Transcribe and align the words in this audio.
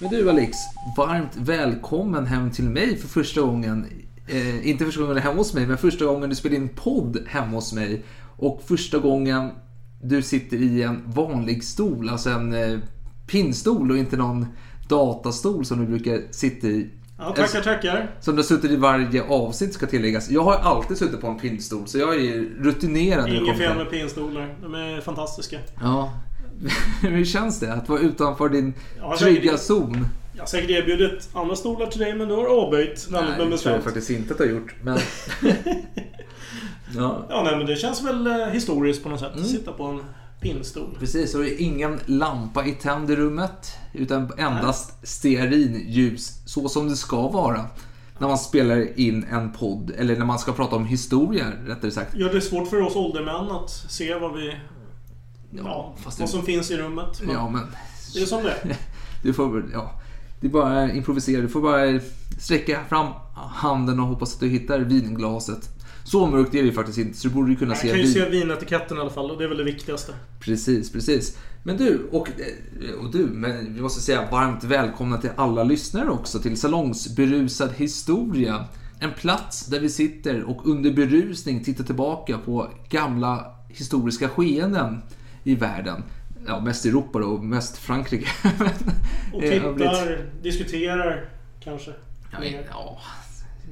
Men 0.00 0.10
du 0.10 0.30
Alex, 0.30 0.56
varmt 0.96 1.36
välkommen 1.36 2.26
hem 2.26 2.50
till 2.50 2.64
mig 2.64 2.96
för 2.96 3.08
första 3.08 3.40
gången. 3.40 3.86
Eh, 4.28 4.68
inte 4.68 4.84
första 4.84 5.00
gången 5.00 5.16
hemma 5.16 5.36
hos 5.36 5.54
mig, 5.54 5.66
men 5.66 5.78
första 5.78 6.04
gången 6.04 6.30
du 6.30 6.36
spelar 6.36 6.56
in 6.56 6.68
podd 6.68 7.18
hemma 7.26 7.52
hos 7.52 7.72
mig. 7.72 8.04
Och 8.36 8.62
första 8.66 8.98
gången 8.98 9.50
du 10.02 10.22
sitter 10.22 10.56
i 10.56 10.82
en 10.82 11.02
vanlig 11.06 11.64
stol, 11.64 12.08
alltså 12.08 12.30
en 12.30 12.54
eh, 12.54 12.78
pinnstol 13.26 13.90
och 13.90 13.96
inte 13.96 14.16
någon 14.16 14.46
datastol 14.88 15.64
som 15.64 15.80
du 15.80 15.86
brukar 15.86 16.32
sitta 16.32 16.66
i. 16.66 16.90
Ja, 17.18 17.32
tackar, 17.36 17.60
tackar. 17.60 18.10
Som 18.20 18.34
du 18.34 18.42
har 18.42 18.46
suttit 18.46 18.70
i 18.70 18.76
varje 18.76 19.22
avsnitt 19.22 19.74
ska 19.74 19.86
tilläggas. 19.86 20.30
Jag 20.30 20.42
har 20.42 20.56
alltid 20.56 20.96
suttit 20.96 21.20
på 21.20 21.26
en 21.26 21.38
pinnstol, 21.38 21.86
så 21.86 21.98
jag 21.98 22.14
är 22.14 22.40
rutinerad. 22.62 23.28
Inget 23.28 23.58
fel 23.58 23.76
med 23.76 23.90
pinstolar. 23.90 24.54
De 24.62 24.74
är 24.74 25.00
fantastiska. 25.00 25.58
Ja. 25.80 26.12
Hur 27.02 27.24
känns 27.24 27.60
det 27.60 27.72
att 27.72 27.88
vara 27.88 28.00
utanför 28.00 28.48
din 28.48 28.74
Ja, 29.00 29.16
trygga 29.18 29.42
säkert. 29.50 29.60
zon? 29.60 30.08
Jag 30.34 30.42
har 30.42 30.46
säkert 30.46 30.70
erbjudit 30.70 31.28
andra 31.32 31.56
stolar 31.56 31.86
till 31.86 32.00
dig, 32.00 32.14
men 32.14 32.28
du 32.28 32.34
har 32.34 32.46
avböjt 32.46 33.08
väldigt 33.10 33.12
med 33.12 33.28
det 33.30 33.36
tror 33.36 33.40
jag 33.42 33.50
bestämt. 33.50 33.84
faktiskt 33.84 34.10
inte 34.10 34.34
att 34.34 34.40
jag 34.40 34.46
har 34.46 34.52
gjort. 34.54 34.74
Men... 34.82 34.98
ja, 36.96 37.26
Ja, 37.28 37.42
nej, 37.44 37.56
men 37.56 37.66
det 37.66 37.76
känns 37.76 38.02
väl 38.04 38.26
eh, 38.26 38.46
historiskt 38.46 39.02
på 39.02 39.08
något 39.08 39.20
sätt. 39.20 39.32
Mm. 39.32 39.44
Att 39.44 39.50
sitta 39.50 39.72
på 39.72 39.84
en 39.84 40.00
pinnstol. 40.40 40.96
precis. 40.98 41.34
Och 41.34 41.42
det 41.42 41.50
är 41.50 41.60
ingen 41.60 42.00
lampa 42.06 42.66
i 42.66 42.72
tänd 42.72 43.10
i 43.10 43.16
rummet. 43.16 43.76
Utan 43.92 44.32
endast 44.38 45.06
stearinljus. 45.06 46.32
Så 46.46 46.68
som 46.68 46.88
det 46.88 46.96
ska 46.96 47.28
vara. 47.28 47.64
När 48.18 48.28
man 48.28 48.38
spelar 48.38 48.98
in 49.00 49.24
en 49.30 49.52
podd. 49.52 49.92
Eller 49.98 50.16
när 50.16 50.24
man 50.26 50.38
ska 50.38 50.52
prata 50.52 50.76
om 50.76 50.84
historia, 50.86 51.44
rättare 51.66 51.90
sagt. 51.90 52.14
Gör 52.16 52.32
det 52.32 52.40
svårt 52.40 52.68
för 52.70 52.80
oss 52.80 52.96
åldermän 52.96 53.50
att 53.50 53.70
se 53.70 54.14
vad 54.14 54.34
vi... 54.34 54.56
Ja, 55.64 55.94
fast 56.02 56.18
vad 56.20 56.28
det- 56.28 56.32
som 56.32 56.42
finns 56.42 56.70
i 56.70 56.76
rummet. 56.76 57.20
Men 57.22 57.34
Ja, 57.34 57.50
men... 57.50 57.62
Det 58.14 58.20
är 58.22 58.26
som 58.26 58.42
det 58.42 58.50
är. 58.50 58.76
Du 59.22 59.32
får 59.32 59.48
väl, 59.48 59.62
ja. 59.72 60.00
Det 60.40 60.46
är 60.46 60.50
bara 60.50 60.82
att 60.84 60.94
improvisera. 60.94 61.40
Du 61.42 61.48
får 61.48 61.60
bara 61.60 62.00
sträcka 62.38 62.80
fram 62.88 63.06
handen 63.34 64.00
och 64.00 64.06
hoppas 64.06 64.34
att 64.34 64.40
du 64.40 64.48
hittar 64.48 64.78
vinglaset. 64.80 65.70
Så 66.04 66.26
mörkt 66.26 66.54
är 66.54 66.58
det 66.58 66.64
ju 66.68 66.72
faktiskt 66.72 66.98
inte, 66.98 67.18
så 67.18 67.28
du 67.28 67.34
borde 67.34 67.54
kunna 67.54 67.70
Jag 67.70 67.78
se 67.78 67.88
kan 67.88 67.96
ju 67.96 68.02
vin. 68.04 68.12
se 68.12 68.28
vinetiketten 68.28 68.96
i 68.96 69.00
alla 69.00 69.10
fall 69.10 69.30
och 69.30 69.38
det 69.38 69.44
är 69.44 69.48
väl 69.48 69.58
det 69.58 69.64
viktigaste. 69.64 70.12
Precis, 70.40 70.92
precis. 70.92 71.38
Men 71.62 71.76
du, 71.76 72.08
och, 72.12 72.28
och 73.00 73.12
du, 73.12 73.26
men 73.26 73.74
vi 73.74 73.80
måste 73.80 74.00
säga 74.00 74.28
varmt 74.30 74.64
välkomna 74.64 75.18
till 75.18 75.30
alla 75.36 75.64
lyssnare 75.64 76.10
också 76.10 76.38
till 76.38 76.56
Salongsberusad 76.60 77.70
historia. 77.76 78.64
En 79.00 79.10
plats 79.12 79.66
där 79.66 79.80
vi 79.80 79.88
sitter 79.90 80.42
och 80.44 80.66
under 80.66 80.90
berusning 80.92 81.64
tittar 81.64 81.84
tillbaka 81.84 82.38
på 82.38 82.70
gamla 82.90 83.46
historiska 83.68 84.28
skeenden 84.28 85.02
i 85.46 85.54
världen. 85.54 86.02
Ja, 86.46 86.60
mest 86.60 86.86
Europa 86.86 87.18
då, 87.18 87.26
och 87.26 87.44
mest 87.44 87.78
Frankrike. 87.78 88.28
Och 89.32 89.42
eh, 89.44 89.74
tittar, 89.74 90.18
diskuterar 90.42 91.24
kanske. 91.60 91.90
Ja, 92.32 92.38
ja, 92.70 92.98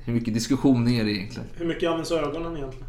hur 0.04 0.12
mycket 0.12 0.34
diskussion 0.34 0.88
är 0.88 1.04
det 1.04 1.10
egentligen? 1.12 1.48
Hur 1.54 1.66
mycket 1.66 1.88
används 1.90 2.12
ögonen 2.12 2.56
egentligen? 2.56 2.86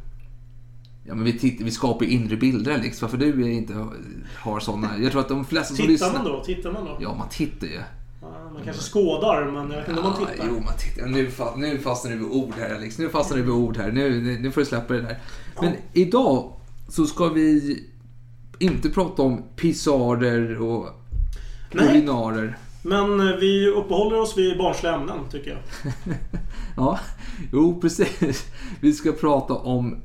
Ja, 1.03 1.15
men 1.15 1.23
vi, 1.23 1.39
titt- 1.39 1.61
vi 1.61 1.71
skapar 1.71 2.05
inre 2.05 2.35
bilder 2.35 2.73
Alex. 2.73 3.01
Varför 3.01 3.17
du 3.17 3.51
inte 3.51 3.87
har 4.37 4.59
sådana? 4.59 4.97
Jag 4.97 5.11
tror 5.11 5.21
att 5.21 5.29
de 5.29 5.45
flesta 5.45 5.67
som 5.67 5.75
Tittar 5.75 5.89
lyssnar... 5.89 6.13
man 6.13 6.25
då? 6.25 6.43
Tittar 6.43 6.71
man 6.71 6.85
då? 6.85 6.97
Ja, 7.01 7.15
man 7.15 7.29
tittar 7.29 7.67
ju. 7.67 7.81
Ja, 8.21 8.27
man 8.53 8.61
kanske 8.65 8.83
skådar, 8.83 9.45
men 9.45 9.71
jag 9.71 9.79
vet 9.79 9.87
inte 9.89 10.01
om 10.01 10.07
man 10.09 10.15
Ja, 10.21 10.27
tittar. 10.27 10.47
Jo, 10.49 10.59
man 10.59 10.77
tittar. 10.77 11.07
Nu, 11.07 11.31
nu 11.57 11.79
fastnar 11.79 12.11
du 12.11 12.17
vid 12.17 12.27
ord 12.27 12.53
här 12.59 12.75
Alex. 12.75 12.97
Nu 12.97 13.09
fastnar 13.09 13.37
du 13.37 13.43
vid 13.43 13.51
ord 13.51 13.77
här. 13.77 13.91
Nu, 13.91 14.21
nu, 14.21 14.39
nu 14.39 14.51
får 14.51 14.61
du 14.61 14.65
släppa 14.67 14.93
det 14.93 15.01
där. 15.01 15.19
Men 15.61 15.73
idag 15.93 16.53
så 16.89 17.05
ska 17.05 17.29
vi 17.29 17.83
inte 18.59 18.89
prata 18.89 19.21
om 19.21 19.43
pissarer 19.55 20.61
och 20.61 20.89
Nej. 21.71 21.85
urinarer. 21.87 22.57
Men 22.81 23.19
eh, 23.19 23.35
vi 23.35 23.67
uppehåller 23.67 24.19
oss 24.21 24.37
vid 24.37 24.57
barnsliga 24.57 24.93
ämnen, 24.95 25.19
tycker 25.31 25.49
jag. 25.51 25.59
Ja, 26.77 26.99
jo 27.51 27.81
precis. 27.81 28.45
Vi 28.79 28.93
ska 28.93 29.11
prata 29.11 29.53
om 29.53 30.01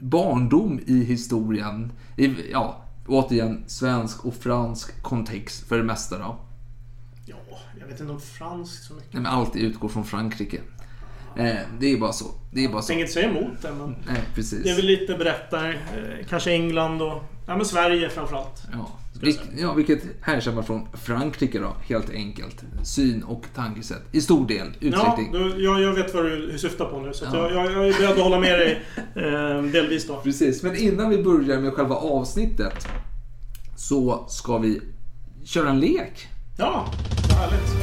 barndom 0.00 0.80
i 0.86 1.04
historien. 1.04 1.92
I, 2.16 2.34
ja, 2.52 2.84
återigen 3.06 3.64
svensk 3.66 4.24
och 4.24 4.34
fransk 4.34 5.02
kontext 5.02 5.68
för 5.68 5.78
det 5.78 5.84
mesta 5.84 6.18
då. 6.18 6.36
Ja, 7.26 7.36
jag 7.80 7.86
vet 7.86 8.00
inte 8.00 8.12
om 8.12 8.20
franskt 8.20 8.84
så 8.84 8.94
mycket. 8.94 9.12
Nej, 9.12 9.22
men 9.22 9.32
allt 9.32 9.56
utgår 9.56 9.88
från 9.88 10.04
Frankrike. 10.04 10.60
Eh, 11.36 11.56
det 11.80 11.86
är 11.92 11.98
bara 12.00 12.12
så. 12.12 12.26
Det 12.52 12.64
är 12.64 12.68
bara 12.68 12.76
Jag 12.76 12.84
så. 12.84 12.88
tänker 12.88 13.00
inte 13.02 13.12
säga 13.12 13.30
emot 13.30 13.62
det, 13.62 13.72
men 13.78 13.96
Nej, 14.06 14.22
precis. 14.34 14.62
det 14.62 14.70
är 14.70 14.76
väl 14.76 14.86
lite 14.86 15.14
berättar. 15.14 15.68
eh, 15.68 16.26
Kanske 16.28 16.52
England 16.52 17.02
och... 17.02 17.22
Ja, 17.46 17.56
men 17.56 17.66
Sverige 17.66 18.08
framförallt. 18.10 18.62
Ja, 18.72 18.88
vilk, 19.20 19.40
ja, 19.58 19.72
vilket 19.72 20.02
härstammar 20.20 20.62
från 20.62 20.88
Frankrike 20.92 21.58
då, 21.58 21.76
helt 21.88 22.10
enkelt. 22.10 22.64
Syn 22.84 23.22
och 23.22 23.44
tankesätt. 23.54 24.02
I 24.12 24.20
stor 24.20 24.46
del, 24.48 24.66
Ja, 24.78 24.88
utsträckning. 24.88 25.32
då, 25.32 25.38
jag, 25.60 25.80
jag 25.82 25.92
vet 25.92 26.14
vad 26.14 26.24
du 26.24 26.58
syftar 26.58 26.84
på 26.84 27.00
nu, 27.00 27.12
så 27.12 27.24
Ja. 27.24 27.50
jag, 27.50 27.52
jag, 27.52 27.72
jag 27.72 27.88
är 27.88 27.92
beredd 27.98 28.10
att 28.10 28.18
hålla 28.18 28.40
med 28.40 28.58
dig 28.58 28.82
eh, 29.14 29.62
delvis 29.62 30.06
då. 30.06 30.16
Precis, 30.16 30.62
men 30.62 30.76
innan 30.76 31.10
vi 31.10 31.22
börjar 31.22 31.60
med 31.60 31.72
själva 31.72 31.94
avsnittet 31.94 32.88
så 33.76 34.24
ska 34.28 34.58
vi 34.58 34.80
köra 35.44 35.70
en 35.70 35.80
lek. 35.80 36.28
Ja, 36.58 36.86
vad 37.28 37.38
härligt. 37.38 37.76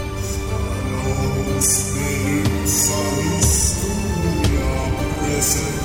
Nu 5.21 5.82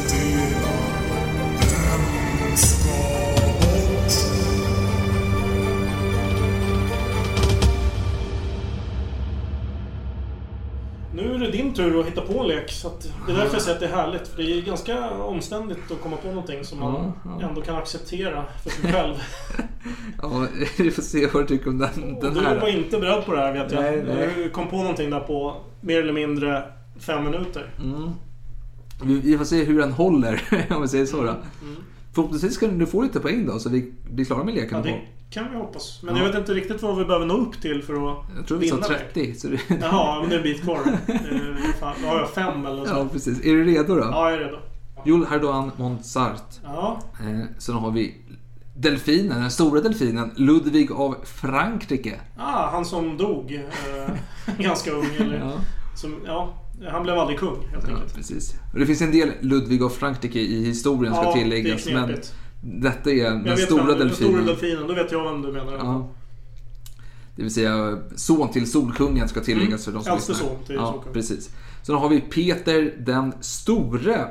din 11.63 11.75
tur 11.75 12.01
att 12.01 12.07
hitta 12.07 12.21
på 12.21 12.41
en 12.41 12.49
lek. 12.49 12.71
Så 12.71 12.91
det 13.27 13.33
är 13.33 13.37
därför 13.37 13.53
jag 13.53 13.63
säger 13.63 13.75
att 13.75 13.81
det 13.81 13.87
är 13.87 13.97
härligt. 13.97 14.29
För 14.29 14.43
det 14.43 14.59
är 14.59 14.63
ganska 14.63 15.11
omständigt 15.11 15.91
att 15.91 16.03
komma 16.03 16.17
på 16.17 16.29
någonting 16.29 16.65
som 16.65 16.79
man 16.81 17.13
Ja, 17.25 17.49
ändå 17.49 17.61
kan 17.61 17.77
acceptera 17.77 18.45
för 18.63 18.71
sig 18.71 18.93
själv. 18.93 19.15
Ja, 20.23 20.47
vi 20.79 20.91
får 20.91 21.03
se 21.03 21.27
vad 21.27 21.43
du 21.43 21.47
tycker 21.47 21.71
om 21.71 21.79
den, 21.79 22.19
den 22.21 22.35
du 22.35 22.41
här. 22.41 22.61
var 22.61 22.69
inte 22.69 22.99
beredd 22.99 23.25
på 23.27 23.35
det 23.35 23.41
här 23.41 23.53
vet 23.53 23.73
jag. 23.73 23.83
Nej, 23.83 24.05
nej. 24.07 24.29
Du 24.37 24.51
kom 24.51 24.69
på 24.69 24.77
någonting 24.77 25.11
där 25.11 25.21
på 25.21 25.57
mer 25.81 26.03
eller 26.03 26.13
mindre 26.13 26.63
fem 26.99 27.25
minuter. 27.25 27.71
Vi, 29.03 29.15
vi 29.21 29.38
får 29.38 29.44
se 29.44 29.65
hur 29.65 29.79
den 29.79 29.93
håller, 29.93 30.43
om 30.77 30.82
vi 30.82 30.88
säger 30.88 31.06
så 31.06 31.17
då. 31.17 31.29
Mm. 31.29 31.77
Förhoppningsvis 32.15 32.59
kan 32.59 32.79
du 32.79 32.87
få 32.87 33.03
lite 33.03 33.21
poäng 33.21 33.47
då, 33.47 33.59
så 33.59 33.69
vi 33.69 33.93
blir 34.11 34.25
klara 34.25 34.44
med 34.44 34.55
leken. 34.55 34.79
Ja, 34.79 34.85
det 34.85 35.00
kan 35.31 35.51
vi 35.53 35.57
hoppas. 35.57 36.03
Men 36.03 36.17
Ja. 36.17 36.23
jag 36.23 36.29
vet 36.29 36.39
inte 36.39 36.55
riktigt 36.55 36.83
vad 36.83 36.99
vi 36.99 37.05
behöver 37.05 37.27
nå 37.27 37.35
upp 37.37 37.61
till 37.61 37.83
för 37.83 37.95
att 38.11 38.19
Jag 38.37 38.47
tror 38.47 38.59
vi 38.59 38.69
sa 38.69 38.75
vinna 38.75 38.89
det. 38.89 38.95
30. 39.13 39.35
Så 39.35 39.49
det... 39.49 39.61
Jaha, 39.81 40.21
men 40.21 40.29
det 40.31 40.35
är 40.35 40.39
en 40.39 40.43
bit 40.43 40.63
kvar. 40.63 40.79
Eh, 41.09 41.95
Då 42.03 42.09
har 42.09 42.19
jag 42.19 42.31
fem 42.31 42.67
eller 42.67 42.85
så. 42.85 42.91
Ja, 42.95 43.07
precis. 43.13 43.41
Är 43.41 43.53
du 43.55 43.65
redo 43.65 43.95
då? 43.95 44.01
Ja, 44.01 44.31
jag 44.31 44.41
är 44.41 44.45
redo. 44.45 44.57
Jules 45.07 45.29
Hardouin 45.29 45.71
Monsart. 45.77 46.43
Ja, 46.65 47.01
Eh, 47.21 47.45
sen 47.59 47.75
har 47.75 47.91
vi 47.91 48.15
delfinen, 48.77 49.41
den 49.41 49.51
stora 49.51 49.81
delfinen, 49.81 50.31
Ludvig 50.37 50.93
av 50.93 51.17
Frankrike. 51.25 52.21
ah, 52.39 52.71
han 52.71 52.85
som 52.85 53.17
dog 53.17 53.53
eh, 53.53 54.15
ganska 54.59 54.91
ung. 54.93 55.07
Eller, 55.19 55.39
Ja. 55.39 55.53
som, 55.97 56.15
ja, 56.27 56.55
han 56.91 57.03
blev 57.03 57.19
aldrig 57.19 57.39
kung 57.39 57.57
helt 57.71 57.89
Ja, 57.89 57.95
enkelt. 57.95 58.15
precis. 58.15 58.55
Och 58.73 58.79
det 58.79 58.87
finns 58.87 59.01
en 59.03 59.13
del 59.13 59.33
Ludvig 59.41 59.83
av 59.83 59.89
Frankrike 59.89 60.39
i 60.41 60.65
historien 60.65 61.15
ska 61.15 61.25
Ja, 61.25 61.33
det 61.33 61.39
är 61.39 61.43
tilläggas. 61.43 61.87
Men. 61.87 62.17
Detta 62.60 63.10
är 63.10 63.31
den 63.31 63.56
stora 63.58 63.84
vem, 63.84 63.99
Den 63.99 64.08
delfinen. 64.08 64.31
stora 64.32 64.43
delfinen, 64.46 64.87
då 64.87 64.94
vet 64.94 65.12
jag 65.12 65.25
vem 65.32 65.43
du 65.43 65.52
menar. 65.52 65.72
Ja. 65.72 66.08
Det 67.37 67.43
vill 67.43 67.55
säga 67.55 67.99
son 68.16 68.49
till 68.52 68.70
Solkungen 68.70 69.28
ska 69.28 69.40
tilläggas 69.40 69.84
för 69.84 69.93
de 69.93 70.02
som 70.02 70.10
Mm. 70.10 70.16
Äldste 70.16 70.32
lyssnar. 70.32 70.49
son 70.49 70.64
till 70.66 70.75
ja, 70.75 70.87
Solkungen. 70.87 71.12
precis. 71.14 71.50
Sen 71.82 71.94
har 71.94 72.08
vi 72.08 72.20
Peter 72.20 72.94
den 72.99 73.32
store. 73.40 74.28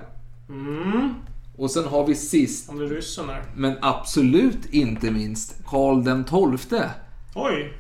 Mm. 0.49 1.13
Och 1.57 1.71
sen 1.71 1.83
har 1.85 2.07
vi 2.07 2.15
sist, 2.15 2.67
Han 2.67 2.77
blir 2.77 2.87
ryssen 2.87 3.27
där. 3.27 3.43
men 3.55 3.77
absolut 3.81 4.65
inte 4.73 5.11
minst, 5.11 5.55
Karl 5.65 6.03
den 6.03 6.23
XII. 6.57 6.79
Oj. 7.35 7.73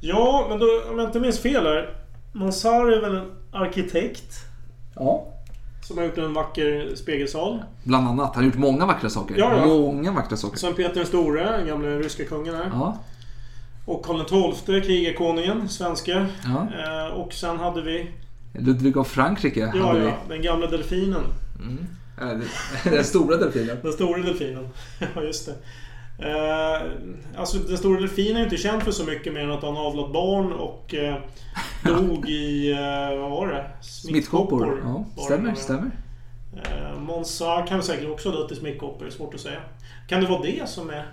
Ja, 0.00 0.46
men 0.48 0.58
då, 0.58 0.66
om 0.90 0.98
jag 0.98 1.08
inte 1.08 1.20
minns 1.20 1.38
fel 1.38 1.64
här. 1.66 1.96
Mansar 2.32 2.86
är 2.86 3.00
väl 3.00 3.14
en 3.16 3.30
arkitekt 3.52 4.34
Ja. 4.94 5.32
Som 5.86 5.98
har 5.98 6.04
gjort 6.04 6.18
en 6.18 6.32
vacker 6.34 6.92
spegelsal. 6.96 7.62
Bland 7.84 8.08
annat. 8.08 8.34
Han 8.34 8.44
har 8.44 8.50
gjort 8.50 8.58
många 8.60 8.86
vackra 8.86 9.10
saker. 9.10 9.34
Ja, 9.38 9.56
ja. 9.56 9.66
Många 9.66 10.12
vackra 10.12 10.36
saker. 10.36 10.58
Sen 10.58 10.74
Peter 10.74 10.94
den 10.94 11.06
store, 11.06 11.56
den 11.58 11.66
gamla 11.66 11.88
ryska 11.88 12.24
kungen 12.24 12.54
här. 12.54 12.70
Ja. 12.72 12.98
Och 13.84 14.04
Karl 14.04 14.52
XII, 14.54 14.80
krigarkonungen, 14.80 15.68
svenska. 15.68 16.26
Ja. 16.44 16.68
Eh, 17.06 17.14
och 17.14 17.32
sen 17.32 17.58
hade 17.58 17.82
vi, 17.82 18.10
Ludvig 18.58 18.96
av 18.98 19.04
Frankrike 19.04 19.60
ja, 19.74 19.86
hade 19.86 19.98
vi. 20.00 20.06
ja, 20.06 20.14
den 20.28 20.42
gamla 20.42 20.66
delfinen. 20.66 21.22
Ja, 22.20 22.24
det- 22.24 22.90
Den 22.90 23.04
stora 23.04 23.36
delfinen. 23.36 23.76
Den 23.82 23.92
stora 23.92 24.22
delfinen. 24.22 24.68
ja, 25.14 25.22
just 25.22 25.46
det. 25.46 25.54
Eh, 26.18 26.90
alltså 27.36 27.58
den 27.58 27.78
stora 27.78 28.00
delfinen 28.00 28.36
är 28.36 28.44
inte 28.44 28.56
känd 28.56 28.82
för 28.82 28.90
så 28.90 29.04
mycket 29.04 29.32
mer 29.32 29.40
än 29.40 29.50
att 29.50 29.62
han 29.62 29.76
avlat 29.76 30.12
barn 30.12 30.52
och 30.52 30.94
eh, 30.94 31.16
dog 31.84 32.28
i, 32.28 32.72
eh, 32.72 33.18
vad 33.20 33.30
var 33.30 33.46
det? 33.48 33.70
Smittkoppor. 33.80 34.80
Ja, 34.84 34.92
var 34.92 35.04
det 35.16 35.22
stämmer, 35.22 35.54
stämmer. 35.54 35.90
Eh, 36.56 37.00
Monsa 37.00 37.66
kan 37.68 37.82
säkert 37.82 38.08
också 38.08 38.30
ha 38.30 38.36
dött 38.38 38.52
i 38.52 38.56
smittkoppor, 38.56 39.10
svårt 39.10 39.34
att 39.34 39.40
säga. 39.40 39.60
Kan 40.08 40.20
det 40.20 40.26
vara 40.26 40.42
det 40.42 40.68
som 40.68 40.90
är... 40.90 41.12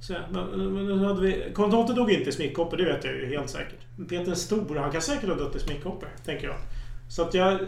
Så, 0.00 0.14
men, 0.30 0.74
men, 0.74 0.98
hade 0.98 1.20
vi, 1.20 1.52
dog 1.96 2.10
inte 2.10 2.30
i 2.30 2.32
smittkoppor, 2.32 2.76
det 2.76 2.84
vet 2.84 3.04
jag 3.04 3.14
ju 3.14 3.26
helt 3.26 3.50
säkert. 3.50 4.08
Peter 4.08 4.24
den 4.24 4.36
store, 4.36 4.80
han 4.80 4.92
kan 4.92 5.02
säkert 5.02 5.28
ha 5.28 5.36
dött 5.36 5.56
i 5.56 5.58
smittkoppor, 5.58 6.08
tänker 6.24 6.46
jag. 6.46 6.56
Så 7.08 7.22
att 7.22 7.34
jag... 7.34 7.58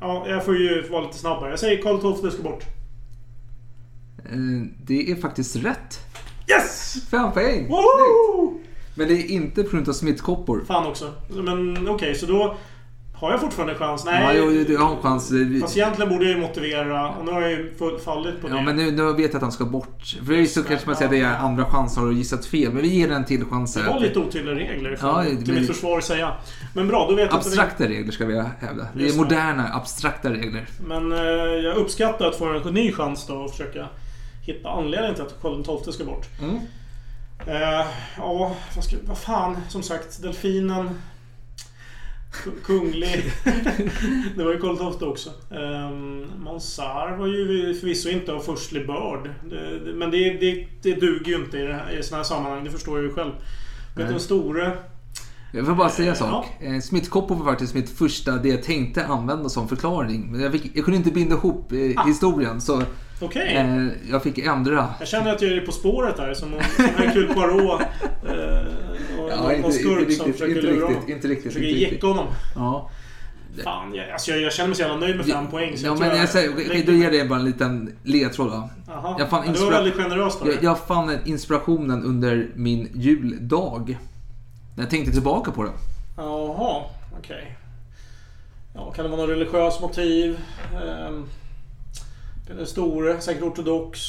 Ja, 0.00 0.28
jag 0.28 0.44
får 0.44 0.56
ju 0.56 0.88
vara 0.88 1.02
lite 1.02 1.18
snabbare. 1.18 1.50
Jag 1.50 1.58
säger 1.58 1.82
Karl 1.82 2.14
XII 2.14 2.30
ska 2.30 2.42
bort. 2.42 2.64
Eh, 4.24 4.38
Det 4.86 5.10
är 5.10 5.16
faktiskt 5.16 5.56
rätt. 5.56 6.11
Yes! 6.56 6.96
Fem 7.10 7.32
poäng! 7.32 7.68
Woho! 7.68 8.58
Men 8.94 9.08
det 9.08 9.14
är 9.14 9.30
inte 9.30 9.62
på 9.62 9.70
grund 9.70 9.88
av 9.88 9.92
smittkoppor. 9.92 10.64
Fan 10.66 10.86
också. 10.86 11.12
Men 11.28 11.88
okej, 11.88 12.14
så 12.14 12.26
då 12.26 12.56
har 13.14 13.30
jag 13.30 13.40
fortfarande 13.40 13.74
chans. 13.74 14.02
Ja, 14.06 14.10
Nej. 14.12 14.36
jo, 14.38 14.64
du 14.66 14.76
har 14.76 14.96
en 14.96 15.02
chans. 15.02 15.30
Vi- 15.30 15.60
Fast 15.60 15.76
egentligen 15.76 16.10
borde 16.12 16.24
jag 16.24 16.34
ju 16.34 16.40
motivera. 16.40 17.08
Och 17.10 17.24
nu 17.24 17.32
har 17.32 17.40
jag 17.40 17.50
ju 17.50 17.74
fallit 18.04 18.40
på 18.40 18.48
det. 18.48 18.54
Ja, 18.54 18.62
men 18.62 18.76
nu, 18.76 18.90
nu 18.90 19.12
vet 19.12 19.18
jag 19.18 19.34
att 19.36 19.42
han 19.42 19.52
ska 19.52 19.64
bort. 19.64 20.16
För 20.26 20.32
det 20.32 20.40
är 20.40 20.46
så 20.46 20.62
kanske 20.62 20.86
man 20.86 20.96
säger 20.96 21.06
att 21.08 21.10
det 21.10 21.20
är 21.20 21.46
andra 21.46 21.64
chans 21.64 21.96
har 21.96 22.06
du 22.06 22.14
gissat 22.14 22.46
fel. 22.46 22.72
Men 22.72 22.82
vi 22.82 22.88
ger 22.88 23.10
en 23.12 23.24
till 23.24 23.44
chans 23.44 23.74
Det 23.74 23.82
var 23.82 24.00
lite 24.00 24.18
otydliga 24.18 24.54
regler, 24.54 24.96
för, 24.96 25.08
Ja, 25.08 25.24
till 25.24 25.38
men- 25.46 25.54
mitt 25.54 25.66
försvar 25.66 25.98
att 25.98 26.04
säga. 26.04 26.32
Men 26.74 26.88
bra, 26.88 27.06
då 27.08 27.14
vet 27.14 27.30
jag 27.30 27.36
Abstrakta 27.38 27.84
regler 27.88 28.12
ska 28.12 28.26
vi 28.26 28.34
hävda. 28.60 28.86
Det 28.94 29.08
är 29.08 29.16
moderna, 29.16 29.68
abstrakta 29.74 30.30
regler. 30.30 30.66
vi... 30.80 30.88
Men 30.88 31.12
eh, 31.12 31.18
jag 31.64 31.76
uppskattar 31.76 32.26
att 32.26 32.36
få 32.36 32.44
en 32.66 32.74
ny 32.74 32.92
chans 32.92 33.26
då 33.26 33.34
och 33.34 33.50
försöka 33.50 33.86
hitta 34.42 34.68
anledningen 34.70 35.14
till 35.14 35.24
att 35.24 35.42
Karl 35.42 35.78
XII 35.84 35.92
ska 35.92 36.04
bort. 36.04 36.26
Mm. 36.42 36.56
Eh, 37.46 37.86
ja, 38.16 38.56
vad, 38.74 38.84
ska, 38.84 38.96
vad 39.06 39.18
fan. 39.18 39.56
Som 39.68 39.82
sagt, 39.82 40.22
delfinen. 40.22 40.90
Ku- 42.32 42.64
Kunglig. 42.64 43.32
det 44.36 44.44
var 44.44 44.52
ju 44.52 44.60
Karl 44.60 44.92
XII 44.98 45.08
också. 45.08 45.30
Um, 45.50 46.32
Mansar 46.44 47.16
var 47.18 47.26
ju 47.26 47.74
förvisso 47.74 48.08
inte 48.08 48.32
av 48.32 48.40
förstlig 48.40 48.86
börd. 48.86 49.30
Men 49.94 50.10
det, 50.10 50.30
det, 50.30 50.66
det 50.82 50.94
duger 51.00 51.26
ju 51.26 51.44
inte 51.44 51.58
i, 51.58 51.72
här, 51.72 51.98
i 51.98 52.02
sådana 52.02 52.22
här 52.22 52.28
sammanhang. 52.28 52.64
Det 52.64 52.70
förstår 52.70 52.98
jag 52.98 53.04
ju 53.04 53.12
själv. 53.14 53.32
Peter 53.94 54.04
Nej. 54.04 54.12
den 54.12 54.20
store. 54.20 54.72
Jag 55.54 55.66
får 55.66 55.74
bara 55.74 55.88
säga 55.88 56.08
en 56.10 56.16
Eh, 56.16 56.30
sak. 56.30 56.46
Eh, 56.60 56.80
Smittkoppor 56.80 57.34
var 57.34 57.44
faktiskt 57.44 57.74
mitt 57.74 57.90
första, 57.90 58.32
det 58.32 58.48
jag 58.48 58.62
tänkte 58.62 59.06
använda 59.06 59.48
som 59.48 59.68
förklaring. 59.68 60.32
Men 60.32 60.40
jag, 60.40 60.52
fick, 60.52 60.76
jag 60.76 60.84
kunde 60.84 60.98
inte 60.98 61.10
binda 61.10 61.34
ihop 61.36 61.72
eh, 61.72 62.06
historien 62.06 62.60
så 62.60 62.82
Okej. 63.22 63.56
eh, 63.56 63.88
jag 64.10 64.22
fick 64.22 64.38
ändra. 64.38 64.94
Jag 64.98 65.08
känner 65.08 65.32
att 65.32 65.42
jag 65.42 65.52
är 65.52 65.60
på 65.60 65.72
spåret 65.72 66.18
här 66.18 66.34
som 66.34 66.54
Hercule 66.96 67.34
Poirot. 67.34 67.80
Eh, 67.80 69.18
och 69.22 69.30
Ja, 69.30 69.52
någon 69.62 69.72
skurk 69.72 70.00
inte 70.00 70.12
som 70.12 70.32
försöker 70.32 70.56
inte 70.56 70.62
lura 70.66 70.74
riktigt, 70.74 70.96
honom. 70.96 71.10
inte 71.12 71.28
riktigt. 71.28 71.52
Försöker 71.52 71.68
jecka 71.68 72.06
honom. 72.06 72.26
Ja. 72.56 72.90
Fan, 73.64 73.94
jag, 73.94 74.10
alltså 74.10 74.30
jag, 74.30 74.40
jag 74.40 74.52
känner 74.52 74.68
mig 74.68 74.76
så 74.76 74.82
jävla 74.82 74.96
nöjd 74.96 75.16
med 75.16 75.26
fem 75.26 75.46
poäng. 75.46 75.76
Så 75.76 75.86
Ja, 75.86 75.90
jag 75.90 75.98
men 75.98 76.16
jag 76.16 76.28
säger, 76.28 76.50
okej, 76.52 76.82
då 76.86 76.92
ger 76.92 77.02
jag 77.04 77.12
dig 77.12 77.28
bara 77.28 77.38
en 77.38 77.44
liten 77.44 77.96
ledtråd 78.02 78.50
då. 78.50 78.68
Jag 79.18 79.30
fann 79.30 79.42
Ja, 79.46 79.52
det 79.52 79.60
var 79.60 79.70
väldigt 79.70 79.96
dig. 79.96 80.54
Jag, 80.54 80.64
jag 80.64 80.78
fann 80.86 81.18
inspirationen 81.24 82.04
under 82.04 82.48
min 82.54 82.88
juldag. 82.94 83.98
När 84.76 84.84
jag 84.84 84.90
tänkte 84.90 85.12
tillbaka 85.12 85.50
på 85.50 85.62
det. 85.62 85.70
Jaha, 86.16 86.82
okej. 87.18 87.56
Ja, 88.74 88.90
kan 88.92 89.04
det 89.04 89.10
vara 89.10 89.20
något 89.20 89.30
religiöst 89.30 89.80
motiv? 89.80 90.38
Ehm, 90.74 91.24
den 92.46 92.66
store, 92.66 93.20
säkert 93.20 93.42
ortodox. 93.42 94.00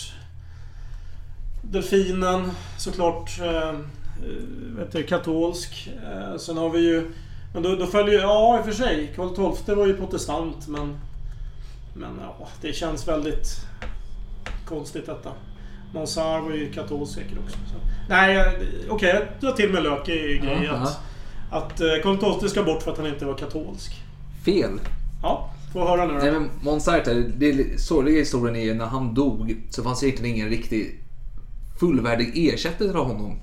Delfinen, 1.62 2.52
såklart 2.78 3.40
eh, 3.42 3.74
vet 4.78 4.92
du, 4.92 5.04
katolsk. 5.04 5.90
Eh, 6.12 6.38
sen 6.38 6.58
har 6.58 6.70
vi 6.70 6.80
ju... 6.80 7.12
Men 7.54 7.64
då, 7.64 7.76
då 7.76 7.86
följer 7.86 8.14
ju... 8.14 8.20
Ja, 8.20 8.58
i 8.58 8.62
och 8.62 8.66
för 8.66 8.72
sig. 8.74 9.14
Karl 9.16 9.54
XII 9.56 9.76
var 9.76 9.88
ju 9.88 9.98
protestant, 9.98 10.68
men... 10.68 10.98
Men 11.96 12.10
ja, 12.22 12.48
det 12.62 12.74
känns 12.74 13.08
väldigt 13.08 13.48
konstigt 14.66 15.06
detta. 15.06 15.30
Monsar 15.94 16.40
var 16.42 16.52
ju 16.52 16.72
katolsk 16.74 17.14
säkert 17.14 17.38
också. 17.46 17.58
Så. 17.58 17.76
Nej, 18.10 18.34
jag- 18.36 18.54
okej, 18.90 19.10
jag 19.10 19.24
drar 19.42 19.58
till 19.58 19.70
med 19.74 19.84
lök 19.84 20.10
i 20.10 20.38
grejen. 20.44 20.64
Ja, 20.64 20.74
Att, 20.74 21.00
att 21.52 21.82
eh, 21.82 21.88
Karl 22.04 22.40
XII 22.40 22.50
ska 22.50 22.64
bort 22.64 22.84
för 22.84 22.92
att 22.92 22.98
han 22.98 23.08
inte 23.08 23.26
var 23.26 23.34
katolsk. 23.38 24.02
Fel. 24.46 24.80
Ja, 25.22 25.50
får 25.74 25.88
höra 25.88 26.06
nu 26.06 26.14
då. 26.14 26.20
Nej 26.20 26.32
men 26.32 26.50
Monsart, 26.62 27.06
det 27.38 27.82
sorgliga 27.82 28.20
historien 28.20 28.56
är 28.56 28.74
när 28.74 28.86
han 28.86 29.14
dog 29.14 29.58
så 29.70 29.84
fanns 29.84 30.00
det 30.00 30.06
egentligen 30.06 30.36
ingen 30.36 30.50
riktig 30.50 31.00
fullvärdig 31.80 32.54
ersättare 32.54 32.90
till 32.90 32.98
honom. 32.98 33.40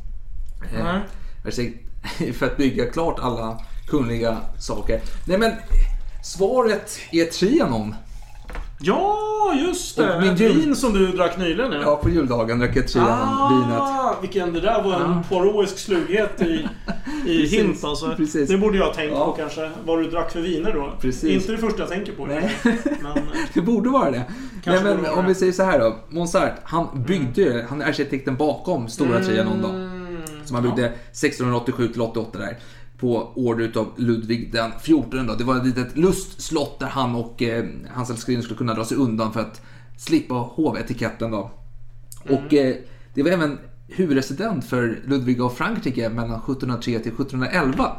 Alltså, 1.44 1.62
För 2.32 2.46
att 2.46 2.56
bygga 2.56 2.90
klart 2.90 3.18
alla 3.18 3.60
kungliga 3.86 4.38
saker. 4.58 5.00
Nej 5.24 5.38
men 5.38 5.52
svaret 6.22 6.98
är 7.12 7.24
Trianon. 7.24 7.94
Ja, 8.82 9.18
just 9.66 9.96
det! 9.96 10.14
Och 10.16 10.22
min 10.22 10.36
jul- 10.36 10.52
vin 10.60 10.76
som 10.76 10.92
du 10.92 11.06
drack 11.12 11.38
nyligen 11.38 11.72
ja. 11.72 11.80
Ja, 11.82 11.96
på 11.96 12.10
juldagen 12.10 12.58
drack 12.58 12.76
jag 12.76 12.88
Trianon-vinet. 12.88 13.80
Ah, 13.80 14.14
vilken, 14.20 14.52
det 14.52 14.60
där 14.60 14.82
var 14.82 15.00
en 15.00 15.22
poirotsk 15.28 15.78
slughet 15.78 16.42
i, 16.42 16.44
i 16.44 16.68
Precis, 17.40 17.52
hint 17.58 17.84
alltså. 17.84 18.14
precis. 18.16 18.48
Det 18.48 18.56
borde 18.58 18.78
jag 18.78 18.84
ha 18.86 18.94
tänkt 18.94 19.12
Ja. 19.14 19.24
på 19.24 19.32
kanske. 19.32 19.70
Vad 19.84 19.98
du 19.98 20.10
drack 20.10 20.32
för 20.32 20.40
viner 20.40 20.72
då. 20.72 20.92
Precis. 21.00 21.24
Inte 21.42 21.52
det 21.52 21.58
första 21.58 21.78
jag 21.78 21.88
tänker 21.88 22.12
på. 22.12 22.26
Nej. 22.26 22.56
Men, 22.64 23.18
Det 23.54 23.60
borde 23.60 23.90
vara 23.90 24.10
det. 24.10 24.22
Nej, 24.66 24.80
men 24.84 25.06
om 25.06 25.26
vi 25.26 25.34
säger 25.34 25.52
så 25.52 25.62
här 25.62 25.78
då. 25.78 25.96
Monsart, 26.08 26.52
han 26.64 27.04
byggde 27.06 27.40
ju, 27.42 27.62
han 27.68 27.82
är 27.82 27.86
arkitekten 27.86 28.36
bakom 28.36 28.88
Stora 28.88 29.20
Trianon 29.24 29.62
då. 29.62 29.68
Som 30.44 30.54
han 30.54 30.62
byggde 30.64 30.84
1687 30.86 31.88
till 31.88 32.00
88 32.00 32.38
där. 32.38 32.58
På 33.00 33.32
order 33.34 33.64
utav 33.64 33.92
Ludvig 33.96 34.52
den 34.52 34.72
14 34.80 35.26
då. 35.26 35.34
Det 35.34 35.44
var 35.44 35.56
ett 35.56 35.66
litet 35.66 35.96
lustslott 35.96 36.78
där 36.78 36.86
han 36.86 37.14
och 37.14 37.42
eh, 37.42 37.64
hans 37.90 38.10
älskarinna 38.10 38.42
skulle 38.42 38.58
kunna 38.58 38.74
dra 38.74 38.84
sig 38.84 38.96
undan 38.96 39.32
för 39.32 39.40
att 39.40 39.62
slippa 39.96 40.34
hovetiketten 40.34 41.30
då. 41.30 41.50
Och 42.28 42.54
eh, 42.54 42.76
det 43.14 43.22
var 43.22 43.30
även 43.30 43.58
huvudresident 43.88 44.64
för 44.64 45.02
Ludvig 45.06 45.40
av 45.40 45.50
Frankrike 45.50 46.08
mellan 46.08 46.40
1703 46.40 46.98
till 46.98 47.12
1711. 47.12 47.96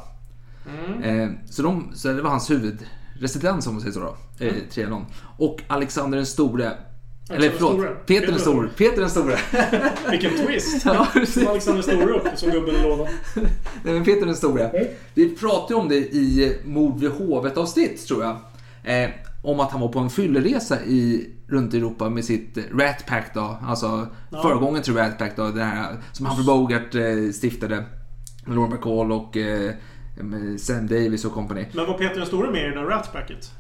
Eh, 1.04 1.30
så, 1.46 1.62
de, 1.62 1.92
så 1.94 2.08
det 2.08 2.22
var 2.22 2.30
hans 2.30 2.52
huvudresidens 2.52 3.68
om 3.68 3.74
man 3.74 3.82
säger 3.82 3.94
så 3.94 4.00
då. 4.00 4.46
Eh, 4.46 4.54
Trianon. 4.70 5.06
Och 5.38 5.62
Alexander 5.68 6.18
den 6.18 6.26
store. 6.26 6.72
Eller 7.30 7.50
den 7.50 7.58
förlåt. 7.58 8.06
Peter 8.06 8.28
den 8.28 8.40
store. 8.40 8.70
Peter 8.78 9.02
den 9.02 9.10
store. 9.10 9.38
vilken 10.12 10.46
twist! 10.46 10.86
Ja. 10.86 11.08
Som 11.28 11.48
Alexander 11.48 11.82
Store 11.82 12.06
upp 12.06 12.28
som 12.36 12.52
gubben 12.52 12.76
i 12.76 12.84
lådan. 12.84 13.08
Nej, 13.84 13.94
men 13.94 14.04
Peter 14.04 14.26
den 14.26 14.36
store. 14.36 14.72
Vi 15.14 15.36
pratade 15.36 15.76
om 15.76 15.90
det 15.90 15.96
i 15.96 16.58
Mord 16.66 17.00
vid 17.00 17.12
hovet 17.12 17.58
avsnitt 17.58 18.08
tror 18.08 18.24
jag. 18.24 18.38
Eh, 18.84 19.10
om 19.44 19.60
att 19.60 19.72
han 19.72 19.82
var 19.82 19.88
på 19.88 20.00
en 20.00 20.10
fylleresa 20.10 20.82
i, 20.82 21.30
runt 21.48 21.74
Europa 21.74 22.10
med 22.10 22.26
sitt 22.26 22.58
Rat 22.72 23.06
Pack 23.08 23.34
då. 23.34 23.58
Alltså 23.64 24.08
föregången 24.42 24.82
till 24.82 24.96
Rat 24.96 25.18
Pack 25.18 25.36
då. 25.36 25.48
Det 25.48 25.64
här 25.64 25.98
som 26.12 26.26
Humphrey 26.26 26.46
Bogart 26.46 26.96
eh, 26.96 27.32
stiftade. 27.34 27.84
Med 28.46 28.56
Lauren 28.56 28.72
Bacall 28.72 29.12
och 29.12 29.38
eh, 29.38 29.74
Sam 30.58 30.88
Davis 30.88 31.26
och 31.26 31.34
company. 31.34 31.66
Men 31.74 31.86
var 31.86 31.98
Peter 31.98 32.16
den 32.16 32.26
store 32.26 32.52
med 32.52 32.62
i 32.62 32.70
det 32.70 32.76
där 32.76 32.86
Ratpacket? 32.86 33.52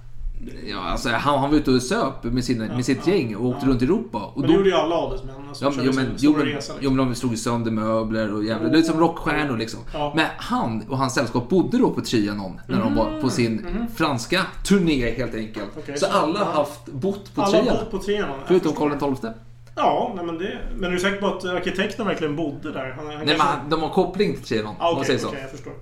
Ja, 0.70 0.80
alltså, 0.80 1.10
han, 1.10 1.40
han 1.40 1.50
var 1.50 1.58
ute 1.58 1.72
och 1.72 1.82
söp 1.82 2.24
med, 2.24 2.44
sina, 2.44 2.66
med 2.76 2.86
sitt 2.86 3.08
ja, 3.08 3.14
gäng 3.14 3.36
och 3.36 3.46
åkte 3.46 3.66
ja. 3.66 3.70
runt 3.72 3.82
i 3.82 3.86
Europa. 3.86 4.18
Och 4.18 4.40
Men 4.40 4.42
då, 4.42 4.48
det 4.48 4.58
gjorde 4.58 4.70
ju 4.70 4.76
alla 4.76 4.96
adelsmän. 4.96 5.36
Alltså, 5.48 5.66
Ja, 5.66 5.72
men, 5.76 5.86
jo, 5.86 5.92
men, 5.96 6.06
jo, 6.18 6.34
men, 6.38 6.46
resa, 6.46 6.74
jo, 6.74 6.80
liksom. 6.80 6.96
men 6.98 7.08
de 7.10 7.16
slog 7.16 7.38
sönder 7.38 7.72
möbler 7.72 8.34
och 8.34 8.44
jävlar. 8.46 8.70
Det 8.70 8.78
är 8.78 8.82
som 8.82 9.00
rockstjärnor 9.00 9.58
liksom. 9.58 9.80
Ja. 9.94 10.14
Men 10.16 10.26
han 10.38 10.84
och 10.90 10.98
hans 10.98 11.14
sällskap 11.14 11.50
bodde 11.50 11.78
då 11.78 11.90
på 11.90 12.02
Trianon 12.02 12.62
när 12.68 12.80
de 12.80 12.96
var 12.96 13.22
på 13.22 13.30
sin 13.30 13.66
franska 13.96 14.42
turné 14.68 15.12
helt 15.12 15.36
enkelt. 15.36 15.58
Mm. 15.58 15.70
Okej, 15.78 15.98
så 15.98 16.06
så- 16.06 16.12
alla 16.12 16.40
har 16.40 16.46
ja. 16.46 16.52
haft 16.58 16.86
bott 16.86 17.36
på 17.36 17.42
Alla 17.42 17.58
har 17.58 17.64
Trianon. 17.64 17.80
bott 17.84 17.92
på 17.92 17.98
Trianon. 17.98 18.40
Förutom. 18.48 18.74
Karl 18.74 19.16
XII. 19.16 19.32
Ja, 19.76 20.14
nej, 20.16 20.26
men 20.26 20.38
det... 20.38 20.58
Men 20.76 20.90
är 20.90 20.94
du 20.94 21.00
säker 21.00 21.18
på 21.22 21.28
att 21.28 21.46
arkitekten 21.46 22.08
verkligen 22.08 22.36
bodde 22.36 22.72
där? 22.72 22.94
Han, 22.98 22.98
han 22.98 23.08
Nej 23.08 23.18
men 23.18 23.28
kanske- 23.28 23.48
han- 23.48 23.70
de 23.70 23.82
har 23.82 23.90
koppling 23.90 24.36
till 24.36 24.44
Trianon. 24.44 24.76
Ah, 24.80 24.96
så. 24.96 25.02
okej, 25.28 25.40
jag 25.42 25.52
förstår. 25.52 25.74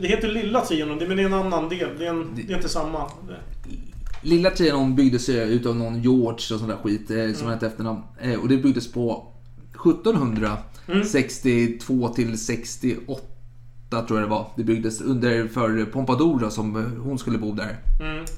Det 0.00 0.08
heter 0.08 0.28
Lilla 0.28 0.60
Trianon, 0.60 0.98
det- 0.98 1.06
men 1.08 1.16
det 1.16 1.22
är 1.22 1.26
en 1.26 1.34
annan 1.34 1.68
del. 1.68 1.88
Det 1.98 2.06
är, 2.06 2.10
en, 2.10 2.30
det 2.46 2.52
är 2.52 2.56
inte 2.56 2.68
samma. 2.68 3.10
Lilla 4.24 4.50
Trianon 4.50 4.94
byggdes 4.94 5.28
ju 5.28 5.42
utav 5.42 5.76
någon 5.76 6.02
George 6.02 6.32
och 6.32 6.60
sån 6.60 6.68
där 6.68 6.76
skit 6.76 7.10
eh, 7.10 7.32
som 7.32 7.48
hette 7.48 7.66
efternamn. 7.66 8.02
Eh, 8.20 8.40
och 8.40 8.48
det 8.48 8.56
byggdes 8.56 8.92
på 8.92 9.32
1762 9.84 12.08
till 12.08 12.38
68 12.38 13.22
tror 13.90 14.20
jag 14.20 14.22
det 14.22 14.30
var. 14.30 14.46
Det 14.56 14.64
byggdes 14.64 15.00
under 15.00 15.48
för 15.48 15.84
Pompadour 15.84 16.40
då, 16.40 16.50
som 16.50 16.76
eh, 16.76 16.82
hon 17.02 17.18
skulle 17.18 17.38
bo 17.38 17.52
där. 17.52 17.76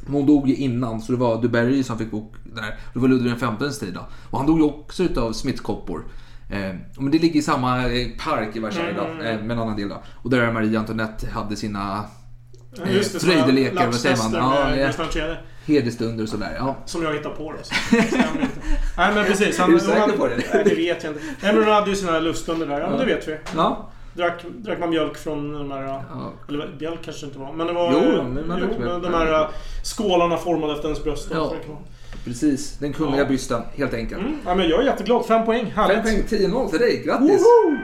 Men 0.04 0.14
hon 0.14 0.26
dog 0.26 0.48
ju 0.48 0.56
innan 0.56 1.00
så 1.00 1.12
det 1.12 1.18
var 1.18 1.42
Dubarry 1.42 1.82
som 1.82 1.98
fick 1.98 2.10
bo 2.10 2.32
där. 2.44 2.78
Det 2.92 2.98
var 2.98 3.08
Ludvig 3.08 3.36
XVs 3.36 3.78
tid 3.78 3.94
då. 3.94 4.06
Och 4.30 4.38
han 4.38 4.46
dog 4.46 4.58
ju 4.58 4.64
också 4.64 5.02
utav 5.02 5.32
smittkoppor. 5.32 6.04
Eh, 6.50 6.74
men 6.98 7.10
det 7.10 7.18
ligger 7.18 7.40
i 7.40 7.42
samma 7.42 7.82
park 8.24 8.56
i 8.56 8.60
Versailles 8.60 8.96
då, 8.96 9.02
eh, 9.02 9.18
med 9.18 9.50
en 9.50 9.58
annan 9.58 9.76
del 9.76 9.88
då. 9.88 10.02
Och 10.14 10.30
där 10.30 10.52
Marie 10.52 10.78
Antoinette 10.78 11.30
hade 11.30 11.56
sina 11.56 12.04
eh, 12.78 13.00
fröjdelekar, 13.00 13.86
vad 13.86 13.94
säger 13.94 14.16
man? 14.16 14.32
Ja, 14.32 14.68
med 14.68 14.94
ja, 15.14 15.36
Hedersstunder 15.66 16.22
och 16.24 16.28
sådär. 16.28 16.56
Ja. 16.58 16.76
Som 16.84 17.02
jag 17.02 17.14
hittar 17.14 17.30
på 17.30 17.52
då. 17.52 17.58
så. 17.62 17.74
Nej 18.96 19.14
men 19.14 19.24
precis. 19.24 19.58
Han, 19.58 19.70
Är 19.70 19.74
du 19.74 19.80
säker 19.80 20.12
på 20.16 20.26
det? 20.26 20.36
Nej, 20.54 20.64
det 20.64 20.74
vet 20.74 21.04
jag 21.04 21.12
inte. 21.12 21.22
Nej 21.42 21.54
men 21.54 21.64
han 21.64 21.72
hade 21.72 21.90
ju 21.90 21.96
sina 21.96 22.18
luststunder 22.20 22.66
där. 22.66 22.80
Ja, 22.80 22.88
men 22.90 22.98
det 22.98 23.04
vet 23.06 23.28
vi. 23.28 23.36
ja. 23.56 23.90
Drack, 24.14 24.44
drack 24.56 24.78
man 24.78 24.90
mjölk 24.90 25.16
från 25.16 25.52
de 25.52 25.70
här... 25.70 25.82
Ja. 25.82 26.04
Eller 26.48 26.70
mjölk 26.80 26.98
kanske 27.04 27.26
inte 27.26 27.38
var. 27.38 27.52
Men 27.52 27.66
det 27.66 27.72
var... 27.72 27.92
Jo, 27.92 28.22
men 28.22 28.48
man 28.48 28.58
jo, 28.60 28.80
mjölk. 28.84 29.02
de 29.02 29.14
här 29.14 29.48
skålarna 29.82 30.36
formade 30.36 30.72
efter 30.72 30.84
ens 30.88 31.04
bröst. 31.04 31.28
Ja. 31.30 31.52
Precis, 32.24 32.78
den 32.78 32.92
kungliga 32.92 33.22
Ja. 33.22 33.28
bysten 33.28 33.62
helt 33.76 33.94
enkelt. 33.94 34.20
Mm. 34.20 34.38
Ja, 34.46 34.54
men 34.54 34.68
jag 34.68 34.80
är 34.80 34.84
jätteglad. 34.84 35.26
Fem 35.26 35.44
poäng. 35.44 35.64
Fem 35.64 35.72
Härligt. 35.74 36.02
poäng, 36.28 36.40
10-0 36.40 36.70
till 36.70 36.78
dig. 36.78 37.02
Grattis! 37.06 37.42
Woho! 37.42 37.76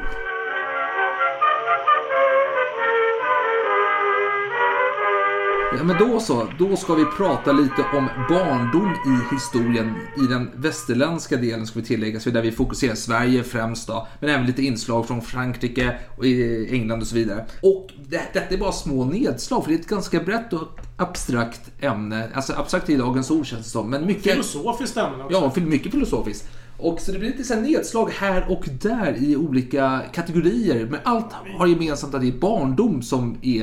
Ja, 5.78 5.84
men 5.84 5.98
då 5.98 6.20
så. 6.20 6.48
Då 6.58 6.76
ska 6.76 6.94
vi 6.94 7.04
prata 7.04 7.52
lite 7.52 7.82
om 7.92 8.08
barndom 8.28 8.90
i 8.90 9.34
historien. 9.34 9.94
I 10.16 10.20
den 10.20 10.50
västerländska 10.54 11.36
delen 11.36 11.66
ska 11.66 11.80
vi 11.80 11.86
tillägga, 11.86 12.20
så 12.20 12.30
där 12.30 12.42
vi 12.42 12.52
fokuserar 12.52 12.94
Sverige 12.94 13.42
främst 13.42 13.88
då. 13.88 14.08
Men 14.20 14.30
även 14.30 14.46
lite 14.46 14.62
inslag 14.62 15.06
från 15.06 15.22
Frankrike 15.22 15.98
och 16.16 16.26
i 16.26 16.68
England 16.70 17.00
och 17.00 17.06
så 17.06 17.14
vidare. 17.14 17.46
Och 17.62 17.90
det, 18.08 18.22
detta 18.32 18.54
är 18.54 18.58
bara 18.58 18.72
små 18.72 19.04
nedslag, 19.04 19.64
för 19.64 19.70
det 19.70 19.76
är 19.76 19.80
ett 19.80 19.88
ganska 19.88 20.20
brett 20.20 20.52
och 20.52 20.68
abstrakt 20.96 21.70
ämne. 21.80 22.28
Alltså 22.34 22.52
abstrakt 22.52 22.90
i 22.90 22.96
dagens 22.96 23.30
ord 23.30 23.46
känns 23.46 23.64
det 23.64 23.70
som. 23.70 23.90
Men 23.90 24.06
mycket... 24.06 24.32
Filosofiskt 24.32 24.96
ämne 24.96 25.24
också. 25.24 25.52
Ja, 25.58 25.64
mycket 25.64 25.92
filosofisiskt. 25.92 26.48
Och 26.78 27.00
så 27.00 27.12
det 27.12 27.18
blir 27.18 27.30
lite 27.30 27.44
så 27.44 27.60
nedslag 27.60 28.10
här 28.10 28.46
och 28.50 28.68
där 28.82 29.16
i 29.18 29.36
olika 29.36 30.00
kategorier. 30.12 30.86
Men 30.90 31.00
allt 31.04 31.32
har 31.58 31.66
gemensamt 31.66 32.14
att 32.14 32.20
det 32.20 32.28
är 32.28 32.38
barndom 32.38 33.02
som 33.02 33.38
är, 33.42 33.62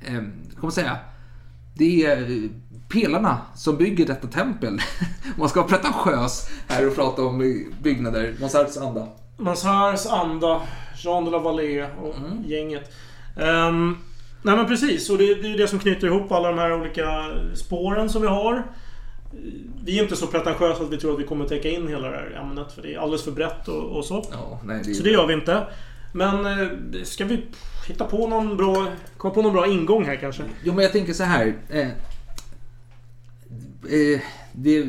eh, 0.00 0.22
man 0.62 0.72
säga, 0.72 0.96
det 1.74 2.04
är 2.04 2.48
pelarna 2.88 3.38
som 3.54 3.76
bygger 3.76 4.06
detta 4.06 4.26
tempel. 4.28 4.72
Om 4.72 4.78
man 5.36 5.48
ska 5.48 5.60
vara 5.62 5.68
pretentiös 5.70 6.48
här 6.68 6.86
och 6.88 6.94
prata 6.94 7.22
om 7.22 7.64
byggnader, 7.82 8.34
Mozarts 8.40 8.76
anda. 8.76 9.08
Mazars 9.36 10.06
anda, 10.06 10.60
Jean 10.96 11.24
de 11.24 11.30
la 11.30 11.38
Vallée 11.38 11.86
och 12.02 12.14
Mm. 12.16 12.44
gänget. 12.46 12.92
Ehm, 13.40 13.96
nej 14.42 14.56
men 14.56 14.66
precis, 14.66 15.10
och 15.10 15.18
det, 15.18 15.34
det 15.34 15.48
är 15.52 15.58
det 15.58 15.68
som 15.68 15.78
knyter 15.78 16.06
ihop 16.06 16.32
alla 16.32 16.48
de 16.48 16.58
här 16.58 16.80
olika 16.80 17.24
spåren 17.54 18.08
som 18.08 18.22
vi 18.22 18.28
har. 18.28 18.62
Vi 19.84 19.98
är 19.98 20.02
inte 20.02 20.16
så 20.16 20.26
pretentiösa 20.26 20.82
att 20.82 20.92
vi 20.92 20.96
tror 20.96 21.12
att 21.14 21.20
vi 21.20 21.24
kommer 21.24 21.44
täcka 21.46 21.68
in 21.68 21.88
hela 21.88 22.08
det 22.08 22.16
här 22.16 22.40
ämnet 22.42 22.72
för 22.72 22.82
det 22.82 22.94
är 22.94 22.98
alldeles 22.98 23.24
för 23.24 23.30
brett 23.32 23.68
och, 23.68 23.96
och 23.96 24.04
så. 24.04 24.24
Ja, 24.32 24.60
nej, 24.64 24.82
det 24.84 24.94
Så 24.94 25.02
det 25.02 25.10
gör 25.10 25.26
vi 25.26 25.34
inte. 25.34 25.66
Men 26.12 26.46
eh, 26.46 26.68
ska 27.04 27.24
vi 27.24 27.44
hitta 27.92 28.04
på 28.04 28.26
någon 28.26 28.56
bra, 28.56 28.86
komma 29.16 29.34
på 29.34 29.42
någon 29.42 29.52
bra 29.52 29.66
ingång 29.66 30.04
här 30.04 30.16
kanske? 30.16 30.42
Jo, 30.64 30.74
men 30.74 30.82
jag 30.82 30.92
tänker 30.92 31.12
så 31.12 31.24
här. 31.24 31.54
Eh, 31.68 31.88
eh, 33.92 34.20
det, 34.52 34.82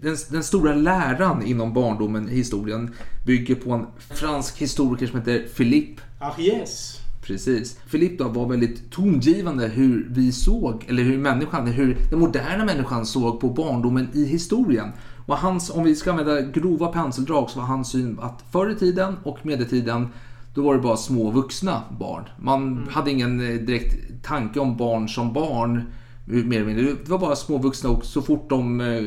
den, 0.00 0.16
den 0.30 0.42
stora 0.42 0.74
läran 0.74 1.46
inom 1.46 1.72
barndomen 1.72 2.28
i 2.28 2.34
historien 2.34 2.94
bygger 3.26 3.54
på 3.54 3.72
en 3.72 3.86
fransk 3.98 4.58
historiker 4.58 5.06
som 5.06 5.18
heter 5.18 5.38
Philippe 5.56 6.02
Ah 6.18 6.40
yes. 6.40 7.00
Precis. 7.22 7.78
Philippe 7.90 8.24
då 8.24 8.28
var 8.28 8.46
väldigt 8.46 8.90
tongivande 8.90 9.68
hur 9.68 10.06
vi 10.10 10.32
såg, 10.32 10.84
eller 10.88 11.02
hur 11.02 11.18
människan, 11.18 11.66
hur 11.66 11.96
den 12.10 12.18
moderna 12.18 12.64
människan 12.64 13.06
såg 13.06 13.40
på 13.40 13.48
barndomen 13.48 14.08
i 14.12 14.24
historien. 14.24 14.92
Och 15.26 15.36
hans, 15.36 15.70
om 15.70 15.84
vi 15.84 15.96
ska 15.96 16.10
använda 16.10 16.40
grova 16.40 16.86
penseldrag, 16.86 17.50
så 17.50 17.58
var 17.58 17.66
hans 17.66 17.90
syn 17.90 18.18
att 18.22 18.44
förr 18.50 18.70
i 18.70 18.74
tiden 18.74 19.16
och 19.22 19.38
medeltiden 19.46 20.08
då 20.54 20.62
var 20.62 20.74
det 20.74 20.80
bara 20.80 20.96
små 20.96 21.30
vuxna 21.30 21.82
barn. 22.00 22.24
Man 22.40 22.88
hade 22.90 23.10
ingen 23.10 23.40
eh, 23.40 23.60
direkt 23.60 24.24
tanke 24.24 24.60
om 24.60 24.76
barn 24.76 25.08
som 25.08 25.32
barn. 25.32 25.76
eh, 25.76 26.32
Mer 26.32 26.56
eller 26.56 26.66
mindre. 26.66 26.84
Det 27.04 27.08
var 27.10 27.18
bara 27.18 27.36
små 27.36 27.58
vuxna 27.58 27.90
och 27.90 28.04
så 28.04 28.22
fort 28.22 28.50
de 28.50 28.80
eh, 28.80 29.04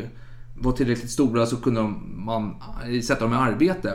var 0.60 0.72
tillräckligt 0.72 1.12
stora 1.12 1.46
så 1.46 1.58
kunde 1.58 1.80
de, 1.82 2.14
man 2.26 2.56
sätta 3.04 3.24
dem 3.24 3.34
i 3.34 3.36
arbete. 3.36 3.94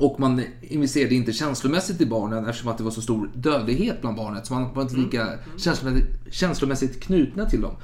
Och 0.00 0.20
man 0.20 0.42
investerade 0.62 1.14
inte 1.14 1.32
känslomässigt 1.32 2.00
i 2.00 2.06
barnen 2.06 2.46
eftersom 2.46 2.70
att 2.70 2.78
det 2.78 2.84
var 2.84 2.90
så 2.90 3.02
stor 3.02 3.30
dödlighet 3.34 4.00
bland 4.00 4.16
barnet. 4.16 4.46
Så 4.46 4.54
man 4.54 4.74
var 4.74 4.82
inte 4.82 4.96
lika 4.96 5.28
känslomässigt, 5.56 6.06
känslomässigt 6.30 7.02
knutna 7.02 7.46
till 7.46 7.60
dem. 7.60 7.74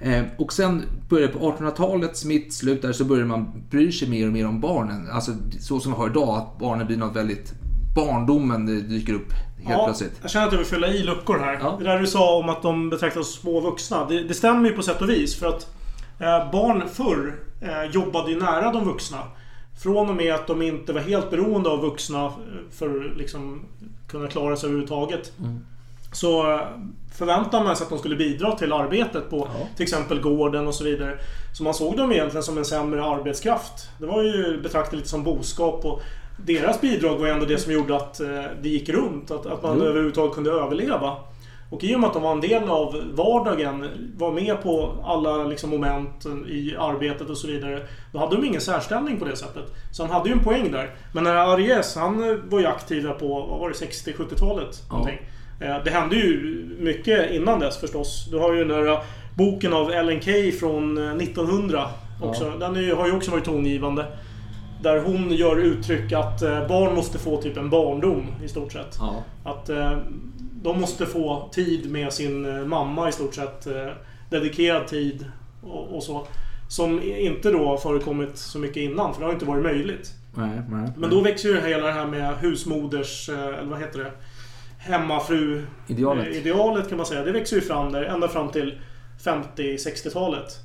Eh, 0.00 0.22
och 0.38 0.52
sen 0.52 0.82
började 1.08 1.32
på 1.32 1.38
1800-talets 1.38 2.24
mitt, 2.24 2.52
slut 2.52 2.82
där, 2.82 2.92
så 2.92 3.04
började 3.04 3.28
man 3.28 3.62
bry 3.70 3.92
sig 3.92 4.08
mer 4.08 4.26
och 4.26 4.32
mer 4.32 4.46
om 4.46 4.60
barnen. 4.60 5.08
Alltså 5.10 5.32
så 5.60 5.80
som 5.80 5.92
vi 5.92 5.98
har 5.98 6.10
idag, 6.10 6.38
att 6.38 6.58
barnen 6.58 6.86
blir 6.86 6.96
något 6.96 7.16
väldigt... 7.16 7.54
Barndomen 7.94 8.66
dyker 8.88 9.12
upp 9.14 9.32
helt 9.56 9.70
Ja, 9.78 9.84
plötsligt. 9.84 10.18
jag 10.22 10.30
känner 10.30 10.46
att 10.46 10.52
jag 10.52 10.58
vill 10.58 10.68
fylla 10.68 10.88
i 10.88 11.02
luckor 11.02 11.38
här. 11.38 11.58
Ja. 11.62 11.76
Det 11.78 11.84
där 11.84 11.98
du 11.98 12.06
sa 12.06 12.36
om 12.38 12.48
att 12.48 12.62
de 12.62 12.90
betraktas 12.90 13.26
som 13.32 13.40
små 13.42 13.60
vuxna. 13.60 14.04
Det, 14.08 14.22
det 14.22 14.34
stämmer 14.34 14.68
ju 14.70 14.76
på 14.76 14.82
sätt 14.82 15.02
och 15.02 15.08
vis. 15.10 15.38
För 15.38 15.46
att 15.46 15.66
eh, 16.18 16.50
barn 16.52 16.82
förr 16.92 17.34
eh, 17.60 17.90
jobbade 17.90 18.30
ju 18.30 18.38
nära 18.40 18.72
de 18.72 18.84
vuxna. 18.84 19.18
Från 19.82 20.08
och 20.10 20.16
med 20.16 20.34
att 20.34 20.46
de 20.46 20.62
inte 20.62 20.92
var 20.92 21.00
helt 21.00 21.30
beroende 21.30 21.70
av 21.70 21.80
vuxna 21.80 22.24
eh, 22.24 22.32
för 22.72 23.10
att 23.10 23.16
liksom, 23.16 23.62
kunna 24.08 24.26
klara 24.28 24.56
sig 24.56 24.66
överhuvudtaget. 24.66 25.32
Mm. 25.38 25.64
Så 26.12 26.52
eh, 26.54 26.60
förväntade 27.14 27.64
man 27.64 27.76
sig 27.76 27.84
att 27.84 27.90
de 27.90 27.98
skulle 27.98 28.16
bidra 28.16 28.52
till 28.52 28.72
arbetet 28.72 29.30
på 29.30 29.48
Ja. 29.60 29.66
till 29.76 29.82
exempel 29.82 30.20
gården 30.20 30.66
och 30.66 30.74
så 30.74 30.84
vidare. 30.84 31.18
Så 31.56 31.62
man 31.62 31.74
såg 31.74 31.96
dem 31.96 32.12
egentligen 32.12 32.42
som 32.42 32.58
en 32.58 32.64
sämre 32.64 33.04
arbetskraft. 33.04 33.88
Det 33.98 34.06
var 34.06 34.22
ju 34.22 34.60
betraktat 34.62 34.94
lite 34.94 35.08
som 35.08 35.24
boskap. 35.24 35.84
Och 35.84 36.00
deras 36.36 36.80
bidrag 36.80 37.18
var 37.18 37.26
ändå 37.28 37.46
det 37.46 37.58
som 37.58 37.72
gjorde 37.72 37.96
att 37.96 38.20
eh, 38.20 38.28
det 38.62 38.68
gick 38.68 38.88
runt. 38.88 39.30
Att, 39.30 39.46
att 39.46 39.62
man 39.62 39.76
Jo. 39.78 39.84
överhuvudtaget 39.84 40.34
kunde 40.34 40.50
överleva. 40.50 41.16
Och 41.70 41.84
i 41.84 41.94
och 41.96 42.00
med 42.00 42.06
att 42.08 42.14
de 42.14 42.22
var 42.22 42.32
en 42.32 42.40
del 42.40 42.68
av 42.68 43.02
vardagen, 43.14 43.88
var 44.16 44.32
med 44.32 44.62
på 44.62 44.94
alla 45.04 45.44
liksom, 45.44 45.70
moment 45.70 46.26
i 46.48 46.76
arbetet 46.78 47.30
och 47.30 47.36
så 47.38 47.46
vidare. 47.46 47.82
Då 48.12 48.18
hade 48.18 48.36
de 48.36 48.44
ingen 48.44 48.60
särställning 48.60 49.18
på 49.18 49.24
det 49.24 49.36
sättet. 49.36 49.64
Så 49.92 50.02
han 50.02 50.12
hade 50.12 50.28
ju 50.28 50.32
en 50.32 50.44
poäng 50.44 50.72
där. 50.72 50.90
Men 51.14 51.24
när 51.24 51.34
Aries, 51.36 51.96
han 51.96 52.30
eh, 52.30 52.36
var 52.48 52.60
ju 52.60 52.66
aktiv 52.66 53.02
där 53.02 53.12
på, 53.12 53.28
vad 53.50 53.58
var 53.60 53.68
det, 53.68 53.74
60-70-talet? 53.74 54.82
Ja. 54.88 54.94
någonting. 54.96 55.18
Eh, 55.60 55.76
Det 55.84 55.90
hände 55.90 56.16
ju 56.16 56.64
mycket 56.78 57.30
innan 57.30 57.60
dess 57.60 57.76
förstås. 57.80 58.28
Du 58.30 58.38
har 58.38 58.52
ju 58.52 58.64
den 58.64 58.84
där 58.84 58.98
boken 59.36 59.72
av 59.72 59.90
Ellen 59.90 60.20
Key 60.20 60.52
från 60.52 60.98
eh, 60.98 61.16
1900 61.16 61.88
också. 62.22 62.52
Den 62.60 62.76
är, 62.76 62.80
ju- 62.80 62.94
har 62.94 63.06
ju 63.06 63.16
också 63.16 63.30
varit 63.30 63.44
tongivande. 63.44 64.06
Där 64.82 65.00
hon 65.00 65.30
gör 65.32 65.56
uttryck 65.56 66.12
att 66.12 66.42
eh, 66.42 66.68
barn 66.68 66.94
måste 66.94 67.18
få 67.18 67.42
typ 67.42 67.56
en 67.56 67.70
barndom 67.70 68.26
i 68.44 68.48
stort 68.48 68.72
sett. 68.72 68.96
Ja. 68.98 69.22
Att 69.44 69.68
eh, 69.68 69.98
de 70.62 70.80
måste 70.80 71.06
få 71.06 71.48
tid 71.52 71.90
med 71.90 72.12
sin 72.12 72.44
eh, 72.58 72.64
mamma 72.66 73.08
i 73.08 73.12
stort 73.12 73.34
sett. 73.34 73.66
Dedikerad 74.30 74.86
tid 74.88 75.30
och, 75.62 75.96
och 75.96 76.02
så. 76.02 76.26
Som 76.68 77.02
inte 77.02 77.50
då 77.52 77.64
har 77.66 77.76
förekommit 77.76 78.36
så 78.38 78.58
mycket 78.58 78.76
innan, 78.76 79.12
för 79.14 79.20
det 79.20 79.26
har 79.26 79.32
inte 79.32 79.44
varit 79.44 79.62
möjligt. 79.62 80.10
Nej, 80.34 80.62
nej. 80.70 80.88
Men 80.96 81.10
då 81.10 81.20
växer 81.20 81.48
ju 81.48 81.60
hela 81.60 81.86
det 81.86 81.92
här 81.92 82.06
med 82.06 82.34
husmoders, 82.38 83.28
eller 83.28 83.64
vad 83.70 83.80
heter 83.80 83.98
det? 83.98 84.12
Hemmafru... 84.78 85.62
Idealet. 85.86 86.26
eh, 86.26 86.36
Idealet 86.36 86.88
kan 86.88 86.96
man 86.96 87.06
säga. 87.06 87.24
Det 87.24 87.32
växer 87.32 87.56
ju 87.56 87.62
fram 87.62 87.92
där 87.92 88.02
ända 88.02 88.28
fram 88.28 88.48
till 88.48 88.78
50-60-talet. 89.56 90.58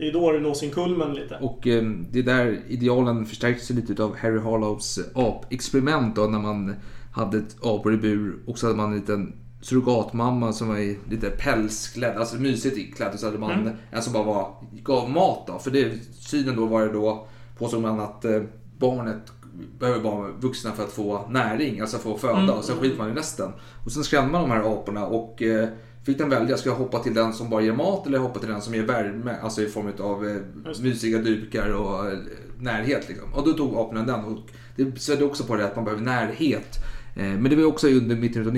Det 0.00 0.08
är 0.08 0.12
då 0.12 0.32
det 0.32 0.40
når 0.40 0.54
sin 0.54 0.70
kulmen 0.70 1.14
lite. 1.14 1.38
Och 1.40 1.66
eh, 1.66 1.82
det 2.10 2.18
är 2.18 2.22
där 2.22 2.60
idealen 2.68 3.26
förstärktes 3.26 3.70
lite 3.70 4.02
av 4.02 4.16
Harry 4.16 4.38
Harlows 4.40 4.98
eh, 4.98 5.04
apexperiment 5.14 6.16
då 6.16 6.22
när 6.22 6.38
man 6.38 6.74
hade 7.12 7.38
ett 7.38 7.56
apor 7.62 7.94
i 7.94 7.96
bur 7.96 8.38
och 8.46 8.58
så 8.58 8.66
hade 8.66 8.76
man 8.76 8.92
en 8.92 8.98
liten 9.00 9.32
surrogatmamma 9.62 10.52
som 10.52 10.68
var 10.68 10.78
i 10.78 10.98
lite 11.10 11.30
pälsklädd, 11.30 12.16
alltså 12.16 12.36
mysigt 12.36 12.96
klädd 12.96 13.12
och 13.14 13.20
så 13.20 13.26
hade 13.26 13.38
man 13.38 13.50
Mm. 13.50 13.72
en 13.90 14.02
som 14.02 14.12
bara 14.12 14.22
var, 14.24 14.54
gav 14.82 15.10
mat 15.10 15.46
då. 15.46 15.58
För 15.58 15.70
det, 15.70 15.92
synen 16.18 16.56
då 16.56 16.66
var 16.66 16.86
det 16.86 16.92
då, 16.92 17.26
påstod 17.58 17.82
man 17.82 18.00
att 18.00 18.24
eh, 18.24 18.42
barnet 18.78 19.32
behöver 19.78 20.00
bara 20.00 20.28
vuxna 20.40 20.72
för 20.72 20.82
att 20.82 20.92
få 20.92 21.28
näring, 21.30 21.80
alltså 21.80 21.98
få 21.98 22.16
föda 22.18 22.38
Mm. 22.38 22.50
och 22.50 22.64
sen 22.64 22.76
skiter 22.76 22.98
man 22.98 23.10
i 23.10 23.14
resten. 23.14 23.52
Och 23.84 23.92
sen 23.92 24.04
skrämde 24.04 24.32
man 24.32 24.40
de 24.42 24.50
här 24.50 24.72
aporna 24.72 25.06
och 25.06 25.42
eh, 25.42 25.68
fick 26.04 26.18
den 26.18 26.28
välja, 26.28 26.56
ska 26.56 26.68
jag 26.68 26.76
hoppa 26.76 26.98
till 26.98 27.14
den 27.14 27.32
som 27.32 27.50
bara 27.50 27.62
ger 27.62 27.72
mat 27.72 28.06
eller 28.06 28.18
hoppa 28.18 28.38
till 28.38 28.48
den 28.48 28.60
som 28.60 28.74
ger 28.74 28.82
värme, 28.82 29.36
alltså 29.42 29.62
i 29.62 29.66
form 29.66 29.92
av 30.00 30.28
eh, 30.28 30.36
mysiga 30.82 31.18
dukar 31.18 31.72
och 31.72 32.06
eh, 32.06 32.18
närhet. 32.58 33.08
Liksom. 33.08 33.34
Och 33.34 33.48
då 33.48 33.52
tog 33.52 33.76
aporna 33.76 34.02
den 34.02 34.24
och 34.24 34.38
det 34.76 35.00
stödde 35.00 35.24
också 35.24 35.44
på 35.44 35.56
det 35.56 35.64
att 35.64 35.76
man 35.76 35.84
behöver 35.84 36.04
närhet. 36.04 36.78
Eh, 37.16 37.24
men 37.24 37.44
det 37.44 37.56
var 37.56 37.64
också 37.64 37.88
under 37.88 38.16
mitten 38.16 38.46
av 38.46 38.54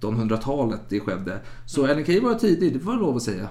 1900-talet 0.00 0.80
det 0.88 1.00
skedde. 1.00 1.40
Så 1.66 1.86
Ellen 1.86 2.04
Key 2.04 2.20
var 2.20 2.34
tidig, 2.34 2.72
det 2.72 2.80
får 2.80 2.92
jag 2.92 3.00
lov 3.00 3.16
att 3.16 3.22
säga. 3.22 3.48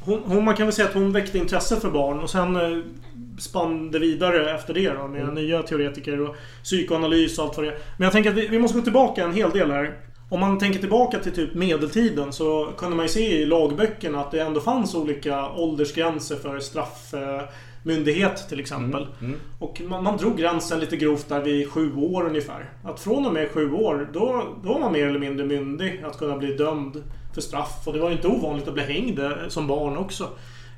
hon, 0.00 0.22
hon, 0.24 0.44
man 0.44 0.56
kan 0.56 0.66
väl 0.66 0.72
säga 0.72 0.88
att 0.88 0.94
hon 0.94 1.12
väckte 1.12 1.38
intresse 1.38 1.80
för 1.80 1.90
barn 1.90 2.20
och 2.20 2.30
sen 2.30 2.56
eh, 2.56 2.84
spann 3.38 3.90
det 3.90 3.98
vidare 3.98 4.54
efter 4.54 4.74
det 4.74 4.90
då, 4.90 5.08
med 5.08 5.34
nya 5.34 5.62
teoretiker 5.62 6.20
och 6.20 6.36
psykoanalys 6.62 7.38
och 7.38 7.44
allt 7.44 7.56
vad 7.56 7.66
det 7.66 7.72
är. 7.72 7.78
Men 7.96 8.04
jag 8.04 8.12
tänker 8.12 8.30
att 8.30 8.36
vi, 8.36 8.48
vi 8.48 8.58
måste 8.58 8.78
gå 8.78 8.84
tillbaka 8.84 9.24
en 9.24 9.32
hel 9.32 9.50
del 9.50 9.70
här. 9.70 10.11
Om 10.32 10.40
man 10.40 10.58
tänker 10.58 10.80
tillbaka 10.80 11.18
till 11.18 11.32
typ 11.32 11.54
medeltiden 11.54 12.32
så 12.32 12.72
kunde 12.76 12.96
man 12.96 13.04
ju 13.04 13.08
se 13.08 13.42
i 13.42 13.46
lagböckerna 13.46 14.20
att 14.20 14.30
det 14.30 14.40
ändå 14.40 14.60
fanns 14.60 14.94
olika 14.94 15.50
åldersgränser 15.50 16.36
för 16.36 16.60
straffmyndighet 16.60 18.48
till 18.48 18.60
exempel. 18.60 19.06
Och 19.58 19.82
man, 19.88 20.04
man 20.04 20.16
drog 20.16 20.36
gränsen 20.36 20.80
lite 20.80 20.96
grovt 20.96 21.28
där 21.28 21.40
vid 21.40 21.70
sju 21.70 21.94
år 21.96 22.26
ungefär. 22.26 22.70
Att 22.84 23.00
från 23.00 23.26
och 23.26 23.32
med 23.32 23.50
sju 23.50 23.72
år, 23.72 24.08
då, 24.12 24.44
då 24.64 24.72
var 24.72 24.80
man 24.80 24.92
mer 24.92 25.06
eller 25.06 25.18
mindre 25.18 25.46
myndig 25.46 26.04
att 26.04 26.18
kunna 26.18 26.38
bli 26.38 26.56
dömd 26.56 27.02
för 27.34 27.40
straff. 27.40 27.82
Och 27.86 27.92
det 27.92 27.98
var 27.98 28.08
ju 28.08 28.16
inte 28.16 28.28
ovanligt 28.28 28.68
att 28.68 28.74
bli 28.74 28.82
hängd 28.82 29.18
eh, 29.18 29.30
som 29.48 29.66
barn 29.66 29.96
också. 29.96 30.28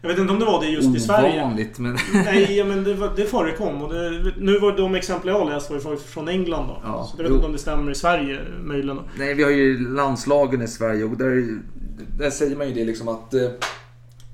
Jag 0.05 0.09
vet 0.09 0.19
inte 0.19 0.33
om 0.33 0.39
det 0.39 0.45
var 0.45 0.61
det 0.61 0.67
just 0.67 0.97
i 0.97 1.01
Sverige. 1.01 1.41
Ovanligt, 1.41 1.79
men... 1.79 1.99
Nej, 2.15 2.57
ja, 2.57 2.65
men 2.65 2.85
det, 2.85 2.95
var, 2.95 3.13
det 3.17 3.25
förekom. 3.25 3.83
Och 3.83 3.95
det, 3.95 4.33
nu 4.39 4.59
var 4.59 4.77
de 4.77 4.95
exempel 4.95 5.29
jag 5.29 5.49
läst 5.49 5.71
var 5.71 5.97
från 5.97 6.29
England 6.29 6.69
då. 6.69 6.81
Ja, 6.85 7.09
så 7.11 7.15
jag 7.19 7.25
vet 7.25 7.33
inte 7.33 7.47
om 7.47 7.53
det 7.53 7.59
stämmer 7.59 7.93
i 7.93 7.95
Sverige 7.95 8.41
möjligen. 8.65 9.01
Nej, 9.19 9.35
vi 9.35 9.43
har 9.43 9.51
ju 9.51 9.95
landslagen 9.95 10.63
i 10.63 10.69
Sverige 10.69 11.05
och 11.05 11.17
där, 11.17 11.59
där 12.19 12.31
säger 12.31 12.57
man 12.57 12.69
ju 12.69 12.75
det 12.75 12.85
liksom 12.85 13.09
att... 13.09 13.35
Eh, 13.35 13.41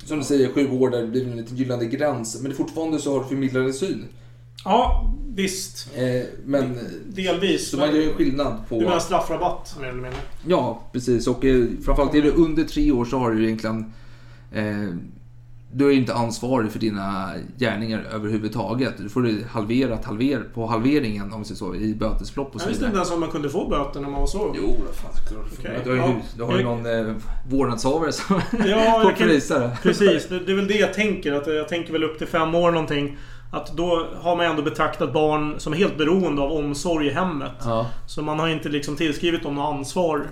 som 0.04 0.18
du 0.18 0.24
säger, 0.24 0.52
sju 0.52 0.70
år 0.70 0.90
där 0.90 1.00
det 1.00 1.06
blir 1.06 1.24
en 1.24 1.36
liten 1.36 1.56
gyllene 1.56 1.84
gräns. 1.84 2.42
Men 2.42 2.50
det 2.50 2.56
fortfarande 2.56 2.98
så 2.98 3.12
har 3.12 3.22
du 3.22 3.28
förmildrande 3.28 3.72
syn. 3.72 4.04
Ja, 4.64 5.12
visst. 5.34 5.88
Eh, 5.96 6.22
men... 6.44 6.78
Delvis. 7.08 7.70
Så 7.70 7.76
man 7.76 7.94
gör 7.94 8.02
ju 8.02 8.14
skillnad 8.14 8.58
på... 8.68 8.78
Du 8.78 8.84
menar 8.84 8.98
straffrabatt 8.98 9.76
mer 9.80 9.88
eller 9.88 10.02
mindre? 10.02 10.20
Ja, 10.46 10.90
precis. 10.92 11.26
Och 11.26 11.44
eh, 11.44 11.66
framförallt 11.84 12.14
är 12.14 12.22
du 12.22 12.30
under 12.30 12.64
tre 12.64 12.92
år 12.92 13.04
så 13.04 13.18
har 13.18 13.30
du 13.30 13.44
egentligen... 13.44 13.92
Eh, 14.52 14.88
du 15.72 15.86
är 15.86 15.90
ju 15.90 15.96
inte 15.98 16.14
ansvarig 16.14 16.72
för 16.72 16.78
dina 16.78 17.30
gärningar 17.58 18.06
överhuvudtaget. 18.12 18.94
Du 18.98 19.08
får 19.08 19.22
det 19.22 19.46
halverat 19.50 20.04
halver, 20.04 20.42
på 20.54 20.66
halveringen 20.66 21.32
om 21.32 21.38
vi 21.38 21.44
säger 21.44 21.58
så, 21.58 21.74
i 21.74 21.94
bötesbelopp 21.94 22.48
och 22.48 22.54
Jag 22.54 22.60
så 22.62 22.68
visste 22.68 22.80
vidare. 22.84 22.88
inte 22.88 22.96
ens 22.98 23.10
om 23.12 23.20
man 23.20 23.28
kunde 23.30 23.50
få 23.50 23.68
böter 23.68 24.00
när 24.00 24.08
man 24.08 24.20
var 24.20 24.26
så. 24.26 24.54
Jo, 24.58 24.76
fan 24.94 25.10
klart. 25.28 25.46
Okej, 25.58 25.80
Du 25.84 25.90
har 25.90 25.96
ju, 25.96 26.02
ja. 26.02 26.20
du 26.36 26.42
har 26.42 26.58
ju 26.58 26.64
någon 26.64 26.86
eh, 27.08 27.14
vårdnadshavare 27.50 28.12
som 28.12 28.40
Ja, 28.52 29.00
får 29.02 29.10
jag 29.10 29.16
kan-. 29.16 29.70
Precis, 29.82 30.28
det, 30.28 30.38
det 30.40 30.52
är 30.52 30.56
väl 30.56 30.66
det 30.66 30.78
jag 30.78 30.94
tänker. 30.94 31.32
Att 31.32 31.46
jag 31.46 31.68
tänker 31.68 31.92
väl 31.92 32.04
upp 32.04 32.18
till 32.18 32.26
fem 32.26 32.54
år 32.54 32.70
någonting. 32.70 33.16
Att 33.52 33.76
då 33.76 34.06
har 34.20 34.36
man 34.36 34.46
ändå 34.46 34.62
betraktat 34.62 35.12
barn 35.12 35.54
som 35.60 35.72
helt 35.72 35.98
beroende 35.98 36.42
av 36.42 36.52
omsorg 36.52 37.06
i 37.06 37.10
hemmet. 37.10 37.52
Ja. 37.64 37.86
Så 38.06 38.22
man 38.22 38.38
har 38.38 38.48
inte 38.48 38.68
liksom 38.68 38.96
tillskrivit 38.96 39.42
dem 39.42 39.54
något 39.54 39.74
ansvar. 39.74 40.22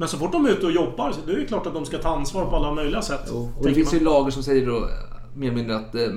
Men 0.00 0.08
så 0.08 0.18
fort 0.18 0.32
de 0.32 0.46
är 0.46 0.50
ute 0.50 0.66
och 0.66 0.72
jobbar 0.72 1.12
så 1.12 1.20
det 1.26 1.32
är 1.32 1.36
det 1.36 1.46
klart 1.46 1.66
att 1.66 1.74
de 1.74 1.86
ska 1.86 1.98
ta 1.98 2.08
ansvar 2.08 2.44
på 2.44 2.56
alla 2.56 2.74
möjliga 2.74 3.02
sätt. 3.02 3.30
Och 3.30 3.66
det 3.66 3.74
finns 3.74 3.94
ju 3.94 4.00
lagar 4.00 4.30
som 4.30 4.42
säger 4.42 4.66
då 4.66 4.88
mer 5.34 5.48
eller 5.48 5.56
mindre 5.56 5.76
att 5.76 5.94
eh, 5.94 6.08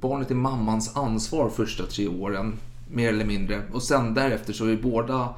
barnet 0.00 0.30
är 0.30 0.34
mammans 0.34 0.96
ansvar 0.96 1.48
första 1.48 1.86
tre 1.86 2.08
åren. 2.08 2.56
Mer 2.90 3.08
eller 3.08 3.24
mindre. 3.24 3.62
Och 3.72 3.82
sen 3.82 4.14
därefter 4.14 4.52
så 4.52 4.66
är 4.66 4.76
båda 4.76 5.28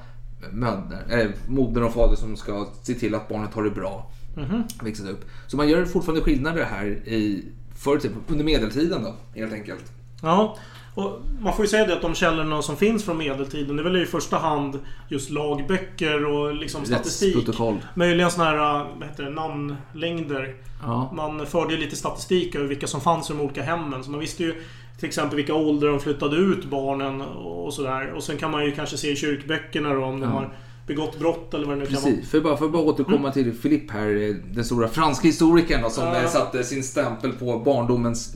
mödrar, 0.53 1.21
eh, 1.21 1.31
modern 1.49 1.85
och 1.85 1.93
fader 1.93 2.17
som 2.17 2.37
ska 2.37 2.67
se 2.83 2.95
till 2.95 3.15
att 3.15 3.29
barnet 3.29 3.55
har 3.55 3.63
det 3.63 3.71
bra. 3.71 4.11
Mhm. 4.37 4.63
Växer 4.83 5.11
upp. 5.11 5.25
Så 5.47 5.57
man 5.57 5.69
gör 5.69 5.85
fortfarande 5.85 6.25
skillnader 6.25 6.65
här 6.65 6.87
i, 6.87 7.45
för 7.77 7.99
typ, 7.99 8.13
under 8.29 8.45
medeltiden 8.45 9.03
då, 9.03 9.15
helt 9.41 9.53
enkelt. 9.53 9.85
Ja, 10.23 10.57
och 11.05 11.21
man 11.41 11.53
får 11.57 11.65
ju 11.65 11.69
säga 11.69 11.87
det 11.87 11.93
att 11.93 12.03
de 12.03 12.15
källorna 12.15 12.63
som 12.63 12.77
finns 12.77 13.05
från 13.05 13.19
medeltiden 13.19 13.77
det 13.77 13.83
är 13.83 13.85
väl 13.85 14.03
i 14.03 14.07
första 14.07 14.37
hand 14.39 14.79
just 15.09 15.31
lagböcker 15.31 16.25
och 16.27 16.55
liksom 16.55 16.85
statistik. 16.85 17.37
Rättsprotokoll. 17.37 17.77
Möjligen 17.95 18.31
såna 18.31 18.45
här, 18.45 18.57
vad 18.99 19.09
heter 19.09 19.25
det, 19.25 19.31
namnlängder. 19.31 20.55
Ja. 20.83 21.13
Man 21.17 21.47
förde 21.47 21.75
ju 21.75 21.81
lite 21.81 21.97
statistik 21.97 22.55
över 22.55 22.67
vilka 22.67 22.87
som 22.87 23.01
fanns 23.01 23.31
i 23.31 23.33
de 23.33 23.41
olika 23.41 23.63
hemmen. 23.63 24.05
Så 24.05 24.11
man 24.11 24.21
visste 24.21 24.43
ju 24.43 24.55
till 24.99 25.09
exempel 25.09 25.37
vilka 25.37 25.55
åldrar 25.55 25.89
de 25.91 26.01
flyttade 26.01 26.37
ut 26.37 26.65
barnen 26.65 27.21
och 27.21 27.75
sådär. 27.75 28.13
Och 28.13 28.23
sen 28.23 28.37
kan 28.37 28.51
man 28.51 28.65
ju 28.65 28.73
kanske 28.73 28.97
se 28.97 29.11
i 29.11 29.17
kyrkböckerna 29.17 29.95
då 29.95 30.05
om 30.05 30.21
de 30.21 30.27
Ja. 30.27 30.33
har 30.33 30.55
begått 30.87 31.19
brott 31.19 31.55
eller 31.55 31.67
vad 31.67 31.77
det 31.77 31.81
nu 31.81 31.87
kan 31.87 31.95
vara. 32.03 32.05
Precis, 32.13 32.31
för 32.31 32.41
bara, 32.41 32.57
för 32.57 32.69
bara 32.69 32.83
återkomma 32.83 33.33
till 33.33 33.53
Philippe 33.63 33.93
här, 33.93 34.09
eh, 34.31 34.35
den 34.55 34.65
stora 34.65 34.89
franska 34.89 35.27
historikern 35.29 35.83
då, 35.83 35.91
som 35.91 36.05
Ja. 36.05 36.23
eh, 36.23 36.29
satte 36.29 36.65
sin 36.65 36.83
stämpel 36.83 37.33
på 37.33 37.59
barndomens 37.59 38.35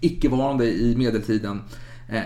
icke-varande 0.00 0.64
i 0.66 0.94
medeltiden. 0.96 1.62
Eh, 2.10 2.22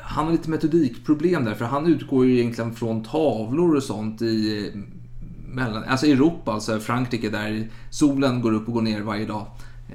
han 0.00 0.24
har 0.24 0.32
lite 0.32 0.50
metodikproblem 0.50 1.44
där, 1.44 1.54
för 1.54 1.64
han 1.64 1.86
utgår 1.86 2.26
ju 2.26 2.38
egentligen 2.40 2.74
från 2.74 3.02
tavlor 3.02 3.76
och 3.76 3.82
sånt 3.82 4.22
i 4.22 4.72
mellan, 5.54 5.84
alltså 5.84 6.06
Europa, 6.06 6.52
alltså 6.52 6.80
Frankrike 6.80 7.30
där 7.30 7.68
solen 7.90 8.40
går 8.40 8.52
upp 8.52 8.68
och 8.68 8.74
går 8.74 8.82
ner 8.82 9.00
varje 9.00 9.26
dag. 9.26 9.46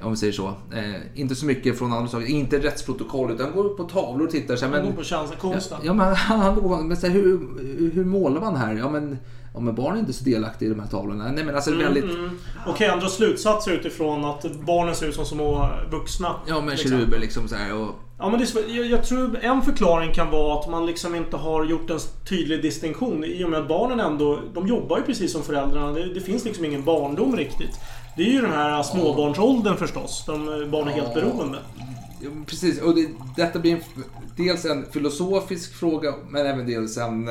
Om 0.02 0.12
vi 0.12 0.18
säger 0.18 0.34
så. 0.34 0.48
Eh, 0.48 0.96
inte 1.14 1.36
så 1.36 1.46
mycket 1.46 1.78
från 1.78 1.94
andra 1.94 2.08
saker, 2.08 2.26
inte 2.26 2.60
rättsprotokoll, 2.60 3.32
utan 3.32 3.52
går 3.52 3.66
upp 3.66 3.78
på 3.78 3.84
tavlor 3.84 4.26
och 4.26 4.32
tittar. 4.32 4.56
Så 4.56 4.66
här, 4.66 4.72
Man 4.72 4.82
men, 4.82 4.90
går 4.90 4.98
på 4.98 5.04
känsla, 5.04 5.36
konsten. 5.36 5.78
Ja, 5.84 5.94
men, 5.94 6.16
han 6.16 6.56
går 6.56 6.62
på, 6.62 6.84
men 6.84 6.98
så 6.98 7.08
här, 7.08 7.14
hur, 7.14 7.92
hur 7.94 8.06
målar 8.06 8.42
man 8.42 8.56
här? 8.56 8.74
Ja, 8.74 8.90
men, 8.90 9.18
ja, 9.54 9.60
men 9.60 9.76
barn 9.76 9.96
är 9.96 10.00
inte 10.00 10.14
så 10.14 10.24
delaktiga 10.24 10.68
i 10.68 10.74
de 10.74 10.80
här 10.80 10.88
tavlorna. 10.88 11.32
Nej, 11.32 11.44
men 11.44 11.56
alltså 11.56 11.76
väldigt... 11.76 12.04
Mm. 12.04 12.40
Okej, 12.68 12.88
andra 12.88 13.08
slutsatser 13.08 13.72
utifrån 13.72 14.26
att 14.26 14.46
barnen 14.66 14.96
ser 14.96 15.08
ut 15.08 15.16
som 15.16 15.26
små 15.26 15.70
vuxna. 15.92 16.36
Ja, 16.48 16.62
men 16.62 16.70
liksom. 16.70 16.92
keruber 16.92 17.20
liksom 17.20 17.48
så 17.48 17.56
här. 17.56 17.74
Och, 17.74 17.96
Ja, 18.22 18.30
men 18.30 18.40
det 18.40 18.46
är, 18.46 18.76
jag, 18.78 18.86
jag 18.86 19.04
tror 19.04 19.40
en 19.42 19.62
förklaring 19.62 20.14
kan 20.14 20.32
vara 20.32 20.60
att 20.60 20.70
man 20.70 20.86
liksom 20.86 21.16
inte 21.16 21.38
har 21.38 21.66
gjort 21.66 21.90
en 21.90 22.00
tydlig 22.30 22.62
distinktion. 22.62 23.24
I 23.24 23.44
och 23.44 23.50
med 23.50 23.60
att 23.60 23.68
barnen 23.68 24.00
ändå, 24.00 24.40
de 24.54 24.68
jobbar 24.68 24.98
ju 24.98 25.04
precis 25.04 25.32
som 25.32 25.44
föräldrarna. 25.44 25.92
Det, 25.92 26.14
det 26.14 26.22
finns 26.22 26.46
liksom 26.46 26.66
ingen 26.66 26.84
barndom 26.84 27.36
riktigt. 27.36 27.80
Det 28.18 28.24
är 28.24 28.32
ju 28.32 28.42
den 28.42 28.52
här 28.52 28.84
småbarnsåldern 28.84 29.78
förstås. 29.78 30.24
De, 30.26 30.68
barn 30.72 30.88
är 30.88 30.92
helt 30.92 31.14
beroende. 31.14 31.58
ja, 32.22 32.30
precis, 32.48 32.82
och 32.82 32.96
det, 32.96 33.08
detta 33.36 33.60
blir 33.60 33.76
en, 33.76 33.82
dels 34.38 34.66
en 34.66 34.86
filosofisk 34.92 35.74
fråga, 35.74 36.14
men 36.30 36.46
även 36.46 36.68
dels 36.68 36.98
en... 36.98 37.30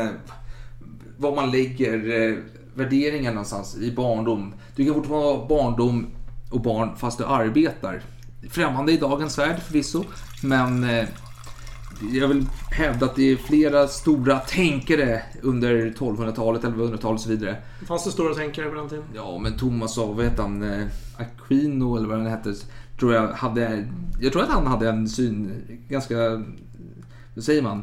Var 1.19 1.35
man 1.35 1.51
lägger 1.51 2.21
eh, 2.23 2.39
värderingar 2.75 3.33
någonstans 3.33 3.77
i 3.77 3.93
barndom. 3.93 4.55
Du 4.77 4.85
kan 4.85 4.95
fortfarande 4.95 5.27
vara 5.27 5.47
barndom 5.49 6.07
och 6.51 6.61
barn 6.61 6.97
fast 6.97 7.19
du 7.19 7.25
arbetar. 7.25 8.03
Främmande 8.51 8.93
i 8.93 8.97
dagens 8.97 9.39
värld 9.39 9.61
förvisso, 9.63 10.05
men 10.43 10.85
eh, 10.85 11.09
jag 12.13 12.29
vill 12.29 12.47
hävda 12.71 13.07
att 13.07 13.17
det 13.17 13.33
är 13.33 13.37
flera 13.37 13.89
stora 13.89 14.39
tänkare 14.39 15.23
under 15.43 15.75
1200-talet, 15.77 16.63
1100-talet 16.63 17.05
och 17.05 17.21
så 17.21 17.29
vidare. 17.29 17.57
Fanns 17.87 18.05
det 18.05 18.11
stora 18.11 18.35
tänkare 18.35 18.69
på 18.69 18.75
den 18.75 18.89
tiden? 18.89 19.05
Ja, 19.15 19.39
men 19.39 19.57
Thomas 19.57 19.99
av, 19.99 20.17
vad 20.17 20.25
heter 20.25 20.43
han, 20.43 20.63
eh, 20.63 20.87
Aquino 21.17 21.97
eller 21.97 22.09
vad 22.09 22.19
han 22.19 22.27
hette, 22.27 22.55
tror 22.99 23.15
jag 23.15 23.29
hade, 23.29 23.89
jag 24.21 24.33
tror 24.33 24.43
att 24.43 24.49
han 24.49 24.67
hade 24.67 24.89
en 24.89 25.09
syn, 25.09 25.63
ganska, 25.89 26.15
vad 27.35 27.45
säger 27.45 27.63
man, 27.63 27.83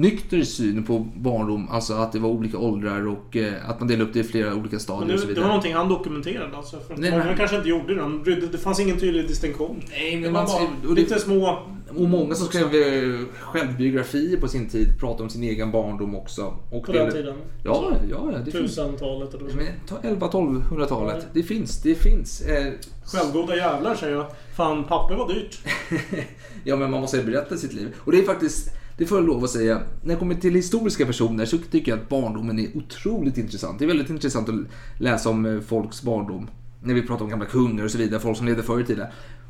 nykter 0.00 0.42
syn 0.42 0.84
på 0.84 0.98
barndom, 1.16 1.68
alltså 1.70 1.94
att 1.94 2.12
det 2.12 2.18
var 2.18 2.28
olika 2.28 2.58
åldrar 2.58 3.06
och 3.08 3.36
eh, 3.36 3.70
att 3.70 3.80
man 3.80 3.88
delade 3.88 4.04
upp 4.04 4.12
det 4.14 4.20
i 4.20 4.24
flera 4.24 4.54
olika 4.54 4.78
stadier 4.78 5.14
och 5.14 5.20
så 5.20 5.26
det, 5.26 5.32
det 5.32 5.34
vidare. 5.34 5.42
var 5.42 5.48
någonting 5.48 5.74
han 5.74 5.88
dokumenterade 5.88 6.56
alltså. 6.56 6.80
För 6.80 6.96
Nej, 6.96 7.10
många 7.10 7.24
men- 7.24 7.36
kanske 7.36 7.56
inte 7.56 7.68
gjorde 7.68 7.94
det. 7.94 8.00
De 8.00 8.22
brydde, 8.22 8.46
det 8.46 8.58
fanns 8.58 8.80
ingen 8.80 8.98
tydlig 8.98 9.28
distinktion. 9.28 9.82
Nej, 9.90 10.16
men 10.20 10.32
var 10.32 10.42
man 10.42 10.88
och, 10.88 10.94
det, 10.94 11.00
lite 11.00 11.18
små... 11.20 11.58
och 11.96 12.08
många 12.08 12.34
som 12.34 12.46
skrev 12.46 12.74
eh, 12.74 13.20
självbiografier 13.40 14.40
på 14.40 14.48
sin 14.48 14.68
tid 14.68 15.00
pratade 15.00 15.22
om 15.22 15.30
sin 15.30 15.42
egen 15.42 15.72
barndom 15.72 16.14
också. 16.16 16.54
Och 16.72 16.86
På 16.86 16.92
den 16.92 17.12
tiden. 17.12 17.36
Ja, 17.64 17.92
ja, 18.10 18.32
det. 18.44 18.50
Tusentalet 18.50 19.34
eller 19.34 19.48
ta 19.88 19.96
11-1200-talet, 19.96 21.26
det 21.32 21.42
finns, 21.42 21.82
det 21.82 21.94
finns. 21.94 22.40
Eh, 22.40 22.72
Självgoda 23.04 23.56
jävlar 23.56 23.94
säger 23.94 24.16
jag. 24.16 24.26
Fan, 24.56 24.84
papper 24.84 25.14
var 25.14 25.28
dyrt. 25.34 25.58
Ja, 26.64 26.76
men 26.76 26.90
man 26.90 27.00
måste 27.00 27.22
berätta 27.22 27.56
sitt 27.56 27.72
liv. 27.72 27.88
Och 27.98 28.12
det 28.12 28.18
är 28.18 28.22
faktiskt, 28.22 28.70
det 28.98 29.06
får 29.06 29.18
jag 29.18 29.26
lov 29.26 29.44
att 29.44 29.50
säga, 29.50 29.82
när 30.02 30.14
det 30.14 30.18
kommer 30.18 30.34
till 30.34 30.54
historiska 30.54 31.06
personer 31.06 31.44
så 31.44 31.58
tycker 31.58 31.92
jag 31.92 31.98
att 31.98 32.08
barndomen 32.08 32.58
är 32.58 32.76
otroligt 32.76 33.38
intressant. 33.38 33.78
Det 33.78 33.84
är 33.84 33.86
väldigt 33.86 34.10
intressant 34.10 34.48
att 34.48 34.54
läsa 34.98 35.30
om 35.30 35.46
eh, 35.46 35.60
folks 35.60 36.02
barndom. 36.02 36.50
När 36.82 36.94
vi 36.94 37.02
pratar 37.02 37.24
om 37.24 37.30
gamla 37.30 37.46
kungar 37.46 37.84
och 37.84 37.90
så 37.90 37.98
vidare, 37.98 38.20
folk 38.20 38.36
som 38.36 38.46
levde 38.46 38.62
förr 38.62 38.80
i 38.80 38.84
tiden. 38.84 39.06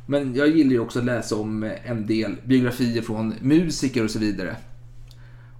Men 0.07 0.35
jag 0.35 0.47
gillar 0.47 0.71
ju 0.71 0.79
också 0.79 0.99
att 0.99 1.05
läsa 1.05 1.35
om 1.35 1.63
eh, 1.63 1.91
en 1.91 2.07
del 2.07 2.35
biografier 2.45 3.01
från 3.01 3.33
musiker 3.41 4.03
och 4.03 4.11
så 4.11 4.19
vidare. 4.19 4.55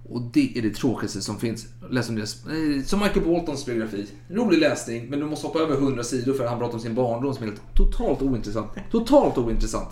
Och 0.08 0.22
det 0.32 0.58
är 0.58 0.62
det 0.62 0.70
tråkigaste 0.70 1.20
som 1.20 1.38
finns. 1.38 1.66
Läs 1.90 2.08
om 2.08 2.14
deras, 2.14 2.46
eh, 2.46 2.84
som 2.84 3.00
Michael 3.00 3.26
Boltons 3.26 3.66
biografi. 3.66 4.06
Rolig 4.28 4.58
läsning, 4.58 5.10
men 5.10 5.20
du 5.20 5.26
måste 5.26 5.46
hoppa 5.46 5.58
över 5.58 5.74
100 5.74 6.04
sidor 6.04 6.34
för 6.34 6.44
att 6.44 6.50
han 6.50 6.58
pratar 6.58 6.74
om 6.74 6.80
sin 6.80 6.94
barndom 6.94 7.34
som 7.34 7.42
är 7.42 7.48
helt 7.48 7.62
totalt 7.74 8.22
ointressant. 8.22 8.70
Totalt 8.90 9.38
ointressant. 9.38 9.90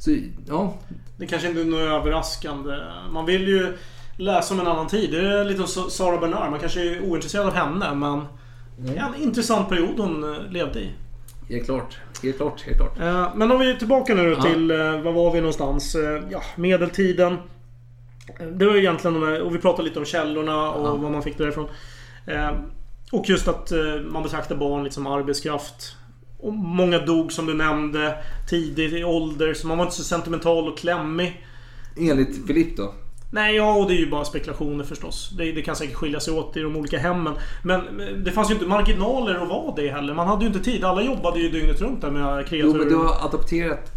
Så, 0.00 0.16
ja, 0.48 0.74
Det 1.16 1.26
kanske 1.26 1.48
inte 1.48 1.60
är 1.60 1.64
något 1.64 1.80
överraskande. 1.80 2.76
Man 3.10 3.26
vill 3.26 3.48
ju 3.48 3.76
läsa 4.16 4.54
om 4.54 4.60
en 4.60 4.66
annan 4.66 4.86
tid. 4.86 5.10
Det 5.12 5.20
är 5.20 5.44
lite 5.44 5.66
som 5.66 5.90
Sara 5.90 6.18
Bernard. 6.18 6.50
Man 6.50 6.60
kanske 6.60 6.80
är 6.80 7.00
ointresserad 7.02 7.46
av 7.46 7.52
henne, 7.54 7.94
men... 7.94 8.24
Det 8.80 8.96
är 8.96 9.06
en 9.06 9.22
intressant 9.22 9.68
period 9.68 9.98
hon 9.98 10.34
eh, 10.34 10.40
levde 10.50 10.80
i. 10.80 10.90
Helt 11.48 11.64
klart. 11.64 11.98
Helt 12.22 12.36
klart. 12.36 12.60
Helt 12.62 12.76
klart. 12.78 12.98
Eh, 13.00 13.28
Men 13.36 13.52
om 13.52 13.58
vi 13.60 13.70
är 13.70 13.74
tillbaka 13.74 14.14
nu 14.14 14.30
Ja. 14.30 14.42
till, 14.42 14.70
eh, 14.70 14.76
var 15.00 15.12
var 15.12 15.32
vi 15.32 15.40
någonstans? 15.40 15.96
Ja, 16.30 16.42
medeltiden. 16.56 17.36
Det 18.52 18.66
var 18.66 18.72
ju 18.74 18.78
egentligen 18.80 19.20
de 19.20 19.26
här, 19.26 19.40
och 19.42 19.54
vi 19.54 19.58
pratade 19.58 19.82
lite 19.88 19.98
om 19.98 20.04
källorna 20.04 20.70
och 20.72 20.88
Ja. 20.88 20.94
vad 20.96 21.12
man 21.12 21.22
fick 21.22 21.38
därifrån. 21.38 21.68
Och 23.12 23.28
just 23.28 23.48
att 23.48 23.72
man 24.10 24.22
betraktar 24.22 24.56
barn 24.56 24.84
lite 24.84 24.94
som 24.94 25.06
arbetskraft. 25.06 25.96
Och 26.40 26.52
många 26.52 26.98
dog 26.98 27.32
som 27.32 27.46
du 27.46 27.54
nämnde 27.54 28.14
tidigt 28.48 28.92
i 28.92 29.04
ålder, 29.04 29.54
så 29.54 29.66
man 29.66 29.78
var 29.78 29.84
inte 29.84 29.96
så 29.96 30.04
sentimental 30.04 30.68
och 30.68 30.78
klämmig. 30.78 31.44
Enligt 31.96 32.46
Filip 32.46 32.76
då? 32.76 32.94
Nej, 33.30 33.56
ja, 33.56 33.74
och 33.74 33.88
det 33.88 33.94
är 33.94 33.98
ju 33.98 34.10
bara 34.10 34.24
spekulationer 34.24 34.84
förstås. 34.84 35.30
Det, 35.38 35.52
det 35.52 35.62
kan 35.62 35.76
säkert 35.76 35.94
skilja 35.94 36.20
sig 36.20 36.34
åt 36.34 36.56
i 36.56 36.60
de 36.60 36.76
olika 36.76 36.98
hemmen. 36.98 37.34
Men 37.62 37.80
men 37.80 38.24
det 38.24 38.30
fanns 38.30 38.50
ju 38.50 38.54
inte 38.54 38.66
marginaler 38.66 39.34
att 39.34 39.48
vara 39.48 39.74
det 39.76 39.88
heller. 39.88 40.14
Man 40.14 40.26
hade 40.26 40.44
ju 40.44 40.46
inte 40.46 40.60
tid. 40.60 40.84
Alla 40.84 41.02
jobbade 41.02 41.40
ju 41.40 41.48
dygnet 41.48 41.80
runt 41.80 42.00
där 42.00 42.10
med 42.10 42.38
Jo, 42.40 42.48
kreaturer. 42.48 42.78
men 42.78 42.88
du 42.88 42.96
har 42.96 43.26
adopterat 43.26 43.92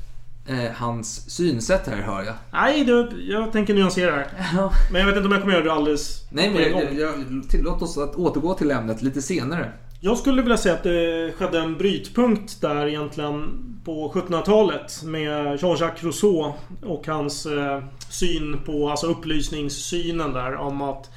eh, 0.47 0.71
hans 0.75 1.29
synsätt 1.29 1.87
här, 1.87 2.01
hör 2.01 2.23
jag. 2.23 2.33
Nej, 2.51 2.85
det, 2.85 3.07
jag 3.21 3.51
tänker 3.51 3.73
nyansera 3.73 4.11
här. 4.11 4.27
Men 4.91 5.01
jag 5.01 5.07
vet 5.07 5.15
inte 5.15 5.25
om 5.27 5.31
jag 5.31 5.41
kommer 5.41 5.53
göra 5.53 5.63
det 5.63 5.73
alldeles 5.73 6.23
Nej, 6.31 6.51
men 6.53 6.71
gång. 6.71 6.81
jag, 6.81 6.99
jag, 6.99 7.49
tillåt 7.49 7.81
oss 7.81 7.97
att 7.97 8.15
återgå 8.15 8.53
till 8.53 8.71
ämnet 8.71 9.01
lite 9.01 9.21
senare. 9.21 9.71
Jag 10.03 10.17
skulle 10.17 10.41
vilja 10.41 10.57
säga 10.57 10.75
att 10.75 10.83
det 10.83 11.31
skedde 11.37 11.59
en 11.59 11.77
brytpunkt 11.77 12.61
där 12.61 12.87
egentligen 12.87 13.65
på 13.85 14.11
1700-talet 14.13 15.03
med 15.03 15.59
Jean-Jacques 15.59 16.03
Rousseau 16.03 16.53
och 16.81 17.07
hans 17.07 17.45
eh, 17.45 17.83
syn 18.09 18.59
på, 18.65 18.89
alltså 18.89 19.07
upplysningssynen 19.07 20.33
där 20.33 20.55
om 20.55 20.81
att 20.81 21.09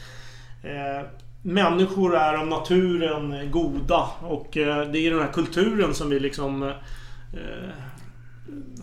eh, 0.63 1.07
människor 1.43 2.17
är 2.17 2.35
av 2.35 2.47
naturen 2.47 3.51
goda 3.51 4.09
och 4.21 4.57
eh, 4.57 4.91
det 4.91 4.99
är 4.99 5.11
den 5.11 5.21
här 5.21 5.33
kulturen 5.33 5.95
som 5.95 6.11
vi 6.11 6.21
liksom 6.21 6.63
eh, 6.63 7.71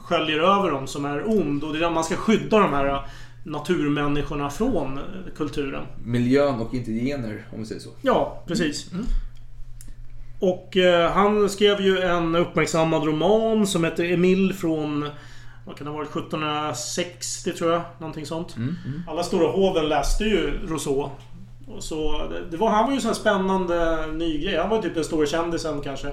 sköljer 0.01 0.39
över 0.39 0.71
dem 0.71 0.87
som 0.87 1.05
är 1.05 1.29
ond 1.29 1.63
och 1.63 1.73
det 1.73 1.79
är 1.79 1.81
där 1.81 1.89
man 1.89 2.03
ska 2.03 2.15
skydda 2.15 2.59
de 2.59 2.73
här 2.73 3.07
naturmänniskorna 3.43 4.49
från 4.49 4.99
kulturen. 5.37 5.83
Miljön 6.05 6.59
och 6.59 6.73
inte 6.73 6.91
gener, 6.91 7.45
om 7.53 7.59
vi 7.59 7.65
säger 7.65 7.81
så. 7.81 7.89
Ja, 8.01 8.43
precis. 8.47 8.91
Och 10.41 10.77
eh, 10.77 11.11
han 11.11 11.49
skrev 11.49 11.81
ju 11.81 11.99
en 11.99 12.35
uppmärksammad 12.35 13.03
roman 13.03 13.67
som 13.67 13.83
heter 13.83 14.03
Emil 14.13 14.53
från... 14.53 15.09
Vad 15.65 15.77
kan 15.77 15.85
det 15.85 15.91
ha 15.91 15.97
varit? 15.97 16.09
1760 16.09 17.51
tror 17.53 17.71
jag. 17.71 17.81
Någonting 17.99 18.25
sånt. 18.25 18.55
Alla 19.07 19.23
stora 19.23 19.51
hoven 19.51 19.89
läste 19.89 20.23
ju 20.23 20.59
Rousseau. 20.67 21.09
Så 21.79 22.21
det- 22.51 22.57
var, 22.57 22.69
han 22.69 22.83
var 22.83 22.91
ju 22.91 22.95
en 22.95 23.01
sån 23.01 23.09
här 23.09 23.15
spännande 23.15 24.07
ny 24.13 24.37
grej. 24.43 24.57
Han 24.57 24.69
var 24.69 24.77
ju 24.77 24.83
typ 24.83 24.95
den 24.95 25.03
stora 25.03 25.25
kändisen 25.25 25.81
kanske. 25.81 26.07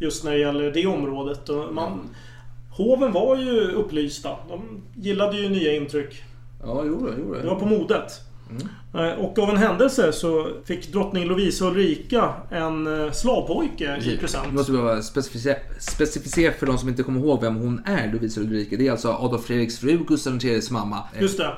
Just 0.00 0.24
när 0.24 0.30
det 0.32 0.38
gäller 0.38 0.70
det 0.72 0.86
området. 0.86 1.48
Och 1.48 1.74
man, 1.74 2.08
hoven 2.70 3.12
var 3.12 3.36
ju 3.36 3.60
upplysta. 3.72 4.30
De 4.48 4.82
gillade 4.96 5.36
ju 5.36 5.48
nya 5.48 5.72
intryck. 5.76 6.22
Ja, 6.62 6.82
jo, 6.86 7.08
jo, 7.18 7.24
jo. 7.28 7.34
Det 7.34 7.46
var 7.48 7.54
på 7.60 7.66
modet. 7.66 8.20
Eh, 8.94 9.18
Och 9.24 9.38
av 9.38 9.50
en 9.50 9.56
händelse 9.56 10.12
så 10.12 10.48
fick 10.64 10.92
drottning 10.92 11.24
Lovisa 11.24 11.64
Ulrika 11.64 12.32
en 12.50 13.04
eh, 13.04 13.12
slavpojke 13.12 13.96
i 14.04 14.16
present. 14.16 14.52
måste 14.52 14.72
vi 14.72 14.78
bara 14.78 15.02
specificera, 15.02 15.56
specificera 15.78 16.52
för 16.52 16.66
de 16.66 16.78
som 16.78 16.88
inte 16.88 17.02
kommer 17.02 17.20
ihåg 17.20 17.40
vem 17.40 17.56
hon 17.56 17.82
är, 17.86 18.12
Lovisa 18.12 18.40
Ulrika. 18.40 18.76
Det 18.76 18.86
är 18.86 18.90
alltså 18.90 19.08
Adolf 19.08 19.44
Fredriks 19.44 19.78
fru, 19.78 19.98
Gustav 20.08 20.44
IIIs 20.44 20.70
mamma. 20.70 20.98
Just 21.20 21.38
det. 21.38 21.50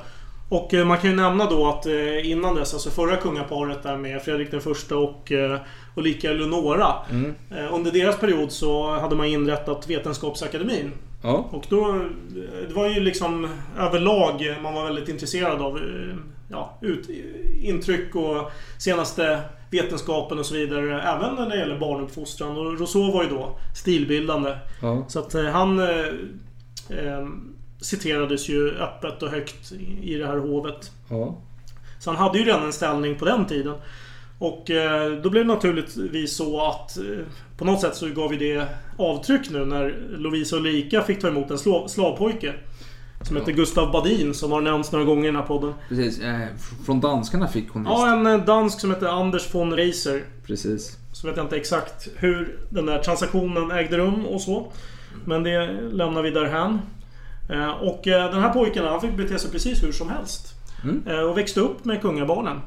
Och 0.49 0.75
eh, 0.75 0.87
man 0.87 0.99
kan 0.99 1.11
ju 1.11 1.17
nämna 1.17 1.51
då 1.51 1.67
att 1.69 1.87
innan 2.25 2.55
dess, 2.55 2.75
alltså 2.75 2.91
förra 2.91 3.17
kungaparet 3.17 3.83
där 3.83 3.97
med 3.97 4.23
Fredrik 4.23 4.51
den 4.51 4.61
första 4.61 4.97
och 4.97 5.33
Ulrika 5.97 6.31
Eleonora. 6.31 6.87
Eh, 7.51 7.75
Under 7.75 7.91
deras 7.91 8.19
period 8.19 8.53
så 8.53 8.97
hade 9.01 9.17
man 9.17 9.27
inrättat 9.27 9.91
Vetenskapsakademin. 9.91 10.93
Ja. 11.23 11.49
Och 11.51 11.65
då... 11.69 12.05
Det 12.69 12.75
var 12.75 12.89
ju 12.89 13.01
liksom 13.01 13.49
överlag 13.79 14.57
man 14.63 14.75
var 14.75 14.85
väldigt 14.85 15.09
intresserad 15.09 15.63
av 15.63 15.79
ja, 16.53 16.79
ut, 16.81 17.09
intryck 17.61 18.15
och 18.15 18.51
senaste 18.79 19.41
vetenskapen 19.71 20.39
och 20.39 20.47
så 20.47 20.55
vidare. 20.55 21.03
Även 21.03 21.35
när 21.35 21.49
det 21.49 21.57
gäller 21.59 21.79
barnuppfostran. 21.79 22.57
Och 22.59 22.79
Rousseau 22.81 23.13
var 23.13 23.23
ju 23.23 23.29
då 23.29 23.59
stilbildande. 23.77 24.57
Ja. 24.83 25.05
Så 25.09 25.19
att 25.19 25.35
eh, 25.35 25.45
han 25.45 25.79
eh, 25.79 26.07
eh, 26.89 27.27
citerades 27.81 28.49
ju 28.49 28.71
öppet 28.71 29.23
och 29.23 29.29
högt 29.31 29.73
i- 30.03 30.15
det 30.15 30.27
här 30.27 30.37
hovet. 30.39 30.91
ja. 31.11 31.39
Så 31.99 32.11
han 32.11 32.17
hade 32.19 32.39
ju 32.39 32.45
redan 32.45 32.63
en 32.65 32.73
ställning 32.73 33.15
på 33.19 33.25
den 33.25 33.47
tiden. 33.47 33.75
Och 34.39 34.71
eh, 34.71 35.13
då 35.13 35.31
blev 35.31 35.47
det 35.47 35.55
naturligtvis 35.55 36.37
så 36.37 36.67
att 36.67 36.99
eh, 36.99 37.05
på 37.59 37.65
något 37.65 37.81
sätt 37.81 37.97
så 37.97 38.09
gav 38.09 38.33
ju 38.35 38.39
det 38.39 38.67
avtryck 38.99 39.51
nu 39.51 39.65
när 39.65 39.95
Lovisa 40.19 40.57
Ulrika 40.57 41.03
fick 41.03 41.21
ta 41.21 41.29
emot 41.29 41.51
en 41.51 41.59
slav, 41.59 41.87
slavpojke. 41.89 42.53
Som 43.23 43.37
heter 43.37 43.53
Gustav 43.53 43.93
Badin 43.93 44.35
som 44.35 44.53
har 44.53 44.61
nämnts 44.61 44.93
några 44.93 45.05
gånger 45.05 45.23
i 45.25 45.27
den 45.27 45.37
här 45.37 45.43
podden. 45.43 45.75
Precis. 45.89 46.21
Eh, 46.21 46.41
från 46.87 47.01
danskarna 47.01 47.49
fick 47.49 47.71
hon 47.71 47.83
visst. 47.83 47.93
Ja, 47.93 48.13
en 48.13 48.27
eh, 48.27 48.45
dansk 48.45 48.81
som 48.81 48.91
heter 48.91 49.07
Anders 49.07 49.55
von 49.55 49.73
Reiser. 49.73 50.23
Precis. 50.47 50.97
Så 51.13 51.27
vet 51.27 51.37
jag 51.37 51.45
inte 51.47 51.57
exakt 51.57 52.09
hur 52.17 52.59
den 52.71 52.87
där 52.87 52.99
transaktionen 52.99 53.71
ägde 53.71 53.99
rum 53.99 54.27
och 54.27 54.41
så. 54.41 54.73
Men 55.25 55.43
det 55.43 55.67
lämnar 55.93 56.23
vi 56.23 56.31
därhän. 56.31 56.79
Eh, 57.51 57.71
Och 57.71 58.07
eh, 58.09 58.31
den 58.33 58.43
här 58.43 58.53
pojken 58.53 58.85
han 58.85 59.01
fick 59.01 59.17
bete 59.17 59.39
sig 59.39 59.51
precis 59.51 59.83
hur 59.83 59.93
som 59.93 60.09
helst. 60.09 60.55
Mm. 60.85 61.03
Eh, 61.07 61.21
Och 61.21 61.39
växte 61.39 61.61
upp 61.61 61.85
med 61.85 62.01
kungabarnen. 62.01 62.61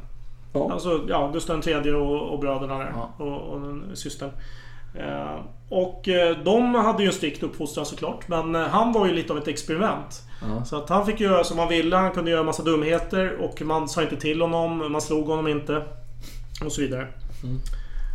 Ja. 0.53 0.71
Alltså 0.73 1.05
ja, 1.07 1.29
Gustav 1.33 1.67
III 1.67 1.91
och, 1.91 2.21
och 2.33 2.39
bröderna 2.39 2.77
där. 2.77 2.91
Ja. 2.95 3.13
Och, 3.25 3.53
och 3.53 3.61
systern. 3.97 4.29
Eh, 4.99 5.39
Och 5.69 6.07
eh, 6.07 6.37
de 6.43 6.75
hade 6.75 7.03
ju 7.03 7.07
en 7.07 7.13
strikt 7.13 7.43
uppfostran 7.43 7.85
såklart. 7.85 8.27
Men 8.27 8.55
eh, 8.55 8.61
han 8.61 8.93
var 8.93 9.07
ju 9.07 9.13
lite 9.13 9.33
av 9.33 9.39
ett 9.39 9.47
experiment. 9.47 10.23
Ja. 10.41 10.65
Så 10.65 10.77
att 10.77 10.89
han 10.89 11.05
fick 11.05 11.19
göra 11.19 11.43
som 11.43 11.59
han 11.59 11.69
ville. 11.69 11.95
Han 11.95 12.11
kunde 12.11 12.31
göra 12.31 12.43
massa 12.43 12.63
dumheter. 12.63 13.37
Och 13.41 13.61
man 13.61 13.89
sa 13.89 14.01
inte 14.01 14.15
till 14.15 14.41
honom. 14.41 14.91
Man 14.91 15.01
slog 15.01 15.27
honom 15.27 15.47
inte. 15.47 15.83
Och 16.65 16.71
så 16.71 16.81
vidare. 16.81 17.07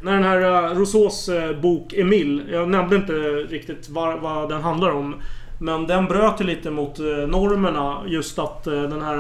När 0.03 0.13
den 0.13 0.25
här 0.25 0.75
Rousseaus 0.75 1.31
bok 1.63 1.93
Emil, 1.93 2.49
jag 2.53 2.69
nämnde 2.69 2.97
inte 2.97 3.13
riktigt 3.51 3.89
vad, 3.89 4.21
vad 4.21 4.49
den 4.49 4.63
handlar 4.63 4.91
om. 4.91 5.15
Men 5.59 5.87
den 5.87 6.07
bröt 6.07 6.41
ju 6.41 6.45
lite 6.45 6.71
mot 6.71 6.99
normerna. 7.29 8.03
Just 8.07 8.39
att 8.39 8.65
den 8.65 9.03
här, 9.03 9.17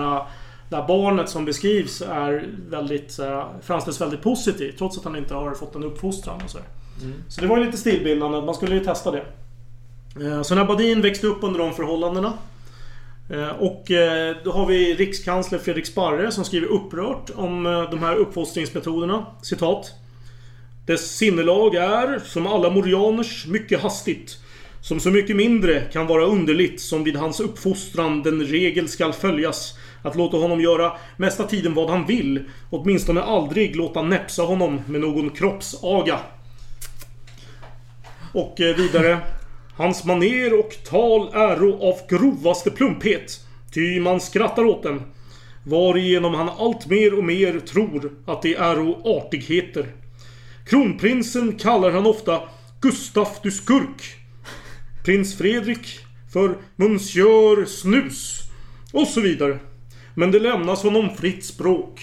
här 0.70 0.86
barnet 0.88 1.28
som 1.28 1.44
beskrivs 1.44 2.02
är 2.02 2.48
väldigt, 2.70 3.18
framställs 3.62 4.00
väldigt 4.00 4.22
positivt. 4.22 4.78
Trots 4.78 4.98
att 4.98 5.04
han 5.04 5.16
inte 5.16 5.34
har 5.34 5.54
fått 5.54 5.74
en 5.74 5.84
uppfostran 5.84 6.40
och 6.44 6.50
så. 6.50 6.58
Mm. 7.02 7.22
Så 7.28 7.40
det 7.40 7.46
var 7.46 7.58
ju 7.58 7.64
lite 7.64 7.78
stilbildande. 7.78 8.40
Man 8.40 8.54
skulle 8.54 8.74
ju 8.74 8.84
testa 8.84 9.10
det. 9.10 9.24
Eh, 10.16 10.42
så 10.42 10.54
när 10.54 10.64
Badin 10.64 11.00
växte 11.00 11.26
upp 11.26 11.38
under 11.42 11.58
de 11.58 11.72
förhållandena. 11.72 12.32
Eh, 13.30 13.48
och 13.48 13.90
eh, 13.90 14.36
då 14.44 14.52
har 14.52 14.66
vi 14.66 14.94
rikskansler 14.94 15.58
Fredrik 15.58 15.86
Sparre 15.86 16.30
som 16.30 16.44
skriver 16.44 16.66
upprört 16.66 17.30
om 17.34 17.64
de 17.90 17.98
här 17.98 18.16
uppfostringsmetoderna. 18.16 19.26
Citat. 19.42 19.92
Dess 20.86 21.16
sinnelag 21.16 21.74
är, 21.74 22.18
som 22.24 22.46
alla 22.46 22.70
morianers, 22.70 23.46
mycket 23.46 23.82
hastigt. 23.82 24.38
Som 24.82 25.00
så 25.00 25.10
mycket 25.10 25.36
mindre 25.36 25.80
kan 25.80 26.06
vara 26.06 26.24
underligt 26.24 26.80
som 26.80 27.04
vid 27.04 27.16
hans 27.16 27.40
uppfostran 27.40 28.22
den 28.22 28.42
regel 28.42 28.88
skall 28.88 29.12
följas. 29.12 29.78
Att 30.02 30.16
låta 30.16 30.36
honom 30.36 30.60
göra 30.60 30.92
mesta 31.16 31.44
tiden 31.44 31.74
vad 31.74 31.90
han 31.90 32.06
vill. 32.06 32.44
Åtminstone 32.70 33.22
aldrig 33.22 33.76
låta 33.76 34.02
näpsa 34.02 34.42
honom 34.42 34.80
med 34.86 35.00
någon 35.00 35.30
kroppsaga. 35.30 36.18
Och 38.32 38.60
eh, 38.60 38.76
vidare. 38.76 39.18
Hans 39.76 40.04
maner 40.04 40.58
och 40.58 40.84
tal 40.84 41.28
äro 41.34 41.88
av 41.90 41.94
grovaste 42.08 42.70
plumphet. 42.70 43.40
Ty 43.74 44.00
man 44.00 44.20
skrattar 44.20 44.64
åt 44.64 44.82
dem. 44.82 45.02
Varigenom 45.64 46.34
han 46.34 46.48
allt 46.48 46.86
mer 46.86 47.18
och 47.18 47.24
mer 47.24 47.60
tror 47.60 48.12
att 48.26 48.42
det 48.42 48.54
äro 48.54 49.02
artigheter. 49.04 49.86
Kronprinsen 50.66 51.58
kallar 51.58 51.90
han 51.90 52.06
ofta 52.06 52.40
Gustaf 52.80 53.40
du 53.42 53.50
skurk. 53.50 54.16
Prins 55.04 55.38
Fredrik 55.38 55.98
för 56.32 56.56
Monsieur 56.76 57.64
Snus. 57.64 58.40
Och 58.92 59.06
så 59.06 59.20
vidare. 59.20 59.58
Men 60.14 60.30
det 60.30 60.38
lämnas 60.38 60.82
honom 60.82 61.16
fritt 61.16 61.44
språk. 61.44 62.00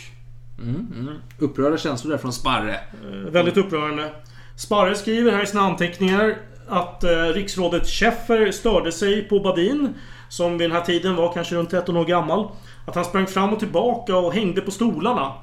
Upprörda 1.39 1.77
känslor 1.77 2.11
där 2.11 2.17
från 2.17 2.33
Sparre. 2.33 2.73
Eh, 2.73 3.31
Väldigt 3.31 3.57
upprörande. 3.57 4.11
Sparre 4.57 4.95
skriver 4.95 5.31
här 5.31 5.43
i 5.43 5.47
sina 5.47 5.61
anteckningar 5.61 6.37
att 6.67 7.03
eh, 7.03 7.09
riksrådet 7.09 7.87
Schäffer 7.87 8.51
störde 8.51 8.91
sig 8.91 9.21
på 9.21 9.39
Badin, 9.39 9.93
som 10.29 10.57
vid 10.57 10.69
den 10.69 10.77
här 10.77 10.85
tiden 10.85 11.15
var 11.15 11.33
kanske 11.33 11.55
runt 11.55 11.69
13 11.69 11.97
år 11.97 12.05
gammal. 12.05 12.49
Att 12.85 12.95
han 12.95 13.05
sprang 13.05 13.27
fram 13.27 13.53
och 13.53 13.59
tillbaka 13.59 14.17
och 14.17 14.33
hängde 14.33 14.61
på 14.61 14.71
stolarna. 14.71 15.33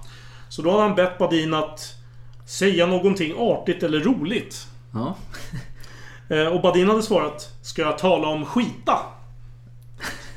Så 0.48 0.62
då 0.62 0.70
hade 0.70 0.82
han 0.82 0.94
bett 0.94 1.18
Badin 1.18 1.54
att 1.54 1.94
säga 2.46 2.86
någonting 2.86 3.34
artigt 3.38 3.82
eller 3.82 4.00
roligt. 4.00 4.66
Ja. 4.92 5.16
Eh, 6.28 6.46
och 6.46 6.62
Badin 6.62 6.88
hade 6.88 7.02
svarat 7.02 7.48
Ska 7.62 7.82
jag 7.82 7.98
tala 7.98 8.28
om 8.28 8.44
skita? 8.44 8.98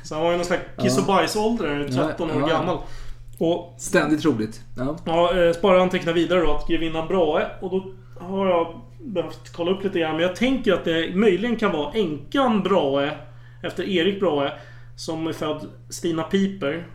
Så 0.02 0.14
han 0.14 0.24
var 0.24 0.30
ju 0.30 0.36
någon 0.36 0.46
slags 0.46 0.62
kiss 0.82 0.98
och 0.98 1.04
bajsålder, 1.04 1.88
13 2.08 2.30
år 2.30 2.48
gammal. 2.48 2.78
Och 3.38 3.74
Ständigt 3.78 4.24
roligt. 4.24 4.60
Ja. 4.76 4.96
Ja, 5.04 5.38
eh, 5.38 5.52
Sparre 5.52 5.82
antecknar 5.82 6.12
vidare 6.12 6.40
då 6.40 6.54
att 6.54 6.68
grevinnan 6.68 7.08
Brahe. 7.08 7.46
Och 7.60 7.70
då 7.70 7.92
har 8.20 8.46
jag 8.46 8.80
behövt 9.04 9.52
kolla 9.52 9.70
upp 9.70 9.84
lite 9.84 9.98
grann. 9.98 10.12
Men 10.16 10.22
jag 10.22 10.36
tänker 10.36 10.72
att 10.72 10.84
det 10.84 11.14
möjligen 11.16 11.56
kan 11.56 11.72
vara 11.72 11.92
änkan 11.92 12.62
Brahe. 12.62 13.10
Efter 13.62 13.82
Erik 13.88 14.20
Brahe. 14.20 14.52
Som 14.96 15.26
är 15.26 15.32
född 15.32 15.66
Stina 15.88 16.22
Piper. 16.22 16.86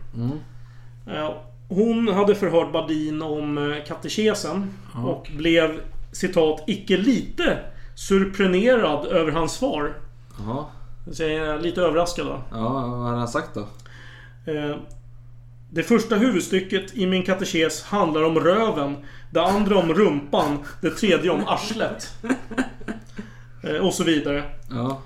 Eh, 1.06 1.30
Hon 1.68 2.08
hade 2.08 2.34
förhört 2.34 2.72
Badin 2.72 3.22
om 3.22 3.58
eh, 3.72 3.84
katekesen. 3.84 4.70
Och 5.04 5.30
blev 5.36 5.80
citat 6.12 6.64
icke 6.66 6.96
lite 6.96 7.58
surprenerad 7.94 9.06
över 9.06 9.32
hans 9.32 9.52
svar. 9.52 9.94
Jaha. 10.38 10.64
Är 11.20 11.58
lite 11.60 11.80
överraskad 11.80 12.26
då. 12.26 12.42
Ja, 12.50 12.58
vad 12.72 13.10
har 13.10 13.16
han 13.16 13.28
sagt 13.28 13.54
då? 13.54 13.60
Eh, 14.52 14.76
Det 15.70 15.82
första 15.82 16.16
huvudstycket 16.16 16.94
i 16.94 17.06
min 17.06 17.22
katekes 17.22 17.82
handlar 17.84 18.22
om 18.22 18.40
röven. 18.40 18.96
Det 19.34 19.42
andra 19.42 19.78
om 19.78 19.94
rumpan. 19.94 20.58
Det 20.80 20.90
tredje 20.90 21.30
om 21.30 21.40
arslet. 21.46 22.14
Eh, 23.62 23.76
Och 23.86 23.94
så 23.94 24.04
vidare. 24.04 24.42
Ja, 24.70 25.00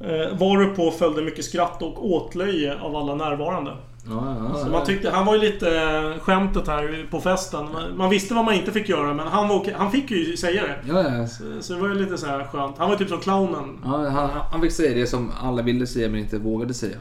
Eh, 0.00 0.38
Varupå 0.38 0.90
följde 0.90 1.22
mycket 1.22 1.44
skratt 1.44 1.82
och 1.82 2.10
åtlöje 2.12 2.80
av 2.80 2.96
alla 2.96 3.14
närvarande. 3.14 3.70
ja, 4.08 4.36
ja. 4.54 4.64
Så 4.64 4.70
man 4.70 4.86
tyckte, 4.86 5.10
han 5.10 5.26
var 5.26 5.34
ju 5.34 5.40
lite 5.40 5.80
eh, 5.80 6.20
skämtet 6.20 6.66
här 6.68 7.06
på 7.10 7.20
festen. 7.20 7.66
Man- 7.96 8.10
visste 8.10 8.34
vad 8.34 8.44
man 8.44 8.54
inte 8.54 8.72
fick 8.72 8.88
göra 8.88 9.14
men 9.14 9.26
han, 9.26 9.48
var, 9.48 9.72
han 9.76 9.90
fick 9.92 10.10
ju 10.10 10.36
säga 10.36 10.62
det. 10.62 10.76
Ja. 10.88 11.26
Så, 11.26 11.44
så 11.60 11.72
det 11.74 11.80
var 11.80 11.88
ju 11.88 11.94
lite 11.94 12.18
så 12.18 12.26
här 12.26 12.44
skönt. 12.44 12.78
Han 12.78 12.88
var 12.88 12.96
typ 12.96 13.08
som 13.08 13.20
clownen. 13.20 13.78
han, 13.84 14.30
han 14.52 14.60
fick 14.60 14.72
säga 14.72 14.94
det 14.94 15.06
som 15.06 15.32
alla 15.42 15.62
ville 15.62 15.86
säga 15.86 16.08
men 16.08 16.20
inte 16.20 16.38
vågade 16.38 16.74
säga. 16.74 16.96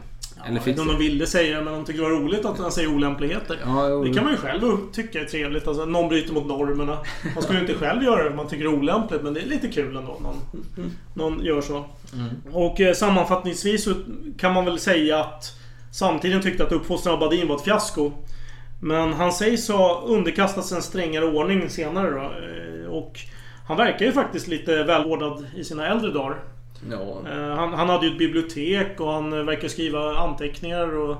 Eller 0.47 0.67
inte 0.69 0.81
om 0.81 0.87
de 0.87 0.97
ville 0.97 1.25
säga 1.27 1.61
men 1.61 1.73
de 1.73 1.85
tyckte 1.85 2.01
det 2.03 2.09
var 2.09 2.15
roligt 2.15 2.45
att 2.45 2.59
han 2.59 2.71
säger 2.71 2.87
olämpligheter. 2.95 3.57
Ja, 3.65 3.89
jo. 3.89 4.03
Det 4.03 4.13
kan 4.13 4.23
man 4.23 4.33
ju 4.33 4.37
själv 4.39 4.61
tycka 4.93 5.21
är 5.21 5.25
trevligt. 5.25 5.67
Alltså, 5.67 5.85
någon 5.85 6.09
bryter 6.09 6.33
mot 6.33 6.45
normerna. 6.47 6.97
Man 7.35 7.43
skulle 7.43 7.59
inte 7.59 7.73
själv 7.73 8.03
göra 8.03 8.23
det 8.23 8.29
om 8.29 8.35
man 8.35 8.47
tycker 8.47 8.63
det 8.63 8.69
är 8.69 8.75
olämpligt 8.77 9.21
men 9.23 9.33
det 9.33 9.41
är 9.41 9.45
lite 9.45 9.67
kul 9.67 9.95
ändå. 9.95 10.17
Någon, 10.21 10.35
någon 11.13 11.45
gör 11.45 11.61
så. 11.61 11.85
Och 12.51 12.81
eh, 12.81 12.93
sammanfattningsvis 12.93 13.83
så 13.83 13.93
kan 14.37 14.53
man 14.53 14.65
väl 14.65 14.79
säga 14.79 15.19
att 15.19 15.53
samtiden 15.91 16.41
tyckte 16.41 16.63
att 16.63 16.71
uppfostran 16.71 17.13
av 17.13 17.19
Badin 17.19 17.47
var 17.47 17.55
ett 17.55 17.61
fiasko. 17.63 18.11
Men 18.81 19.13
han 19.13 19.31
sägs 19.31 19.69
ha 19.69 20.01
underkastats 20.05 20.71
en 20.71 20.81
strängare 20.81 21.25
ordning 21.25 21.69
senare 21.69 22.09
då. 22.11 22.21
eh, 22.21 22.91
Och 22.91 23.19
han 23.67 23.77
verkar 23.77 24.05
ju 24.05 24.11
faktiskt 24.11 24.47
lite 24.47 24.83
välvårdad 24.83 25.45
i 25.57 25.63
sina 25.63 25.87
äldre 25.87 26.11
dagar. 26.11 26.37
Ja. 26.91 27.29
Eh, 27.31 27.55
Han, 27.55 27.73
han 27.73 27.89
hade 27.89 28.05
ju 28.05 28.11
ett 28.11 28.17
bibliotek 28.19 28.99
och 28.99 29.11
han 29.13 29.33
eh, 29.33 29.43
verkar 29.43 29.67
skriva 29.67 30.17
anteckningar 30.17 30.97
och... 30.97 31.15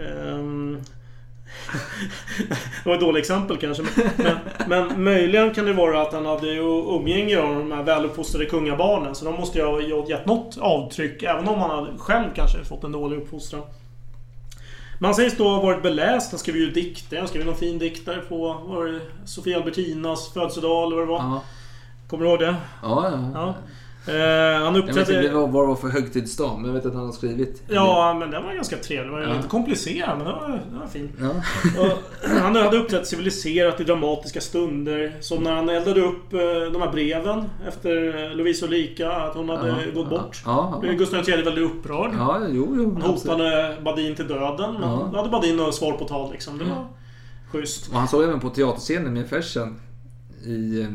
ehm, 0.00 0.80
det 2.84 2.88
var 2.88 2.94
ett 2.94 3.00
dåligt 3.00 3.20
exempel 3.20 3.56
kanske. 3.56 3.84
Men, 4.16 4.36
men, 4.66 5.04
möjligen 5.04 5.54
kan 5.54 5.64
det 5.64 5.72
vara 5.72 6.02
att 6.02 6.12
han 6.12 6.26
hade 6.26 6.48
umgänge 6.96 7.40
av 7.40 7.54
de 7.54 7.72
här 7.72 7.82
väluppfostrade 7.82 8.46
kungabarnen. 8.46 9.14
Så 9.14 9.24
de 9.24 9.34
måste 9.34 9.58
ju 9.58 9.64
ha 9.64 9.80
gett 10.08 10.26
något 10.26 10.58
avtryck. 10.60 11.22
Även 11.22 11.48
om 11.48 11.58
han 11.58 11.98
själv 11.98 12.28
kanske 12.34 12.64
fått 12.64 12.84
en 12.84 12.92
dålig 12.92 13.16
uppfostran. 13.16 13.62
Men 14.98 15.04
han 15.04 15.14
sägs 15.14 15.36
då 15.36 15.48
ha 15.48 15.62
varit 15.62 15.82
beläst. 15.82 16.30
Han 16.30 16.38
skrev 16.38 16.56
ju 16.56 16.70
dikter. 16.70 17.18
Han 17.18 17.28
skrev 17.28 17.46
någon 17.46 17.56
fin 17.56 17.78
diktare 17.78 18.20
på 18.20 18.52
var 18.52 18.84
det, 18.84 19.00
Sofia 19.24 19.56
Albertinas 19.56 20.32
födelsedag 20.32 20.86
eller 20.86 20.96
vad 20.96 21.04
det 21.06 21.10
var. 21.10 21.18
Ja, 21.18 21.42
Kommer 22.08 22.24
du 22.24 22.30
ihåg 22.30 22.40
det? 22.40 22.56
ja. 22.82 23.10
ja. 23.12 23.30
Ja. 23.34 23.54
Eh, 24.08 24.64
han 24.64 24.74
Jag 24.74 24.82
vet 24.82 24.88
inte 24.88 25.00
uppträdde... 25.00 25.28
vad 25.32 25.62
det 25.64 25.66
var 25.68 25.74
för 25.76 25.88
högtidsdag, 25.88 26.56
men 26.58 26.66
jag 26.66 26.72
vet 26.74 26.86
att 26.86 26.94
han 26.94 27.04
har 27.06 27.12
skrivit. 27.12 27.62
Ja, 27.68 28.16
men 28.20 28.30
den 28.30 28.44
var 28.44 28.54
ganska 28.54 28.76
trevlig. 28.76 29.12
Den 29.12 29.20
var 29.20 29.28
Ja. 29.28 29.36
lite 29.36 29.48
komplicerad, 29.48 30.16
men 30.18 30.26
den 30.26 30.34
var, 30.36 30.48
den 30.70 30.78
var 30.80 30.86
fin. 30.86 31.10
Ja. 31.20 31.28
Och 31.82 32.28
han 32.40 32.56
hade 32.56 32.76
uppträtt 32.76 33.06
civiliserat 33.06 33.80
i 33.80 33.84
dramatiska 33.84 34.40
stunder. 34.40 35.16
Som 35.20 35.42
när 35.42 35.52
han 35.54 35.68
eldade 35.68 36.00
upp 36.00 36.32
eh, 36.32 36.40
de 36.72 36.82
här 36.82 36.92
breven 36.92 37.44
efter 37.68 38.24
eh, 38.30 38.36
Lovisa 38.36 38.66
Ulrika, 38.66 39.12
att 39.12 39.34
hon 39.34 39.48
hade 39.48 39.68
Ja, 39.68 39.74
gått 39.94 40.08
ja, 40.10 40.18
bort. 40.18 40.42
ja, 40.46 40.80
ja. 40.84 40.92
Gustav 40.92 41.28
III 41.28 41.42
väldigt 41.42 41.64
upprörd. 41.64 42.10
Ja, 42.18 42.40
jo, 42.48 42.74
jo. 42.76 42.98
Han 43.02 43.10
absolut. 43.12 43.32
hotade 43.38 43.76
Badin 43.84 44.14
till 44.14 44.28
döden, 44.28 44.72
men 44.72 44.82
Ja. 44.90 45.08
då 45.12 45.16
hade 45.18 45.30
Badin 45.30 45.56
något 45.56 45.74
svar 45.74 45.92
på 45.92 46.04
tal 46.04 46.32
liksom. 46.32 46.58
Det 46.58 46.64
var 46.64 46.86
schysst. 47.52 47.88
Och 47.88 47.94
han 47.94 48.08
såg 48.08 48.22
även 48.24 48.40
på 48.40 48.48
teaterscenen 48.50 49.12
med 49.14 49.28
Fersen 49.28 49.80
i... 50.46 50.86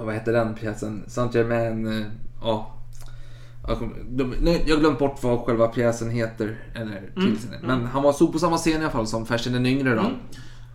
Vad 0.00 0.14
heter 0.14 0.32
den 0.32 0.54
pjäsen? 0.54 1.04
Saint 1.06 1.34
Germain... 1.34 1.86
eh, 2.00 2.06
Ja. 2.42 2.74
Nej, 4.40 4.62
Jag 4.66 4.74
har 4.74 4.80
glömt 4.80 4.98
bort 4.98 5.22
vad 5.22 5.40
själva 5.40 5.66
pjäsen 5.68 6.10
heter. 6.10 6.58
Eller 6.74 7.02
tillställningen. 7.14 7.66
Men 7.66 7.86
han 7.86 8.02
var 8.02 8.12
stod 8.12 8.32
på 8.32 8.38
samma 8.38 8.56
scen 8.56 8.72
i 8.72 8.76
alla 8.84 8.90
fall 8.90 9.06
som 9.06 9.26
Fersen 9.26 9.52
den 9.52 9.66
yngre 9.66 9.94
då. 9.94 10.02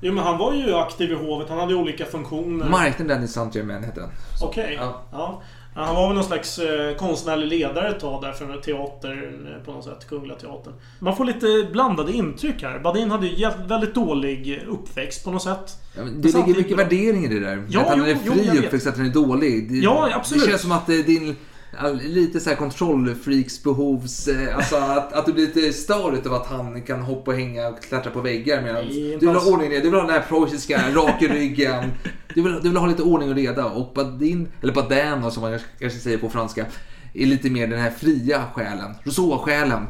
Jo, 0.04 0.13
men 0.13 0.24
han 0.24 0.38
var 0.38 0.54
ju 0.54 0.76
aktiv 0.76 1.12
i 1.12 1.16
hovet. 1.16 1.50
Han 1.50 1.60
hade 1.60 1.76
olika 1.76 2.06
funktioner. 2.06 2.70
Marknaden 2.70 3.08
den 3.08 3.24
i 3.24 3.28
Saint 3.28 3.56
Germain 3.56 3.82
den. 3.96 4.10
Så. 4.39 4.46
Okej. 4.46 4.74
Ja. 4.80 5.02
Ja. 5.12 5.42
Ja, 5.76 5.84
Han 5.84 5.96
var 5.96 6.08
väl 6.08 6.16
någon 6.16 6.24
slags 6.26 6.60
eh, 6.60 6.96
konstnärlig 6.96 7.48
ledare 7.48 7.89
ett 7.89 8.00
tag 8.00 8.22
där 8.22 8.32
för 8.32 8.58
teatern 8.62 9.48
eh, 9.48 9.66
på 9.66 9.72
något 9.72 9.84
sätt. 9.84 10.08
Kungliga 10.10 10.36
Teatern. 10.38 10.74
Man 11.00 11.16
får 11.16 11.26
lite 11.26 11.68
blandade 11.72 12.12
intryck 12.12 12.62
här. 12.63 12.80
Badin 12.80 13.12
hade 13.12 13.28
ju 13.28 13.50
väldigt 13.68 13.96
dålig 13.96 14.63
uppväxt 14.68 15.24
på 15.24 15.32
något 15.32 15.44
sätt. 15.44 15.78
Ja, 15.96 16.02
det 16.04 16.10
Men 16.12 16.22
ligger 16.22 16.60
mycket 16.60 16.78
bra. 16.78 16.84
värdering 16.86 17.26
i 17.26 17.28
det 17.28 17.39
där. 17.39 17.66
Ja, 17.70 17.82
att 17.82 17.88
han 17.88 17.98
jo, 18.00 18.06
är 18.06 18.18
jo, 18.26 18.34
fri 18.34 18.50
vet. 18.50 18.66
uppväxt, 18.66 18.88
att 18.88 18.98
han 18.98 19.06
är 19.06 19.13
dålig. 19.13 19.72
Det, 19.72 19.78
Ja, 19.78 20.10
absolut. 20.16 20.44
Det 20.44 20.50
känns 20.50 20.62
som 20.62 20.72
att 20.72 20.89
är 20.89 21.04
din... 21.04 21.36
Lite 22.02 22.40
så 22.40 22.50
här 22.50 22.58
kontrollfreaksbehovs... 22.58 24.28
eh, 24.28 24.56
Alltså 24.58 24.76
att, 24.98 25.14
att 25.14 25.26
du 25.26 25.34
blir 25.34 25.46
lite 25.46 25.74
störd 25.74 26.28
av 26.28 26.34
att 26.34 26.48
han 26.48 26.82
kan 26.82 27.02
hoppa 27.02 27.32
och 27.32 27.38
hänga 27.38 27.68
och 27.68 27.84
klättra 27.84 28.12
på 28.12 28.22
väggar 28.22 28.62
medan 28.62 28.86
du 28.88 29.18
vill 29.20 29.30
ha 29.30 29.52
ordning 29.52 29.68
och 29.68 29.72
reda. 29.74 29.84
Du 29.84 29.90
vill 29.90 30.00
ha 30.00 30.08
den 30.08 30.16
här 30.16 30.26
preussiska, 30.30 30.82
rak 30.96 31.22
i 31.22 31.28
ryggen. 31.28 31.84
Du 32.36 32.42
vill, 32.42 32.54
du 32.54 32.70
vill 32.70 32.78
ha 32.78 32.88
lite 32.88 33.04
ordning 33.04 33.30
och 33.30 33.36
reda. 33.36 33.66
Och 33.66 33.94
Badin, 33.94 34.48
eller 34.62 34.74
Badin 34.74 35.32
som 35.32 35.42
man 35.42 35.60
kanske 35.80 36.00
säger 36.00 36.18
på 36.18 36.30
franska, 36.30 36.66
är 37.14 37.26
lite 37.26 37.50
mer 37.50 37.68
den 37.68 37.80
här 37.80 37.90
fria 37.92 38.44
själen. 38.54 38.96
Rousseau-själen. 39.04 39.88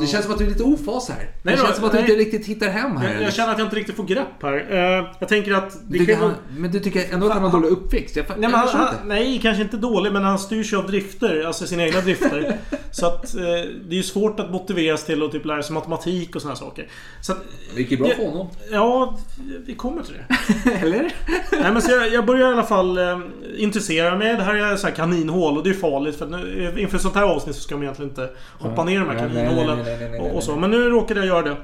Det 0.00 0.06
känns 0.06 0.24
som 0.24 0.32
att 0.32 0.38
du 0.38 0.44
är 0.44 0.48
lite 0.48 0.62
ofas 0.62 1.08
här. 1.08 1.30
Nej 1.42 1.56
det 1.56 1.62
känns 1.62 1.76
som 1.76 1.84
att 1.84 1.92
du 1.92 1.98
nej. 1.98 2.10
inte 2.10 2.22
riktigt 2.22 2.46
hittar 2.46 2.68
hem 2.68 2.96
här. 2.96 3.14
Jag, 3.14 3.22
jag 3.22 3.34
känner 3.34 3.52
att 3.52 3.58
jag 3.58 3.66
inte 3.66 3.76
riktigt 3.76 3.96
får 3.96 4.04
grepp 4.04 4.42
här. 4.42 4.66
Eh, 4.70 5.06
jag 5.18 5.28
tänker 5.28 5.52
att... 5.52 5.78
Det 5.88 5.98
Du 5.98 6.14
han, 6.14 6.34
men 6.50 6.70
du 6.70 6.80
tycker 6.80 7.14
ändå 7.14 7.26
att 7.26 7.32
han 7.32 7.42
har 7.42 7.50
dålig 7.50 7.68
uppväxt? 7.68 8.16
Jag, 8.16 8.26
Nej, 8.28 8.50
jag 8.50 8.50
han, 8.50 8.68
han, 8.68 8.94
nej, 9.04 9.40
kanske 9.42 9.62
inte 9.62 9.76
dålig, 9.76 10.12
men 10.12 10.24
han 10.24 10.38
styrs 10.38 10.72
ju 10.72 10.76
av 10.76 10.86
drifter. 10.86 11.44
Alltså 11.46 11.66
sina 11.66 11.82
egna 11.82 12.00
drifter. 12.00 12.58
så 12.90 13.06
att 13.06 13.34
eh, 13.34 13.40
det 13.40 13.90
är 13.90 13.96
ju 13.96 14.02
svårt 14.02 14.40
att 14.40 14.50
motiveras 14.50 15.04
till 15.04 15.22
att 15.22 15.32
typ 15.32 15.44
lära 15.44 15.62
sig 15.62 15.74
matematik 15.74 16.36
och 16.36 16.42
här 16.42 16.54
saker. 16.54 16.88
Så 17.20 17.32
att, 17.32 17.38
Det 17.74 17.80
gick 17.80 17.90
ju 17.90 17.96
bra 17.96 18.08
för 18.08 18.24
honom. 18.24 18.48
Ja, 18.72 19.18
vi 19.66 19.74
kommer 19.74 20.02
till 20.02 20.14
det. 20.14 20.72
Eller? 20.82 21.14
Nej, 21.52 21.72
men 21.72 21.82
så 21.82 21.90
jag, 21.90 22.12
jag 22.12 22.26
börjar 22.26 22.50
i 22.50 22.52
alla 22.52 22.62
fall 22.62 22.98
eh, 22.98 23.18
intressera 23.56 24.16
mig. 24.16 24.36
Det 24.36 24.42
här 24.42 24.54
är 24.54 24.76
så 24.76 24.86
här 24.86 24.94
kaninhål 24.94 25.56
och 25.56 25.64
det 25.64 25.70
är 25.70 25.74
farligt 25.74 26.16
för 26.16 26.26
nu, 26.26 26.74
inför 26.78 26.98
sånt 26.98 27.14
här 27.14 27.22
avsnitt 27.22 27.56
så 27.56 27.62
ska 27.62 27.74
man 27.74 27.82
egentligen 27.82 28.10
inte 28.10 28.30
hoppa 28.58 28.84
ner 28.84 28.92
i 28.92 28.98
de 28.98 29.08
här 29.08 29.18
kaninhålen 29.18 29.57
nej, 29.66 30.20
och, 30.20 30.42
så. 30.42 30.56
Men 30.56 30.70
nu 30.70 30.90
råkade 30.90 31.20
jag 31.20 31.26
göra 31.26 31.42
det. 31.42 31.56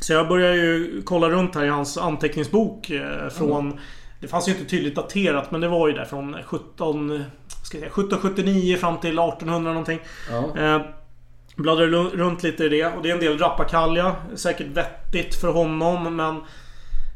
Så 0.00 0.12
jag 0.12 0.28
börjar 0.28 0.54
ju 0.54 1.02
kolla 1.04 1.30
runt 1.30 1.54
här 1.54 1.64
i 1.64 1.68
hans 1.68 1.98
anteckningsbok 1.98 2.90
eh, 2.90 3.28
från... 3.28 3.80
Det 4.20 4.28
fanns 4.28 4.48
ju 4.48 4.52
inte 4.52 4.64
tydligt 4.64 4.94
daterat 4.94 5.50
men 5.50 5.60
det 5.60 5.68
var 5.68 5.88
ju 5.88 5.94
där 5.94 6.04
från 6.04 6.36
17... 6.44 7.24
Ska 7.64 7.76
jag 7.76 7.82
säga, 7.82 7.86
1779 7.86 8.76
fram 8.76 8.98
till 8.98 9.18
1800 9.18 9.72
någonting. 9.72 10.00
Ja. 10.30 10.58
Eh, 10.58 10.82
Bladdrade 11.56 11.96
runt 11.96 12.42
lite 12.42 12.64
i 12.64 12.68
det 12.68 12.86
och 12.86 13.02
det 13.02 13.10
är 13.10 13.14
en 13.14 13.20
del 13.20 13.38
rappakalja. 13.38 14.16
Säkert 14.34 14.66
vettigt 14.66 15.34
för 15.34 15.52
honom 15.52 16.16
men... 16.16 16.40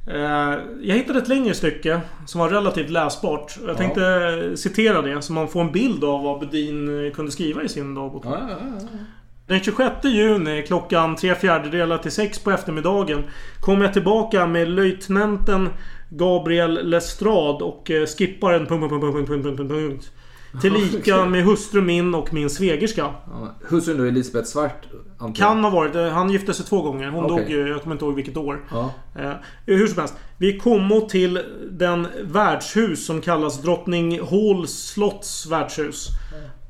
Eh, 0.06 0.58
jag 0.80 0.96
hittade 0.96 1.18
ett 1.18 1.28
längre 1.28 1.54
stycke 1.54 2.00
som 2.26 2.40
var 2.40 2.48
relativt 2.48 2.90
läsbart. 2.90 3.58
Jag 3.66 3.76
tänkte 3.76 4.04
eh, 4.04 4.54
citera 4.54 5.02
det 5.02 5.22
så 5.22 5.32
man 5.32 5.48
får 5.48 5.60
en 5.60 5.72
bild 5.72 6.04
av 6.04 6.22
vad 6.22 6.40
Bedin 6.40 7.12
kunde 7.14 7.32
skriva 7.32 7.62
i 7.62 7.68
sin 7.68 7.94
dagbok. 7.94 8.26
Ja, 8.26 8.38
ja, 8.48 8.56
ja. 8.80 8.88
Den 9.46 9.60
26 9.60 10.04
juni 10.04 10.62
klockan 10.66 11.16
tre 11.16 11.34
fjärdedelar 11.34 11.98
till 11.98 12.10
sex 12.12 12.38
på 12.38 12.50
eftermiddagen 12.50 13.24
kom 13.60 13.82
jag 13.82 13.92
tillbaka 13.92 14.46
med 14.46 14.68
löjtnanten 14.68 15.68
Gabriel 16.10 16.88
Lestrade 16.90 17.64
och 17.64 17.90
eh, 17.90 18.06
skipparen... 18.06 18.66
Punkt, 18.66 18.90
punkt, 18.90 19.02
punkt, 19.02 19.28
punkt, 19.28 19.56
punkt, 19.58 19.70
punkt. 19.70 20.10
Tillika 20.60 21.24
med 21.24 21.44
hustru 21.44 21.80
min 21.80 22.14
och 22.14 22.34
min 22.34 22.50
svägerska. 22.50 23.02
Ja, 23.26 23.54
Hustrun 23.68 23.98
då, 23.98 24.04
Elisabeth 24.04 24.48
Svart? 24.48 24.86
jag. 25.18 25.34
Kan 25.36 25.64
ha 25.64 25.70
varit. 25.70 25.94
eh, 25.94 26.08
Han 26.08 26.30
gifte 26.30 26.54
sig 26.54 26.66
två 26.66 26.82
gånger. 26.82 27.08
Hon 27.10 27.24
Okej. 27.24 27.36
dog 27.44 27.50
ju, 27.50 27.68
jag 27.68 27.82
kommer 27.82 27.94
inte 27.94 28.04
ihåg 28.04 28.14
vilket 28.14 28.36
år. 28.36 28.64
Ja. 28.70 28.90
Eh, 29.18 29.32
hur 29.66 29.86
som 29.86 29.98
helst. 29.98 30.14
Vi 30.38 30.58
kommer 30.58 31.00
till 31.00 31.40
den 31.70 32.06
värdshus 32.22 33.06
som 33.06 33.20
kallas 33.20 33.62
Drottningholms 33.62 34.86
slotts 34.88 35.46
värdshus. 35.46 36.08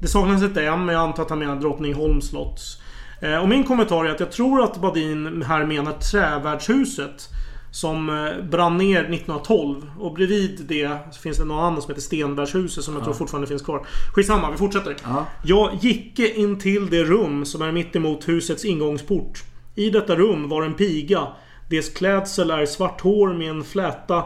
Det 0.00 0.08
saknas 0.08 0.42
ett 0.42 0.56
M, 0.56 0.84
men 0.84 0.94
jag 0.94 1.02
antar 1.04 1.22
att 1.22 1.30
han 1.30 1.38
menar 1.38 1.56
Drottningholms 1.56 2.28
slotts. 2.28 2.78
Eh, 3.20 3.36
och 3.36 3.48
min 3.48 3.64
kommentar 3.64 4.04
är 4.04 4.10
att 4.10 4.20
jag 4.20 4.32
tror 4.32 4.62
att 4.62 4.80
Badin 4.80 5.42
här 5.42 5.66
menar 5.66 5.92
trävärdshuset. 5.92 7.28
Som 7.70 8.08
eh, 8.08 8.44
brann 8.44 8.76
ner 8.76 9.00
1912. 9.00 9.90
Och 9.98 10.14
bredvid 10.14 10.64
det 10.68 10.98
finns 11.22 11.38
det 11.38 11.44
något 11.44 11.62
annat 11.62 11.82
som 11.82 11.90
heter 11.90 12.02
Stenbergshuset 12.02 12.84
som 12.84 12.94
jag 12.94 13.04
tror 13.04 13.14
fortfarande 13.14 13.46
finns 13.46 13.62
kvar. 13.62 13.86
Skitsamma, 14.14 14.50
vi 14.50 14.56
fortsätter. 14.56 14.96
Ja. 15.04 15.26
Jag 15.44 15.74
gick 15.80 16.18
in 16.18 16.58
till 16.58 16.90
det 16.90 17.04
rum 17.04 17.44
som 17.44 17.62
är 17.62 17.72
mitt 17.72 17.96
emot 17.96 18.28
husets 18.28 18.64
ingångsport. 18.64 19.42
I 19.74 19.90
detta 19.90 20.16
rum 20.16 20.48
var 20.48 20.62
en 20.62 20.74
piga. 20.74 21.26
Dess 21.70 21.88
klädsel 21.88 22.50
är 22.50 22.66
svart 22.66 23.00
hår 23.00 23.34
med 23.34 23.50
en 23.50 23.64
fläta 23.64 24.24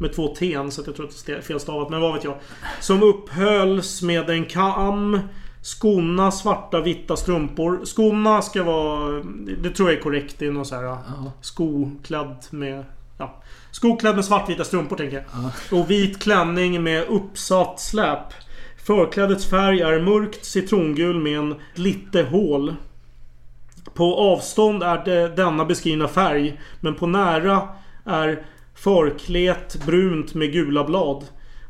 med 0.00 0.12
två 0.12 0.34
T 0.34 0.58
så 0.70 0.82
jag 0.86 0.96
tror 0.96 1.06
att 1.06 1.26
det 1.26 1.32
är 1.32 1.40
felstavat, 1.40 1.90
men 1.90 2.00
vad 2.00 2.14
vet 2.14 2.24
jag. 2.24 2.34
Som 2.80 3.02
upphölls 3.02 4.02
med 4.02 4.30
en 4.30 4.44
kam. 4.44 5.20
Skorna 5.62 6.30
svarta 6.30 6.80
vita 6.80 7.16
strumpor. 7.16 7.80
Skorna 7.84 8.42
ska 8.42 8.62
vara... 8.62 9.22
Det 9.58 9.70
tror 9.70 9.90
jag 9.90 9.98
är 9.98 10.02
korrekt. 10.02 10.36
Det 10.38 10.46
är 10.46 10.50
någon 10.50 10.66
så 10.66 10.74
här 10.74 10.96
skoklädd 11.40 12.36
med... 12.50 12.84
Ja. 13.18 13.42
Skoklädd 13.70 14.14
med 14.14 14.24
svartvita 14.24 14.64
strumpor 14.64 14.96
tänker 14.96 15.16
jag. 15.16 15.80
Och 15.80 15.90
vit 15.90 16.22
klänning 16.22 16.82
med 16.82 17.04
uppsatt 17.08 17.80
släp. 17.80 18.32
Förklädets 18.84 19.50
färg 19.50 19.80
är 19.80 20.00
mörkt 20.00 20.44
citrongul 20.44 21.20
med 21.20 21.38
en 21.38 21.54
lite 21.74 22.22
hål. 22.22 22.74
På 23.94 24.16
avstånd 24.16 24.82
är 24.82 25.04
det 25.04 25.28
denna 25.28 25.64
beskrivna 25.64 26.08
färg, 26.08 26.60
men 26.80 26.94
på 26.94 27.06
nära 27.06 27.68
är 28.04 28.46
förklet 28.82 29.86
brunt 29.86 30.34
med 30.34 30.52
gula 30.52 30.84
blad. 30.84 31.24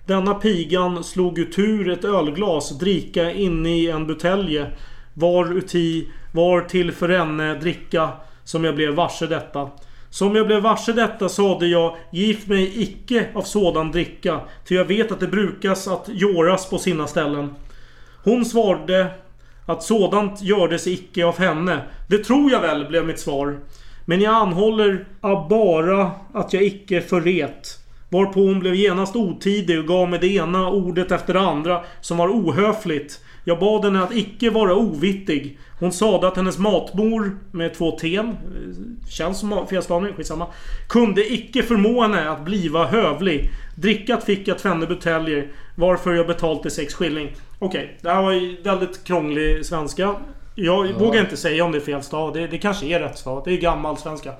Denna 0.06 0.34
pigan 0.34 1.04
slog 1.04 1.38
utur 1.38 1.88
ett 1.88 2.04
ölglas, 2.04 2.78
drika 2.78 3.32
inne 3.32 3.78
i 3.78 3.90
en 3.90 4.06
butelje. 4.06 4.66
Var 5.14 5.52
uti, 5.52 6.08
var 6.32 6.60
till 6.60 6.92
för 6.92 7.08
henne 7.08 7.54
dricka, 7.54 8.10
som 8.44 8.64
jag 8.64 8.74
blev 8.74 8.94
varse 8.94 9.26
detta. 9.26 9.70
Som 10.10 10.36
jag 10.36 10.46
blev 10.46 10.62
varse 10.62 10.92
detta 10.92 11.28
sade 11.28 11.66
jag, 11.66 11.96
gift 12.12 12.48
mig 12.48 12.82
icke 12.82 13.28
av 13.34 13.42
sådan 13.42 13.92
dricka, 13.92 14.40
ty 14.68 14.74
jag 14.74 14.84
vet 14.84 15.12
att 15.12 15.20
det 15.20 15.26
brukas 15.26 15.88
att 15.88 16.08
göras 16.08 16.70
på 16.70 16.78
sina 16.78 17.06
ställen. 17.06 17.54
Hon 18.24 18.44
svarade 18.44 19.06
att 19.66 19.82
sådant 19.82 20.42
gördes 20.42 20.86
icke 20.86 21.24
av 21.24 21.38
henne. 21.38 21.80
Det 22.08 22.18
tror 22.18 22.50
jag 22.50 22.60
väl, 22.60 22.86
blev 22.86 23.06
mitt 23.06 23.20
svar. 23.20 23.58
Men 24.10 24.20
jag 24.20 24.34
anhåller 24.34 25.04
bara 25.48 26.10
att 26.32 26.52
jag 26.52 26.62
icke 26.62 27.00
förret. 27.00 27.78
Varpå 28.08 28.40
hon 28.40 28.60
blev 28.60 28.74
genast 28.74 29.16
otidig 29.16 29.78
och 29.78 29.86
gav 29.86 30.08
mig 30.08 30.18
det 30.18 30.34
ena 30.34 30.68
ordet 30.68 31.12
efter 31.12 31.34
det 31.34 31.40
andra 31.40 31.84
som 32.00 32.16
var 32.16 32.28
ohöfligt. 32.28 33.20
Jag 33.44 33.58
bad 33.58 33.84
henne 33.84 34.02
att 34.02 34.14
icke 34.14 34.50
vara 34.50 34.74
ovittig. 34.74 35.58
Hon 35.80 35.92
sade 35.92 36.28
att 36.28 36.36
hennes 36.36 36.58
matmor 36.58 37.38
med 37.50 37.74
två 37.74 37.98
T 37.98 38.16
eh, 38.16 38.24
Känns 39.10 39.40
som 39.40 39.66
felstavning, 39.66 40.14
skitsamma. 40.14 40.46
Kunde 40.88 41.32
icke 41.32 41.62
förmå 41.62 42.02
henne 42.02 42.30
att 42.30 42.44
bliva 42.44 42.86
hövlig. 42.86 43.50
Drickat 43.74 44.24
fick 44.24 44.48
jag 44.48 44.58
tvenne 44.58 44.86
buteljer. 44.86 45.48
Varför 45.74 46.12
jag 46.12 46.26
betalte 46.26 46.70
sex 46.70 46.94
skilling. 46.94 47.32
Okej, 47.58 47.98
det 48.00 48.10
här 48.10 48.22
var 48.22 48.32
ju 48.32 48.62
väldigt 48.62 49.04
krånglig 49.04 49.66
svenska. 49.66 50.16
Jag 50.64 50.92
vågar 50.92 51.20
inte 51.20 51.36
säga 51.36 51.64
om 51.64 51.72
det 51.72 51.78
är 51.78 51.82
fel 51.82 52.02
stav. 52.02 52.32
Det, 52.32 52.46
det 52.46 52.58
kanske 52.58 52.86
är 52.86 53.00
rätt 53.00 53.18
stav. 53.18 53.42
Det 53.44 53.52
är 53.52 53.60
gammal 53.60 53.96
svenska. 53.96 54.32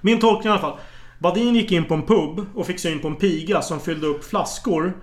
Min 0.00 0.20
tolkning 0.20 0.48
i 0.48 0.50
alla 0.50 0.60
fall. 0.60 0.76
Badin 1.18 1.54
gick 1.54 1.72
in 1.72 1.84
på 1.84 1.94
en 1.94 2.02
pub 2.02 2.46
och 2.54 2.66
fick 2.66 2.78
syn 2.78 2.98
på 2.98 3.08
en 3.08 3.16
piga 3.16 3.62
som 3.62 3.80
fyllde 3.80 4.06
upp 4.06 4.24
flaskor 4.24 4.96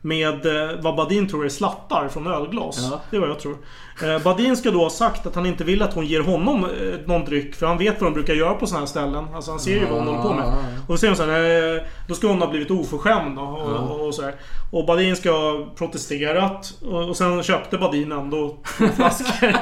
med 0.00 0.46
eh, 0.46 0.80
vad 0.80 0.96
Badin 0.96 1.28
tror 1.28 1.44
är 1.44 1.48
slattar 1.48 2.08
från 2.08 2.26
ölglas. 2.26 2.88
Ja. 2.90 3.00
Det 3.10 3.16
är 3.16 3.20
vad 3.20 3.30
jag 3.30 3.40
tror. 3.40 3.56
Eh, 4.02 4.22
Badin 4.22 4.56
ska 4.56 4.70
då 4.70 4.82
ha 4.82 4.90
sagt 4.90 5.26
att 5.26 5.34
han 5.34 5.46
inte 5.46 5.64
vill 5.64 5.82
att 5.82 5.94
hon 5.94 6.06
ger 6.06 6.20
honom 6.20 6.64
eh, 6.64 6.70
någon 7.06 7.24
dryck. 7.24 7.54
För 7.54 7.66
han 7.66 7.78
vet 7.78 8.00
vad 8.00 8.10
de 8.10 8.14
brukar 8.14 8.34
göra 8.34 8.54
på 8.54 8.66
sådana 8.66 8.80
här 8.80 8.86
ställen. 8.86 9.26
Alltså 9.34 9.50
han 9.50 9.60
ser 9.60 9.74
ju 9.74 9.84
vad 9.84 9.98
hon 9.98 10.06
håller 10.06 10.22
på 10.22 10.34
med. 10.34 10.46
Och 10.86 10.94
då 10.94 10.96
säger 10.96 11.10
hon 11.10 11.16
så 11.16 11.30
här, 11.30 11.76
eh, 11.76 11.82
Då 12.08 12.14
ska 12.14 12.26
hon 12.28 12.40
ha 12.40 12.50
blivit 12.50 12.70
oförskämd 12.70 13.38
och, 13.38 14.06
och 14.06 14.14
så 14.14 14.22
här. 14.22 14.34
Och 14.72 14.86
Badin 14.86 15.16
ska 15.16 15.30
ha 15.30 15.66
protesterat. 15.76 16.74
Och, 16.82 17.08
och 17.08 17.16
sen 17.16 17.42
köpte 17.42 17.78
Badin 17.78 18.12
ändå 18.12 18.56
två 18.78 18.86
flaskor. 18.86 19.48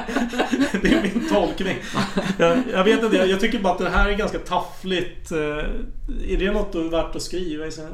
det 0.81 0.87
är 0.93 1.01
min 1.01 1.29
tolkning. 1.29 1.75
Jag, 2.37 2.57
jag 2.73 2.83
vet 2.83 3.03
inte, 3.03 3.17
jag, 3.17 3.39
tycker 3.39 3.59
bara 3.59 3.73
att 3.73 3.79
det 3.79 3.89
här 3.89 4.09
är 4.09 4.13
ganska 4.17 4.39
taffligt. 4.39 5.31
Eh, 5.31 5.37
Är 6.33 6.37
det 6.39 6.51
något 6.51 6.75
värt 6.75 7.15
att 7.15 7.21
skriva 7.21 7.65
i 7.65 7.71
sin... 7.71 7.85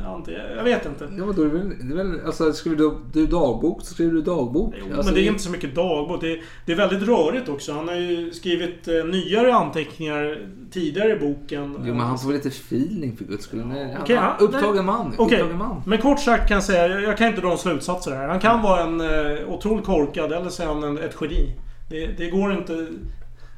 Jag 0.57 0.63
vet 0.63 0.85
inte. 0.85 1.03
Ja, 1.17 1.25
men 1.25 1.35
då 1.35 1.41
är 1.41 1.45
det 1.45 1.53
väl, 1.53 1.69
det 1.69 1.93
är 1.93 1.97
väl 2.03 2.25
alltså, 2.25 2.53
skriver 2.53 2.77
du, 2.77 2.93
du 3.13 3.27
dagbok 3.27 3.81
så 3.81 3.93
skriver 3.93 4.11
du 4.13 4.21
dagbok. 4.21 4.73
Jo, 4.77 4.85
alltså, 4.85 5.05
men 5.05 5.13
det 5.13 5.21
är 5.21 5.27
inte 5.29 5.43
så 5.43 5.51
mycket 5.51 5.75
dagbok. 5.75 6.21
Det 6.21 6.31
är, 6.31 6.41
det 6.65 6.71
är 6.71 6.75
väldigt 6.75 7.07
rörigt 7.07 7.49
också. 7.49 7.73
Han 7.73 7.87
har 7.87 7.95
ju 7.95 8.31
skrivit 8.31 8.87
eh, 8.87 8.93
nyare 9.05 9.53
anteckningar 9.55 10.37
tidigare 10.71 11.11
i 11.11 11.15
boken. 11.15 11.75
Jo, 11.79 11.93
men 11.93 11.99
han 11.99 12.19
får 12.19 12.27
väl 12.27 12.35
lite 12.37 12.49
feeling 12.49 13.17
för 13.17 13.25
guds 13.25 13.43
skull. 13.43 13.65
Nej, 13.65 13.83
han- 13.97 14.05
han- 14.17 14.17
han- 14.39 14.42
upptagen 14.43 14.85
man. 14.85 15.13
Okej, 15.17 15.41
Upptagen 15.41 15.57
man. 15.57 15.81
men 15.85 15.97
kort 16.01 16.19
sagt 16.19 16.47
kan 16.47 16.55
jag 16.55 16.63
säga, 16.63 16.87
jag, 16.87 17.01
jag 17.03 17.17
kan 17.17 17.27
inte 17.27 17.41
dra 17.41 17.47
några 17.47 17.57
slutsatser 17.57 18.11
här. 18.15 18.27
Han 18.27 18.39
kan 18.39 18.61
vara 18.61 18.83
en 18.83 19.01
eh, 19.01 19.49
otroligt 19.49 19.85
korkad 19.85 20.31
eller 20.31 20.49
så 20.49 20.63
är 20.63 20.67
han 20.67 20.83
en, 20.83 20.97
ett 20.97 21.15
geni. 21.21 21.55
Det, 21.89 22.07
det 22.07 22.29
går 22.29 22.53
inte 22.53 22.87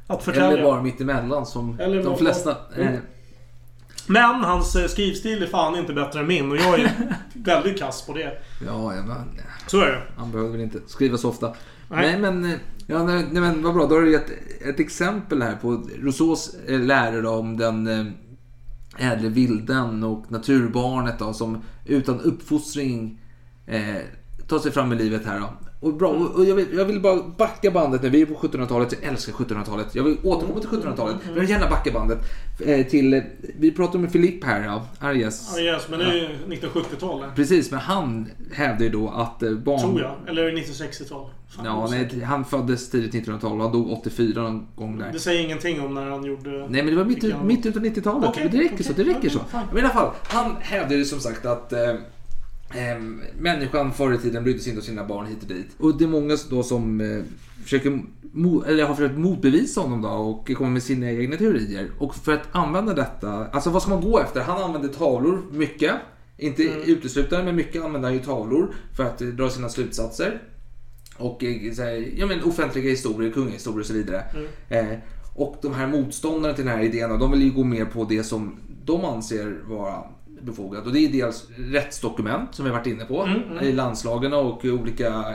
att 0.08 0.24
förtälja. 0.24 0.52
Eller 0.52 0.64
bara 0.64 0.82
mittemellan 0.82 1.46
som 1.46 1.80
Eller 1.80 2.04
de 2.04 2.18
flesta. 2.18 2.56
Mm. 2.76 2.94
Eh, 2.94 3.00
Men 4.08 4.36
hans 4.44 4.76
eh, 4.76 4.88
skrivstil 4.88 5.44
är 5.44 5.48
fan 5.48 5.76
inte 5.76 5.94
bättre 5.94 6.20
än 6.20 6.28
min 6.28 6.52
och 6.52 6.58
jag 6.58 6.80
är 6.80 6.92
väldigt 7.34 7.80
kass 7.80 8.06
på 8.08 8.14
det. 8.14 8.38
ja, 8.66 8.96
ja, 8.96 9.02
men, 9.02 9.42
Så 9.68 9.82
är 9.82 9.92
det. 9.92 10.02
han 10.18 10.32
behöver 10.32 10.52
väl 10.52 10.62
inte 10.62 10.80
skriva 10.88 11.18
så 11.18 11.30
ofta. 11.30 11.48
Nej. 11.48 12.12
Nej, 12.12 12.20
men, 12.20 12.46
eh, 12.46 12.58
ja, 12.88 13.04
nej, 13.04 13.26
nej, 13.32 13.42
men 13.42 13.64
vad 13.64 13.74
bra. 13.74 13.86
Då 13.86 13.96
har 13.96 14.02
du 14.02 14.12
gett 14.12 14.30
ett 14.70 14.80
exempel 14.80 15.42
här 15.42 15.56
på 15.62 15.84
Rousseaus 16.02 16.56
eh, 16.68 16.80
lära 16.80 17.22
då 17.22 17.30
om 17.30 17.58
den 17.58 17.88
ädle 18.98 19.30
vilden 19.30 20.04
och 20.04 20.32
naturbarnet 20.32 21.20
då, 21.20 21.34
som 21.34 21.62
utan 21.86 22.22
uppfostring 22.22 23.22
eh, 23.66 24.02
tar 24.48 24.60
sig 24.60 24.72
fram 24.72 24.94
i 24.94 24.96
livet 24.96 25.26
här 25.26 25.40
då. 25.40 25.50
Och 25.86 25.94
bra, 25.94 26.10
och 26.10 26.36
och 26.36 26.46
jag 26.46 26.56
vill, 26.56 26.68
jag 26.74 26.86
vill 26.86 27.00
bara 27.02 27.22
backa 27.38 27.72
bandet 27.72 28.02
nu. 28.04 28.10
Vi 28.10 28.22
är 28.22 28.26
på 28.26 28.34
1700-talet, 28.34 28.94
jag 29.02 29.12
älskar 29.12 29.34
1700-talet. 29.34 29.96
Jag 29.96 30.04
vill 30.04 30.18
återkomma 30.24 30.60
till 30.60 30.70
1700-talet. 30.70 31.16
Men 31.26 31.34
jag 31.34 31.42
vill 31.42 31.50
gärna 31.50 31.70
backa 31.70 31.92
bandet 31.92 32.20
eh, 32.60 32.86
till... 32.88 33.14
eh, 33.14 33.22
Vi 33.60 33.72
pratar 33.72 34.00
med 34.00 34.12
Philipp 34.12 34.44
här. 34.44 34.82
Ja, 35.02 35.14
yes, 35.14 35.52
men 35.90 36.00
det 36.00 36.06
är 36.06 36.14
ju 36.14 36.28
1970-tal. 36.56 37.22
där. 37.22 37.32
Precis, 37.36 37.72
men 37.72 37.80
han 37.80 38.30
hävdar 38.54 38.86
ju 38.86 38.90
då 38.92 39.10
att 39.10 39.44
eh, 39.44 39.52
barn... 39.52 39.80
Tror 39.80 40.02
jag. 40.02 40.16
Eller 40.28 40.52
1960-tal. 40.52 41.30
Fan, 41.50 41.66
Ja, 41.66 41.88
nej, 41.92 42.22
han 42.24 42.46
föddes 42.46 42.90
tidigt 42.90 43.28
1900-tal 43.28 43.52
och 43.58 43.64
han 43.64 43.72
dog 43.72 43.92
84 43.92 44.42
någon 44.42 44.68
gång 44.76 44.98
där. 45.00 45.12
Det 45.14 45.20
säger 45.20 45.44
ingenting 45.44 45.82
om 45.82 45.94
när 45.94 46.10
han 46.10 46.24
gjorde... 46.26 46.50
Nej 46.50 46.84
men 46.84 46.86
det 46.86 46.96
var 46.96 47.06
mitt, 47.06 47.44
mitt 47.44 47.66
utav 47.66 47.84
90-talet. 47.84 48.30
Okej, 48.30 48.50
det 48.52 48.58
räcker 48.58 48.74
okej. 48.76 48.86
så. 48.86 48.94
Det 48.94 49.04
räcker 49.04 49.30
så. 49.30 49.40
Ja, 49.52 49.60
fine. 49.60 49.68
Men 49.72 49.78
i 49.78 49.82
alla 49.82 49.90
fall, 49.94 50.12
han 50.28 50.56
hävdade 50.60 50.96
ju 50.96 51.06
som 51.06 51.20
sagt 51.20 51.46
att 51.46 51.74
eh, 52.70 53.02
människan 53.40 53.94
förr 53.94 54.14
i 54.14 54.18
tiden 54.18 54.44
brydde 54.44 54.60
sig 54.60 54.70
inte 54.70 54.80
om 54.80 54.86
sina 54.86 55.06
barn 55.06 55.26
hit 55.26 55.42
och 55.42 55.48
dit. 55.48 55.68
Och 55.78 55.98
det 55.98 56.04
är 56.04 56.10
många 56.10 56.38
då 56.50 56.64
som 56.64 57.02
eh, 57.02 57.24
försöker 57.64 58.00
eller 58.68 58.84
har 58.86 58.96
försökt 58.96 59.18
motbevisa 59.18 59.82
honom 59.82 60.02
då 60.02 60.10
och 60.10 60.52
kommer 60.58 60.70
med 60.70 60.84
sina 60.84 61.12
egna 61.12 61.38
teorier. 61.38 61.92
Och 62.00 62.16
för 62.16 62.34
att 62.34 62.48
använda 62.52 62.94
detta, 62.94 63.48
alltså 63.48 63.70
vad 63.70 63.82
ska 63.82 63.92
man 63.92 64.02
gå 64.02 64.20
efter? 64.20 64.42
Han 64.42 64.64
använde 64.64 64.88
tavlor 64.88 65.42
mycket. 65.52 65.92
Inte 66.38 66.64
uteslutande, 66.64 67.46
men 67.46 67.56
mycket 67.56 67.84
använde 67.84 68.08
han 68.08 68.14
ju 68.14 68.24
tavlor 68.24 68.76
för 68.98 69.04
att 69.04 69.22
eh, 69.22 69.28
dra 69.28 69.50
sina 69.50 69.70
slutsatser. 69.70 70.42
Och 71.18 71.44
eh, 71.44 71.74
så 71.74 71.82
här, 71.82 72.10
ja, 72.16 72.26
men 72.26 72.44
offentliga 72.44 72.90
historier, 72.90 73.32
kungahistorier 73.32 73.80
och 73.80 73.86
så 73.86 73.94
vidare. 73.94 74.24
Eh, 74.70 74.98
och 75.36 75.58
de 75.62 75.74
här 75.74 75.88
motståndarna 75.88 76.54
till 76.54 76.66
den 76.66 76.78
här 76.78 76.84
idén, 76.84 77.20
de 77.20 77.32
vill 77.32 77.44
ju 77.44 77.52
gå 77.52 77.64
mer 77.64 77.86
på 77.86 78.04
det 78.04 78.24
som 78.24 78.60
de 78.86 79.06
anser 79.06 79.62
vara 79.68 80.04
befogat. 80.46 80.86
Och 80.86 80.94
det 80.94 81.00
är 81.00 81.12
dels 81.12 81.48
rättsdokument 81.58 82.56
som 82.56 82.66
vi 82.66 82.72
har 82.72 82.78
varit 82.78 82.88
inne 82.88 83.06
på 83.06 83.30
i 83.62 83.72
landslagen 83.72 84.34
och 84.34 84.66
olika 84.66 85.26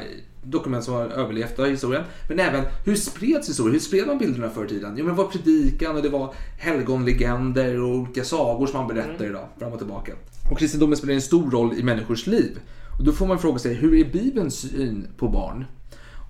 dokument 0.43 0.85
som 0.85 0.95
har 0.95 1.05
överlevt 1.05 1.59
av 1.59 1.67
historien. 1.67 2.03
Men 2.29 2.41
även 2.41 2.65
hur 2.85 2.95
spreds 2.95 3.49
historien? 3.49 3.73
Hur 3.73 3.81
spred 3.81 4.07
man 4.07 4.19
bilderna 4.19 4.51
förr 4.51 4.65
i 4.65 4.69
tiden? 4.69 4.95
Jo 4.97 5.05
men 5.05 5.17
det 5.17 5.23
var 5.23 5.31
predikan 5.31 5.97
och 5.97 6.03
det 6.03 6.09
var 6.09 6.35
helgonlegender 6.59 7.81
och 7.81 7.95
olika 7.95 8.25
sagor 8.25 8.67
som 8.67 8.79
man 8.79 8.89
berättar 8.89 9.25
idag 9.25 9.49
fram 9.59 9.73
och 9.73 9.79
tillbaka. 9.79 10.13
Och 10.51 10.59
kristendomen 10.59 10.97
spelar 10.97 11.15
en 11.15 11.21
stor 11.21 11.51
roll 11.51 11.75
i 11.79 11.83
människors 11.83 12.27
liv. 12.27 12.59
Och 12.99 13.05
då 13.05 13.13
får 13.13 13.27
man 13.27 13.39
fråga 13.39 13.59
sig, 13.59 13.75
hur 13.75 13.95
är 13.95 14.13
Bibelns 14.13 14.55
syn 14.55 15.07
på 15.17 15.29
barn? 15.29 15.65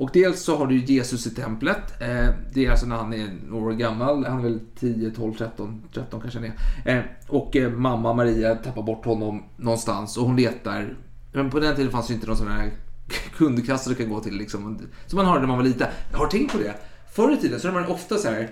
Och 0.01 0.11
dels 0.13 0.43
så 0.43 0.57
har 0.57 0.67
du 0.67 0.79
Jesus 0.79 1.27
i 1.27 1.31
templet. 1.31 2.01
Eh, 2.01 2.29
det 2.53 2.67
är 2.67 2.71
alltså 2.71 2.87
när 2.87 2.97
han 2.97 3.13
är 3.13 3.31
några 3.49 3.67
år 3.67 3.73
gammal. 3.73 4.25
Han 4.25 4.39
är 4.39 4.43
väl 4.43 4.61
10, 4.79 5.11
12, 5.11 5.35
13, 5.35 5.83
13 5.95 6.21
kanske 6.21 6.39
han 6.39 6.53
är. 6.85 6.99
Eh, 6.99 7.05
och 7.29 7.57
eh, 7.57 7.71
mamma 7.71 8.13
Maria 8.13 8.55
tappar 8.55 8.83
bort 8.83 9.05
honom 9.05 9.43
någonstans 9.57 10.17
och 10.17 10.27
hon 10.27 10.37
letar. 10.37 10.97
Men 11.33 11.51
på 11.51 11.61
den 11.61 11.77
tiden 11.77 11.93
fanns 11.93 12.11
ju 12.11 12.15
inte 12.15 12.27
någon 12.27 12.37
sån 12.37 12.49
här 12.49 12.71
kundkassa 13.37 13.91
du 13.91 13.97
kan 13.97 14.11
gå 14.11 14.21
till 14.21 14.35
liksom. 14.35 14.79
Som 15.07 15.17
man 15.17 15.27
har 15.27 15.41
när 15.41 15.47
man 15.47 15.57
var 15.57 15.65
liten. 15.65 15.89
Jag 16.13 16.19
har 16.19 16.27
tänkt 16.27 16.53
på 16.53 16.59
det. 16.59 16.75
Förr 17.13 17.33
i 17.33 17.37
tiden 17.37 17.61
så 17.61 17.71
var 17.71 17.81
det 17.81 17.87
ofta 17.87 18.19
så 18.19 18.29
här. 18.29 18.51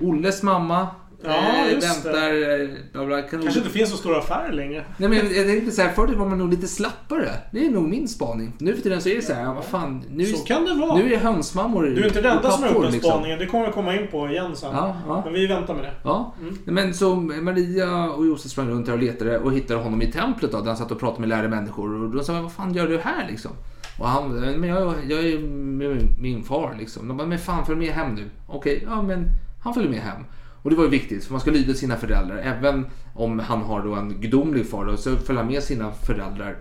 Olles 0.00 0.42
mamma 0.42 0.88
Ja, 1.24 1.66
eh, 1.66 1.72
just 1.72 2.06
väntar... 2.06 2.60
eh, 2.62 2.68
Bla 2.92 3.06
bla, 3.06 3.22
kan 3.22 3.42
Kanske 3.42 3.60
inte 3.60 3.72
finns 3.72 3.90
så 3.90 3.96
stora 3.96 4.18
affärer 4.18 4.52
längre. 4.52 4.84
Nej 4.96 5.08
men 5.08 5.18
jag 5.18 5.46
tänkte 5.46 5.70
så 5.70 5.82
här, 5.82 5.88
förr 5.92 6.06
var 6.06 6.26
man 6.26 6.38
nog 6.38 6.50
lite 6.50 6.66
slappare. 6.66 7.30
Det 7.52 7.66
är 7.66 7.70
nog 7.70 7.88
min 7.88 8.08
spaning. 8.08 8.52
Nu 8.58 8.74
för 8.74 8.82
tiden 8.82 9.00
så 9.00 9.08
är 9.08 9.16
det 9.16 9.22
så 9.22 9.32
här, 9.32 9.42
ja, 9.42 9.52
vad 9.52 9.64
fan. 9.64 10.04
Nu, 10.10 10.24
Så 10.26 10.44
kan 10.44 10.64
det 10.64 10.74
vara. 10.74 10.96
Nu 10.96 11.14
är 11.14 11.18
hönsmammor 11.18 11.82
Du 11.82 12.02
är 12.02 12.06
inte 12.06 12.20
den 12.20 12.36
enda 12.36 12.50
som 12.50 12.62
har 12.62 12.70
gjort 12.70 12.82
den 12.82 12.92
liksom. 12.92 13.10
spaningen. 13.10 13.38
Det 13.38 13.46
kommer 13.46 13.64
jag 13.64 13.74
komma 13.74 13.96
in 13.96 14.08
på 14.08 14.28
igen 14.28 14.56
sen. 14.56 14.70
Ja, 14.72 14.96
ja. 15.06 15.22
Men 15.24 15.32
vi 15.34 15.46
väntar 15.46 15.74
med 15.74 15.84
det. 15.84 15.92
Ja, 16.04 16.34
men 16.64 16.94
så 16.94 17.14
Maria 17.16 18.10
och 18.10 18.26
Josef 18.26 18.50
sprang 18.50 18.68
runt 18.70 18.86
här 18.88 18.94
och 18.94 19.02
letade 19.02 19.38
och 19.38 19.52
hittade 19.52 19.80
honom 19.80 20.02
i 20.02 20.12
templet 20.12 20.52
då, 20.52 20.58
där 20.60 20.66
han 20.66 20.76
satt 20.76 20.90
och 20.90 21.00
pratade 21.00 21.20
med 21.20 21.28
lärde 21.28 21.48
människor. 21.48 22.02
Och 22.04 22.10
då 22.10 22.22
sa 22.22 22.42
vad 22.42 22.52
fan 22.52 22.74
gör 22.74 22.88
du 22.88 22.98
här 22.98 23.26
liksom? 23.30 23.50
Och 23.98 24.08
han, 24.08 24.30
men 24.32 24.64
jag, 24.68 24.94
jag 25.08 25.24
är 25.26 25.38
med 25.38 26.02
min 26.20 26.42
far 26.44 26.76
liksom. 26.78 27.08
De 27.08 27.16
bara, 27.16 27.26
men 27.26 27.38
fan 27.38 27.66
följ 27.66 27.78
med 27.78 27.88
hem 27.88 28.14
nu. 28.14 28.24
Okej, 28.46 28.84
ja 28.90 29.02
men 29.02 29.24
han 29.62 29.74
följer 29.74 29.90
med 29.90 30.00
hem. 30.00 30.24
Och 30.62 30.70
det 30.70 30.76
var 30.76 30.84
ju 30.84 30.90
viktigt, 30.90 31.24
för 31.24 31.32
man 31.32 31.40
ska 31.40 31.50
lyda 31.50 31.74
sina 31.74 31.96
föräldrar. 31.96 32.36
Även 32.36 32.86
om 33.14 33.38
han 33.38 33.62
har 33.62 33.82
då 33.84 33.94
en 33.94 34.20
gudomlig 34.20 34.66
far 34.66 34.84
då, 34.84 34.96
så 34.96 35.16
följer 35.16 35.42
han 35.42 35.52
med 35.52 35.62
sina 35.62 35.92
föräldrar 35.92 36.56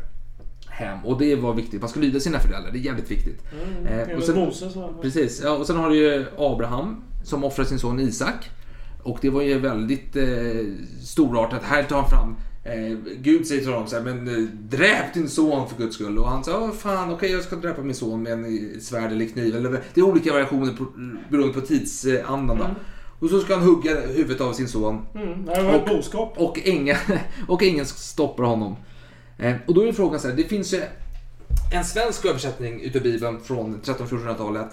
hem. 0.68 1.06
Och 1.06 1.20
det 1.20 1.36
var 1.36 1.54
viktigt, 1.54 1.82
man 1.82 1.90
ska 1.90 2.00
lyda 2.00 2.20
sina 2.20 2.40
föräldrar. 2.40 2.72
Det 2.72 2.78
är 2.78 2.82
jävligt 2.82 3.12
viktigt. 3.12 3.44
Eh, 3.86 4.00
Enligt 4.10 4.36
Moses 4.36 4.76
va? 4.76 4.90
Precis, 5.02 5.42
ja, 5.44 5.52
och 5.52 5.68
sen 5.68 5.78
har 5.78 5.90
du 5.90 5.96
ju 5.96 6.26
Abraham 6.38 7.02
som 7.24 7.44
offrar 7.44 7.66
sin 7.66 7.80
son 7.80 8.00
Isak. 8.00 8.50
Och 9.04 9.18
det 9.22 9.30
var 9.30 9.42
ju 9.42 9.60
väldigt 9.60 10.16
eh, 10.16 10.26
storartat. 11.04 11.64
Här 11.64 11.84
tar 11.84 12.02
han 12.02 12.10
fram 12.10 12.36
Eh, 12.64 12.98
Gud 13.22 13.48
säger 13.48 13.62
till 13.62 13.72
honom 13.72 13.88
så 13.88 13.96
här, 13.96 14.04
men 14.04 14.28
eh, 14.28 14.50
dräp 14.70 15.14
din 15.14 15.30
son 15.30 15.70
för 15.70 15.78
guds 15.84 15.96
skull. 15.96 16.18
Och 16.18 16.30
han 16.30 16.44
sa, 16.44 16.60
"Åh, 16.64 16.72
fan 16.72 17.14
okej 17.14 17.32
jag 17.32 17.44
ska 17.44 17.56
dräpa 17.56 17.82
min 17.82 17.96
son 17.96 18.24
med 18.24 18.34
en 18.34 18.46
eh, 18.46 18.80
svärd 18.80 19.12
eller 19.12 19.26
kniv. 19.26 19.56
Eller, 19.56 19.70
det 19.94 20.02
är 20.02 20.06
olika 20.06 20.34
variationer 20.34 20.74
på, 20.74 20.86
beroende 21.30 21.54
på 21.54 21.62
tidsandan. 21.62 22.58
då. 22.58 22.70
Och 23.20 23.30
så 23.30 23.40
ska 23.40 23.56
han 23.56 23.64
hugga 23.64 24.02
huvudet 24.02 24.42
av 24.42 24.54
sin 24.54 24.68
son. 24.68 25.06
Mm, 25.16 25.46
det 25.46 25.62
var 25.62 25.74
ett 25.74 25.86
boskap. 25.86 26.34
Och 26.38 26.60
ingen, 26.64 26.98
och 27.48 27.62
ingen 27.62 27.86
stoppar 27.86 28.44
honom. 28.44 28.76
Eh, 29.40 29.56
och 29.68 29.74
då 29.74 29.82
är 29.88 29.92
frågan 29.92 30.20
så 30.20 30.28
här, 30.28 30.36
det 30.36 30.44
finns 30.44 30.74
ju 30.74 30.82
en 31.74 31.86
svensk 31.86 32.26
översättning 32.26 32.82
utav 32.82 33.02
Bibeln 33.02 33.40
från 33.42 33.82
1300-1400-talet. 33.82 34.68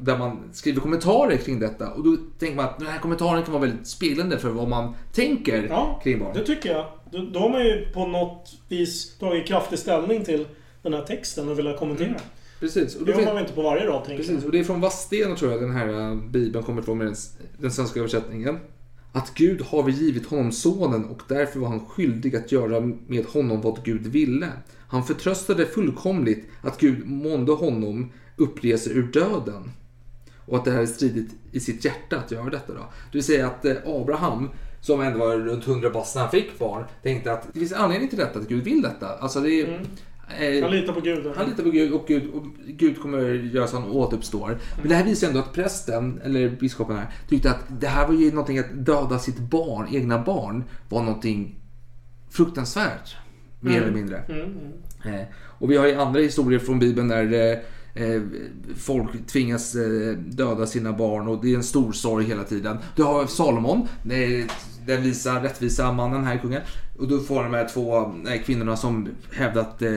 Där 0.00 0.18
man 0.18 0.38
skriver 0.52 0.80
kommentarer 0.80 1.36
kring 1.36 1.60
detta. 1.60 1.90
Och 1.90 2.04
då 2.04 2.16
tänker 2.38 2.56
man 2.56 2.64
att 2.64 2.78
den 2.78 2.88
här 2.88 2.98
kommentaren 2.98 3.42
kan 3.42 3.52
vara 3.52 3.60
väldigt 3.66 3.86
speglande 3.86 4.38
för 4.38 4.48
vad 4.48 4.68
man 4.68 4.94
tänker 5.12 5.66
Ja, 5.70 6.00
kring 6.04 6.18
barn. 6.18 6.32
det 6.34 6.44
tycker 6.44 6.72
jag. 6.72 6.86
Då, 7.32 7.38
har 7.38 7.50
man 7.50 7.64
ju 7.64 7.86
på 7.92 8.06
något 8.06 8.52
vis 8.68 9.18
tagit 9.18 9.46
kraftig 9.46 9.78
ställning 9.78 10.24
till 10.24 10.46
den 10.82 10.92
här 10.94 11.02
texten 11.02 11.48
och 11.48 11.58
velat 11.58 11.78
kommentera. 11.78 12.14
Precis. 12.60 12.96
Och 12.96 13.06
Det 13.06 13.12
gör 13.12 13.24
man 13.24 13.34
väl 13.34 13.42
inte 13.42 13.54
på 13.54 13.62
varje 13.62 13.86
rad, 13.86 14.04
tänker 14.04 14.24
Precis, 14.24 14.44
och 14.44 14.52
det 14.52 14.58
är 14.58 14.64
från 14.64 14.80
Vadstena 14.80 15.36
tror 15.36 15.52
jag 15.52 15.60
den 15.60 15.70
här 15.70 16.10
äh, 16.10 16.16
bibeln 16.16 16.64
kommer 16.64 16.82
ifrån 16.82 16.98
med 16.98 17.06
den, 17.06 17.16
den 17.58 17.70
svenska 17.70 18.00
översättningen. 18.00 18.58
Att 19.12 19.34
Gud 19.34 19.62
har 19.62 19.88
givit 19.88 20.26
honom 20.26 20.52
sonen 20.52 21.04
och 21.04 21.22
därför 21.28 21.60
var 21.60 21.68
han 21.68 21.86
skyldig 21.86 22.36
att 22.36 22.52
göra 22.52 22.80
med 23.06 23.24
honom 23.24 23.60
vad 23.60 23.84
Gud 23.84 24.06
ville. 24.06 24.48
Han 24.88 25.04
förtröstade 25.04 25.66
fullkomligt 25.66 26.46
att 26.62 26.78
Gud 26.78 27.06
månde 27.06 27.52
honom 27.52 28.12
uppresa 28.36 28.90
ur 28.90 29.02
döden. 29.02 29.70
Och 30.46 30.56
att 30.56 30.64
det 30.64 30.70
här 30.70 30.82
är 30.82 30.86
stridigt 30.86 31.30
i 31.52 31.60
sitt 31.60 31.84
hjärta 31.84 32.18
att 32.18 32.30
göra 32.30 32.50
detta 32.50 32.72
då. 32.72 32.80
Det 32.80 33.18
vill 33.18 33.24
säga 33.24 33.46
att 33.46 33.64
eh, 33.64 33.76
Abraham, 33.86 34.50
som 34.80 35.00
ändå 35.00 35.18
var 35.18 35.36
runt 35.36 35.66
100 35.66 35.90
bast 35.90 36.14
när 36.14 36.22
han 36.22 36.30
fick 36.30 36.58
barn, 36.58 36.84
tänkte 37.02 37.32
att 37.32 37.46
det 37.52 37.58
finns 37.58 37.72
anledning 37.72 38.08
till 38.08 38.18
detta, 38.18 38.38
att 38.38 38.48
Gud 38.48 38.64
vill 38.64 38.82
detta. 38.82 39.08
Alltså 39.08 39.40
det 39.40 39.60
är, 39.60 39.80
eh. 40.38 40.62
Han 40.62 40.70
litar 40.70 40.92
på 40.92 41.00
Gud. 41.00 41.26
han 41.36 41.50
litar 41.50 41.62
på 41.62 41.70
Gud 41.70 41.92
och 41.92 42.06
Gud, 42.08 42.30
och 42.34 42.44
Gud 42.66 43.00
kommer 43.00 43.20
göra 43.32 43.66
så 43.66 43.76
att 43.76 43.82
han 43.82 43.92
återuppstår. 43.92 44.58
Men 44.80 44.88
det 44.88 44.94
här 44.94 45.04
visar 45.04 45.28
ändå 45.28 45.40
att 45.40 45.52
prästen, 45.52 46.20
eller 46.24 46.50
biskopen 46.50 46.96
här, 46.96 47.06
tyckte 47.28 47.50
att 47.50 47.64
det 47.80 47.86
här 47.86 48.06
var 48.06 48.14
ju 48.14 48.30
någonting 48.30 48.58
att 48.58 48.86
döda 48.86 49.18
sitt 49.18 49.38
barn, 49.38 49.88
egna 49.92 50.18
barn, 50.22 50.64
var 50.88 51.02
någonting 51.02 51.56
fruktansvärt. 52.30 53.16
Mer 53.60 53.70
Mm. 53.70 53.82
eller 53.82 53.92
mindre. 53.96 54.18
Mm, 54.18 54.40
mm. 54.40 55.20
Eh, 55.20 55.26
och 55.34 55.70
vi 55.70 55.76
har 55.76 55.86
ju 55.86 55.94
andra 55.94 56.20
historier 56.20 56.58
från 56.58 56.78
Bibeln 56.78 57.08
där 57.08 57.32
eh, 57.32 58.04
eh, 58.04 58.22
folk 58.76 59.26
tvingas 59.26 59.76
döda 60.18 60.66
sina 60.66 60.92
barn 60.92 61.28
och 61.28 61.44
det 61.44 61.52
är 61.52 61.56
en 61.56 61.62
stor 61.62 61.92
sorg 61.92 62.24
hela 62.24 62.44
tiden. 62.44 62.78
Du 62.96 63.02
har 63.02 63.26
Salomon, 63.26 63.88
den 64.86 65.02
visa, 65.02 65.42
rättvisa 65.44 65.92
mannen 65.92 66.24
här, 66.24 66.38
kungen. 66.38 66.62
Och 66.98 67.08
du 67.08 67.20
får 67.20 67.42
de 67.42 67.54
här 67.54 67.68
två 67.68 67.98
eh, 67.98 68.42
kvinnorna 68.44 68.76
som 68.76 69.08
hävdar 69.32 69.60
att 69.60 69.82
eh, 69.82 69.90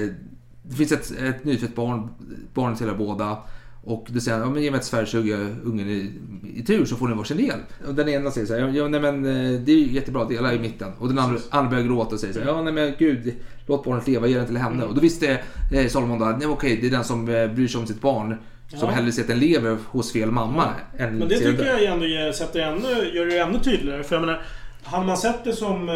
det 0.64 0.76
finns 0.76 0.92
ett, 0.92 1.12
ett 1.20 1.44
nyfött 1.46 1.76
barn, 1.76 2.10
barnet 2.54 2.78
tillhör 2.78 2.96
båda. 2.96 3.38
Och 3.86 4.08
du 4.10 4.22
säger, 4.22 4.40
ja 4.40 4.50
men 4.50 4.64
ge 4.64 4.72
mig 4.72 4.78
ett 4.80 4.86
svärd 4.86 5.08
så 5.08 5.18
hugger 5.18 5.38
jag 5.38 5.48
ungen 5.64 5.90
i, 5.90 6.12
i 6.56 6.64
tur 6.64 6.86
så 6.86 6.96
får 6.96 7.08
ni 7.08 7.16
varsin 7.16 7.38
del. 7.38 7.60
Och 7.88 7.96
den 7.96 8.10
ena 8.10 8.32
säger 8.32 8.48
så 8.48 8.54
här, 8.54 8.72
ja 8.76 8.88
nej 8.88 9.00
men 9.00 9.26
eh, 9.26 9.60
det 9.62 9.72
är 9.72 9.76
ju 9.78 9.92
jättebra, 9.92 10.26
dela 10.26 10.54
i 10.54 10.60
mitten. 10.60 10.92
Och 11.00 11.08
den 11.08 11.20
andra, 11.20 11.40
andra 11.50 11.70
börjar 11.70 11.84
gråta 11.84 12.14
och 12.16 12.20
säger 12.20 12.34
så 12.34 12.40
här, 12.40 12.48
ja 12.48 12.62
nej 12.62 12.74
men 12.74 12.94
gud, 13.00 13.34
låt 13.68 13.84
barnet 13.86 14.08
leva, 14.08 14.28
ge 14.28 14.38
den 14.38 14.46
till 14.46 14.58
henne. 14.58 14.84
Och 14.84 14.96
då 14.96 15.02
visste 15.02 15.42
eh, 15.74 15.88
Salomon 15.88 16.20
då, 16.20 16.26
nej 16.26 16.48
okej, 16.48 16.78
det 16.82 16.88
är 16.88 16.92
den 16.92 17.04
som 17.04 17.30
eh, 17.30 17.48
bryr 17.48 17.68
sig 17.68 17.82
om 17.82 17.88
sitt 17.88 18.02
barn. 18.02 18.36
Som 18.68 18.80
Ja. 18.90 18.96
hellre 18.96 19.12
ser 19.12 19.22
att 19.22 19.28
den 19.28 19.40
lever 19.40 19.78
hos 19.86 20.12
fel 20.14 20.32
mamma. 20.32 20.66
Än 20.98 21.18
Men 21.18 21.28
det 21.28 21.38
tycker 21.38 21.64
dö. 21.64 21.80
jag 21.80 21.84
ändå 21.84 22.34
sätter 22.34 22.60
ännu, 22.60 23.12
gör 23.14 23.26
det 23.26 23.38
ännu 23.40 23.60
tydligare. 23.60 24.04
För 24.04 24.16
jag 24.16 24.22
menar, 24.26 24.42
hade 24.84 25.06
man 25.06 25.18
sett 25.18 25.44
det 25.44 25.54
som 25.54 25.90
eh, 25.90 25.96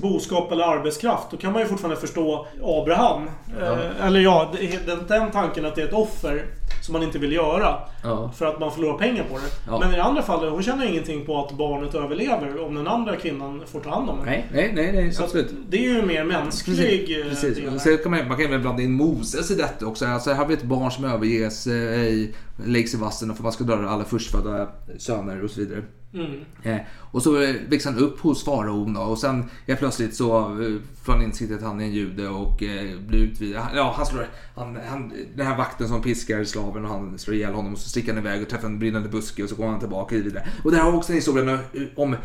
boskap 0.00 0.52
eller 0.52 0.64
arbetskraft, 0.64 1.30
då 1.30 1.36
kan 1.36 1.52
man 1.52 1.62
ju 1.62 1.68
fortfarande 1.68 2.00
förstå 2.00 2.46
Abraham. 2.62 3.30
Eh, 3.60 4.06
eller 4.06 4.20
ja, 4.20 4.52
den, 4.86 4.98
den 5.08 5.30
tanken 5.30 5.66
att 5.66 5.74
det 5.74 5.82
är 5.82 5.86
ett 5.86 5.92
offer 5.92 6.46
som 6.82 6.92
man 6.92 7.02
inte 7.02 7.18
vill 7.18 7.32
göra. 7.32 7.78
Ja. 8.02 8.30
För 8.36 8.46
att 8.46 8.60
man 8.60 8.72
förlorar 8.72 8.98
pengar 8.98 9.24
på 9.24 9.34
det. 9.38 9.70
Ja. 9.70 9.78
Men 9.78 9.92
i 9.92 9.96
det 9.96 10.02
andra 10.02 10.22
fallet, 10.22 10.52
hon 10.52 10.62
tjänar 10.62 10.84
ingenting 10.86 11.26
på 11.26 11.44
att 11.44 11.56
barnet 11.58 11.94
överlever 11.94 12.64
om 12.66 12.74
den 12.74 12.88
andra 12.88 13.16
kvinnan 13.16 13.62
får 13.66 13.80
ta 13.80 13.90
hand 13.90 14.10
om 14.10 14.18
det. 14.18 14.24
Nej, 14.24 14.46
nej, 14.52 14.72
nej, 14.74 14.92
nej 14.92 15.12
absolut. 15.20 15.54
det 15.68 15.76
är 15.76 15.94
ju 15.94 16.02
mer 16.02 16.24
mänsklig 16.24 17.06
Precis. 17.06 17.18
eh, 17.18 17.28
Precis. 17.28 17.56
del 17.56 17.94
här. 17.96 18.02
kan 18.02 18.10
man, 18.10 18.28
man 18.28 18.36
kan 18.36 18.46
även 18.46 18.62
blanda 18.62 18.82
in 18.82 18.92
Moses 18.92 19.50
i 19.50 19.54
detta 19.54 19.86
också. 19.86 20.06
Alltså, 20.06 20.30
här 20.30 20.36
har 20.36 20.46
vi 20.46 20.54
ett 20.54 20.62
barn 20.62 20.90
som 20.90 21.04
överges, 21.04 21.66
eh, 21.66 21.72
i, 22.02 22.34
läggs 22.66 22.94
i 22.94 22.96
vassen 22.96 23.30
och 23.30 23.36
för 23.36 23.42
man 23.42 23.52
ska 23.52 23.64
döda 23.64 23.88
alla 23.88 24.04
förstfödda 24.04 24.68
söner 24.98 25.44
och 25.44 25.50
så 25.50 25.60
vidare. 25.60 25.82
Mm. 26.14 26.40
Eh, 26.62 26.80
och 26.96 27.22
så 27.22 27.42
eh, 27.42 27.54
växer 27.68 27.90
han 27.90 27.98
upp 27.98 28.20
hos 28.20 28.44
faraon 28.44 28.96
och 28.96 29.18
sen 29.18 29.44
helt 29.66 29.80
plötsligt 29.80 30.14
så 30.14 30.38
eh, 30.38 30.72
han 31.06 31.22
insikt 31.22 31.52
att 31.52 31.62
han 31.62 31.80
är 31.80 31.84
en 31.84 31.92
jude 31.92 32.28
och 32.28 32.62
eh, 32.62 32.98
blir 33.00 33.18
utvisad. 33.18 33.62
Ja, 33.74 33.94
han 33.96 34.06
slår, 34.06 34.26
han, 34.54 34.78
han, 34.88 35.12
den 35.34 35.46
här 35.46 35.56
vakten 35.56 35.88
som 35.88 36.02
piskar 36.02 36.44
slaven 36.44 36.84
och 36.84 36.90
han 36.90 37.18
slår 37.18 37.36
ihjäl 37.36 37.54
honom 37.54 37.72
och 37.72 37.78
så 37.78 37.88
sticker 37.88 38.12
han 38.14 38.22
iväg 38.22 38.42
och 38.42 38.48
träffar 38.48 38.66
en 38.66 38.78
brinnande 38.78 39.08
buske 39.08 39.42
och 39.42 39.48
så 39.48 39.56
kommer 39.56 39.70
han 39.70 39.80
tillbaka 39.80 40.14
och 40.14 40.20
vidare. 40.20 40.48
Och 40.64 40.70
det 40.70 40.76
här 40.76 40.84
har 40.84 40.92
också 40.92 41.12
en 41.12 41.16
historia 41.16 41.58
om 41.96 42.16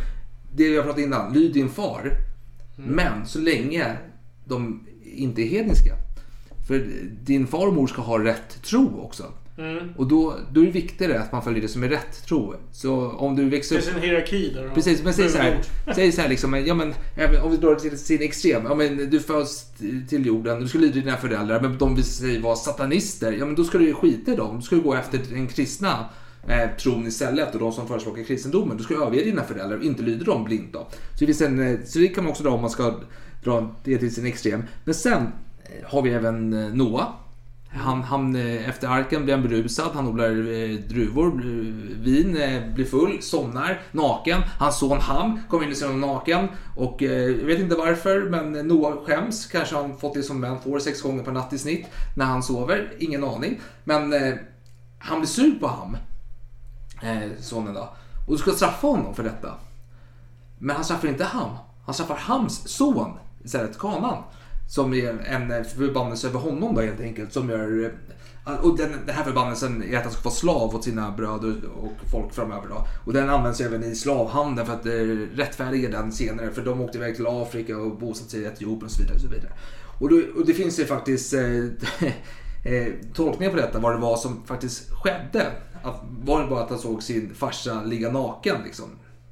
det 0.55 0.67
jag 0.67 0.83
pratade 0.83 1.03
innan, 1.03 1.33
lyd 1.33 1.53
din 1.53 1.69
far. 1.69 2.11
Men 2.75 3.25
så 3.25 3.39
länge 3.39 3.97
de 4.45 4.87
inte 5.03 5.41
är 5.41 5.47
hedniska. 5.47 5.93
För 6.67 6.87
din 7.23 7.47
far 7.47 7.67
och 7.67 7.73
mor 7.73 7.87
ska 7.87 8.01
ha 8.01 8.23
rätt 8.23 8.63
tro 8.63 9.01
också. 9.01 9.23
Mm. 9.57 9.89
Och 9.97 10.07
då, 10.07 10.35
då 10.51 10.61
är 10.61 10.65
det 10.65 10.71
viktigare 10.71 11.19
att 11.19 11.31
man 11.31 11.43
följer 11.43 11.61
det 11.61 11.67
som 11.67 11.83
är 11.83 11.89
rätt 11.89 12.25
tro. 12.25 12.55
Så 12.71 13.11
om 13.11 13.35
du 13.35 13.49
växer 13.49 13.75
Det 13.75 13.79
upp... 13.79 13.85
finns 13.85 13.97
en 13.97 14.03
hierarki 14.03 14.53
där. 14.53 14.69
Precis, 14.73 15.03
men 15.03 15.13
säg 15.13 15.29
så 15.29 15.37
här, 15.37 15.61
säg 15.95 16.11
så 16.11 16.21
här 16.21 16.29
liksom, 16.29 16.65
ja 16.65 16.73
men 16.73 16.93
om 17.43 17.51
vi 17.51 17.57
drar 17.57 17.75
det 17.75 17.79
till 17.79 17.97
sin 17.97 18.21
extrem. 18.21 18.65
Ja 18.65 18.75
men 18.75 19.09
du 19.09 19.19
föds 19.19 19.65
till 20.09 20.25
jorden, 20.25 20.59
du 20.59 20.67
ska 20.67 20.77
lyda 20.77 20.93
dina 20.93 21.17
föräldrar, 21.17 21.61
men 21.61 21.77
de 21.77 21.95
vill 21.95 22.03
sig 22.03 22.41
vara 22.41 22.55
satanister. 22.55 23.31
Ja 23.31 23.45
men 23.45 23.55
då 23.55 23.63
ska 23.63 23.77
du 23.77 23.93
skita 23.93 24.31
i 24.31 24.35
dem. 24.35 24.55
Du 24.55 24.61
ska 24.61 24.75
gå 24.75 24.93
efter 24.93 25.19
den 25.29 25.47
kristna 25.47 26.05
eh, 26.47 26.77
tron 26.77 27.07
istället 27.07 27.53
och 27.53 27.59
de 27.59 27.71
som 27.71 27.87
förespråkar 27.87 28.23
kristendomen. 28.23 28.77
Du 28.77 28.83
ska 28.83 28.93
överge 28.93 29.23
dina 29.23 29.43
föräldrar 29.43 29.77
och 29.77 29.83
inte 29.83 30.03
lyda 30.03 30.25
dem 30.25 30.43
blint 30.43 30.73
då. 30.73 30.87
Så 31.19 31.25
det, 31.25 31.41
en, 31.41 31.59
eh, 31.59 31.79
så 31.85 31.99
det 31.99 32.07
kan 32.07 32.23
man 32.23 32.31
också 32.31 32.43
dra 32.43 32.51
om 32.51 32.61
man 32.61 32.69
ska 32.69 32.95
dra 33.43 33.75
det 33.83 33.97
till 33.97 34.15
sin 34.15 34.25
extrem. 34.25 34.63
Men 34.83 34.93
sen 34.93 35.21
eh, 35.63 35.89
har 35.89 36.01
vi 36.01 36.09
även 36.09 36.53
eh, 36.53 36.73
Noa. 36.73 37.07
Han, 37.77 38.03
han, 38.03 38.35
eh, 38.35 38.69
efter 38.69 38.87
arken 38.87 39.23
blir 39.23 39.35
han 39.35 39.43
berusad, 39.43 39.91
han 39.93 40.07
odlar 40.07 40.29
eh, 40.29 40.79
druvor, 40.79 41.27
eh, 41.27 41.97
vin, 41.99 42.37
eh, 42.37 42.73
blir 42.73 42.85
full, 42.85 43.21
somnar, 43.21 43.81
naken. 43.91 44.41
Hans 44.59 44.79
son 44.79 44.99
Ham 44.99 45.39
kommer 45.49 45.65
in 45.65 45.71
i 45.71 45.75
sin 45.75 46.01
naken 46.01 46.47
och 46.75 47.03
eh, 47.03 47.11
jag 47.11 47.45
vet 47.45 47.59
inte 47.59 47.75
varför 47.75 48.21
men 48.21 48.67
Noah 48.67 49.05
skäms. 49.05 49.45
Kanske 49.45 49.75
har 49.75 49.81
han 49.81 49.97
fått 49.97 50.13
det 50.13 50.23
som 50.23 50.39
män 50.39 50.61
får 50.61 50.79
sex 50.79 51.01
gånger 51.01 51.23
per 51.23 51.31
natt 51.31 51.53
i 51.53 51.57
snitt 51.57 51.87
när 52.15 52.25
han 52.25 52.43
sover. 52.43 52.93
Ingen 52.99 53.23
aning. 53.23 53.59
Men 53.83 54.13
eh, 54.13 54.33
han 54.99 55.19
blir 55.19 55.27
sur 55.27 55.59
på 55.59 55.67
Ham, 55.67 55.97
eh, 57.01 57.29
sonen 57.39 57.73
då. 57.73 57.89
Och 58.27 58.33
du 58.33 58.37
ska 58.37 58.51
straffa 58.51 58.87
honom 58.87 59.15
för 59.15 59.23
detta. 59.23 59.53
Men 60.57 60.75
han 60.75 60.85
straffar 60.85 61.07
inte 61.07 61.23
Ham. 61.23 61.51
Han 61.85 61.93
straffar 61.93 62.15
Hams 62.15 62.67
son 62.67 63.11
istället, 63.43 63.79
Kanan. 63.79 64.23
Som 64.67 64.93
är 64.93 65.09
en 65.09 65.65
förbannelse 65.65 66.27
över 66.27 66.39
honom 66.39 66.75
då 66.75 66.81
helt 66.81 67.01
enkelt. 67.01 67.33
Som 67.33 67.49
gör... 67.49 67.93
Eh, 68.47 68.55
och 68.55 68.77
den, 68.77 68.91
den 69.05 69.15
här 69.15 69.23
förbannelsen 69.23 69.83
är 69.83 69.97
att 69.97 70.03
han 70.03 70.11
ska 70.11 70.21
vara 70.21 70.35
slav 70.35 70.75
åt 70.75 70.83
sina 70.83 71.11
bröder 71.11 71.55
och 71.77 71.93
folk 72.11 72.33
framöver 72.33 72.67
då. 72.69 72.87
Och 73.05 73.13
den 73.13 73.29
används 73.29 73.61
även 73.61 73.83
i 73.83 73.95
slavhandeln 73.95 74.67
för 74.67 74.73
att 74.73 74.85
eh, 74.85 75.37
rättfärdiga 75.37 75.89
den 75.89 76.11
senare. 76.11 76.51
För 76.51 76.61
de 76.61 76.81
åkte 76.81 76.97
iväg 76.97 77.15
till 77.15 77.27
Afrika 77.27 77.77
och 77.77 77.97
bosatte 77.97 78.31
sig 78.31 78.41
i 78.41 78.45
Etiopien 78.45 78.85
och 78.85 78.91
så 78.91 79.01
vidare. 79.01 79.15
Och, 79.15 79.21
så 79.21 79.27
vidare. 79.27 79.51
Och, 79.99 80.09
då, 80.09 80.21
och 80.39 80.45
det 80.45 80.53
finns 80.53 80.79
ju 80.79 80.85
faktiskt 80.85 81.33
eh, 81.33 81.41
eh, 82.73 82.87
tolkningar 83.13 83.51
på 83.51 83.57
detta, 83.57 83.79
vad 83.79 83.93
det 83.93 84.01
var 84.01 84.17
som 84.17 84.43
faktiskt 84.45 84.91
skedde. 84.91 85.51
Att, 85.83 86.01
var 86.23 86.43
det 86.43 86.49
bara 86.49 86.63
att 86.63 86.69
han 86.69 86.79
såg 86.79 87.03
sin 87.03 87.33
farsa 87.35 87.83
ligga 87.83 88.11
naken 88.11 88.57
liksom? 88.65 88.85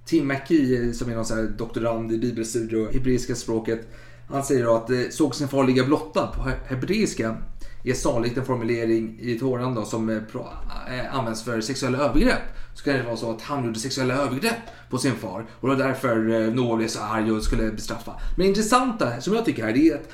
Tim 0.06 0.28
McKee, 0.28 0.94
som 0.94 1.10
är 1.10 1.16
någon 1.16 1.26
sån 1.26 1.38
här 1.38 1.44
doktorand 1.58 2.12
i 2.12 2.18
bibelstudier 2.18 2.88
och 2.88 2.94
hebreiska 2.94 3.36
språket, 3.36 3.88
han 4.30 4.44
säger 4.44 4.66
då 4.66 4.76
att 4.76 4.90
eh, 4.90 4.98
såg 5.12 5.36
sin 5.36 5.48
far 5.48 5.64
ligga 5.64 5.84
blottad 5.84 6.28
på 6.28 6.52
hebreiska 6.68 7.38
är 7.84 7.94
sannolikt 7.94 8.38
en 8.38 8.46
formulering 8.46 9.18
i 9.20 9.40
Toran 9.40 9.76
då 9.76 9.86
som 9.86 10.10
eh, 10.10 10.18
eh, 10.18 11.16
används 11.16 11.44
för 11.44 11.62
sexuella 11.62 11.98
övergrepp. 11.98 12.42
Så 12.74 12.84
kan 12.84 12.94
det 12.94 13.04
vara 13.04 13.18
så 13.18 13.32
att 13.32 13.42
han 13.42 13.66
gjorde 13.66 13.80
sexuella 13.80 14.14
övergrepp 14.14 14.62
på 14.90 14.98
sin 14.98 15.16
far 15.16 15.46
och 15.52 15.70
det 15.70 15.76
var 15.76 15.84
därför 15.84 16.16
Noah 16.52 16.78
blev 16.78 16.88
så 16.88 17.00
arg 17.00 17.32
och 17.32 17.44
skulle 17.44 17.72
bestraffa. 17.72 18.12
Men 18.12 18.44
det 18.44 18.48
intressanta 18.48 19.22
som 19.22 19.34
jag 19.34 19.46
tycker 19.46 19.64
här 19.64 19.74
det 19.74 19.90
är 19.90 19.96
att 19.96 20.10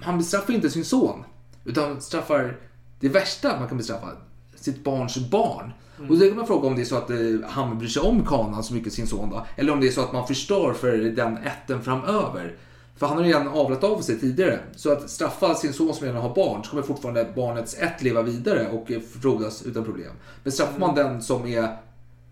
han 0.00 0.18
bestraffar 0.18 0.54
inte 0.54 0.70
sin 0.70 0.84
son 0.84 1.24
utan 1.64 2.00
straffar 2.00 2.56
det 3.00 3.08
värsta 3.08 3.58
man 3.58 3.68
kan 3.68 3.76
bestraffa, 3.76 4.08
sitt 4.54 4.84
barns 4.84 5.30
barn. 5.30 5.72
Och 6.08 6.18
då 6.18 6.26
kan 6.28 6.36
man 6.36 6.46
fråga 6.46 6.68
om 6.68 6.76
det 6.76 6.82
är 6.82 6.84
så 6.84 6.96
att 6.96 7.10
han 7.50 7.78
bryr 7.78 7.88
sig 7.88 8.02
om 8.02 8.26
kanan 8.26 8.64
så 8.64 8.74
mycket 8.74 8.92
sin 8.92 9.06
son 9.06 9.30
då, 9.30 9.46
eller 9.56 9.72
om 9.72 9.80
det 9.80 9.86
är 9.86 9.90
så 9.90 10.00
att 10.00 10.12
man 10.12 10.26
förstör 10.26 10.72
för 10.72 10.96
den 10.96 11.36
ätten 11.36 11.82
framöver. 11.82 12.56
För 12.98 13.06
han 13.06 13.16
har 13.16 13.24
redan 13.24 13.48
avlat 13.48 13.84
av 13.84 14.00
sig 14.00 14.20
tidigare. 14.20 14.58
Så 14.76 14.92
att 14.92 15.10
straffa 15.10 15.54
sin 15.54 15.72
son 15.72 15.94
som 15.94 16.06
redan 16.06 16.22
har 16.22 16.34
barn 16.34 16.64
så 16.64 16.70
kommer 16.70 16.82
fortfarande 16.82 17.26
barnets 17.36 17.74
ett 17.78 18.02
leva 18.02 18.22
vidare 18.22 18.68
och 18.68 18.90
eh, 18.90 19.00
frodas 19.20 19.62
utan 19.62 19.84
problem. 19.84 20.12
Men 20.42 20.52
straffar 20.52 20.78
man 20.80 20.94
den 20.94 21.22
som 21.22 21.46
är 21.46 21.68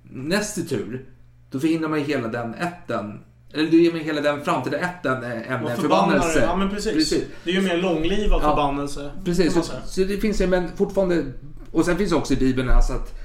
näst 0.02 0.58
i 0.58 0.66
tur 0.66 1.06
då 1.50 1.60
förhindrar 1.60 1.88
man 1.88 1.98
hela 1.98 2.28
den 2.28 2.54
ätten. 2.54 3.20
Eller 3.52 3.70
du 3.70 3.82
ger 3.82 3.92
mig 3.92 4.02
hela 4.02 4.20
den 4.20 4.44
framtida 4.44 4.78
ätten 4.78 5.24
eh, 5.24 5.52
en 5.52 5.64
Och 5.64 5.70
förbannelse. 5.70 6.40
Ja 6.42 6.56
men 6.56 6.70
precis. 6.70 7.14
Det 7.44 7.50
är 7.50 7.54
ju 7.54 7.62
mer 7.62 7.76
långlivad 7.76 8.40
Ja. 8.42 8.48
förbannelse. 8.48 9.10
Precis, 9.24 9.54
så, 9.54 9.62
så 9.86 10.00
det 10.00 10.16
finns 10.16 10.40
ju 10.40 10.46
men 10.46 10.68
fortfarande... 10.76 11.24
Och 11.72 11.84
sen 11.84 11.96
finns 11.96 12.10
det 12.10 12.16
också 12.16 12.34
i 12.34 12.36
Bibeln 12.36 12.70
alltså 12.70 12.92
att 12.92 13.15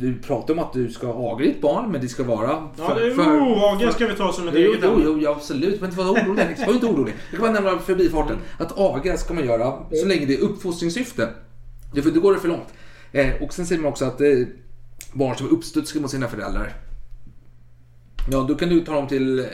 du 0.00 0.18
pratar 0.18 0.54
om 0.54 0.60
att 0.60 0.72
du 0.72 0.90
ska 0.90 1.32
aga 1.32 1.44
ditt 1.44 1.60
barn, 1.60 1.92
men 1.92 2.00
det 2.00 2.08
ska 2.08 2.24
vara 2.24 2.70
Ja, 2.78 2.94
det 2.94 3.06
är, 3.06 3.12
oh, 3.12 3.74
Aga 3.74 3.92
ska 3.92 4.06
vi 4.06 4.14
ta 4.14 4.32
som 4.32 4.48
ett 4.48 4.54
Jo, 4.56 4.70
eget 4.70 4.80
jo, 4.82 5.00
jo, 5.04 5.18
ja, 5.20 5.30
absolut. 5.30 5.80
Men 5.80 5.90
var 5.90 6.04
orolig 6.04 6.56
var 6.66 6.74
inte 6.74 6.86
orolig. 6.86 7.14
Jag 7.30 7.40
kan 7.40 7.52
bara 7.52 7.60
nämna 7.60 7.78
förbifarten. 7.78 8.36
Att 8.58 8.78
aga 8.78 9.16
ska 9.16 9.34
man 9.34 9.44
göra 9.44 9.78
så 9.92 10.06
länge 10.06 10.26
det 10.26 10.34
är 10.34 10.40
uppfostringssyfte. 10.40 11.28
Det, 11.94 12.02
för 12.02 12.10
då 12.10 12.20
går 12.20 12.32
det 12.32 12.40
för 12.40 12.48
långt. 12.48 12.68
Eh, 13.12 13.42
och 13.42 13.54
sen 13.54 13.66
säger 13.66 13.82
man 13.82 13.90
också 13.90 14.04
att 14.04 14.20
eh, 14.20 14.28
barn 15.12 15.36
som 15.36 15.46
är 15.46 15.50
uppstudsiga 15.50 16.02
mot 16.02 16.10
sina 16.10 16.28
föräldrar. 16.28 16.74
Ja, 18.30 18.44
då 18.48 18.54
kan 18.54 18.68
du 18.68 18.80
ta 18.80 18.94
dem 18.94 19.08
till 19.08 19.38
eh, 19.38 19.44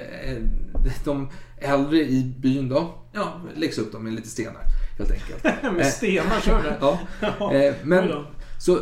de 1.04 1.28
äldre 1.58 1.98
i 1.98 2.34
byn 2.38 2.68
då. 2.68 2.94
Ja, 3.12 3.40
läxa 3.56 3.80
upp 3.80 3.92
dem 3.92 4.04
med 4.04 4.12
lite 4.12 4.28
stenar 4.28 4.62
helt 4.98 5.10
enkelt. 5.10 5.62
Med 5.76 5.86
stenar, 5.86 6.40
kör 6.40 6.62
det. 6.62 6.76
ja. 7.38 7.54
Eh, 7.54 7.74
men 7.82 8.24
så 8.58 8.78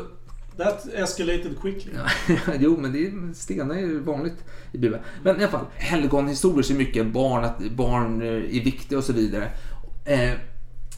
That 0.56 0.86
escalated 0.94 1.60
quickly. 1.60 1.92
jo, 2.58 2.76
men 2.80 2.92
det 2.92 3.06
är, 3.06 3.34
stenar 3.34 3.74
är 3.74 3.78
ju 3.78 4.00
vanligt 4.00 4.44
i 4.72 4.78
Bibeln. 4.78 5.02
Men 5.22 5.40
i 5.40 5.42
alla 5.42 5.52
fall, 5.52 5.66
helgonhistorier 5.74 6.62
så 6.62 6.74
mycket 6.74 7.06
barn, 7.06 7.44
att 7.44 7.58
barn 7.70 8.22
eh, 8.22 8.28
är 8.28 8.64
viktiga 8.64 8.98
och 8.98 9.04
så 9.04 9.12
vidare. 9.12 9.50
Eh, 10.04 10.32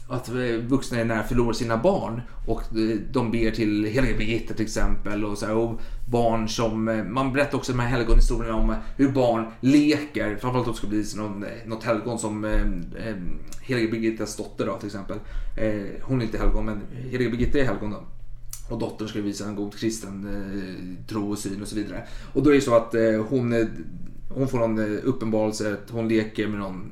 att 0.09 0.29
eh, 0.29 0.35
vuxna 0.67 0.99
är 0.99 1.05
nära 1.05 1.23
förlorar 1.23 1.53
sina 1.53 1.77
barn 1.77 2.21
och 2.47 2.61
eh, 2.61 2.97
de 3.11 3.31
ber 3.31 3.51
till 3.51 3.85
heliga 3.85 4.17
Birgitta 4.17 4.53
till 4.53 4.65
exempel. 4.65 5.25
Och, 5.25 5.37
så 5.37 5.45
här, 5.45 5.55
och 5.55 5.81
barn 6.05 6.49
som, 6.49 7.03
man 7.09 7.33
berättar 7.33 7.57
också 7.57 7.71
de 7.71 7.79
här 7.79 7.87
helgonhistorierna 7.87 8.55
om 8.55 8.75
hur 8.97 9.11
barn 9.11 9.45
leker. 9.59 10.37
Framförallt 10.41 10.67
om 10.67 10.73
det 10.73 10.77
ska 10.77 10.87
bli 10.87 11.05
någon, 11.15 11.45
något 11.65 11.83
helgon 11.83 12.19
som 12.19 12.45
eh, 12.45 13.15
heliga 13.61 13.91
Birgittas 13.91 14.35
dotter 14.35 14.65
då 14.65 14.77
till 14.77 14.87
exempel. 14.87 15.17
Eh, 15.57 16.01
hon 16.01 16.21
är 16.21 16.25
inte 16.25 16.37
helgon 16.37 16.65
men 16.65 16.81
heliga 17.09 17.29
Birgitta 17.29 17.59
är 17.59 17.65
helgon 17.65 17.91
då. 17.91 18.03
Och 18.69 18.79
dottern 18.79 19.07
ska 19.07 19.21
visa 19.21 19.45
en 19.45 19.55
god 19.55 19.75
kristen 19.75 20.27
eh, 20.27 21.07
tro 21.07 21.31
och 21.31 21.37
syn 21.37 21.61
och 21.61 21.67
så 21.67 21.75
vidare. 21.75 22.03
Och 22.33 22.43
då 22.43 22.49
är 22.49 22.53
det 22.53 22.61
så 22.61 22.75
att 22.75 22.95
eh, 22.95 23.25
hon, 23.29 23.53
eh, 23.53 23.67
hon 24.35 24.47
får 24.47 24.57
någon 24.59 24.79
eh, 24.79 24.99
uppenbarelse, 25.03 25.73
att 25.73 25.89
hon 25.89 26.07
leker 26.07 26.47
med 26.47 26.59
någon 26.59 26.91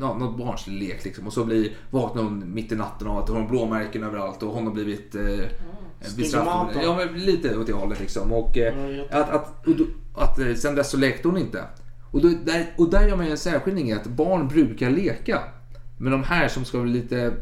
Ja, 0.00 0.14
någon 0.18 0.38
barnslig 0.38 0.82
lek 0.88 1.04
liksom. 1.04 1.26
Och 1.26 1.32
så 1.32 1.44
blir, 1.44 1.70
vaknar 1.90 2.22
hon 2.22 2.54
mitt 2.54 2.72
i 2.72 2.76
natten 2.76 3.08
av 3.08 3.18
att 3.18 3.28
hon 3.28 3.40
har 3.42 3.48
blåmärken 3.48 4.02
överallt 4.02 4.42
och 4.42 4.52
hon 4.52 4.66
har 4.66 4.72
blivit 4.72 5.14
eh, 5.14 5.22
bestraffad. 6.16 6.70
Stigmata. 6.70 6.82
Ja, 6.82 6.96
men 7.12 7.20
lite 7.24 7.56
åt 7.58 7.66
det 7.66 7.72
hållet 7.72 8.00
liksom. 8.00 8.32
Och, 8.32 8.58
eh, 8.58 8.96
jätte- 8.96 9.16
att, 9.16 9.30
att, 9.30 9.66
och 9.66 9.76
då, 9.76 9.84
att 10.14 10.38
eh, 10.38 10.54
sen 10.54 10.74
dess 10.74 10.90
så 10.90 10.96
lekte 10.96 11.28
hon 11.28 11.38
inte. 11.38 11.64
Och, 12.10 12.20
då, 12.22 12.28
där, 12.28 12.74
och 12.78 12.90
där 12.90 13.08
gör 13.08 13.16
man 13.16 13.24
ju 13.26 13.30
en 13.30 13.38
särskiljning 13.38 13.88
i 13.88 13.92
att 13.92 14.06
barn 14.06 14.48
brukar 14.48 14.90
leka. 14.90 15.42
Men 15.98 16.12
de 16.12 16.22
här 16.22 16.48
som 16.48 16.64
ska 16.64 16.80
bli 16.80 16.92
lite 16.92 17.32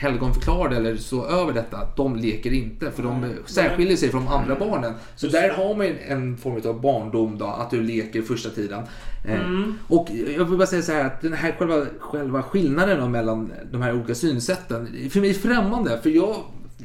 helgonförklarade 0.00 0.76
eller 0.76 0.96
så 0.96 1.26
över 1.26 1.52
detta, 1.52 1.78
de 1.96 2.16
leker 2.16 2.52
inte. 2.52 2.90
För 2.90 3.02
de 3.02 3.34
särskiljer 3.46 3.96
sig 3.96 4.08
från 4.10 4.24
de 4.24 4.32
andra 4.32 4.54
barnen. 4.54 4.92
Så 5.16 5.26
där 5.26 5.50
har 5.50 5.74
man 5.74 5.86
en 6.08 6.36
form 6.36 6.62
av 6.66 6.80
barndom 6.80 7.38
då, 7.38 7.46
att 7.46 7.70
du 7.70 7.80
leker 7.82 8.22
första 8.22 8.50
tiden. 8.50 8.82
Eh, 9.28 9.40
Mm. 9.40 9.74
Och 9.88 10.08
jag 10.36 10.44
vill 10.44 10.58
bara 10.58 10.66
säga 10.66 10.82
så 10.82 10.92
här 10.92 11.04
att 11.04 11.20
den 11.20 11.32
här 11.32 11.52
själva, 11.58 11.86
själva 11.98 12.42
skillnaden 12.42 13.10
mellan 13.10 13.52
de 13.72 13.82
här 13.82 13.94
olika 13.94 14.14
synsätten, 14.14 14.88
för 15.10 15.20
mig 15.20 15.30
är 15.30 15.34
främmande. 15.34 15.98
För 16.02 16.10
jag, 16.10 16.36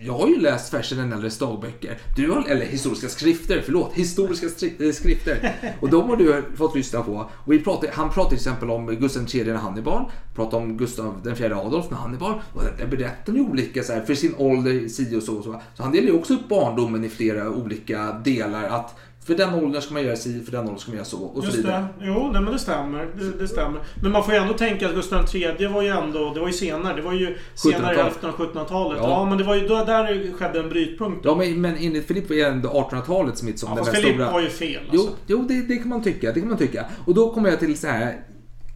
jag 0.01 0.13
har 0.13 0.27
ju 0.27 0.39
läst 0.39 0.69
Fashionellas 0.71 1.37
dagböcker. 1.37 1.97
Du 2.15 2.31
har, 2.31 2.43
eller 2.47 2.65
historiska 2.65 3.09
skrifter, 3.09 3.61
förlåt. 3.65 3.93
Historiska 3.93 4.45
eh, 4.45 4.91
skrifter. 4.91 5.55
Och 5.79 5.89
de 5.89 6.09
har 6.09 6.17
du 6.17 6.43
fått 6.55 6.75
lyssna 6.75 7.01
på. 7.01 7.29
Och 7.45 7.53
vi 7.53 7.59
pratar, 7.59 7.89
han 7.93 8.09
pratar 8.09 8.29
till 8.29 8.37
exempel 8.37 8.69
om 8.69 8.87
Gustav 8.87 9.35
III 9.35 9.43
när 9.43 9.53
han 9.55 9.77
är 9.77 9.81
barn. 9.81 10.05
Pratar 10.35 10.57
om 10.57 10.77
Gustav 10.77 11.35
IV 11.39 11.53
Adolf 11.53 11.85
när 11.89 11.97
han 11.97 12.13
är 12.13 12.17
barn. 12.17 12.39
Och 12.53 12.61
där 12.77 12.87
berättar 12.87 13.33
ju 13.33 13.41
olika 13.41 13.83
så 13.83 13.93
här, 13.93 14.01
för 14.01 14.15
sin 14.15 14.35
ålder, 14.37 14.87
si 14.87 15.15
och 15.15 15.23
så. 15.23 15.37
och 15.37 15.43
så. 15.43 15.61
Så 15.73 15.83
han 15.83 15.91
delar 15.91 16.07
ju 16.07 16.13
också 16.13 16.33
upp 16.33 16.49
barndomen 16.49 17.03
i 17.03 17.09
flera 17.09 17.49
olika 17.49 18.11
delar. 18.11 18.63
Att 18.63 18.95
för 19.25 19.35
den 19.35 19.53
åldern 19.53 19.81
ska 19.81 19.93
man 19.93 20.03
göra 20.03 20.15
si, 20.15 20.43
för 20.43 20.51
den 20.51 20.61
åldern 20.61 20.77
ska 20.77 20.91
man 20.91 20.95
göra 20.95 21.05
så. 21.05 21.17
Och 21.17 21.43
så 21.43 21.45
Just 21.47 21.57
vidare. 21.57 21.87
det. 21.99 22.05
Jo, 22.05 22.29
nej, 22.33 22.41
men 22.41 22.53
det 22.53 22.59
stämmer. 22.59 23.07
Det, 23.17 23.31
det 23.39 23.47
stämmer. 23.47 23.81
Men 24.01 24.11
man 24.11 24.23
får 24.23 24.33
ju 24.33 24.39
ändå 24.39 24.53
tänka 24.53 24.87
att 24.89 24.95
Gustav 24.95 25.25
III 25.35 25.67
var 25.67 25.81
ju 25.81 25.89
ändå... 25.89 26.33
Det 26.33 26.39
var 26.39 26.47
ju 26.47 26.53
senare. 26.53 26.95
Det 26.95 27.01
var 27.01 27.13
ju 27.13 27.37
senare 27.55 27.77
i 27.93 27.97
1700-talet. 27.97 28.03
hälften 28.03 28.29
av 28.29 28.35
1700-talet. 28.35 28.99
Ja. 29.01 29.09
Ja. 29.09 29.25
men 29.25 29.37
det 29.37 29.43
var 29.43 29.55
ju 29.55 29.67
då, 29.67 29.75
där 29.85 30.33
skedde 30.33 30.59
en 30.59 30.69
brytpunkt. 30.69 31.25
Ja, 31.25 31.35
men, 31.35 31.61
men 31.61 31.75
enligt 31.77 32.07
Filip 32.07 32.31
är 32.31 32.35
det 32.35 32.45
ändå 32.45 32.69
1800-talet 32.69 33.37
som 33.37 33.47
är 33.47 33.53
som 33.53 33.69
Ja, 33.69 33.75
den 33.75 33.85
där 33.85 33.91
Filip 33.93 34.15
stora... 34.15 34.31
var 34.31 34.41
ju 34.41 34.49
fel 34.49 34.81
Jo, 34.91 34.99
alltså. 35.01 35.15
jo 35.27 35.45
det, 35.47 35.61
det 35.61 35.75
kan 35.77 35.89
man 35.89 36.03
tycka. 36.03 36.31
Det 36.31 36.39
kan 36.39 36.49
man 36.49 36.57
tycka. 36.57 36.85
Och 37.05 37.13
då 37.13 37.33
kommer 37.33 37.49
jag 37.49 37.59
till 37.59 37.77
så 37.77 37.87
här. 37.87 38.15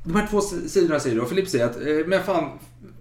De 0.03 0.15
här 0.15 0.27
två 0.27 0.41
sidorna 0.41 0.99
säger 0.99 1.15
då. 1.17 1.25
Filip 1.25 1.47
säger 1.47 1.65
att, 1.65 1.75
eh, 1.75 2.07
men 2.07 2.23
fan, 2.23 2.49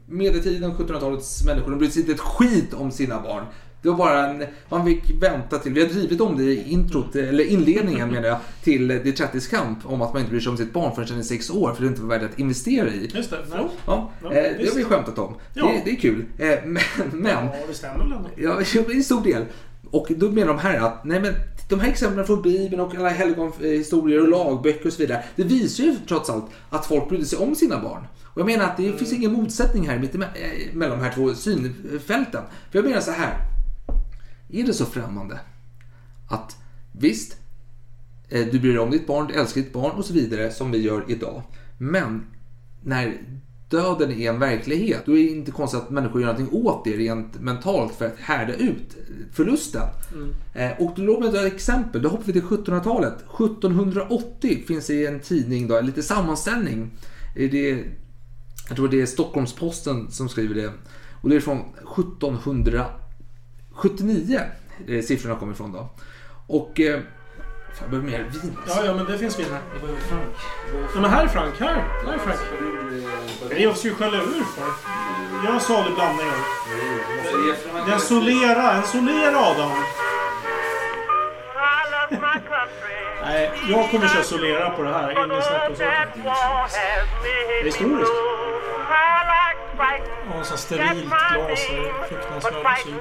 medeltiden, 0.07 0.73
1700-talets 0.75 1.45
människor, 1.45 1.71
de 1.71 1.79
brydde 1.79 1.93
sig 1.93 2.01
inte 2.03 2.13
ett 2.13 2.21
skit 2.21 2.75
om 2.75 2.91
sina 2.91 3.21
barn. 3.21 3.45
Det 3.83 3.89
var 3.89 3.97
bara 3.97 4.27
en, 4.27 4.45
man 4.69 4.87
fick 4.87 5.23
vänta 5.23 5.59
till, 5.59 5.73
vi 5.73 5.81
har 5.81 5.89
drivit 5.89 6.21
om 6.21 6.37
det 6.37 6.45
i 6.45 6.73
introt, 6.73 7.17
eller 7.17 7.45
inledningen 7.45 8.11
menar 8.11 8.29
jag, 8.29 8.39
till 8.63 8.89
Det 8.89 9.13
30 9.13 9.41
kamp 9.41 9.79
om 9.85 10.03
att 10.03 10.13
man 10.13 10.21
inte 10.21 10.31
bryr 10.31 10.41
sig 10.41 10.51
om 10.51 10.57
sitt 10.57 10.73
barn 10.73 10.95
förrän 10.95 11.09
den 11.09 11.19
är 11.19 11.23
sex 11.23 11.51
år 11.51 11.75
för 11.75 11.83
det 11.83 11.89
inte 11.89 12.03
var 12.03 12.09
värt 12.09 12.31
att 12.33 12.39
investera 12.39 12.89
i. 12.89 13.11
Just 13.15 13.31
det. 13.31 13.39
Jo. 13.57 13.69
Ja, 13.87 14.11
Ja, 14.23 14.33
eh, 14.33 14.57
det 14.59 14.69
har 14.69 14.77
vi 14.77 14.85
skämtat 14.85 15.19
om. 15.19 15.35
Ja. 15.55 15.67
Det, 15.67 15.83
det 15.85 15.91
är 15.91 16.01
kul. 16.01 16.25
Eh, 16.39 16.49
men, 16.65 16.83
men 17.13 17.31
Ja, 17.31 17.53
det 17.69 17.75
stämmer 17.75 17.99
väl 17.99 18.13
ändå. 18.13 18.29
Ja, 18.37 18.61
en 18.95 19.05
stor 19.05 19.23
del. 19.23 19.45
Och 19.91 20.07
då 20.17 20.31
menar 20.31 20.47
de 20.47 20.59
här 20.59 20.79
att 20.79 21.05
nej 21.05 21.21
men, 21.21 21.35
de 21.69 21.81
här 21.81 21.89
exemplen 21.89 22.27
från 22.27 22.43
Bibeln 22.43 22.81
och 22.81 22.95
alla 22.95 23.09
helgonhistorier 23.09 24.23
och 24.23 24.29
lagböcker 24.29 24.87
och 24.87 24.93
så 24.93 24.99
vidare. 24.99 25.25
Det 25.37 25.43
visar 25.43 25.85
ju 25.85 25.97
trots 26.09 26.31
allt 26.31 26.47
att 26.71 26.87
folk 26.87 27.09
brydde 27.09 27.25
sig 27.25 27.39
om 27.39 27.55
sina 27.55 27.83
barn. 27.83 28.07
Och 28.25 28.41
jag 28.41 28.47
menar 28.47 28.65
att 28.65 28.77
det 28.77 28.93
finns 28.93 29.13
ingen 29.13 29.33
motsättning 29.33 29.89
här 29.89 29.99
mitt 29.99 30.15
eh, 30.15 30.21
mellan 30.73 30.99
de 30.99 31.05
här 31.05 31.13
två 31.13 31.35
synfälten. 31.35 32.43
För 32.71 32.79
jag 32.79 32.85
menar 32.85 33.01
så 33.01 33.11
här. 33.11 33.39
Är 34.49 34.65
det 34.65 34.75
så 34.75 34.85
främmande 34.85 35.41
att 36.29 36.57
visst, 36.93 37.37
eh, 38.29 38.47
du 38.53 38.61
bryr 38.61 38.71
dig 38.73 38.79
om 38.79 38.91
ditt 38.91 39.07
barn, 39.07 39.27
du 39.27 39.35
älskar 39.35 39.61
ditt 39.61 39.73
barn 39.73 39.91
och 39.97 40.05
så 40.05 40.13
vidare 40.13 40.51
som 40.53 40.71
vi 40.71 40.79
gör 40.79 41.05
idag. 41.09 41.43
Men 41.79 42.27
när 42.83 43.23
döden 43.69 44.11
är 44.13 44.29
en 44.31 44.39
verklighet, 44.39 45.03
då 45.07 45.13
är 45.13 45.17
det 45.17 45.31
inte 45.31 45.51
konstigt 45.51 45.81
att 45.81 45.91
människor 45.91 46.21
gör 46.23 46.33
någonting 46.33 46.63
åt 46.67 46.85
det 46.85 46.97
rent 46.97 47.41
mentalt 47.41 47.95
för 47.95 48.07
att 48.07 48.19
härda 48.19 48.55
ut 48.55 48.97
förlusten. 49.33 49.83
Eh, 50.55 50.71
Och 50.79 50.93
då 50.97 51.03
låt 51.03 51.21
mig 51.21 51.33
ta 51.33 51.47
ett 51.47 51.53
exempel. 51.55 52.03
Då 52.03 52.09
hoppar 52.09 52.25
vi 52.25 52.33
till 52.33 52.43
1700-talet. 52.43 53.15
1780 53.41 54.65
finns 54.67 54.87
det 54.87 54.95
i 54.95 55.07
en 55.07 55.21
tidning, 55.21 55.69
då, 55.69 55.77
en 55.79 55.87
liten 55.87 56.03
sammanställning. 56.03 56.91
Det 57.35 57.71
är, 57.71 57.85
jag 58.69 58.77
tror 58.77 58.89
det 58.89 59.01
är 59.01 59.07
Stockholms-Posten 59.07 60.11
som 60.11 60.29
skriver 60.29 60.55
det. 60.55 60.73
Och 61.21 61.29
det 61.29 61.37
är 61.37 61.41
från 61.41 61.59
79 63.79 64.41
eh, 64.89 65.03
siffrorna 65.03 65.39
kommer 65.39 65.53
ifrån 65.53 65.73
då. 65.73 65.89
Och... 66.47 66.81
Eh, 66.81 67.01
fan, 67.73 67.79
jag 67.81 67.91
behöver 67.91 68.11
mer 68.11 68.19
vin. 68.19 68.57
Alltså. 68.63 68.81
Ja, 68.81 68.87
ja, 68.87 68.95
men 68.95 69.07
det 69.07 69.19
finns 69.19 69.39
vin 69.39 69.47
här. 69.53 69.61
Frank. 70.09 70.23
Ja, 70.95 71.01
men 71.01 71.11
här 71.11 71.25
är 71.25 71.29
Frank. 71.29 71.61
Här, 71.61 71.85
här 72.07 72.13
är 72.13 72.19
Frank. 72.19 72.39
Jag 73.59 73.77
ska 73.77 73.89
ju 73.89 73.95
skälla 73.95 74.17
ur 74.17 74.45
för. 74.55 74.65
Jag 75.45 75.53
har 75.53 75.61
salig 75.61 75.95
blandning. 75.95 76.27
Det 77.87 77.91
är 77.91 77.95
en 77.95 78.01
Solera. 78.01 78.73
En 78.73 78.83
Solera, 78.83 79.39
Adam. 79.39 79.71
Nej, 83.23 83.51
jag 83.69 83.91
kommer 83.91 84.09
köra 84.09 84.23
Solera 84.23 84.71
på 84.71 84.83
det 84.83 84.93
här. 84.93 85.11
Ingen 85.11 85.43
snack 85.43 85.69
om 85.71 85.77
saken. 85.77 85.87
Det 87.23 87.61
är 87.61 87.65
historiskt. 87.65 88.13
Ja, 89.79 90.45
så 90.45 90.57
sterilt 90.57 91.05
glas. 91.05 91.11
Är 91.71 92.09
fruktansvärt 92.09 92.79
syn. 92.85 92.95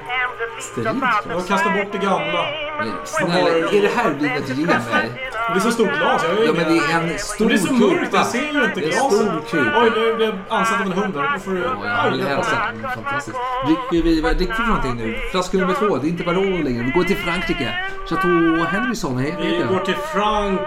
Sterilt 0.60 1.04
Jag 1.30 1.48
kastar 1.48 1.70
bort 1.78 1.92
det 1.92 1.98
gamla. 1.98 2.46
Men 2.80 2.92
snälla, 3.06 3.50
är 3.50 3.82
det 3.82 3.88
här 3.96 4.16
du 4.20 4.26
ger 4.54 4.66
mig? 4.68 5.32
Det 5.54 5.56
är 5.56 5.60
så 5.60 5.72
stort 5.72 5.98
glas. 5.98 6.26
Jag 6.38 6.46
Ja, 6.48 6.54
men 6.54 6.74
det 6.74 6.80
är 6.80 7.00
en 7.14 7.20
stor 7.20 7.46
Det 7.46 7.48
blir 7.50 7.58
så 7.58 7.74
mörkt. 7.74 8.00
kupa. 8.04 8.18
Jag 8.18 8.26
ser 8.26 8.42
ju 8.42 8.64
inte 8.64 8.80
Det 8.80 8.82
är 8.82 8.86
en 8.86 8.92
glaset. 8.92 9.20
stor 9.20 9.60
kupa. 9.64 9.82
Oj, 9.84 9.92
nu 9.96 10.16
blev 10.16 10.30
jag 10.30 10.40
ansatt 10.50 10.82
av 10.82 10.86
en 10.88 10.92
hund 10.94 11.16
här. 11.18 11.34
Då 11.34 11.40
får 11.40 11.52
du... 11.52 11.60
Ja, 11.62 12.04
jag 12.04 12.12
vill 12.12 12.22
Aj, 12.22 12.28
hälsa. 12.36 12.72
Fantastiskt. 12.96 13.38
Dricker 13.66 14.04
vi, 14.06 14.22
vad 14.22 14.38
dricker 14.38 14.54
vi 14.54 14.58
för 14.58 14.64
någonting 14.64 14.96
nu? 14.96 15.18
Flaska 15.32 15.58
nummer 15.58 15.74
två, 15.74 15.98
det 15.98 16.08
är 16.08 16.10
inte 16.10 16.24
Barolo 16.24 16.64
längre. 16.64 16.84
Vi 16.84 16.92
går 16.92 17.04
till 17.04 17.18
Frankrike. 17.18 17.74
Chateau 18.10 18.64
Henryson, 18.66 19.18
hej. 19.18 19.36
Vi 19.40 19.64
går 19.74 19.80
till 19.80 19.96
Frank... 19.96 20.60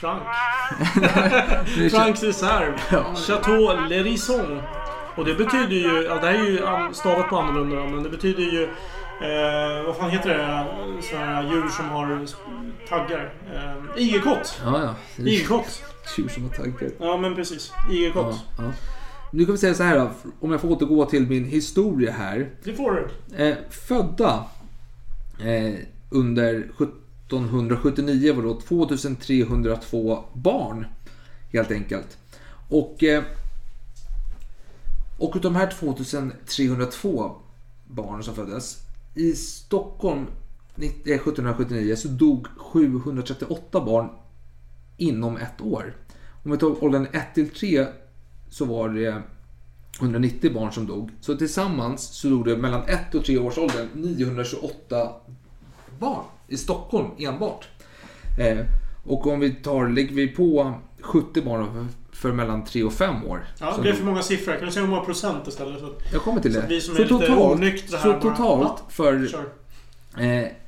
Frank. 0.00 0.22
Franks 1.92 2.22
reserv. 2.22 2.72
Chateau 3.26 3.86
Lerison. 3.88 4.62
Och 5.16 5.24
det 5.24 5.34
betyder 5.34 5.76
ju... 5.76 6.02
Ja, 6.02 6.14
det 6.14 6.26
här 6.26 6.34
är 6.34 6.44
ju 6.88 6.94
stavat 6.94 7.28
på 7.28 7.36
annorlunda 7.38 7.86
men 7.86 8.02
det 8.02 8.10
betyder 8.10 8.42
ju... 8.42 8.62
Eh, 9.22 9.86
vad 9.86 9.96
fan 9.96 10.10
heter 10.10 10.28
det? 10.28 10.66
Sådana 11.02 11.26
här 11.26 11.42
djur 11.42 11.68
som 11.68 11.88
har 11.88 12.26
taggar. 12.88 13.34
Eh, 13.54 14.02
igelkott. 14.02 14.60
Ja, 14.64 14.82
ja. 14.82 15.24
Igelkott. 15.24 15.82
Tjur 16.16 16.28
som 16.28 16.42
har 16.42 16.50
taggar. 16.50 16.90
Ja, 17.00 17.16
men 17.16 17.34
precis. 17.34 17.72
Igelkott. 17.90 18.36
Ja, 18.58 18.64
ja. 18.64 18.72
Nu 19.32 19.44
kan 19.44 19.52
vi 19.52 19.58
säga 19.58 19.74
så 19.74 19.82
här 19.82 19.98
då, 19.98 20.10
om 20.40 20.52
jag 20.52 20.60
får 20.60 20.68
återgå 20.70 21.04
till 21.06 21.26
min 21.26 21.44
historia 21.44 22.12
här. 22.12 22.50
Det 22.64 22.72
får 22.74 22.92
du. 22.92 23.44
Eh, 23.44 23.56
födda 23.70 24.44
eh, 25.40 25.74
under 26.10 26.68
sjut- 26.78 26.96
1779 27.26 28.34
var 28.34 28.42
då 28.42 28.60
2302 28.60 30.24
barn. 30.32 30.86
Helt 31.52 31.70
enkelt. 31.70 32.18
Och, 32.68 33.02
eh, 33.04 33.22
och 35.20 35.36
utav 35.36 35.52
de 35.52 35.56
här 35.56 35.70
2302 35.70 37.36
barnen 37.86 38.22
som 38.22 38.34
föddes. 38.34 38.78
I 39.14 39.32
Stockholm 39.32 40.26
1779 40.76 41.90
eh, 41.90 41.96
så 41.96 42.08
dog 42.08 42.46
738 42.56 43.80
barn 43.80 44.08
inom 44.96 45.36
ett 45.36 45.60
år. 45.60 45.96
Om 46.44 46.50
vi 46.50 46.58
tar 46.58 46.84
åldern 46.84 47.06
1 47.12 47.34
till 47.34 47.50
3 47.50 47.86
så 48.50 48.64
var 48.64 48.88
det 48.88 49.22
190 50.00 50.52
barn 50.54 50.72
som 50.72 50.86
dog. 50.86 51.10
Så 51.20 51.36
tillsammans 51.36 52.02
så 52.02 52.28
dog 52.28 52.44
det 52.44 52.56
mellan 52.56 52.82
1 52.82 53.14
och 53.14 53.24
3 53.24 53.38
års 53.38 53.58
ålder 53.58 53.88
928 53.94 55.12
barn 55.98 56.24
i 56.48 56.56
Stockholm 56.56 57.08
enbart. 57.18 57.68
Eh, 58.38 58.66
och 59.04 59.26
om 59.26 59.40
vi 59.40 59.50
tar, 59.50 59.88
lägger 59.88 60.14
vi 60.14 60.28
på 60.28 60.74
70 61.00 61.42
barn 61.42 61.88
för, 62.20 62.32
mellan 62.32 62.64
3 62.64 62.82
och 62.84 62.92
5 62.92 63.24
år. 63.24 63.46
Ja, 63.58 63.76
det 63.82 63.88
är 63.88 63.92
dog. 63.92 63.98
för 63.98 64.04
många 64.04 64.22
siffror. 64.22 64.56
Kan 64.56 64.64
du 64.66 64.72
säga 64.72 64.84
hur 64.84 64.90
många 64.90 65.04
procent 65.04 65.48
istället? 65.48 65.80
Så 65.80 65.92
Jag 66.12 66.22
kommer 66.22 66.40
till 66.40 66.52
så 66.54 66.58
det. 66.58 66.64
att 66.64 66.70
vi 66.70 66.80
som 66.80 66.94
så 66.96 67.02
är 67.02 67.06
totalt, 67.06 67.80
så 67.88 68.08
bara- 68.08 68.20
totalt 68.20 68.82
för 68.88 69.26
kör. 69.26 69.44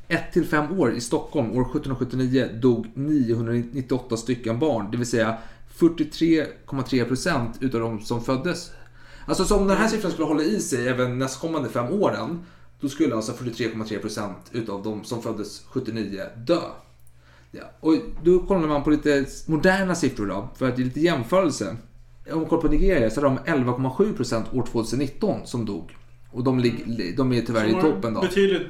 1 0.09 0.33
till 0.33 0.47
5 0.47 0.81
år 0.81 0.93
i 0.93 1.01
Stockholm 1.01 1.47
år 1.53 1.63
1779 1.63 2.49
dog 2.55 2.87
998 2.95 4.17
stycken 4.17 4.59
barn. 4.59 4.89
Det 4.91 4.97
vill 4.97 5.07
säga 5.07 5.37
43,3 5.79 7.05
procent 7.05 7.57
utav 7.61 7.81
de 7.81 8.01
som 8.01 8.25
föddes. 8.25 8.71
Alltså 9.27 9.45
så 9.45 9.57
om 9.57 9.69
den 9.69 9.77
här 9.77 9.89
siffran 9.89 10.13
skulle 10.13 10.29
hålla 10.29 10.43
i 10.43 10.61
sig 10.61 10.89
även 10.89 11.19
nästkommande 11.19 11.69
fem 11.69 11.93
åren. 11.93 12.45
Då 12.81 12.89
skulle 12.89 13.17
alltså 13.17 13.33
43,3 13.33 13.99
procent 13.99 14.37
utav 14.53 14.83
de 14.83 15.05
som 15.05 15.23
föddes 15.23 15.63
79 15.69 16.23
dö. 16.37 16.61
Och 17.81 17.95
då 18.23 18.39
kollar 18.39 18.69
man 18.69 18.85
på 18.85 18.91
lite 18.91 19.27
moderna 19.47 19.95
siffror 19.95 20.27
då, 20.27 20.49
för 20.57 20.69
att 20.69 20.79
ge 20.79 20.85
lite 20.85 21.01
jämförelse. 21.01 21.77
Om 22.33 22.39
man 22.39 22.47
kollar 22.49 22.63
på 22.63 22.69
Nigeria 22.69 23.11
så 23.11 23.21
har 23.21 23.29
de 23.29 23.39
11,7 23.39 24.17
procent 24.17 24.47
år 24.55 24.63
2019 24.73 25.41
som 25.47 25.65
dog. 25.65 25.97
Och 26.31 26.45
de, 26.45 26.59
lig, 26.61 27.15
de 27.17 27.33
är 27.33 27.43
tyvärr 27.43 27.67
i 27.67 27.73
toppen 27.73 28.15
då. 28.15 28.21
Betydligt, 28.21 28.63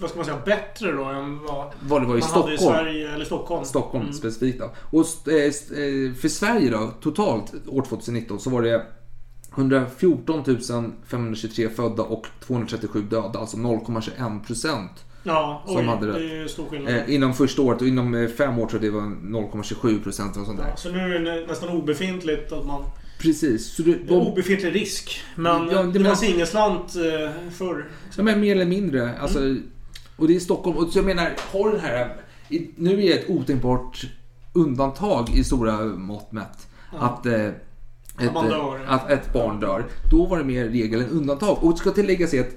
vad 0.00 0.10
ska 0.10 0.16
man 0.16 0.24
säga, 0.26 0.38
bättre 0.44 0.92
då 0.92 1.04
än 1.04 1.38
vad 1.38 1.72
Vad 1.82 2.02
det 2.02 2.06
var 2.06 2.16
i 2.16 2.20
man 2.20 2.28
Stockholm. 2.28 2.46
hade 2.46 2.54
i 2.54 2.58
Sverige 2.58 3.14
eller 3.14 3.24
Stockholm. 3.24 3.64
Stockholm 3.64 4.02
Mm. 4.04 4.14
specifikt 4.14 4.58
då. 4.58 4.70
Och 4.98 5.28
eh, 5.32 5.44
eh, 5.44 6.14
för 6.14 6.28
Sverige 6.28 6.70
då, 6.70 6.90
totalt 7.00 7.52
år 7.68 7.82
2019 7.82 8.40
så 8.40 8.50
var 8.50 8.62
det 8.62 8.86
114 9.54 10.44
523 11.06 11.68
födda 11.68 12.02
och 12.02 12.26
237 12.46 13.02
döda, 13.02 13.38
alltså 13.38 13.56
0,21 13.56 14.46
procent. 14.46 15.04
Ja, 15.26 15.62
Som 15.66 15.76
oj, 15.76 15.84
hade 15.84 16.06
det 16.06 16.12
rätt. 16.12 16.16
är 16.30 16.34
ju 16.42 16.48
stor 16.48 16.66
skillnad. 16.68 16.94
Eh, 16.94 17.14
inom 17.14 17.34
första 17.34 17.62
året 17.62 17.80
och 17.80 17.88
inom 17.88 18.14
eh, 18.14 18.28
fem 18.28 18.58
år 18.58 18.66
tror 18.66 18.84
jag 18.84 18.92
det 18.92 18.96
var 18.98 19.02
0,27 19.02 20.02
procent 20.02 20.36
eller 20.36 20.44
sånt 20.46 20.58
där. 20.58 20.66
Ja, 20.68 20.76
så 20.76 20.90
nu 20.90 21.14
är 21.14 21.18
det 21.20 21.46
nästan 21.46 21.68
obefintligt 21.68 22.52
att 22.52 22.66
man... 22.66 22.82
Precis. 23.18 23.74
Så 23.74 23.82
det, 23.82 23.92
Det 23.92 24.14
är 24.14 24.18
de, 24.18 24.26
obefintlig 24.26 24.74
risk. 24.74 25.20
Men 25.34 25.68
Ja, 25.70 25.82
det 25.82 25.98
det 25.98 26.04
fanns 26.04 26.22
men- 26.22 26.30
ingen 26.30 26.46
slant 26.46 26.94
eh, 26.96 27.50
förr. 27.52 27.86
Ja, 28.16 28.22
men 28.22 28.40
mer 28.40 28.52
eller 28.56 28.66
mindre. 28.66 29.18
Alltså, 29.18 29.38
Och 30.16 30.28
det 30.28 30.36
är 30.36 30.40
Stockholm. 30.40 30.76
Och 30.76 30.88
så 30.92 30.98
jag 30.98 31.06
menar, 31.06 31.30
har 31.52 31.70
den 31.70 31.80
här... 31.80 32.16
Nu 32.76 32.92
är 32.92 32.96
det 32.96 33.12
ett 33.12 33.30
otänkbart 33.30 34.04
undantag 34.52 35.30
i 35.34 35.44
stora 35.44 35.84
mått 35.84 36.32
mätt. 36.32 36.68
Att, 36.98 37.26
eh, 37.26 37.46
ett, 38.20 38.32
man 38.34 38.48
dör. 38.48 38.80
att 38.88 39.10
ett 39.10 39.32
barn 39.32 39.60
dör. 39.60 39.84
Då 40.10 40.26
var 40.26 40.38
det 40.38 40.44
mer 40.44 40.64
regel 40.64 41.00
än 41.00 41.08
undantag. 41.08 41.58
Och 41.60 41.70
det 41.72 41.76
ska 41.78 41.90
tilläggas 41.90 42.34
är 42.34 42.40
att 42.40 42.50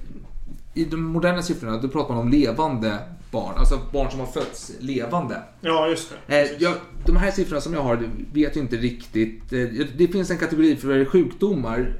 i 0.78 0.86
de 0.86 0.98
moderna 1.04 1.42
siffrorna 1.42 1.78
då 1.78 1.88
pratar 1.88 2.14
man 2.14 2.24
om 2.24 2.30
levande 2.32 2.98
barn. 3.32 3.54
Alltså 3.58 3.80
barn 3.94 4.12
som 4.12 4.20
har 4.20 4.28
fötts 4.28 4.72
levande. 4.80 5.42
Ja, 5.62 5.88
just 5.88 6.14
det. 6.28 6.42
Eh, 6.42 6.48
jag, 6.60 6.74
de 7.06 7.18
här 7.18 7.32
siffrorna 7.32 7.62
som 7.62 7.74
jag 7.74 7.82
har 7.82 8.10
vet 8.34 8.56
jag 8.56 8.66
inte 8.66 8.76
riktigt. 8.76 9.54
Eh, 9.54 9.60
det 9.98 10.08
finns 10.08 10.32
en 10.32 10.38
kategori 10.38 10.76
för 10.76 11.06
sjukdomar, 11.06 11.94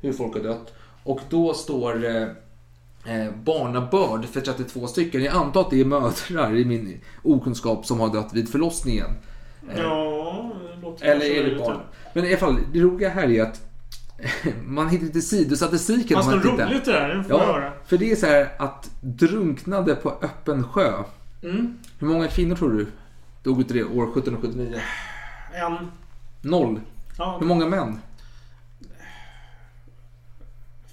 hur 0.00 0.12
folk 0.12 0.34
har 0.34 0.42
dött. 0.42 0.72
Och 1.02 1.20
då 1.30 1.54
står 1.54 2.04
eh, 2.04 2.22
eh, 3.16 3.32
barnabörd 3.44 4.24
för 4.24 4.40
32 4.40 4.86
stycken. 4.86 5.24
Jag 5.24 5.34
antar 5.34 5.60
att 5.60 5.70
det 5.70 5.80
är 5.80 5.84
mödrar 5.84 6.56
i 6.56 6.64
min 6.64 7.00
okunskap 7.22 7.86
som 7.86 8.00
har 8.00 8.12
dött 8.12 8.30
vid 8.32 8.48
förlossningen. 8.48 9.10
Eh, 9.70 9.80
Ja, 9.80 10.52
det 10.76 10.82
låter 10.82 11.06
eller 11.06 11.26
är 11.26 11.50
det 11.50 11.56
barn? 11.56 11.80
Men 12.14 12.24
i 12.24 12.28
alla 12.28 12.36
fall, 12.36 12.58
det 12.72 12.80
roliga 12.80 13.08
här 13.08 13.30
är 13.30 13.42
att 13.42 13.60
man 14.66 14.88
hittar 14.88 15.06
lite 15.06 15.20
sidostatistiken. 15.20 16.16
Fast 16.16 16.42
tittar. 16.42 16.66
roligt 16.66 16.84
det 16.84 16.92
där, 16.92 17.08
det 17.14 17.24
får 17.24 17.32
Ja, 17.40 17.46
höra. 17.46 17.72
för 17.86 17.98
det 17.98 18.12
är 18.12 18.16
så 18.16 18.26
här 18.26 18.48
att 18.58 18.90
drunknade 19.00 19.94
på 19.94 20.10
öppen 20.22 20.64
sjö. 20.68 20.92
Mm. 21.42 21.78
Hur 21.98 22.06
många 22.06 22.28
kvinnor 22.28 22.56
tror 22.56 22.72
du 22.72 22.86
dog 23.42 23.60
utav 23.60 23.76
det 23.76 23.84
år 23.84 24.02
1779? 24.04 24.80
En... 25.52 25.90
Noll. 26.42 26.80
Ja, 27.18 27.36
Hur 27.40 27.46
många 27.46 27.66
män? 27.66 27.98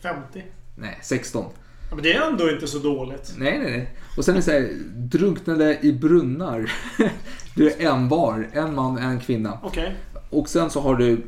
50. 0.02 0.44
Nej, 0.76 1.00
16. 1.02 1.46
Ja, 1.90 1.96
men 1.96 2.04
det 2.04 2.14
är 2.14 2.22
ändå 2.32 2.50
inte 2.52 2.68
så 2.68 2.80
dåligt. 2.80 3.34
Nej, 3.38 3.60
nej, 3.60 3.72
nej. 3.72 3.90
Och 4.18 4.26
sen 4.26 4.34
är 4.34 4.38
det 4.38 4.44
så 4.44 4.52
här, 4.52 4.70
drunknade 4.96 5.80
i 5.82 5.94
brunnar. 5.94 6.72
Det 7.56 7.84
är 7.84 7.90
en 7.92 8.08
var. 8.10 8.50
En 8.54 8.76
man, 8.76 8.98
en 8.98 9.20
kvinna. 9.20 9.60
Okej. 9.64 9.96
Och 10.30 10.50
sen 10.50 10.70
så 10.70 10.82
har 10.82 10.96
du 10.96 11.24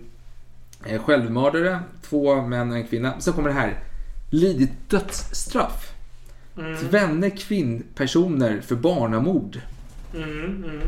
självmördare, 1.06 1.80
två 2.10 2.42
män 2.42 2.72
och 2.72 2.78
en 2.78 2.88
kvinna. 2.88 3.20
Sen 3.20 3.34
kommer 3.34 3.50
det 3.50 3.56
här. 3.56 3.80
Lidit 4.32 4.90
dödsstraff. 4.90 5.90
Mm. 6.58 6.78
Tvenne 6.78 7.30
kvinnpersoner 7.30 8.62
för 8.62 8.76
barnamord. 8.76 9.60
Mm, 10.16 10.30
mm, 10.30 10.64
mm. 10.66 10.82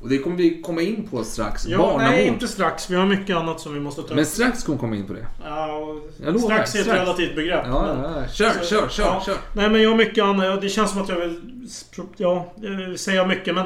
Och 0.00 0.08
det 0.08 0.18
kommer 0.18 0.36
vi 0.36 0.62
komma 0.62 0.80
in 0.82 1.08
på 1.10 1.24
strax. 1.24 1.66
Ja, 1.66 1.78
barnamord. 1.78 2.02
nej, 2.02 2.26
inte 2.26 2.48
strax. 2.48 2.90
Vi 2.90 2.96
har 2.96 3.06
mycket 3.06 3.36
annat 3.36 3.60
som 3.60 3.74
vi 3.74 3.80
måste 3.80 4.02
ta 4.02 4.08
upp. 4.08 4.14
Men 4.16 4.26
strax 4.26 4.64
kommer 4.64 4.76
vi 4.76 4.80
komma 4.80 4.96
in 4.96 5.06
på 5.06 5.12
det. 5.12 5.26
Ja, 5.44 5.94
Jag 6.24 6.34
lovar, 6.34 6.38
strax 6.38 6.74
är 6.74 6.78
ett 6.78 6.84
strax. 6.84 7.00
relativt 7.00 7.36
begrepp. 7.36 7.62
Ja, 7.66 7.82
men- 7.94 8.12
ja, 8.12 8.20
ja. 8.22 8.28
Kör, 8.28 8.50
Så- 8.50 8.64
kör, 8.64 8.88
kör, 8.88 9.04
ja. 9.04 9.22
kör. 9.26 9.36
Nej, 9.54 9.70
men 9.70 9.82
jag 9.82 9.90
har 9.90 9.96
mycket 9.96 10.24
annat. 10.24 10.60
Det 10.60 10.68
känns 10.68 10.90
som 10.90 11.02
att 11.02 11.08
jag 11.08 11.16
vill 11.20 11.62
ja, 12.16 12.54
eh, 12.56 12.94
säga 12.96 13.26
mycket. 13.26 13.54
Men 13.54 13.64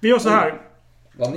vi 0.00 0.08
gör 0.08 0.18
så 0.18 0.28
här. 0.28 0.60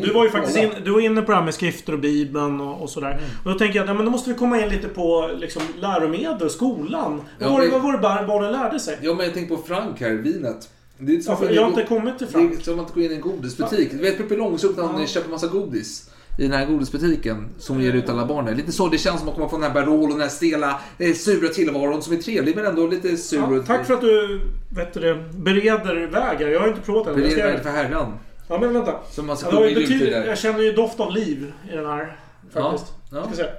Du 0.02 0.14
var 0.14 0.24
ju 0.24 0.30
faktiskt 0.30 0.58
in, 0.58 0.70
du 0.84 0.92
var 0.92 1.00
inne 1.02 1.22
på 1.22 1.32
det 1.32 1.38
här 1.38 1.44
med 1.46 1.54
skrifter 1.54 1.94
och 1.94 2.00
Bibeln 2.00 2.62
och, 2.62 2.82
och 2.82 2.90
sådär. 2.90 3.12
Mm. 3.12 3.24
Och 3.44 3.52
då 3.52 3.58
tänker 3.60 3.76
jag 3.76 3.84
att 3.84 3.90
ja, 3.90 3.94
men 3.94 4.06
då 4.06 4.12
måste 4.12 4.30
vi 4.30 4.36
komma 4.36 4.62
in 4.62 4.70
lite 4.70 4.88
på 4.88 5.32
liksom, 5.38 5.62
läromedel, 5.80 6.50
skolan. 6.50 7.22
Ja, 7.40 7.50
vad, 7.50 7.60
men- 7.60 7.72
vad 7.72 7.82
var 7.82 7.92
det 7.92 7.98
bar- 7.98 8.26
barnen 8.28 8.52
lärde 8.52 8.80
sig? 8.80 8.98
Ja, 9.02 9.14
men 9.14 9.26
jag 9.26 9.34
tänker 9.34 9.56
på 9.56 9.62
Frank 9.62 10.02
här, 10.02 10.12
vinet. 10.12 10.70
Det 10.98 11.12
är 11.16 11.22
Ja, 11.26 11.36
för 11.36 11.50
jag 11.50 11.62
har 11.62 11.70
inte 11.70 11.84
kommit 11.84 12.18
till 12.18 12.28
Frank. 12.28 12.52
Det 12.52 12.58
är 12.58 12.64
som 12.64 12.80
att 12.80 12.94
gå 12.94 13.02
in 13.02 13.12
i 13.12 13.16
en 13.16 13.22
godisbutik. 13.22 13.92
Du 13.92 13.98
vet 13.98 14.18
Pippi 14.18 14.36
Långstrump 14.36 14.78
när 14.78 14.84
hon 14.84 15.02
Ja. 15.02 15.08
köper 15.08 15.30
massa 15.30 15.48
godis. 15.48 16.10
I 16.40 16.42
den 16.42 16.52
här 16.52 16.66
godisbutiken 16.66 17.50
som 17.60 17.82
ger 17.82 17.94
ut 17.94 18.10
alla 18.10 18.26
barnen. 18.26 18.58
Lite 18.58 18.72
så 18.72 18.88
det 18.88 18.98
känns 18.98 19.20
som 19.20 19.30
att 19.30 19.36
komma 19.36 19.50
från 19.50 19.62
den 19.62 19.72
här 19.72 19.82
Barol 19.86 20.04
och 20.04 20.10
den 20.10 20.22
här 20.22 20.28
stela, 20.28 20.80
eh, 20.98 21.14
sura 21.14 21.48
tillvaron 21.48 22.02
som 22.02 22.14
är 22.14 22.18
trevlig 22.18 22.56
men 22.56 22.66
ändå 22.66 22.88
lite 22.88 23.18
sur. 23.18 23.40
Ja, 23.40 23.64
tack 23.68 23.86
för 23.88 23.94
att 23.94 24.02
du 24.02 24.42
vet 24.76 24.94
du, 24.94 25.24
bereder 25.38 25.96
vägar. 26.08 26.48
Jag 26.48 26.60
har 26.60 26.68
inte 26.68 26.82
provat. 26.82 27.08
Jag 27.18 27.32
ska- 27.32 27.42
Beredd 27.42 27.64
för 27.64 27.70
herran. 27.70 28.14
Ja, 28.48 28.58
men 28.58 28.74
vänta. 28.74 29.00
Som 29.12 29.28
man 29.28 29.38
ska 29.38 29.52
Ja, 29.52 29.60
det 29.60 29.70
ju 29.70 29.76
betydligt, 29.76 30.14
där. 30.14 30.26
jag 30.26 30.38
känner 30.38 30.60
ju 30.60 30.72
doft 30.72 31.00
av 31.00 31.12
liv 31.12 31.54
i 31.72 31.76
den 31.76 31.86
här. 31.86 32.20
Faktiskt. 32.54 32.94
Ja, 33.12 33.18
ja. 33.18 33.24
Ska 33.26 33.36
se. 33.36 33.50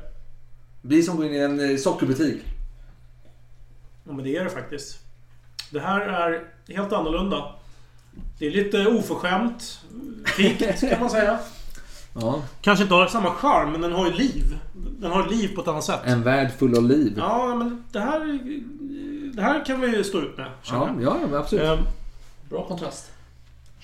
Vi 0.82 1.03
som 1.03 1.16
går 1.16 1.26
in 1.26 1.32
i 1.34 1.39
en 1.39 1.70
eh, 1.70 1.76
sockerbutik. 1.76 2.43
Ja, 4.05 4.12
men 4.12 4.24
det 4.24 4.37
är 4.37 4.45
det 4.45 4.51
faktiskt. 4.51 4.99
Det 5.70 5.80
här 5.80 6.01
är 6.01 6.45
helt 6.74 6.93
annorlunda. 6.93 7.55
Det 8.39 8.47
är 8.47 8.51
lite 8.51 8.87
oförskämt. 8.87 9.80
Pikt 10.37 10.80
kan 10.80 11.01
man 11.01 11.11
säga. 11.11 11.39
Ja. 12.20 12.43
Kanske 12.61 12.82
inte 12.82 12.95
har 12.95 13.07
samma 13.07 13.30
charm, 13.30 13.72
men 13.72 13.80
den 13.80 13.93
har 13.93 14.07
ju 14.07 14.12
liv. 14.12 14.59
Den 14.74 15.11
har 15.12 15.28
liv 15.28 15.55
på 15.55 15.61
ett 15.61 15.68
annat 15.68 15.84
sätt. 15.84 16.01
En 16.05 16.22
värld 16.22 16.51
full 16.59 16.76
av 16.76 16.84
liv. 16.84 17.14
Ja, 17.16 17.55
men 17.55 17.84
det 17.93 18.01
här... 18.01 18.39
Det 19.34 19.43
här 19.43 19.64
kan 19.64 19.80
vi 19.80 20.05
stå 20.05 20.18
ut 20.20 20.37
med. 20.37 20.47
Ja, 20.70 20.91
ja, 21.01 21.18
absolut. 21.39 21.64
Ehm, 21.64 21.78
Bra 22.51 22.66
kontrast. 22.66 23.11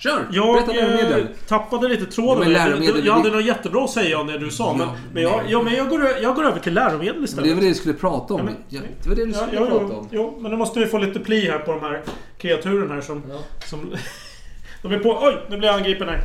Kör! 0.03 0.27
Jag 0.31 0.55
Berätta 0.55 0.71
läromedel. 0.73 1.21
eh, 1.21 1.27
tappade 1.47 1.87
lite 1.87 2.03
Ja, 2.03 2.11
tråden. 2.11 2.53
läromedel, 2.53 3.01
du, 3.01 3.07
jag 3.07 3.13
hade 3.13 3.31
något 3.31 3.45
jättebra 3.45 3.83
att 3.83 3.89
säga 3.89 4.19
om 4.19 4.27
det 4.27 4.37
du 4.37 4.49
sa. 4.51 4.73
men, 4.73 4.87
Ja, 4.87 4.95
men, 5.13 5.23
jag, 5.23 5.41
ja, 5.49 5.61
men 5.61 5.73
jag, 5.75 5.89
går, 5.89 6.07
jag 6.21 6.35
går 6.35 6.43
över 6.45 6.59
till 6.59 6.73
läromedel 6.73 7.13
Men 7.13 7.21
det 7.21 7.25
istället. 7.29 7.53
var 7.55 7.61
det 7.61 7.67
du 7.67 7.73
skulle 7.73 7.93
prata 7.93 8.33
om. 8.33 8.39
Ja, 8.39 8.45
men- 8.45 8.55
Ja, 8.69 8.81
det 9.03 9.09
var 9.09 9.15
det 9.15 9.25
du 9.25 9.31
Ja, 9.31 9.37
skulle 9.37 9.55
ja, 9.61 9.65
prata 9.67 9.95
om. 9.97 10.07
jo, 10.11 10.37
men 10.41 10.51
nu 10.51 10.57
måste 10.57 10.79
vi 10.79 10.85
få 10.85 10.97
lite 10.97 11.19
pli 11.19 11.49
här 11.49 11.59
på 11.59 11.71
de 11.71 11.81
här 11.81 12.01
kreaturen 12.37 12.91
här 12.91 13.01
som... 13.01 13.23
Ja. 13.29 13.39
som 13.65 13.93
de 14.81 14.91
är 14.93 14.99
på... 14.99 15.19
Oj! 15.21 15.37
Nu 15.49 15.57
blir 15.57 15.67
jag 15.69 15.77
angripen 15.77 16.07
här. 16.09 16.17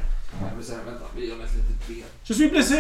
Nej, 0.43 0.51
men 0.57 0.65
så 0.65 0.73
här, 0.73 0.81
vänta. 0.85 1.05
Vi 1.17 1.29
gör 1.29 1.35
ett 1.45 1.55
litet 1.55 1.89
ben. 1.89 2.05
Je 2.25 2.35
suis 2.35 2.51
blessé! 2.51 2.75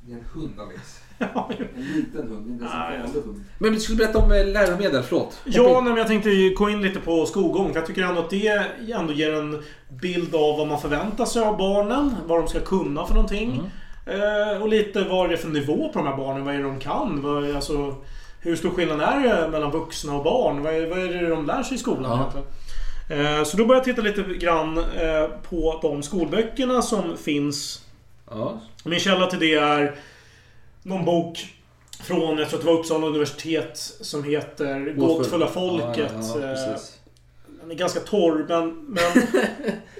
Det 0.00 0.12
är 0.12 0.16
en 0.16 0.24
hund 0.34 0.60
Alex. 0.60 0.97
Ja, 1.18 1.50
En 1.76 1.82
liten 1.96 2.28
hund, 2.28 2.46
inte 2.50 2.64
en 2.64 2.70
Ah, 2.70 2.92
ja. 2.94 3.02
vanlig 3.04 3.20
hund. 3.20 3.44
Men 3.58 3.72
du 3.72 3.80
skulle 3.80 3.96
berätta 3.98 4.18
om 4.18 4.32
eh, 4.32 4.46
läromedel, 4.46 5.02
förlåt. 5.02 5.40
Ja, 5.44 5.80
nej, 5.84 5.94
jag 5.96 6.06
tänkte 6.06 6.48
gå 6.48 6.70
in 6.70 6.82
lite 6.82 7.00
på 7.00 7.26
skolgång. 7.26 7.68
För 7.72 7.80
jag 7.80 7.86
tycker 7.86 8.02
ändå 8.02 8.20
att 8.20 8.30
det 8.30 8.62
ändå 8.92 9.12
ger 9.12 9.34
en 9.34 9.62
bild 10.02 10.34
av 10.34 10.58
vad 10.58 10.66
man 10.68 10.80
förväntar 10.80 11.24
sig 11.24 11.42
av 11.42 11.56
barnen. 11.56 12.14
Vad 12.26 12.38
de 12.38 12.48
ska 12.48 12.60
kunna 12.60 13.06
för 13.06 13.14
någonting. 13.14 13.70
Eh, 14.06 14.62
och 14.62 14.68
lite 14.68 15.04
vad 15.04 15.28
det 15.28 15.32
är 15.34 15.36
för 15.36 15.48
nivå 15.48 15.88
på 15.92 15.98
de 15.98 16.06
här 16.08 16.16
barnen. 16.16 16.44
Vad 16.44 16.54
är 16.54 16.58
det 16.58 16.64
de 16.64 16.78
kan? 16.80 17.22
Vad, 17.22 17.56
alltså, 17.56 17.94
hur 18.40 18.56
stor 18.56 18.70
skillnad 18.70 19.00
är 19.00 19.20
det 19.44 19.48
mellan 19.48 19.70
vuxna 19.70 20.14
och 20.16 20.24
barn? 20.24 20.62
Vad 20.62 20.74
är, 20.74 20.86
vad 20.90 20.98
är 20.98 21.08
det 21.22 21.28
de 21.28 21.46
lär 21.46 21.62
sig 21.62 21.74
i 21.74 21.78
skolan 21.78 22.04
Ja. 22.04 22.16
egentligen? 22.18 23.36
Eh, 23.38 23.44
Så 23.44 23.56
då 23.56 23.64
började 23.66 23.88
jag 23.88 23.96
titta 23.96 24.08
lite 24.08 24.34
grann 24.38 24.78
eh, 24.78 25.24
på 25.50 25.78
de 25.82 26.02
skolböckerna 26.02 26.82
som 26.82 27.16
finns. 27.16 27.84
Ja. 28.30 28.60
Min 28.84 29.00
källa 29.00 29.26
till 29.26 29.38
det 29.38 29.54
är 29.54 29.94
någon 30.82 31.04
bok 31.04 31.38
från, 32.02 32.38
jag 32.38 32.48
tror 32.48 32.58
att 32.58 32.64
det 32.64 32.72
var 32.72 32.78
Uppsala 32.78 33.06
universitet, 33.06 33.78
som 34.00 34.24
heter 34.24 34.94
Gåtfulla 34.96 35.46
folket. 35.46 36.12
Ja, 36.12 36.40
ja, 36.40 36.48
Eh, 36.48 36.54
precis. 36.54 36.98
Den 37.60 37.70
är 37.70 37.74
ganska 37.74 38.00
torr 38.00 38.46
men... 38.48 38.86
men 38.88 39.22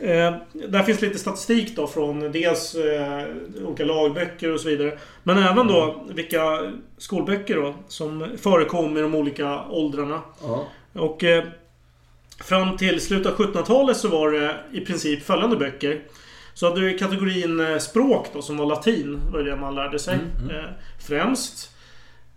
eh, 0.11 0.41
där 0.69 0.83
finns 0.83 1.01
lite 1.01 1.19
statistik 1.19 1.77
då 1.77 1.87
från 1.87 2.33
dels 2.33 2.75
eh, 2.75 3.25
olika 3.65 3.85
lagböcker 3.85 4.53
och 4.53 4.61
så 4.61 4.69
vidare. 4.69 4.99
Men 5.23 5.39
även 5.39 5.67
då 5.67 6.05
vilka 6.09 6.73
skolböcker 6.99 7.57
då 7.57 7.75
som 7.89 8.29
förekom 8.39 8.97
i 8.97 9.01
de 9.01 9.15
olika 9.15 9.65
åldrarna. 9.65 10.21
Ja. 10.43 10.67
Och 10.93 11.25
eh, 11.25 11.45
fram 12.45 12.77
till 12.77 13.01
slutet 13.01 13.33
av 13.33 13.39
1700-talet 13.39 13.97
så 13.97 14.09
var 14.09 14.31
det 14.31 14.57
i 14.73 14.81
princip 14.81 15.23
följande 15.23 15.57
böcker. 15.57 16.03
Så 16.59 16.69
hade 16.69 16.81
du 16.81 16.99
kategorin 16.99 17.61
eh, 17.61 17.79
språk 17.79 18.27
då 18.33 18.43
som 18.43 18.57
var 18.57 18.67
latin. 18.67 19.21
Det 19.27 19.33
var 19.33 19.45
det 19.45 19.57
man 19.57 19.75
lärde 19.75 19.99
sig. 19.99 20.15
Eh, 20.51 20.71
främst. 21.09 21.71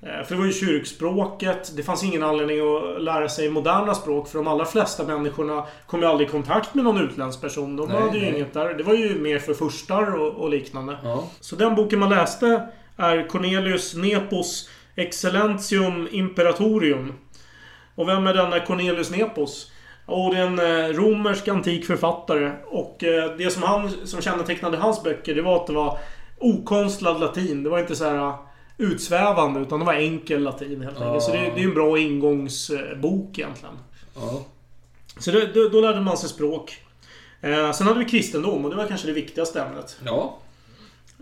Eh, 0.01 0.23
För 0.25 0.35
det 0.35 0.39
var 0.41 0.45
ju 0.45 0.53
kyrkspråket. 0.53 1.71
Det 1.75 1.83
fanns 1.83 2.03
ingen 2.03 2.23
anledning 2.23 2.59
att 2.59 3.01
lära 3.01 3.29
sig 3.29 3.49
moderna 3.49 3.95
språk. 3.95 4.27
För 4.27 4.37
de 4.37 4.47
allra 4.47 4.65
flesta 4.65 5.03
människorna 5.03 5.65
kom 5.87 5.99
ju 6.01 6.05
aldrig 6.05 6.29
i 6.29 6.31
kontakt 6.31 6.75
med 6.75 6.83
någon 6.83 7.01
utländsk 7.01 7.41
person. 7.41 7.75
De 7.75 7.87
Nej, 7.89 8.01
hade 8.01 8.17
ju 8.17 8.25
nej. 8.25 8.35
inget 8.35 8.53
där. 8.53 8.73
Det 8.73 8.83
var 8.83 8.93
ju 8.93 9.19
mer 9.19 9.39
för 9.39 9.53
furstar 9.53 10.15
och, 10.19 10.33
och 10.33 10.49
liknande. 10.49 10.97
Ja. 11.03 11.23
Så 11.39 11.55
den 11.55 11.75
boken 11.75 11.99
man 11.99 12.09
läste 12.09 12.67
är 12.97 13.27
Cornelius 13.27 13.95
Nepos 13.95 14.69
Excellentium 14.95 16.07
Imperatorium. 16.11 17.13
Och 17.95 18.07
vem 18.07 18.27
är 18.27 18.33
denna 18.33 18.59
Cornelius 18.59 19.11
Nepos? 19.11 19.70
Och 20.11 20.35
det 20.35 20.41
är 20.41 20.45
en 20.45 20.59
eh, 20.59 20.97
romersk 20.97 21.47
antik 21.47 21.85
författare. 21.85 22.51
Och 22.67 23.03
eh, 23.03 23.35
det 23.37 23.49
som, 23.49 23.63
han, 23.63 23.91
som 24.07 24.21
kännetecknade 24.21 24.77
hans 24.77 25.03
böcker, 25.03 25.35
det 25.35 25.41
var 25.41 25.55
att 25.55 25.67
det 25.67 25.73
var 25.73 25.99
okonstlad 26.39 27.19
latin. 27.19 27.63
Det 27.63 27.69
var 27.69 27.79
inte 27.79 27.95
så 27.95 28.03
här 28.03 28.27
eh, 28.27 28.35
utsvävande, 28.77 29.59
utan 29.59 29.79
det 29.79 29.85
var 29.85 29.93
enkel 29.93 30.43
latin 30.43 30.81
helt 30.81 31.01
enkelt. 31.01 31.23
Så 31.23 31.31
det, 31.31 31.37
det 31.55 31.61
är 31.61 31.65
en 31.65 31.73
bra 31.73 31.99
ingångsbok 31.99 33.39
egentligen. 33.39 33.75
Ja. 34.15 34.41
Så 35.19 35.31
det, 35.31 35.53
då, 35.53 35.69
då 35.69 35.81
lärde 35.81 36.01
man 36.01 36.17
sig 36.17 36.29
språk. 36.29 36.77
Eh, 37.41 37.71
sen 37.71 37.87
hade 37.87 37.99
vi 37.99 38.05
kristendom 38.05 38.65
och 38.65 38.71
det 38.71 38.77
var 38.77 38.87
kanske 38.87 39.07
det 39.07 39.13
viktigaste 39.13 39.61
ämnet. 39.61 39.99
Ja. 40.05 40.37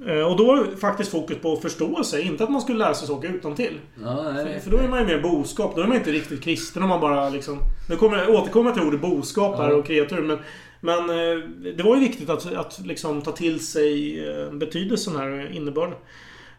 Eh, 0.07 0.21
Och 0.31 0.37
då 0.37 0.55
det 0.55 0.77
faktiskt 0.77 1.11
fokus 1.11 1.37
på 1.37 1.55
förståelse, 1.55 2.21
inte 2.21 2.43
att 2.43 2.49
man 2.49 2.61
skulle 2.61 2.77
lära 2.79 2.93
sig 2.93 3.07
saker 3.07 3.29
utantill. 3.29 3.79
Ja. 4.03 4.15
För, 4.23 4.59
för 4.59 4.71
då 4.71 4.77
är 4.77 4.87
man 4.87 4.99
ju 4.99 5.05
mer 5.05 5.21
boskap, 5.21 5.75
då 5.75 5.81
är 5.81 5.87
man 5.87 5.97
inte 5.97 6.11
riktigt 6.11 6.41
kristen 6.43 6.83
om 6.83 6.89
man 6.89 7.01
bara 7.01 7.29
liksom... 7.29 7.59
Nu 7.89 7.95
kommer 7.95 8.17
jag 8.17 8.29
återkomma 8.29 8.71
till 8.71 8.81
ordet 8.83 9.01
boskap 9.01 9.57
här 9.57 9.69
Ja. 9.69 9.75
och 9.75 9.85
kreatur, 9.85 10.21
men... 10.21 10.37
Men 10.81 11.09
eh, 11.09 11.43
det 11.77 11.83
var 11.83 11.95
ju 11.95 12.01
viktigt 12.01 12.29
att, 12.29 12.53
att 12.53 12.79
liksom 12.85 13.21
ta 13.21 13.31
till 13.31 13.59
sig 13.67 14.19
eh, 14.29 14.51
betydelsen 14.53 15.15
här, 15.15 15.51
innebörden. 15.55 15.95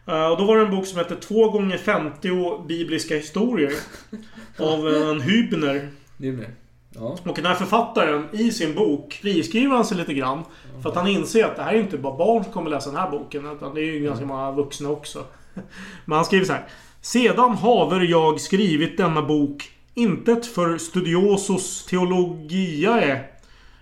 Och 0.05 0.37
då 0.37 0.45
var 0.45 0.57
det 0.57 0.63
en 0.65 0.71
bok 0.71 0.85
som 0.85 0.97
hette 0.97 1.15
2 1.15 1.49
gånger 1.49 1.77
50 1.77 2.63
bibliska 2.67 3.15
historier. 3.15 3.71
av 4.59 4.87
en 4.87 5.21
Hübner. 5.21 5.87
Är 6.19 6.31
det. 6.31 6.49
Ja. 6.95 7.17
Och 7.25 7.35
den 7.35 7.45
här 7.45 7.55
författaren 7.55 8.27
i 8.31 8.51
sin 8.51 8.75
bok 8.75 9.13
friskriver 9.21 9.75
han 9.75 9.85
sig 9.85 9.97
lite 9.97 10.13
grann. 10.13 10.43
För 10.81 10.89
att 10.89 10.95
han 10.95 11.07
inser 11.07 11.45
att 11.45 11.55
det 11.55 11.63
här 11.63 11.73
är 11.73 11.79
inte 11.79 11.97
bara 11.97 12.17
barn 12.17 12.43
som 12.43 12.53
kommer 12.53 12.69
läsa 12.69 12.89
den 12.89 12.99
här 12.99 13.11
boken. 13.11 13.45
Utan 13.45 13.75
det 13.75 13.81
är 13.81 13.85
ju 13.85 13.99
ganska 13.99 14.25
många 14.25 14.51
vuxna 14.51 14.89
också. 14.89 15.23
Men 16.05 16.15
han 16.15 16.25
skriver 16.25 16.45
så 16.45 16.53
här. 16.53 16.65
Sedan 17.01 17.55
haver 17.55 17.99
jag 17.99 18.41
skrivit 18.41 18.97
denna 18.97 19.21
bok 19.21 19.71
intet 19.93 20.45
för 20.45 20.77
studiosos 20.77 21.85
theologiae. 21.85 23.23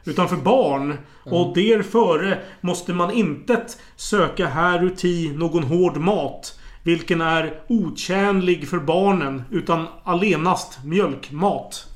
Utan 0.06 0.30
för 0.30 0.36
barn. 0.36 0.98
Och 1.24 1.56
därföre 1.56 2.38
måste 2.62 2.94
man 2.94 3.12
intet 3.12 3.78
söka 3.96 4.48
häruti 4.48 5.32
någon 5.36 5.64
hård 5.64 5.98
mat. 5.98 6.60
Vilken 6.84 7.22
är 7.22 7.62
otjänlig 7.68 8.68
för 8.70 8.80
barnen. 8.80 9.44
Utan 9.52 9.88
allenast 10.04 10.80
mjölkmat. 10.86 11.88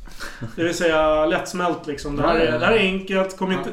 Det 0.56 0.64
vill 0.64 0.74
säga 0.74 1.26
lättsmält 1.26 1.88
liksom. 1.88 2.16
Det 2.16 2.22
här 2.22 2.36
är, 2.36 2.60
det 2.60 2.66
här 2.66 2.74
är 2.74 2.80
enkelt. 2.80 3.38
Kom 3.38 3.51
inte... 3.51 3.70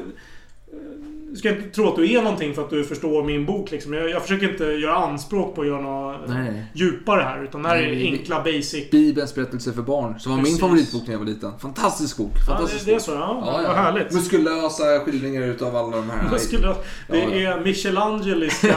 ska 1.35 1.49
inte 1.49 1.69
tro 1.69 1.87
att 1.89 1.95
du 1.95 2.13
är 2.13 2.21
någonting 2.21 2.53
för 2.53 2.61
att 2.61 2.69
du 2.69 2.83
förstår 2.83 3.23
min 3.23 3.45
bok 3.45 3.71
liksom. 3.71 3.93
Jag, 3.93 4.09
jag 4.09 4.21
försöker 4.21 4.49
inte 4.51 4.63
göra 4.63 4.95
anspråk 4.95 5.55
på 5.55 5.61
att 5.61 5.67
göra 5.67 5.81
något 5.81 6.21
Nej. 6.27 6.65
djupare 6.73 7.21
här. 7.21 7.43
Utan 7.43 7.63
det 7.63 7.69
här 7.69 7.77
är 7.77 7.81
Nej, 7.81 7.95
det- 7.95 8.17
enkla 8.17 8.43
basic. 8.43 8.89
Bibelns 8.91 9.35
berättelse 9.35 9.73
för 9.73 9.81
barn, 9.81 10.19
som 10.19 10.31
var 10.31 10.37
min 10.37 10.45
Precis. 10.45 10.59
favoritbok 10.59 11.03
när 11.07 11.11
jag 11.13 11.19
var 11.19 11.25
liten. 11.25 11.59
Fantastisk 11.59 12.17
bok. 12.17 12.31
Ja, 12.35 12.45
Fantastisk 12.53 12.85
det, 12.85 12.91
det 12.91 12.95
är 12.95 12.99
så. 12.99 13.11
Ja, 13.11 13.61
vad 13.67 13.75
härligt. 13.75 14.11
Muskulösa 14.13 14.99
skildringar 15.05 15.41
utav 15.41 15.75
alla 15.75 15.95
de 15.97 16.09
här. 16.09 16.29
Jag- 16.51 16.75
det 17.07 17.17
Ja, 17.17 17.29
ja. 17.39 17.51
är 17.53 17.59
Michelangeliska 17.63 18.75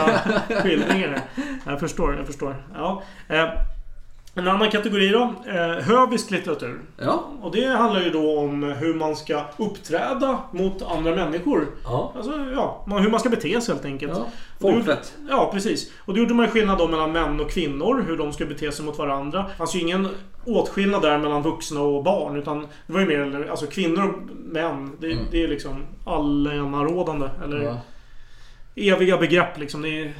skildringar. 0.63 1.21
Jag 1.65 1.79
förstår, 1.79 2.15
jag 2.15 2.25
förstår. 2.25 2.55
Ja. 2.73 3.03
En 4.37 4.47
annan 4.47 4.69
kategori 4.71 5.09
då. 5.09 5.33
Eh, 5.47 5.83
hövisk 5.83 6.31
litteratur. 6.31 6.79
Ja. 6.97 7.23
Och 7.41 7.51
det 7.55 7.65
handlar 7.67 8.01
ju 8.01 8.09
då 8.09 8.39
om 8.39 8.63
hur 8.63 8.93
man 8.93 9.15
ska 9.15 9.41
uppträda 9.57 10.39
mot 10.51 10.81
andra 10.81 11.15
människor. 11.15 11.67
Ja. 11.83 12.13
Alltså, 12.15 12.31
ja, 12.55 12.83
man- 12.87 13.01
hur 13.03 13.09
man 13.09 13.19
ska 13.19 13.29
bete 13.29 13.61
sig 13.61 13.73
helt 13.73 13.85
enkelt. 13.85 14.11
Ja. 14.15 14.25
Folkvett. 14.61 15.13
Ja, 15.29 15.49
precis. 15.53 15.91
Och 15.97 16.13
då 16.13 16.19
gjorde 16.19 16.33
man 16.33 16.45
ju 16.45 16.51
skillnad 16.51 16.77
då 16.77 16.87
mellan 16.87 17.11
män 17.11 17.39
och 17.39 17.51
kvinnor, 17.51 18.03
hur 18.07 18.17
de 18.17 18.33
ska 18.33 18.45
bete 18.45 18.71
sig 18.71 18.85
mot 18.85 18.97
varandra. 18.97 19.45
Det 19.49 19.55
fanns 19.57 19.75
ju 19.75 19.79
ingen 19.79 20.07
åtskillnad 20.45 21.01
där 21.01 21.17
mellan 21.17 21.41
vuxna 21.43 21.81
och 21.81 22.03
barn. 22.03 22.35
Utan 22.35 22.67
det 22.87 22.93
var 22.93 22.99
ju 22.99 23.05
mer, 23.07 23.47
alltså 23.49 23.65
kvinnor 23.67 24.03
och 24.09 24.35
män. 24.53 24.91
Det, 24.99 25.17
det 25.31 25.43
är 25.43 25.47
liksom 25.47 25.83
allenarådande. 26.05 27.29
Eller 27.43 27.61
Ja. 27.63 27.77
eviga 28.75 29.17
begrepp 29.17 29.57
liksom. 29.59 29.81
Det 29.81 29.89
är 30.01 30.13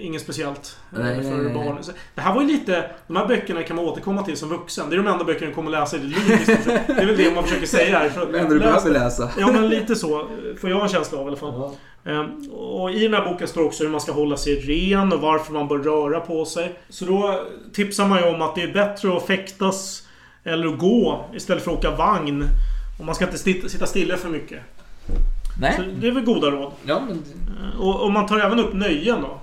inget 0.00 0.22
speciellt 0.22 0.76
eh, 0.92 0.98
Nej, 0.98 1.14
för 1.22 1.30
nej, 1.30 1.40
nej. 1.40 1.54
barn. 1.54 1.78
Så 1.82 1.92
Det 2.14 2.20
här 2.20 2.34
var 2.34 2.42
ju 2.42 2.46
lite... 2.48 2.90
De 3.06 3.16
här 3.16 3.26
böckerna 3.26 3.62
kan 3.62 3.76
man 3.76 3.84
återkomma 3.84 4.22
till 4.22 4.36
som 4.36 4.48
vuxen. 4.48 4.90
Det 4.90 4.96
är 4.96 5.02
de 5.02 5.06
enda 5.06 5.24
böckerna 5.24 5.46
du 5.48 5.54
kommer 5.54 5.70
läsa 5.70 5.96
i 5.96 6.00
ditt 6.00 6.08
liv. 6.28 6.46
Det 6.86 6.92
är 7.02 7.06
väl 7.06 7.16
det 7.16 7.34
man 7.34 7.44
försöker 7.44 7.66
säga 7.66 7.98
här. 7.98 8.26
Det 8.32 8.38
enda 8.38 8.54
du 8.54 8.60
behöver 8.60 8.90
läsa. 8.90 9.30
Ja, 9.38 9.52
men 9.52 9.68
lite 9.68 9.96
så. 9.96 10.26
Får 10.60 10.70
jag 10.70 10.82
en 10.82 10.88
känsla 10.88 11.18
av 11.18 11.24
i 11.24 11.28
alla 11.28 11.36
fall. 11.36 11.70
Ehm, 12.04 12.50
Och 12.52 12.90
i 12.90 13.02
den 13.08 13.14
här 13.14 13.32
boken 13.32 13.48
står 13.48 13.64
också 13.64 13.84
hur 13.84 13.90
man 13.90 14.00
ska 14.00 14.12
hålla 14.12 14.36
sig 14.36 14.54
ren 14.54 15.12
och 15.12 15.20
varför 15.20 15.52
man 15.52 15.68
bör 15.68 15.78
röra 15.78 16.20
på 16.20 16.44
sig. 16.44 16.78
Så 16.88 17.04
då 17.04 17.40
tipsar 17.72 18.06
man 18.08 18.18
ju 18.18 18.34
om 18.34 18.42
att 18.42 18.54
det 18.54 18.62
är 18.62 18.72
bättre 18.72 19.16
att 19.16 19.26
fäktas 19.26 20.02
eller 20.44 20.66
att 20.66 20.78
gå 20.78 21.24
istället 21.34 21.62
för 21.64 21.70
att 21.72 21.78
åka 21.78 21.90
vagn. 21.90 22.44
Och 22.98 23.04
man 23.04 23.14
ska 23.14 23.24
inte 23.24 23.38
sitta 23.68 23.86
stilla 23.86 24.16
för 24.16 24.28
mycket. 24.28 24.60
Så 25.06 25.60
Nej. 25.60 25.88
det 26.00 26.08
är 26.08 26.12
väl 26.12 26.24
goda 26.24 26.50
råd. 26.50 26.72
Ja, 26.84 27.00
men... 27.08 27.22
Och, 27.78 28.00
och 28.04 28.12
man 28.12 28.26
tar 28.26 28.38
även 28.38 28.58
upp 28.58 28.74
nöjen 28.74 29.22
då. 29.22 29.40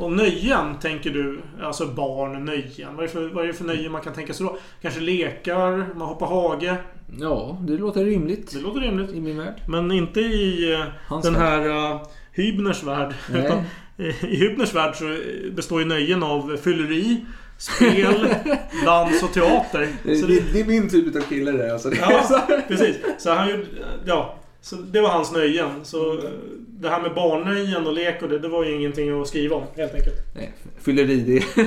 Och 0.00 0.12
nöjen 0.12 0.78
tänker 0.78 1.10
du, 1.10 1.40
alltså 1.62 1.86
barn, 1.86 2.44
nöjen. 2.44 2.96
Vad 2.96 2.98
är, 2.98 3.02
det 3.02 3.08
för, 3.08 3.28
vad 3.28 3.44
är 3.44 3.48
det 3.48 3.54
för 3.54 3.64
nöjen 3.64 3.92
man 3.92 4.00
kan 4.00 4.12
tänka 4.12 4.34
sig 4.34 4.46
då? 4.46 4.58
Kanske 4.82 5.00
lekar, 5.00 5.94
man 5.94 6.08
hoppar 6.08 6.26
hage. 6.26 6.76
Ja, 7.20 7.58
det 7.60 7.72
låter 7.72 8.04
rimligt. 8.04 8.52
Det 8.52 8.60
låter 8.60 8.80
rimligt. 8.80 9.10
I 9.10 9.20
min 9.20 9.38
värld. 9.38 9.54
Men 9.68 9.92
inte 9.92 10.20
i 10.20 10.72
eh, 10.72 10.84
Hans 11.08 11.24
den 11.24 11.34
värld. 11.34 11.62
här 11.62 11.92
uh, 11.92 12.00
Hübners 12.34 12.84
värld. 12.86 13.14
Nej. 13.32 13.44
Utan, 13.44 13.58
eh, 13.98 14.24
I 14.24 14.36
Hübners 14.36 14.74
värld 14.74 14.94
så 14.96 15.16
består 15.52 15.80
ju 15.80 15.86
nöjen 15.86 16.22
av 16.22 16.56
fylleri, 16.56 17.24
spel, 17.58 18.34
dans 18.84 19.22
och 19.22 19.32
teater. 19.32 19.88
Så 20.20 20.26
det, 20.26 20.52
det 20.52 20.60
är 20.60 20.64
min 20.64 20.88
typ 20.88 21.16
av 21.16 21.20
kille 21.20 21.52
det 21.52 21.72
alltså. 21.72 21.94
ja, 21.94 22.46
precis. 22.68 22.96
Så 23.18 23.32
han 23.32 23.66
ja, 24.04 24.39
så 24.62 24.76
det 24.76 25.00
var 25.00 25.08
hans 25.08 25.32
nöjen. 25.32 25.70
Så 25.82 26.12
eh, 26.12 26.30
det 26.68 26.88
här 26.88 27.00
med 27.02 27.14
barnnöjen 27.14 27.86
och 27.86 27.92
lek 27.92 28.22
och 28.22 28.28
det, 28.28 28.38
det 28.38 28.48
var 28.48 28.64
ju 28.64 28.76
ingenting 28.76 29.20
att 29.20 29.28
skriva 29.28 29.56
om 29.56 29.64
helt 29.76 29.94
enkelt. 29.94 30.16
Nej, 30.34 30.52
fylleri 30.78 31.16
det 31.20 31.62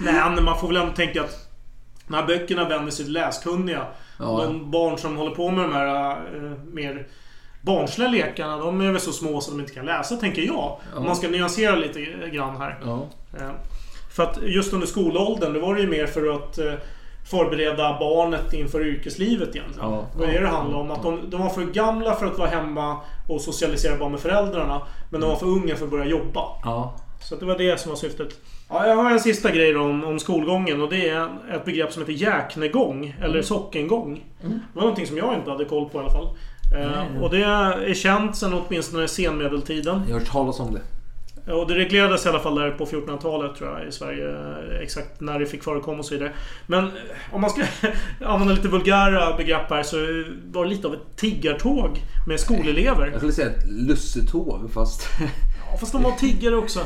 Nej, 0.00 0.30
men 0.34 0.44
man 0.44 0.60
får 0.60 0.68
väl 0.68 0.76
ändå 0.76 0.92
tänka 0.92 1.22
att 1.22 1.50
de 2.06 2.14
här 2.14 2.26
böckerna 2.26 2.68
vänder 2.68 2.92
sig 2.92 3.04
till 3.04 3.14
läskunniga. 3.14 3.86
Ja. 4.18 4.42
De 4.44 4.70
barn 4.70 4.98
som 4.98 5.16
håller 5.16 5.34
på 5.34 5.50
med 5.50 5.64
de 5.64 5.72
här 5.72 6.10
eh, 6.10 6.52
mer 6.72 7.06
barnsliga 7.62 8.08
lekarna, 8.08 8.56
de 8.58 8.80
är 8.80 8.92
väl 8.92 9.00
så 9.00 9.12
små 9.12 9.40
så 9.40 9.50
de 9.50 9.60
inte 9.60 9.72
kan 9.74 9.86
läsa, 9.86 10.16
tänker 10.16 10.42
jag. 10.42 10.78
Om 10.96 11.04
man 11.04 11.16
ska 11.16 11.28
nyansera 11.28 11.76
lite 11.76 12.00
grann 12.32 12.56
här. 12.56 12.78
Ja. 12.84 13.06
Eh, 13.38 13.50
För 14.16 14.22
att 14.22 14.38
just 14.42 14.72
under 14.72 14.86
skolåldern, 14.86 15.52
då 15.52 15.60
var 15.60 15.74
det 15.74 15.80
ju 15.80 15.86
mer 15.88 16.06
för 16.06 16.34
att 16.34 16.58
eh, 16.58 16.72
förbereda 17.26 17.96
barnet 18.00 18.52
inför 18.52 18.86
yrkeslivet 18.86 19.56
egentligen. 19.56 19.90
Ja. 19.90 20.04
Det 20.12 20.18
var 20.18 20.26
det 20.26 20.40
det 20.40 20.48
handlade 20.48 20.82
om. 20.82 20.90
Att 20.90 21.02
de, 21.02 21.30
de 21.30 21.40
var 21.40 21.48
för 21.48 21.64
gamla 21.64 22.14
för 22.14 22.26
att 22.26 22.38
vara 22.38 22.48
hemma 22.48 22.96
och 23.28 23.40
socialisera 23.40 23.96
bara 23.98 24.08
med 24.08 24.20
föräldrarna. 24.20 24.82
Men 25.10 25.20
de 25.20 25.30
var 25.30 25.36
för 25.36 25.46
unga 25.46 25.76
för 25.76 25.84
att 25.84 25.90
börja 25.90 26.04
jobba. 26.04 26.42
Ja. 26.64 26.94
Så 27.20 27.36
det 27.36 27.44
var 27.44 27.58
det 27.58 27.80
som 27.80 27.90
var 27.90 27.96
syftet. 27.96 28.28
Ja, 28.68 28.86
jag 28.86 28.96
har 28.96 29.10
en 29.10 29.20
sista 29.20 29.50
grej 29.50 29.72
då 29.72 29.80
om, 29.80 30.04
om 30.04 30.18
skolgången 30.18 30.82
och 30.82 30.90
det 30.90 31.08
är 31.08 31.28
ett 31.54 31.64
begrepp 31.64 31.92
som 31.92 32.02
heter 32.02 32.12
jäknegång. 32.12 33.16
Eller 33.22 33.42
sockengång. 33.42 34.24
Det 34.40 34.60
var 34.72 34.82
någonting 34.82 35.06
som 35.06 35.16
jag 35.16 35.34
inte 35.34 35.50
hade 35.50 35.64
koll 35.64 35.88
på 35.88 35.98
i 35.98 36.00
alla 36.00 36.10
fall. 36.10 36.28
Eh, 36.74 37.22
och 37.22 37.30
det 37.30 37.42
är 37.42 37.94
känt 37.94 38.36
sedan 38.36 38.62
åtminstone 38.66 39.08
senmedeltiden. 39.08 40.02
Jag 40.06 40.14
har 40.14 40.20
hört 40.20 40.28
talas 40.32 40.60
om 40.60 40.74
det. 40.74 40.80
Och 41.46 41.68
det 41.68 41.74
reglerades 41.74 42.26
i 42.26 42.28
alla 42.28 42.38
fall 42.40 42.54
där 42.54 42.70
på 42.70 42.86
1400-talet 42.86 43.56
tror 43.56 43.78
jag 43.78 43.88
i 43.88 43.92
Sverige. 43.92 44.34
Exakt 44.82 45.20
när 45.20 45.38
det 45.38 45.46
fick 45.46 45.62
förekomma 45.62 45.98
och 45.98 46.04
så 46.04 46.14
vidare. 46.14 46.32
Men 46.66 46.84
eh, 46.84 46.92
om 47.32 47.40
man 47.40 47.50
ska 47.50 47.62
använda 48.26 48.54
lite 48.54 48.68
vulgära 48.68 49.36
begrepp 49.36 49.70
här 49.70 49.82
så 49.82 49.96
var 50.52 50.64
det 50.64 50.70
lite 50.70 50.86
av 50.88 50.94
ett 50.94 51.16
tiggartåg 51.16 51.90
med 52.26 52.40
skolelever. 52.40 53.06
Jag 53.06 53.16
skulle 53.16 53.32
säga 53.32 53.48
ett 53.50 53.66
lussetåg 53.68 54.70
fast... 54.74 55.08
Ja, 55.72 55.76
fast 55.78 55.92
de 55.92 56.02
var 56.02 56.12
tiggare 56.12 56.56
också. 56.56 56.80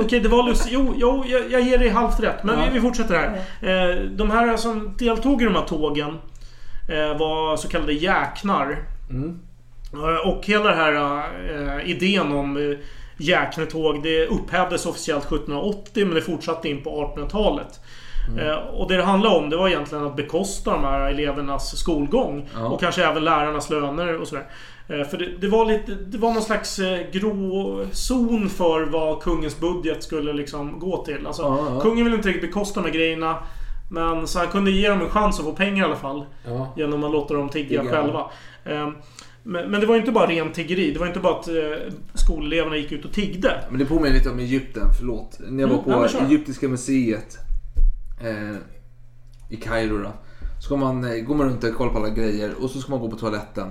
Okej, 0.00 0.20
det 0.20 0.28
var 0.28 0.48
lust. 0.48 0.68
Jo, 0.70 0.94
jo 0.96 1.24
jag, 1.26 1.50
jag 1.50 1.60
ger 1.60 1.78
dig 1.78 1.88
halvt 1.88 2.20
rätt. 2.20 2.44
Men 2.44 2.58
Ja. 2.58 2.64
vi, 2.68 2.74
vi 2.74 2.80
fortsätter 2.80 3.14
här. 3.14 3.36
Eh, 3.90 4.02
de 4.04 4.30
här 4.30 4.56
som 4.56 4.94
deltog 4.98 5.42
i 5.42 5.44
de 5.44 5.54
här 5.54 5.64
tågen 5.66 6.10
eh, 6.88 7.18
var 7.18 7.56
så 7.56 7.68
kallade 7.68 7.92
jäknar. 7.92 8.84
Eh, 9.92 10.28
och 10.28 10.46
hela 10.46 10.64
den 10.64 10.78
här 10.78 11.82
idén 11.84 12.32
om 12.32 12.76
jäknetåg 13.20 14.02
det 14.02 14.26
upphävdes 14.26 14.86
officiellt 14.86 15.24
1780 15.24 16.04
men 16.06 16.14
det 16.14 16.20
fortsatte 16.22 16.68
in 16.68 16.82
på 16.82 17.14
1800-talet. 17.16 17.80
Eh, 18.38 18.56
och 18.56 18.88
det 18.88 18.96
det 18.96 19.02
handlade 19.02 19.36
om 19.36 19.50
det 19.50 19.56
var 19.56 19.68
egentligen 19.68 20.06
att 20.06 20.16
bekosta 20.16 20.70
de 20.70 20.84
här 20.84 21.10
elevernas 21.10 21.76
skolgång. 21.78 22.48
Ja. 22.54 22.68
Och 22.68 22.80
kanske 22.80 23.04
även 23.04 23.24
lärarnas 23.24 23.70
löner 23.70 24.20
och 24.20 24.28
sådär. 24.28 24.44
Eh, 24.88 25.04
För 25.04 25.16
det, 25.18 25.28
det 25.40 25.48
var 25.48 25.66
lite, 25.66 25.92
det 25.92 26.18
var 26.18 26.32
någon 26.32 26.42
slags 26.42 26.78
eh, 26.78 27.00
grå 27.12 27.86
zon 27.92 28.48
för 28.48 28.82
vad 28.84 29.22
kungens 29.22 29.60
budget 29.60 30.02
skulle 30.02 30.32
liksom 30.32 30.78
gå 30.78 31.04
till. 31.04 31.26
Alltså, 31.26 31.42
Ja, 31.42 31.58
ja. 31.74 31.80
Kungen 31.80 32.04
ville 32.04 32.16
inte 32.16 32.28
riktigt 32.28 32.50
bekosta 32.50 32.80
de 32.80 32.86
här 32.86 32.94
grejerna. 32.94 33.36
Men 33.92 34.26
så 34.26 34.38
han 34.38 34.48
kunde 34.48 34.70
ge 34.70 34.88
dem 34.88 35.00
en 35.00 35.08
chans 35.08 35.38
att 35.38 35.44
få 35.44 35.52
pengar 35.52 35.82
i 35.82 35.86
alla 35.86 35.96
fall. 35.96 36.24
Genom 36.76 37.04
att 37.04 37.10
låta 37.10 37.34
dem 37.34 37.48
tigga 37.48 37.80
Tigga. 37.82 37.92
själva. 37.92 38.30
Men, 39.42 39.70
men 39.70 39.80
det 39.80 39.86
var 39.86 39.94
ju 39.94 40.00
inte 40.00 40.12
bara 40.12 40.30
ren 40.30 40.52
tiggeri. 40.52 40.92
Det 40.92 40.98
var 40.98 41.06
inte 41.06 41.20
bara 41.20 41.40
att 41.40 41.48
eh, 41.48 41.94
skoleleverna 42.14 42.76
gick 42.76 42.92
ut 42.92 43.04
och 43.04 43.12
tiggde. 43.12 43.64
Men 43.70 43.78
det 43.78 43.86
påminner 43.86 44.14
lite 44.16 44.30
om 44.30 44.38
Egypten, 44.38 44.88
förlåt. 44.98 45.40
När 45.48 45.60
jag 45.62 45.68
var 45.68 45.78
Mm, 45.78 45.90
ja, 45.90 46.02
på 46.02 46.08
kör. 46.08 46.26
Egyptiska 46.26 46.68
museet 46.68 47.38
eh, 48.20 48.56
i 49.48 49.56
Kairo 49.56 49.98
då. 49.98 50.12
Så 50.62 50.70
går 50.70 50.76
man, 50.76 51.04
eh, 51.04 51.24
går 51.24 51.34
man 51.34 51.46
runt 51.48 51.64
och 51.64 51.74
kollar 51.74 51.92
på 51.92 51.98
alla 51.98 52.08
grejer 52.08 52.54
och 52.62 52.70
så 52.70 52.80
ska 52.80 52.90
man 52.90 53.00
gå 53.00 53.10
på 53.10 53.16
toaletten. 53.16 53.68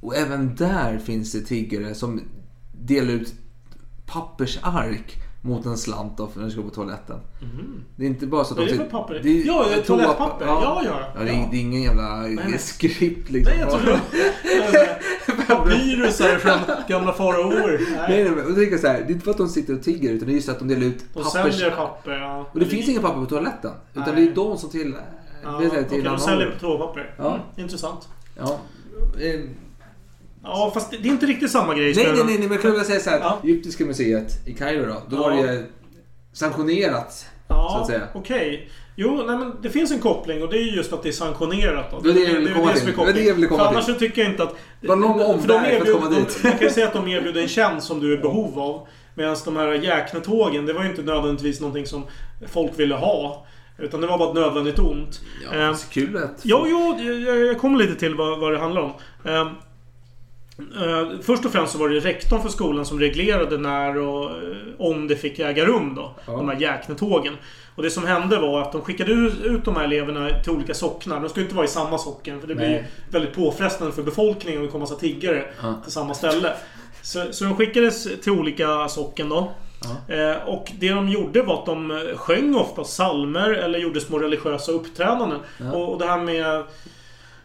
Och 0.00 0.16
även 0.16 0.54
där 0.54 0.98
finns 0.98 1.32
det 1.32 1.40
tiggare 1.40 1.94
som 1.94 2.20
delar 2.72 3.12
ut 3.12 3.34
pappersark 4.06 5.16
mot 5.42 5.66
en 5.66 5.78
slant 5.78 6.16
då 6.18 6.26
för 6.26 6.38
när 6.40 6.46
du 6.46 6.52
ska 6.52 6.62
på 6.62 6.70
toaletten. 6.70 7.18
Det 7.96 8.04
är 8.04 8.08
inte 8.08 8.26
bara 8.26 8.44
så 8.44 8.54
att 8.54 8.58
Vad 8.58 8.68
är 8.68 8.72
de 8.72 8.78
det 8.78 8.84
för 8.84 8.90
papper? 8.90 9.14
är 9.14 9.46
Ja, 9.46 9.64
det 9.68 9.74
är 9.74 9.78
toa- 9.78 9.84
toalettpapper. 9.86 10.46
Ja, 10.46 10.82
ja. 10.84 11.00
ja 11.14 11.20
det, 11.24 11.30
är, 11.30 11.34
Ja. 11.34 11.48
det 11.50 11.56
är 11.56 11.60
ingen 11.60 11.82
jävla 11.82 12.16
nej. 12.16 12.58
skript 12.58 13.30
liksom. 13.30 13.54
Nej, 13.56 13.60
jag 13.70 13.70
tror 13.80 13.98
Papyrusar 15.46 16.38
från 16.38 16.58
gamla 16.88 17.12
faraoer. 17.12 17.80
Nej, 17.90 17.96
Nej. 18.08 18.24
nej, 18.24 18.30
men 18.30 18.46
jag 18.46 18.56
tänker 18.56 18.78
så 18.78 18.86
här, 18.86 18.98
det 18.98 19.04
är 19.06 19.10
inte 19.12 19.24
för 19.24 19.30
att 19.30 19.38
de 19.38 19.48
sitter 19.48 19.74
och 19.74 19.82
tigger 19.82 20.10
utan 20.12 20.26
det 20.28 20.32
är 20.32 20.34
just 20.34 20.48
att 20.48 20.58
de 20.58 20.68
delar 20.68 20.86
ut 20.86 20.98
De 21.14 21.22
pappers... 21.24 21.32
säljer 21.54 21.70
papper, 21.70 22.10
ja. 22.12 22.46
Och 22.52 22.58
det 22.60 22.66
finns 22.66 22.88
inga 22.88 23.00
papper 23.00 23.20
på 23.20 23.26
toaletten. 23.26 23.70
Utan 23.94 24.14
Nej. 24.14 24.24
det 24.24 24.30
är 24.30 24.34
de 24.34 24.58
som 24.58 24.70
till... 24.70 24.94
Ja, 25.44 25.50
det 25.60 25.64
är 25.78 25.82
till 25.82 26.02
de 26.02 26.08
annan 26.08 26.20
säljer 26.20 26.54
toapapper. 26.60 27.14
Ja. 27.18 27.28
Mm, 27.34 27.40
intressant. 27.56 28.08
Ja. 28.38 28.58
Ja, 30.42 30.70
fast 30.74 30.90
det 30.90 30.96
det 30.96 31.08
är 31.08 31.10
inte 31.10 31.26
riktigt 31.26 31.50
samma 31.50 31.74
grej. 31.74 31.92
Nej, 31.96 32.06
nej, 32.14 32.24
nej, 32.24 32.38
men 32.38 32.52
jag 32.52 32.62
kan 32.62 32.72
väl 32.72 32.84
säga 32.84 33.00
så 33.00 33.10
här. 33.10 33.18
Ja. 33.20 33.40
Egyptiska 33.44 33.84
museet 33.84 34.46
i 34.48 34.52
Kairo 34.54 34.86
då. 34.86 35.02
Då 35.08 35.16
Ja. 35.16 35.20
var 35.22 35.30
det 35.30 35.64
sanktionerat. 36.32 37.26
Ja, 37.48 37.70
så 37.74 37.80
att 37.80 37.86
säga. 37.86 38.08
okej. 38.14 38.70
Jo, 38.96 39.22
nej 39.26 39.36
men 39.38 39.52
det 39.62 39.70
finns 39.70 39.90
en 39.90 39.98
koppling 39.98 40.42
och 40.42 40.48
det 40.50 40.56
är 40.58 40.62
ju 40.62 40.70
just 40.76 40.92
att 40.92 41.02
det 41.02 41.08
är 41.08 41.12
sanktionerat. 41.12 41.90
Då. 41.90 42.00
Det 42.00 42.08
var 42.08 42.14
det 42.14 42.20
jag 42.20 42.34
ville 42.40 42.54
komma 42.54 42.74
som 42.74 42.88
är 42.88 42.92
till. 42.92 42.96
Det 42.96 43.04
var 43.06 43.12
det 43.12 43.22
jag 43.22 43.34
ville 43.34 43.46
komma 43.46 43.62
För 43.64 43.68
annars 43.70 43.84
till. 43.84 43.94
så 43.94 44.00
tycker 44.00 44.22
jag 44.22 44.30
inte 44.30 44.42
att... 44.42 44.54
Det 44.80 44.88
var 44.88 44.96
lång 44.96 45.40
för 45.40 45.48
de 45.48 45.54
omväg 45.54 45.82
för 45.82 45.86
att 45.92 46.00
komma 46.00 46.10
dit. 46.10 46.40
Man 46.44 46.52
kan 46.52 46.60
ju 46.60 46.70
säga 46.70 46.86
att 46.86 46.92
de 46.92 47.08
erbjuder 47.08 47.42
en 47.42 47.48
tjänst 47.48 47.86
som 47.86 48.00
du 48.00 48.12
är 48.12 48.18
i 48.18 48.20
behov 48.20 48.58
av. 48.58 48.86
Medan 49.14 49.36
de 49.44 49.56
här 49.56 49.72
jäknetågen, 49.72 50.66
det 50.66 50.72
var 50.72 50.82
ju 50.82 50.90
inte 50.90 51.02
nödvändigtvis 51.02 51.60
någonting 51.60 51.86
som 51.86 52.04
folk 52.48 52.78
ville 52.78 52.94
ha. 52.94 53.46
Utan 53.78 54.00
det 54.00 54.06
var 54.06 54.18
bara 54.18 54.28
ett 54.28 54.34
nödvändigt 54.34 54.78
ont. 54.78 55.20
Ja, 55.44 55.48
Eh, 55.52 55.58
det 55.58 55.64
är 55.64 55.92
kul 55.92 56.16
att... 56.16 56.40
Jo, 56.42 56.64
jo, 56.68 56.96
jag, 57.26 57.38
jag 57.40 57.58
kommer 57.58 57.78
lite 57.78 57.94
till 57.94 58.14
vad, 58.14 58.38
vad 58.40 58.52
det 58.52 58.58
handlar 58.58 58.82
om. 58.82 58.92
Ehm, 59.24 59.48
eh, 60.82 61.20
först 61.22 61.44
och 61.44 61.52
främst 61.52 61.72
så 61.72 61.78
var 61.78 61.88
det 61.88 62.00
rektorn 62.00 62.42
för 62.42 62.48
skolan 62.48 62.86
som 62.86 63.00
reglerade 63.00 63.58
när 63.58 63.98
och 63.98 64.24
eh, 64.30 64.56
om 64.78 65.08
det 65.08 65.16
fick 65.16 65.38
äga 65.38 65.64
rum 65.64 65.94
då. 65.94 66.14
Ja. 66.26 66.32
De 66.32 66.48
här 66.48 66.60
jäknetågen. 66.60 67.36
Och 67.74 67.82
det 67.82 67.90
som 67.90 68.06
hände 68.06 68.38
var 68.38 68.62
att 68.62 68.72
de 68.72 68.80
skickade 68.82 69.12
ut 69.12 69.64
de 69.64 69.76
här 69.76 69.84
eleverna 69.84 70.42
till 70.42 70.52
olika 70.52 70.74
socknar. 70.74 71.20
De 71.20 71.28
skulle 71.28 71.44
inte 71.44 71.56
vara 71.56 71.66
i 71.66 71.68
samma 71.68 71.98
socken 71.98 72.40
för 72.40 72.48
det 72.48 72.54
blir 72.54 72.68
Nej. 72.68 72.84
väldigt 73.10 73.34
påfrestande 73.34 73.92
för 73.92 74.02
befolkningen 74.02 74.60
om 74.60 74.66
det 74.66 74.72
kommer 74.72 74.82
massa 74.82 74.94
tiggare 74.94 75.44
Ja. 75.62 75.80
till 75.82 75.92
samma 75.92 76.14
ställe. 76.14 76.52
Så, 77.02 77.24
så 77.30 77.44
de 77.44 77.56
skickades 77.56 78.20
till 78.20 78.32
olika 78.32 78.88
socken 78.88 79.28
då. 79.28 79.52
Eh, 80.08 80.48
och 80.48 80.72
det 80.78 80.88
de 80.88 81.08
gjorde 81.08 81.42
var 81.42 81.54
att 81.54 81.66
de 81.66 81.90
eh, 81.90 82.16
sjöng 82.16 82.54
ofta 82.54 82.84
salmer 82.84 83.50
eller 83.50 83.78
gjorde 83.78 84.00
små 84.00 84.18
religiösa 84.18 84.72
uppträdanden. 84.72 85.38
Ja. 85.58 85.72
Och, 85.72 85.92
och 85.92 85.98
det 85.98 86.06
här 86.06 86.18
med 86.18 86.62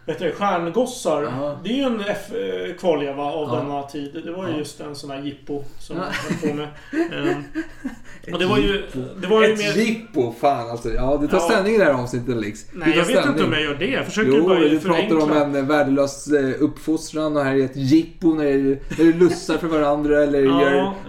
vet 0.06 0.20
du, 0.20 0.32
stjärngossar. 0.32 1.24
Ja. 1.24 1.60
Det 1.64 1.70
är 1.70 1.74
ju 1.74 1.84
en 1.84 2.02
F- 2.08 2.32
eh, 2.70 2.76
kvarleva 2.76 3.24
av 3.24 3.50
Ja. 3.50 3.56
denna 3.62 3.84
tid. 3.84 4.22
Det 4.26 4.32
var 4.32 4.50
ju 4.50 4.58
just 4.58 4.82
en 4.82 4.96
sån 4.96 5.10
här 5.12 5.22
jippo 5.22 5.64
som 5.80 5.98
Ja. 5.98 6.04
jag 6.04 6.36
höll 6.38 6.50
på 6.50 6.56
med. 6.56 6.68
Ehm, 7.34 7.44
och 8.34 8.40
det 8.40 8.46
var 8.46 8.58
ju... 8.58 8.84
Det 9.22 9.28
var 9.28 9.44
ju 9.48 9.54
Ett 9.54 9.60
mer... 9.60 9.84
jippo, 9.84 10.34
fan 10.42 10.70
alltså. 10.70 10.90
Ja, 10.90 11.18
du 11.22 11.28
tar 11.28 11.38
Ja. 11.38 11.44
ställning 11.44 11.76
i 11.76 11.78
det 11.78 11.84
här 11.86 11.94
avsnittet. 11.94 12.28
Du 12.28 12.34
Nej, 12.36 12.54
jag 12.74 12.96
vet 12.96 13.06
ställning. 13.06 13.30
inte 13.34 13.44
om 13.44 13.54
jag 13.54 13.62
gör 13.62 13.76
det. 13.76 13.86
Jag 13.90 14.06
försöker 14.06 14.32
Jo, 14.32 14.48
bara 14.48 14.60
du 14.60 14.80
förenkla. 14.80 15.18
pratar 15.20 15.38
om 15.38 15.42
en 15.42 15.56
eh, 15.56 15.64
värdelös 15.66 16.28
uppfostran 16.60 17.38
och 17.38 17.44
här 17.44 17.56
är 17.56 17.66
ett 17.66 17.76
jippo 17.76 18.34
när 18.34 18.44
du, 18.44 18.80
när 18.98 19.06
du 19.06 19.14
lussar 19.14 19.58
för 19.58 19.68
varandra 19.68 20.24
eller 20.24 20.40
Ja, 20.42 20.62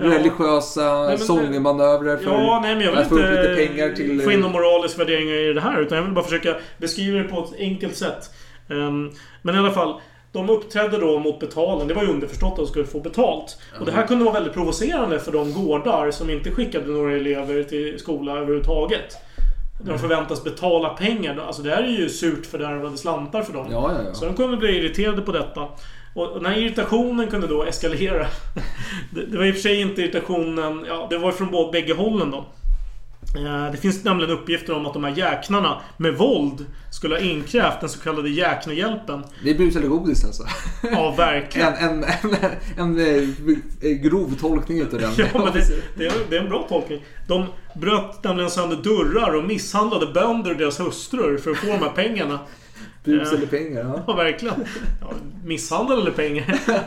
gör 0.03 0.09
religiösa 0.09 1.03
Nej, 1.09 1.19
sångmanövrer 1.19 2.17
för 2.17 2.25
Ja, 2.25 2.59
nej 2.63 2.75
men 2.75 2.85
jag 2.85 2.91
vill 2.91 3.01
att 3.01 3.09
få 3.09 3.15
upp 3.15 3.21
inte 3.21 3.43
lite 3.43 3.67
pengar 3.67 3.93
till... 3.93 4.21
få 4.21 4.33
in 4.33 4.41
någon 4.41 4.53
moralisk 4.53 4.99
värdering 4.99 5.29
i 5.31 5.53
det 5.53 5.61
här. 5.61 5.81
Utan 5.81 5.99
jag 5.99 6.05
vill 6.05 6.15
bara 6.15 6.25
försöka 6.25 6.57
beskriva 6.79 7.19
det 7.19 7.25
på 7.25 7.45
ett 7.45 7.61
enkelt 7.61 7.97
sätt. 7.97 8.31
Ehm, 8.69 9.11
men 9.43 9.55
i 9.55 9.59
alla 9.59 9.73
fall. 9.73 10.01
De 10.33 10.51
uppträdde 10.51 10.99
då 10.99 11.19
mot 11.19 11.41
betalning. 11.41 11.89
Det 11.89 11.95
var 11.95 12.03
ju 12.03 12.09
underförstått 12.09 12.51
att 12.51 12.57
de 12.57 12.67
skulle 12.67 12.85
få 12.85 13.01
betalt. 13.01 13.59
Och 13.81 13.87
det 13.87 13.93
här 13.93 14.07
kunde 14.07 14.25
vara 14.25 14.35
väldigt 14.35 14.53
provocerande 14.53 15.19
för 15.19 15.33
de 15.33 15.53
gårdar 15.53 16.11
som 16.11 16.31
inte 16.31 16.51
skickade 16.51 16.87
några 16.87 17.17
elever 17.17 17.63
till 17.63 17.99
skola 17.99 18.33
överhuvudtaget. 18.33 19.17
De 19.85 19.99
förväntas 19.99 20.45
betala 20.45 20.89
pengar. 20.89 21.45
Alltså 21.47 21.63
det 21.63 21.71
här 21.71 21.83
är 21.83 21.89
ju 21.89 22.09
surt 22.09 22.47
fördärvade 22.47 22.97
slantar 22.97 23.43
för 23.43 23.53
dem. 23.53 23.67
Ja, 23.71 23.93
ja, 23.93 23.99
ja. 24.07 24.15
Så 24.15 24.25
de 24.25 24.35
kunde 24.35 24.57
bli 24.57 24.77
irriterade 24.79 25.23
på 25.23 25.33
detta. 25.33 25.69
Och 26.15 26.35
den 26.35 26.47
här 26.47 26.59
irritationen 26.59 27.29
kunde 27.29 27.47
då 27.47 27.65
eskalera. 27.65 28.27
Det, 29.15 29.27
det 29.27 29.39
var 29.39 29.45
i 29.45 29.51
och 29.51 29.55
för 29.55 29.63
sig 29.63 29.81
inte 29.81 30.03
irritationen... 30.03 30.85
Ja, 30.89 31.07
det 31.11 31.19
var 31.19 31.33
från 31.33 31.73
bägge 31.73 31.95
hållen 31.95 32.31
då. 32.31 32.45
Eh, 33.37 33.71
Det 33.73 33.77
finns 33.77 34.05
nämligen 34.05 34.31
uppgifter 34.33 34.75
om 34.77 34.87
att 34.87 34.93
de 34.95 35.05
här 35.05 35.17
jäknarna 35.17 35.81
med 35.97 36.15
våld 36.15 36.67
skulle 36.91 37.15
ha 37.15 37.21
inkrävt 37.21 37.81
den 37.81 37.89
så 37.89 38.01
kallade 38.01 38.29
jäknehjälpen. 38.31 39.25
Det 39.45 39.51
är 39.51 39.55
bus 39.59 39.77
eller 39.77 39.89
godis 39.89 40.25
alltså. 40.25 40.43
Ja, 40.83 41.15
verkligen. 41.17 41.75
En, 41.75 42.05
en, 42.05 42.35
en, 42.77 42.99
en, 42.99 42.99
eh, 43.81 43.89
grov 43.91 44.35
tolkning 44.41 44.81
utav 44.81 45.01
den. 45.01 45.11
Ja, 45.17 45.27
men 45.45 45.53
det, 45.53 45.65
det, 45.97 46.07
är, 46.07 46.13
det 46.31 46.37
är 46.37 46.41
en 46.41 46.49
bra 46.49 46.67
tolkning. 46.69 47.05
De 47.29 47.47
bröt 47.75 48.25
nämligen 48.25 48.51
sönder 48.51 48.77
dörrar 48.77 49.35
och 49.35 49.45
misshandlade 49.45 50.07
bönder 50.07 50.51
och 50.51 50.57
deras 50.57 50.81
hustrur 50.81 51.39
för 51.39 51.51
att 51.51 51.57
få 51.57 51.67
de 51.67 51.79
här 51.79 51.89
pengarna. 51.95 52.39
Bus 53.05 53.33
eller 53.33 53.47
pengar, 53.47 53.81
ja. 53.81 54.05
Ja, 54.07 54.15
verkligen. 54.17 54.65
Ja, 55.01 55.11
misshandel 55.45 56.01
eller 56.01 56.11
pengar. 56.11 56.59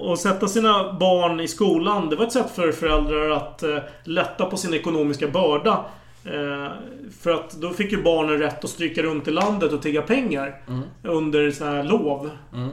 Och 0.00 0.18
sätta 0.18 0.48
sina 0.48 0.92
barn 0.92 1.40
i 1.40 1.48
skolan, 1.48 2.08
det 2.10 2.16
var 2.16 2.24
ett 2.26 2.32
sätt 2.32 2.50
för 2.54 2.72
föräldrar 2.72 3.30
att 3.30 3.62
eh, 3.62 3.78
lätta 4.04 4.44
på 4.44 4.56
sin 4.56 4.74
ekonomiska 4.74 5.28
börda. 5.28 5.84
Eh, 6.24 6.72
för 7.20 7.30
att 7.30 7.50
då 7.52 7.70
fick 7.70 7.92
ju 7.92 8.02
barnen 8.02 8.38
rätt 8.38 8.64
att 8.64 8.70
stryka 8.70 9.02
runt 9.02 9.28
i 9.28 9.30
landet 9.30 9.72
och 9.72 9.82
tigga 9.82 10.02
pengar. 10.02 10.62
Mm. 10.68 10.82
Under 11.02 11.50
så 11.50 11.64
här 11.64 11.82
lov. 11.84 12.30
Mm. 12.54 12.68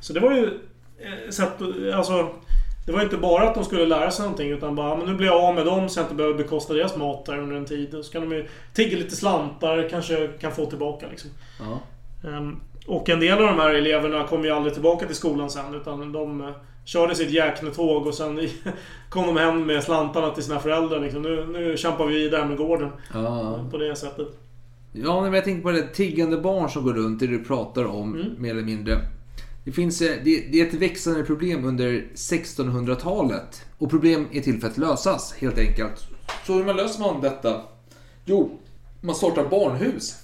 Så 0.00 0.12
det 0.12 0.20
var 0.20 0.32
ju 0.32 0.44
eh, 0.98 1.30
sätt 1.30 1.62
att- 1.62 1.94
alltså 1.94 2.28
Det 2.86 2.92
var 2.92 3.02
inte 3.02 3.16
bara 3.16 3.48
att 3.48 3.54
de 3.54 3.64
skulle 3.64 3.86
lära 3.86 4.10
sig 4.10 4.22
någonting 4.22 4.50
utan 4.50 4.74
bara 4.74 4.96
men 4.96 5.06
nu 5.06 5.14
blir 5.14 5.26
jag 5.26 5.44
av 5.44 5.54
med 5.54 5.66
dem 5.66 5.88
så 5.88 5.98
jag 5.98 6.04
inte 6.04 6.14
behöver 6.14 6.38
bekosta 6.38 6.74
deras 6.74 6.96
mat 6.96 7.24
där 7.26 7.38
under 7.38 7.56
en 7.56 7.64
tid. 7.64 7.96
Så 8.04 8.12
kan 8.12 8.28
de 8.28 8.36
ju 8.36 8.48
tigga 8.74 8.98
lite 8.98 9.16
slantar, 9.16 9.88
kanske 9.90 10.28
kan 10.40 10.52
få 10.52 10.66
tillbaka 10.66 11.06
liksom. 11.10 11.30
Ja. 11.60 11.78
Och 12.86 13.08
en 13.08 13.20
del 13.20 13.32
av 13.38 13.46
de 13.46 13.58
här 13.58 13.74
eleverna 13.74 14.26
kom 14.26 14.44
ju 14.44 14.50
aldrig 14.50 14.74
tillbaka 14.74 15.06
till 15.06 15.16
skolan 15.16 15.50
sen 15.50 15.74
utan 15.74 16.12
de 16.12 16.40
eh, 16.40 16.48
körde 16.84 17.14
sitt 17.14 17.30
jäknetåg 17.30 18.06
och 18.06 18.14
sen 18.14 18.40
kom 19.08 19.26
de 19.26 19.36
hem 19.36 19.66
med 19.66 19.84
slantarna 19.84 20.30
till 20.30 20.42
sina 20.44 20.60
föräldrar 20.60 21.00
liksom. 21.00 21.22
Nu, 21.22 21.46
nu 21.46 21.76
kämpar 21.76 22.06
vi 22.06 22.14
vidare 22.14 22.46
med 22.46 22.56
gården. 22.56 22.90
Ja. 23.14 23.64
På 23.70 23.76
det 23.78 23.96
sättet. 23.96 24.28
Ja, 24.92 25.20
men 25.22 25.32
jag 25.32 25.44
tänkte 25.44 25.62
på 25.62 25.70
det. 25.70 25.86
Tiggande 25.94 26.36
barn 26.36 26.70
som 26.70 26.84
går 26.84 26.92
runt, 26.94 27.20
det 27.20 27.26
du 27.26 27.44
pratar 27.44 27.84
om, 27.84 28.14
Mm. 28.14 28.42
mer 28.42 28.50
eller 28.50 28.62
mindre. 28.62 28.98
Det, 29.64 29.72
finns, 29.72 30.00
eh, 30.02 30.16
det, 30.24 30.40
det 30.52 30.60
är 30.60 30.66
ett 30.66 30.74
växande 30.74 31.22
problem 31.24 31.64
under 31.64 32.04
1600-talet. 32.14 33.62
Och 33.78 33.90
problem 33.90 34.26
är 34.32 34.40
till 34.40 34.60
för 34.60 34.68
att 34.68 34.78
lösas, 34.78 35.34
helt 35.38 35.58
enkelt. 35.58 36.06
Så 36.46 36.52
hur 36.52 36.64
man 36.64 36.76
löser 36.76 37.00
man 37.00 37.20
detta? 37.20 37.60
Jo, 38.24 38.58
man 39.00 39.14
startar 39.14 39.44
barnhus. 39.48 40.14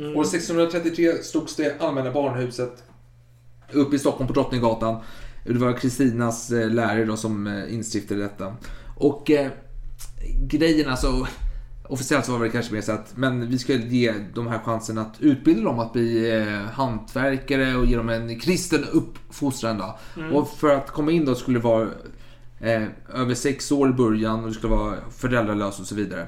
Mm. 0.00 0.16
År 0.16 0.22
1633 0.22 1.22
slogs 1.22 1.56
det 1.56 1.80
allmänna 1.80 2.10
barnhuset 2.10 2.82
upp 3.72 3.94
i 3.94 3.98
Stockholm 3.98 4.28
på 4.28 4.32
Drottninggatan. 4.32 4.96
Det 5.44 5.58
var 5.58 5.72
Kristinas 5.72 6.50
eh, 6.50 6.70
lärare 6.70 7.04
då 7.04 7.16
som 7.16 7.46
eh, 7.46 7.74
instiftade 7.74 8.22
detta. 8.22 8.56
Och 8.96 9.30
eh, 9.30 9.50
grejen 10.48 10.90
alltså, 10.90 11.26
officiellt 11.88 12.26
så 12.26 12.32
var 12.32 12.44
det 12.44 12.50
kanske 12.50 12.74
mer 12.74 12.80
så 12.80 12.92
att 12.92 13.16
men 13.16 13.48
vi 13.48 13.58
ska 13.58 13.74
ge 13.74 14.14
de 14.34 14.46
här 14.46 14.58
chansen 14.58 14.98
att 14.98 15.20
utbilda 15.20 15.62
dem 15.62 15.78
att 15.78 15.92
bli 15.92 16.36
eh, 16.38 16.70
hantverkare 16.72 17.76
och 17.76 17.86
ge 17.86 17.96
dem 17.96 18.08
en 18.08 18.40
kristen 18.40 18.84
uppfostran. 18.84 19.78
Då. 19.78 19.98
Och 20.32 20.48
för 20.48 20.74
att 20.74 20.90
komma 20.90 21.10
in 21.10 21.24
då 21.24 21.34
skulle 21.34 21.58
det 21.58 21.64
vara 21.64 21.88
eh, 22.60 22.82
över 23.14 23.34
sex 23.34 23.72
år 23.72 23.90
i 23.90 23.92
början 23.92 24.40
och 24.40 24.48
det 24.48 24.54
skulle 24.54 24.74
vara 24.74 24.96
föräldralös 25.10 25.80
och 25.80 25.86
så 25.86 25.94
vidare. 25.94 26.26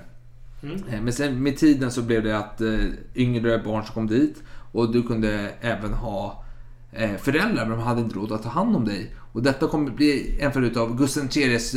Mm. 0.63 1.05
Men 1.05 1.13
sen 1.13 1.43
med 1.43 1.57
tiden 1.57 1.91
så 1.91 2.03
blev 2.03 2.23
det 2.23 2.39
att 2.39 2.61
eh, 2.61 2.79
yngre 3.15 3.59
barn 3.59 3.85
som 3.85 3.95
kom 3.95 4.07
dit 4.07 4.43
och 4.73 4.93
du 4.93 5.03
kunde 5.03 5.51
även 5.61 5.93
ha 5.93 6.45
eh, 6.93 7.17
föräldrar 7.17 7.67
men 7.67 7.79
de 7.79 7.81
hade 7.81 8.01
inte 8.01 8.17
råd 8.17 8.33
att 8.33 8.43
ta 8.43 8.49
hand 8.49 8.77
om 8.77 8.85
dig. 8.85 9.15
Och 9.33 9.43
detta 9.43 9.69
kommer 9.69 9.91
bli 9.91 10.39
en 10.41 10.53
följd 10.53 10.77
av 10.77 10.97
Gustav 10.97 11.29
IIIs 11.37 11.75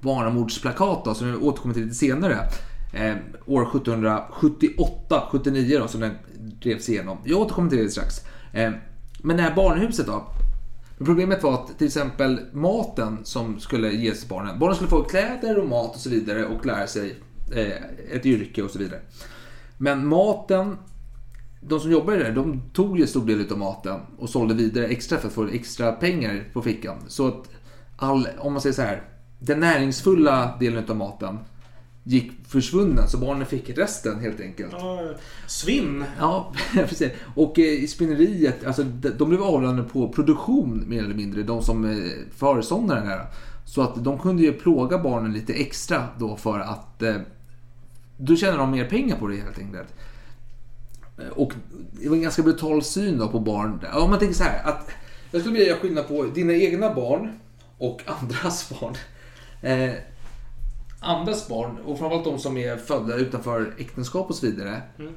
barnamordsplakat 0.00 1.04
då, 1.04 1.14
som 1.14 1.32
vi 1.32 1.36
återkommer 1.36 1.74
till 1.74 1.82
lite 1.82 1.94
senare. 1.94 2.38
År 3.46 3.64
1778-79 3.64 5.78
då 5.78 5.88
som 5.88 6.00
den 6.00 6.14
drevs 6.62 6.88
igenom. 6.88 7.18
Jag 7.24 7.40
återkommer 7.40 7.70
till 7.70 7.78
det 7.78 7.90
strax. 7.90 8.20
Men 9.22 9.36
det 9.36 9.42
här 9.42 9.54
barnhuset 9.54 10.06
då. 10.06 10.26
Problemet 10.98 11.42
var 11.42 11.54
att 11.54 11.78
till 11.78 11.86
exempel 11.86 12.40
maten 12.52 13.18
som 13.24 13.60
skulle 13.60 13.92
ges 13.92 14.28
barnen. 14.28 14.58
Barnen 14.58 14.74
skulle 14.74 14.90
få 14.90 15.02
kläder 15.02 15.58
och 15.58 15.68
mat 15.68 15.94
och 15.94 16.00
så 16.00 16.10
vidare 16.10 16.44
och 16.44 16.66
lära 16.66 16.86
sig 16.86 17.14
ett 18.12 18.26
yrke 18.26 18.62
och 18.62 18.70
så 18.70 18.78
vidare. 18.78 19.00
Men 19.78 20.06
maten, 20.06 20.76
de 21.60 21.80
som 21.80 21.90
jobbade 21.90 22.18
där, 22.18 22.32
de 22.32 22.62
tog 22.72 22.96
ju 22.96 23.02
en 23.02 23.08
stor 23.08 23.26
del 23.26 23.52
av 23.52 23.58
maten 23.58 24.00
och 24.18 24.30
sålde 24.30 24.54
vidare 24.54 24.86
extra 24.86 25.18
för 25.18 25.28
att 25.28 25.34
få 25.34 25.48
extra 25.48 25.92
pengar 25.92 26.44
på 26.52 26.62
fickan. 26.62 26.96
Så 27.06 27.28
att 27.28 27.50
all, 27.96 28.28
om 28.38 28.52
man 28.52 28.62
säger 28.62 28.74
så 28.74 28.82
här, 28.82 29.02
den 29.38 29.60
näringsfulla 29.60 30.56
delen 30.60 30.84
av 30.88 30.96
maten 30.96 31.38
gick 32.04 32.32
försvunnen 32.48 33.08
så 33.08 33.18
barnen 33.18 33.46
fick 33.46 33.78
resten 33.78 34.20
helt 34.20 34.40
enkelt. 34.40 34.72
Ja, 34.72 35.00
svinn. 35.46 36.04
Ja, 36.18 36.52
precis. 36.72 37.12
Och 37.34 37.58
eh, 37.58 37.64
i 37.64 37.86
spinneriet, 37.86 38.66
alltså 38.66 38.82
de, 38.82 39.28
blev 39.28 39.42
avlönade 39.42 39.82
på 39.82 40.08
produktion 40.08 40.84
mer 40.86 41.04
eller 41.04 41.14
mindre, 41.14 41.42
de 41.42 41.62
som 41.62 41.84
eh, 41.84 42.10
föreståndaren 42.36 43.06
här. 43.06 43.26
Så 43.64 43.82
att 43.82 44.04
de 44.04 44.18
kunde 44.18 44.42
ju 44.42 44.52
plåga 44.52 44.98
barnen 44.98 45.32
lite 45.32 45.52
extra 45.52 46.08
då 46.18 46.36
för 46.36 46.60
att 46.60 47.02
eh, 47.02 47.16
då 48.20 48.36
tjänar 48.36 48.58
de 48.58 48.70
mer 48.70 48.84
pengar 48.84 49.16
på 49.16 49.28
det 49.28 49.36
helt 49.36 49.58
enkelt. 49.58 49.94
Och 51.30 51.52
det 51.92 52.08
var 52.08 52.16
en 52.16 52.22
ganska 52.22 52.42
brutal 52.42 52.82
syn 52.82 53.18
då 53.18 53.28
på 53.28 53.40
barn. 53.40 53.86
Om 53.94 54.10
man 54.10 54.18
tänker 54.18 54.34
så 54.34 54.44
här 54.44 54.64
att 54.64 54.90
jag 55.30 55.40
skulle 55.40 55.58
vilja 55.58 55.68
göra 55.68 55.80
skillnad 55.80 56.08
på 56.08 56.24
dina 56.24 56.52
egna 56.54 56.94
barn 56.94 57.38
och 57.78 58.02
andras 58.06 58.72
barn. 58.80 58.94
Eh, 59.62 59.94
andras 61.00 61.48
barn, 61.48 61.78
och 61.78 61.98
framförallt 61.98 62.24
de 62.24 62.38
som 62.38 62.56
är 62.56 62.76
födda 62.76 63.14
utanför 63.14 63.74
äktenskap 63.78 64.30
och 64.30 64.34
så 64.34 64.46
vidare. 64.46 64.82
Mm. 64.98 65.12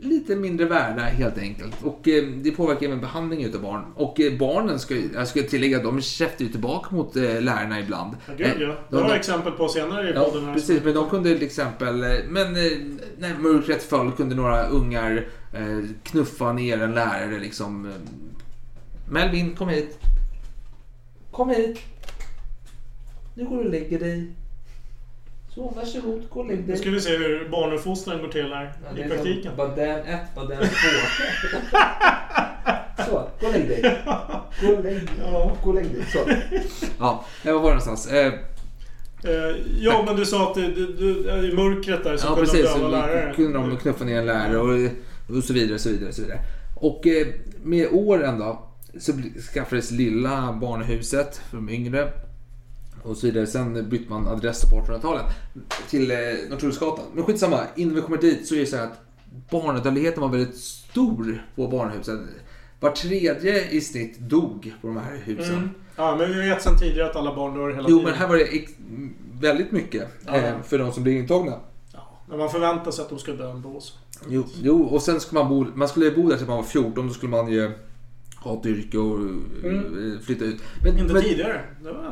Lite 0.00 0.36
mindre 0.36 0.66
värda 0.66 1.02
helt 1.02 1.38
enkelt. 1.38 1.82
Och 1.82 2.08
eh, 2.08 2.24
det 2.24 2.50
påverkar 2.50 2.86
även 2.86 3.00
behandlingen 3.00 3.48
utav 3.48 3.62
barn. 3.62 3.84
Och 3.94 4.20
eh, 4.20 4.38
barnen, 4.38 4.78
ska, 4.78 4.94
jag 5.14 5.28
ska 5.28 5.42
tillägga, 5.42 5.82
de 5.82 6.00
käftar 6.00 6.44
ju 6.44 6.50
tillbaka 6.50 6.94
mot 6.96 7.16
eh, 7.16 7.22
lärarna 7.40 7.80
ibland. 7.80 8.16
Ja, 8.26 8.32
gud 8.36 8.46
ja. 8.58 8.68
Eh, 8.68 8.74
Det 8.90 8.96
har 8.96 9.08
jag 9.08 9.16
exempel 9.16 9.52
på 9.52 9.68
senare 9.68 10.10
i 10.10 10.12
Ja, 10.14 10.24
podden. 10.24 10.44
här. 10.46 10.54
precis. 10.54 10.84
Men 10.84 10.94
de 10.94 11.08
kunde 11.10 11.34
till 11.34 11.46
exempel, 11.46 12.02
eh, 12.02 12.08
men 12.28 12.46
eh, 12.56 12.72
när 13.18 13.38
mörkret 13.38 13.82
föll 13.82 14.12
kunde 14.12 14.34
några 14.34 14.66
ungar 14.68 15.26
knuffa 16.02 16.52
ner 16.52 16.82
en 16.82 16.94
lärare 16.94 17.38
liksom. 17.38 17.92
Melvin, 19.10 19.54
kom 19.56 19.68
hit. 19.68 19.98
Kom 21.30 21.48
hit. 21.50 21.78
Nu 23.34 23.44
går 23.44 23.56
du 23.56 23.64
och 23.64 23.70
lägger 23.70 23.98
dig. 23.98 24.30
Så, 25.58 25.72
varsågod, 25.76 26.28
gå 26.30 26.40
och 26.40 26.46
lägg 26.46 26.58
Nu 26.60 26.66
dig. 26.66 26.76
ska 26.76 26.90
vi 26.90 27.00
se 27.00 27.16
hur 27.16 27.48
barnuppfostran 27.48 28.18
går 28.22 28.28
till 28.28 28.52
här 28.52 28.72
Ja, 28.84 28.88
det 28.94 29.00
i 29.00 29.04
är 29.04 29.08
praktiken. 29.08 29.42
som 29.42 29.56
Badän 29.56 29.98
1, 30.00 30.20
badän 30.34 30.58
2. 30.58 30.66
Så, 33.06 33.28
gå 33.40 33.46
och 33.46 33.52
lägg 33.52 33.68
dig. 33.68 33.98
Gå 34.62 34.68
och 34.76 34.84
lägg 34.84 34.94
dig. 34.94 35.08
Ja. 35.22 35.56
Gå 35.64 35.68
och 35.70 35.74
lägg 35.74 35.84
dig. 35.84 36.04
Så. 36.12 36.18
Ja, 36.98 37.24
var 37.44 37.52
var 37.52 37.60
det 37.60 37.62
någonstans? 37.62 38.06
Eh, 38.12 38.32
Eh, 39.24 39.56
ja, 39.80 40.02
men 40.06 40.16
du 40.16 40.26
sa 40.26 40.48
att 40.48 40.54
det, 40.54 40.66
du, 40.68 40.86
du, 40.92 41.48
i 41.48 41.54
mörkret 41.54 42.04
där 42.04 42.16
så 42.16 42.26
Ja 42.26 42.34
kunde 42.34 42.50
precis, 42.50 42.72
de 42.72 42.78
döva 42.80 42.80
så 42.80 42.88
lärare. 42.88 43.32
kunde 43.36 43.58
de 43.58 43.76
knuffa 43.76 44.04
ner 44.04 44.18
en 44.18 44.26
lärare 44.26 44.58
och, 44.58 44.90
och 45.36 45.44
så 45.44 45.52
vidare. 45.52 45.74
Och 45.74 45.80
så 45.80 45.88
vidare, 45.88 46.08
och 46.08 46.14
så 46.14 46.22
vidare. 46.22 46.38
Och 46.76 47.06
eh, 47.06 47.26
med 47.62 47.88
åren 47.92 48.38
då 48.38 48.68
så 49.00 49.12
skaffades 49.54 49.90
lilla 49.90 50.58
barnhuset 50.60 51.40
för 51.50 51.56
de 51.56 51.68
yngre. 51.68 52.08
Och 53.02 53.16
så 53.16 53.26
vidare. 53.26 53.46
Sen 53.46 53.88
bytte 53.88 54.10
man 54.10 54.28
adress 54.28 54.70
på 54.70 54.76
1800-talet 54.76 55.24
till 55.90 56.10
eh, 56.10 56.16
Norrtullsgatan. 56.50 57.04
Men 57.14 57.24
skitsamma, 57.24 57.60
innan 57.76 57.94
vi 57.94 58.00
kommer 58.00 58.16
dit 58.18 58.46
så 58.48 58.54
är 58.54 58.58
det 58.58 58.66
så 58.66 58.76
här 58.76 58.84
att 58.84 59.00
barnadödligheten 59.50 60.20
var 60.22 60.28
väldigt 60.28 60.56
stor 60.56 61.46
på 61.56 61.68
barnhusen. 61.68 62.28
Var 62.80 62.90
tredje 62.90 63.70
i 63.70 63.80
snitt 63.80 64.18
dog 64.18 64.72
på 64.80 64.86
de 64.86 64.96
här 64.96 65.16
husen. 65.24 65.54
Mm. 65.54 65.70
Ja, 65.96 66.16
men 66.18 66.28
vi 66.34 66.48
vet 66.48 66.62
sedan 66.62 66.78
tidigare 66.78 67.10
att 67.10 67.16
alla 67.16 67.34
barn 67.34 67.54
dör 67.54 67.68
hela 67.70 67.88
Jo 67.88 67.98
tiden. 67.98 68.04
men 68.04 68.14
här 68.14 68.28
var 68.28 68.36
det 68.36 68.48
väldigt 69.40 69.72
mycket 69.72 70.08
Ja. 70.26 70.36
eh, 70.36 70.62
för 70.62 70.78
de 70.78 70.92
som 70.92 71.02
blev 71.02 71.16
intagna. 71.16 71.52
Ja, 71.92 72.00
men 72.28 72.38
man 72.38 72.50
förväntar 72.50 72.90
sig 72.90 73.02
att 73.02 73.08
de 73.10 73.18
ska 73.18 73.32
dö 73.32 73.50
ändå. 73.50 73.80
Jo, 74.28 74.44
jo, 74.62 74.82
och 74.82 75.02
sen 75.02 75.20
skulle 75.20 75.40
man 75.44 75.48
bo, 75.48 75.66
man 75.74 75.88
skulle 75.88 76.10
bo 76.10 76.28
där 76.28 76.36
tills 76.36 76.48
man 76.48 76.56
var 76.56 76.64
14, 76.64 77.06
då 77.08 77.14
skulle 77.14 77.30
man 77.30 77.48
ju 77.52 77.70
ha 78.40 78.60
ett 78.60 78.66
yrke 78.66 78.98
och 78.98 79.18
eh, 79.20 80.20
flytta 80.26 80.44
ut. 80.44 80.60
Men, 80.82 80.88
Mm. 80.92 81.00
Inte 81.02 81.12
men, 81.14 81.22
tidigare. 81.22 81.60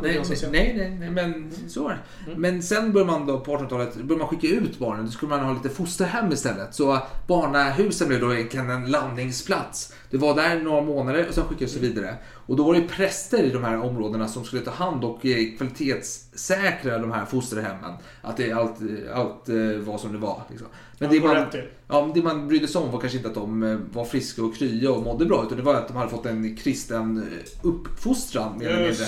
Nej, 0.02 0.20
nej, 0.52 0.74
nej, 0.76 0.98
nej, 0.98 1.10
men 1.10 1.52
så 1.68 1.82
var 1.84 1.90
det. 1.90 2.36
Men 2.36 2.62
sen 2.62 2.92
började 2.92 3.12
man 3.12 3.26
då 3.26 3.40
på 3.40 3.56
1800-talet 3.56 3.94
började 3.94 4.16
man 4.16 4.28
skicka 4.28 4.46
ut 4.56 4.78
barnen. 4.78 5.04
Då 5.04 5.10
skulle 5.10 5.30
man 5.30 5.40
ha 5.40 5.52
lite 5.52 5.68
fosterhem 5.68 6.32
istället. 6.32 6.74
Så 6.74 6.98
barnahusen 7.28 8.08
blev 8.08 8.20
då 8.20 8.34
egentligen 8.34 8.70
en 8.70 8.90
landningsplats. 8.90 9.92
Det 10.10 10.16
var 10.16 10.34
där 10.34 10.60
några 10.60 10.80
månader 10.80 11.26
och 11.28 11.34
sen 11.34 11.44
skickades 11.44 11.74
det 11.74 11.80
vidare. 11.80 12.14
Och 12.46 12.56
då 12.56 12.64
var 12.64 12.74
det 12.74 12.80
präster 12.80 13.42
i 13.42 13.50
de 13.50 13.64
här 13.64 13.80
områdena 13.80 14.28
som 14.28 14.44
skulle 14.44 14.62
ta 14.62 14.70
hand 14.70 15.04
och 15.04 15.26
eh, 15.26 15.56
kvalitetssäkra 15.56 16.98
de 16.98 17.12
här 17.12 17.24
fosterhemmen. 17.24 17.92
Att 18.22 18.36
det 18.36 18.52
allt, 18.52 18.76
allt 19.14 19.48
eh, 19.48 19.56
var 19.78 19.98
som 19.98 20.12
det 20.12 20.18
var. 20.18 20.42
Liksom. 20.50 20.68
Men 20.98 21.10
det 21.10 21.20
man, 21.20 21.46
ja, 21.88 22.10
det 22.14 22.22
man 22.22 22.48
brydde 22.48 22.68
sig 22.68 22.80
om 22.80 22.90
var 22.90 23.00
kanske 23.00 23.16
inte 23.16 23.28
att 23.28 23.34
de 23.34 23.62
eh, 23.62 23.78
var 23.92 24.04
friska 24.04 24.42
och 24.42 24.56
krya 24.56 24.90
och 24.90 25.02
mådde 25.02 25.24
bra. 25.24 25.44
Utan 25.46 25.58
det 25.58 25.64
var 25.64 25.74
att 25.74 25.88
de 25.88 25.96
hade 25.96 26.10
fått 26.10 26.26
en 26.26 26.56
kristen 26.56 27.16
eh, 27.16 27.68
uppfostran 27.68 28.58
mer 28.58 28.68
eller 28.68 28.82
mindre. 28.82 29.04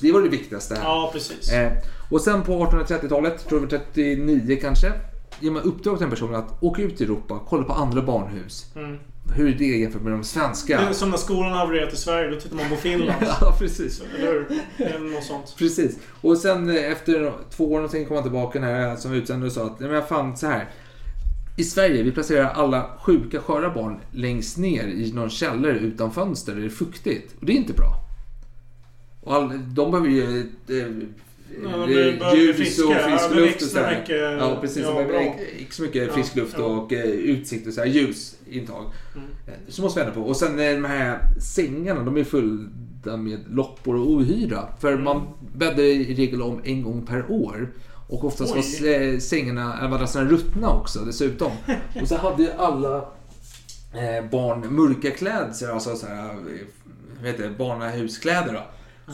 Det, 0.00 0.12
var 0.12 0.22
det 0.22 0.28
viktigaste. 0.28 0.78
Ja, 0.82 1.10
precis. 1.12 1.52
Eh, 1.52 1.72
och 2.10 2.20
sen 2.20 2.42
på 2.42 2.52
1830-talet, 2.52 3.48
tror 3.48 3.60
jag 3.60 3.70
39 3.70 4.58
kanske, 4.60 4.92
ger 5.40 5.50
man 5.50 5.62
uppdrag 5.62 5.96
till 5.96 6.04
en 6.04 6.10
person 6.10 6.34
att 6.34 6.62
åka 6.62 6.82
ut 6.82 7.00
i 7.00 7.04
Europa, 7.04 7.40
kolla 7.48 7.64
på 7.64 7.72
andra 7.72 8.02
barnhus. 8.02 8.66
Mm. 8.76 8.98
Hur 9.34 9.48
är 9.48 9.58
det 9.58 9.64
jämfört 9.64 10.02
med 10.02 10.12
de 10.12 10.24
svenska? 10.24 10.80
Det 10.80 10.86
är 10.86 10.92
som 10.92 11.10
när 11.10 11.16
skolan 11.16 11.52
havererat 11.52 11.92
i 11.92 11.96
Sverige, 11.96 12.30
då 12.30 12.40
tittar 12.40 12.56
man 12.56 12.68
på 12.68 12.76
Finland. 12.76 13.26
ja, 13.40 13.56
precis. 13.58 14.02
Eller 14.18 14.26
hur? 14.26 15.14
Något 15.14 15.24
sånt. 15.24 15.54
Precis. 15.58 15.98
Och 16.20 16.38
sen 16.38 16.70
eh, 16.70 16.92
efter 16.92 17.32
två 17.50 17.72
år 17.72 17.76
någonting 17.76 18.06
kom 18.06 18.16
han 18.16 18.24
tillbaka 18.24 18.60
här 18.60 18.96
som 18.96 19.12
utsändare 19.12 19.46
och 19.46 19.52
sa 19.52 19.66
att 19.66 19.80
men 19.80 20.06
fan 20.06 20.36
så 20.36 20.46
här. 20.46 20.68
I 21.56 21.64
Sverige, 21.64 22.02
vi 22.02 22.12
placerar 22.12 22.50
alla 22.50 22.90
sjuka, 23.00 23.40
sköra 23.40 23.74
barn 23.74 24.00
längst 24.10 24.58
ner 24.58 24.86
i 24.86 25.12
någon 25.12 25.30
källare 25.30 25.78
utan 25.78 26.12
fönster 26.12 26.52
där 26.52 26.60
det 26.60 26.66
är 26.66 26.70
fuktigt. 26.70 27.34
Och 27.40 27.46
det 27.46 27.52
är 27.52 27.56
inte 27.56 27.72
bra. 27.72 27.94
Och 29.20 29.34
all, 29.34 29.74
de 29.74 29.90
behöver 29.90 30.08
ju 30.08 30.52
ljus 32.34 32.78
och 32.78 32.92
frisk 32.94 33.34
luft 33.34 33.62
och 33.62 33.68
sådär. 33.68 33.98
mycket- 34.00 34.38
Ja, 34.40 34.58
precis. 34.60 34.82
ja, 34.82 35.02
ex- 35.20 35.42
extra 35.60 35.84
mycket 35.86 36.12
frisk 36.12 36.36
luft 36.36 36.54
ja. 36.58 36.64
och 36.64 36.92
eh, 36.92 37.04
utsikt 37.04 37.66
och 37.66 37.72
så 37.72 37.80
här, 37.80 37.88
ljusintag. 37.88 38.84
Mm. 39.14 39.28
Eh, 39.46 39.52
Så 39.68 39.82
måste 39.82 40.00
vi 40.00 40.06
ändra 40.06 40.20
på. 40.22 40.28
Och 40.28 40.36
sen 40.36 40.58
eh, 40.58 40.72
de 40.72 40.84
här 40.84 41.18
sängarna, 41.40 42.02
de 42.02 42.16
är 42.16 42.24
fulla 42.24 43.16
med 43.16 43.38
loppor 43.50 43.96
och 43.96 44.10
ohyra. 44.10 44.68
För 44.80 44.92
Mm. 44.92 45.04
man 45.04 45.22
bäddar 45.56 45.82
i 45.82 46.14
regel 46.14 46.42
om 46.42 46.60
en 46.64 46.82
gång 46.82 47.06
per 47.06 47.30
år. 47.30 47.72
Och 48.08 48.24
oftast 48.24 48.54
Oj. 48.54 48.58
var 48.60 49.20
sängarna, 49.20 49.88
madrasserna 49.88 50.30
ruttna 50.30 50.68
också 50.70 50.98
dessutom. 51.00 51.52
och 52.02 52.08
så 52.08 52.16
hade 52.16 52.42
ju 52.42 52.48
alla 52.58 53.08
barn 54.30 54.74
mörka 54.74 55.10
klädsel, 55.10 55.70
alltså 55.70 55.96
så 55.96 56.06
här, 56.06 56.34
vad 57.20 57.26
heter 57.30 57.42
det, 57.42 57.50
barnahuskläder 57.58 58.52
då. 58.52 58.62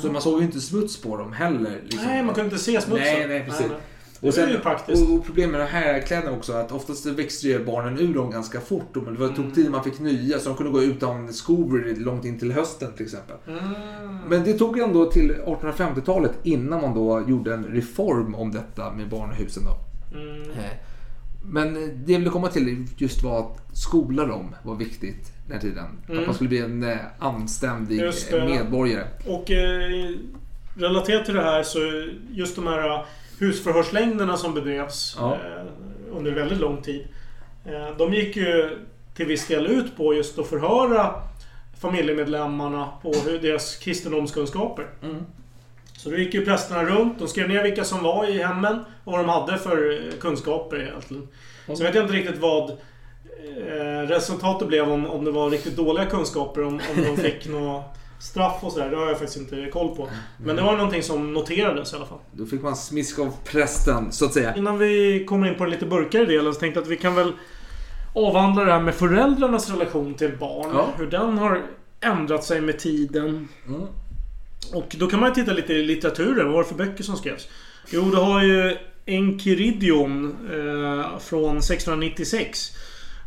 Så 0.02 0.12
man 0.12 0.22
såg 0.22 0.38
ju 0.40 0.46
inte 0.46 0.60
smuts 0.60 1.00
på 1.02 1.16
dem 1.16 1.32
heller. 1.32 1.80
liksom. 1.82 2.06
Nej, 2.06 2.22
man 2.22 2.34
kunde 2.34 2.50
inte 2.50 2.64
se 2.64 2.80
smutsen. 2.80 2.96
Nej, 3.18 3.28
nej, 3.28 3.44
precis. 3.44 3.66
nej. 3.68 3.78
Och, 4.20 4.32
Det 4.32 4.40
är 4.42 4.92
sen, 4.94 5.08
och, 5.08 5.14
och 5.18 5.24
problemet 5.26 5.50
med 5.52 5.60
de 5.60 5.66
här 5.66 6.00
kläderna 6.00 6.36
också 6.36 6.52
att 6.52 6.72
oftast 6.72 7.06
växte 7.06 7.48
ju 7.48 7.64
barnen 7.64 7.98
ur 7.98 8.14
dem 8.14 8.30
ganska 8.30 8.60
fort. 8.60 8.94
Det 8.94 9.00
var, 9.00 9.12
Mm. 9.12 9.34
tog 9.34 9.54
tid 9.54 9.70
man 9.70 9.84
fick 9.84 9.98
nya 10.00 10.38
så 10.38 10.48
de 10.48 10.56
kunde 10.56 10.72
gå 10.72 10.82
utan 10.82 11.32
skor 11.32 11.94
långt 11.98 12.24
in 12.24 12.38
till 12.38 12.52
hösten 12.52 12.92
till 12.96 13.04
exempel. 13.04 13.36
Mm. 13.48 13.64
Men 14.28 14.44
det 14.44 14.52
tog 14.52 14.78
ändå 14.78 15.10
till 15.10 15.32
1850-talet 15.46 16.32
innan 16.42 16.80
man 16.80 16.94
då 16.94 17.24
gjorde 17.28 17.54
en 17.54 17.64
reform 17.64 18.34
om 18.34 18.52
detta 18.52 18.92
med 18.92 19.08
barnhusen. 19.08 19.62
Då. 19.64 19.76
Mm. 20.18 20.42
Eh, 20.50 20.70
Men 21.44 21.74
det 21.74 22.12
jag 22.12 22.18
ville 22.18 22.30
komma 22.30 22.48
till 22.48 22.86
just 22.96 23.22
var 23.22 23.38
att 23.40 23.76
skola 23.76 24.26
dem 24.26 24.54
var 24.64 24.74
viktigt 24.76 25.32
den 25.46 25.52
här 25.54 25.60
tiden. 25.60 25.84
Att 26.20 26.26
man 26.26 26.34
skulle 26.34 26.48
bli 26.48 26.58
en 26.58 26.82
eh, 26.82 26.96
anständig 27.18 28.00
Mm. 28.32 28.50
Medborgare. 28.50 29.04
Och 29.26 29.50
eh, 29.50 30.10
relaterat 30.76 31.24
till 31.24 31.34
det 31.34 31.42
här 31.42 31.62
så 31.62 32.08
just 32.32 32.56
de 32.56 32.66
här 32.66 32.88
eh, 32.90 33.04
husförhörslängderna 33.38 34.36
som 34.36 34.54
bedrevs 34.54 35.16
Ja. 35.20 35.34
eh, 35.34 36.16
under 36.16 36.30
väldigt 36.32 36.58
lång 36.58 36.82
tid. 36.82 37.06
Eh, 37.64 37.96
de 37.98 38.14
gick 38.14 38.36
ju 38.36 38.78
till 39.14 39.26
viss 39.26 39.46
del 39.46 39.66
ut 39.66 39.96
på 39.96 40.14
just 40.14 40.38
att 40.38 40.46
förhöra 40.46 41.14
familjemedlemmarna 41.80 42.88
på 43.02 43.12
hur 43.12 43.38
deras 43.38 43.76
kristendomskunskaper. 43.76 44.86
Mm. 45.02 45.24
Så 45.96 46.10
då 46.10 46.16
gick 46.16 46.34
ju 46.34 46.44
prästerna 46.44 46.84
runt. 46.84 47.18
De 47.18 47.28
skrev 47.28 47.48
ner 47.48 47.62
vilka 47.62 47.84
som 47.84 48.02
var 48.02 48.28
i 48.30 48.42
hemmen 48.42 48.84
och 49.04 49.12
vad 49.12 49.20
de 49.20 49.28
hade 49.28 49.58
för 49.58 49.92
eh, 49.92 50.18
kunskaper 50.20 50.82
egentligen. 50.82 51.28
Så 51.66 51.82
vet 51.82 51.94
jag 51.94 52.04
inte 52.04 52.14
riktigt 52.14 52.40
vad 52.40 52.76
eh, 53.68 54.08
resultatet 54.08 54.68
blev 54.68 54.88
om, 54.88 55.06
om 55.06 55.24
det 55.24 55.30
var 55.30 55.50
riktigt 55.50 55.76
dåliga 55.76 56.06
kunskaper. 56.06 56.64
Om, 56.64 56.74
om 56.74 57.02
de 57.04 57.16
fick 57.16 57.48
något 57.48 57.84
straff 58.20 58.58
och 58.60 58.72
sådär. 58.72 58.90
Det 58.90 58.96
har 58.96 59.06
jag 59.06 59.18
faktiskt 59.18 59.36
inte 59.36 59.70
koll 59.72 59.96
på. 59.96 60.08
Men 60.38 60.56
det 60.56 60.62
var 60.62 60.76
någonting 60.76 61.02
som 61.02 61.32
noterades 61.32 61.92
i 61.92 61.96
alla 61.96 62.06
fall. 62.06 62.18
Då 62.32 62.46
fick 62.46 62.62
man 62.62 62.76
smisk 62.76 63.18
av 63.18 63.36
prästen, 63.44 64.12
så 64.12 64.24
att 64.24 64.32
säga. 64.32 64.56
Innan 64.56 64.78
vi 64.78 65.24
kommer 65.28 65.48
in 65.48 65.54
på 65.54 65.64
den 65.64 65.70
lite 65.70 65.86
burkare 65.86 66.24
delen 66.24 66.54
så 66.54 66.60
tänkte 66.60 66.78
jag 66.78 66.82
att 66.82 66.90
vi 66.90 66.96
kan 66.96 67.14
väl 67.14 67.32
avhandla 68.14 68.64
det 68.64 68.72
här 68.72 68.80
med 68.80 68.94
föräldrarnas 68.94 69.70
relation 69.70 70.14
till 70.14 70.36
barn. 70.38 70.70
Ja. 70.74 70.88
Hur 70.98 71.06
den 71.06 71.38
har 71.38 71.62
ändrat 72.00 72.44
sig 72.44 72.60
med 72.60 72.78
tiden. 72.78 73.48
Mm. 73.66 73.82
Och 74.72 74.96
då 74.98 75.06
kan 75.06 75.20
man 75.20 75.32
titta 75.32 75.52
lite 75.52 75.72
i 75.72 75.82
litteraturen. 75.82 76.46
Vad 76.46 76.54
var 76.54 76.62
det 76.62 76.68
för 76.68 76.74
böcker 76.74 77.04
som 77.04 77.16
skrevs? 77.16 77.48
Jo, 77.90 78.02
du 78.02 78.16
har 78.16 78.42
ju 78.42 78.76
Enchiridion 79.06 80.36
eh, 80.52 81.18
från 81.18 81.56
1696. 81.58 82.70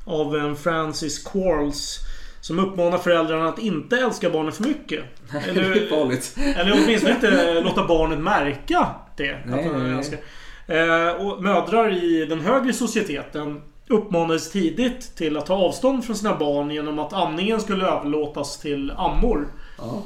Av 0.07 0.35
en 0.35 0.55
Francis 0.55 1.23
Quarles. 1.23 1.99
Som 2.41 2.59
uppmanar 2.59 2.97
föräldrarna 2.97 3.49
att 3.49 3.59
inte 3.59 3.97
älska 3.97 4.29
barnen 4.29 4.51
för 4.51 4.63
mycket. 4.63 5.03
det 5.31 5.59
är 5.59 5.89
farligt. 5.89 6.37
Eller 6.57 6.73
åtminstone 6.83 7.13
inte 7.13 7.61
låta 7.61 7.87
barnet 7.87 8.19
märka 8.19 8.87
det. 9.17 9.39
Nej, 9.45 9.59
att 9.59 9.73
de 9.73 9.79
nej, 9.79 9.89
nej. 9.89 9.97
älskar. 9.97 10.19
Eh, 10.67 11.11
och 11.11 11.43
mödrar 11.43 12.03
i 12.03 12.25
den 12.25 12.39
högre 12.39 12.73
societeten 12.73 13.61
uppmanades 13.87 14.51
tidigt 14.51 15.15
till 15.15 15.37
att 15.37 15.45
ta 15.45 15.53
avstånd 15.53 16.05
från 16.05 16.15
sina 16.15 16.35
barn 16.35 16.71
genom 16.71 16.99
att 16.99 17.13
amningen 17.13 17.61
skulle 17.61 17.85
överlåtas 17.85 18.59
till 18.59 18.91
ammor. 18.91 19.47
Ja. 19.77 20.03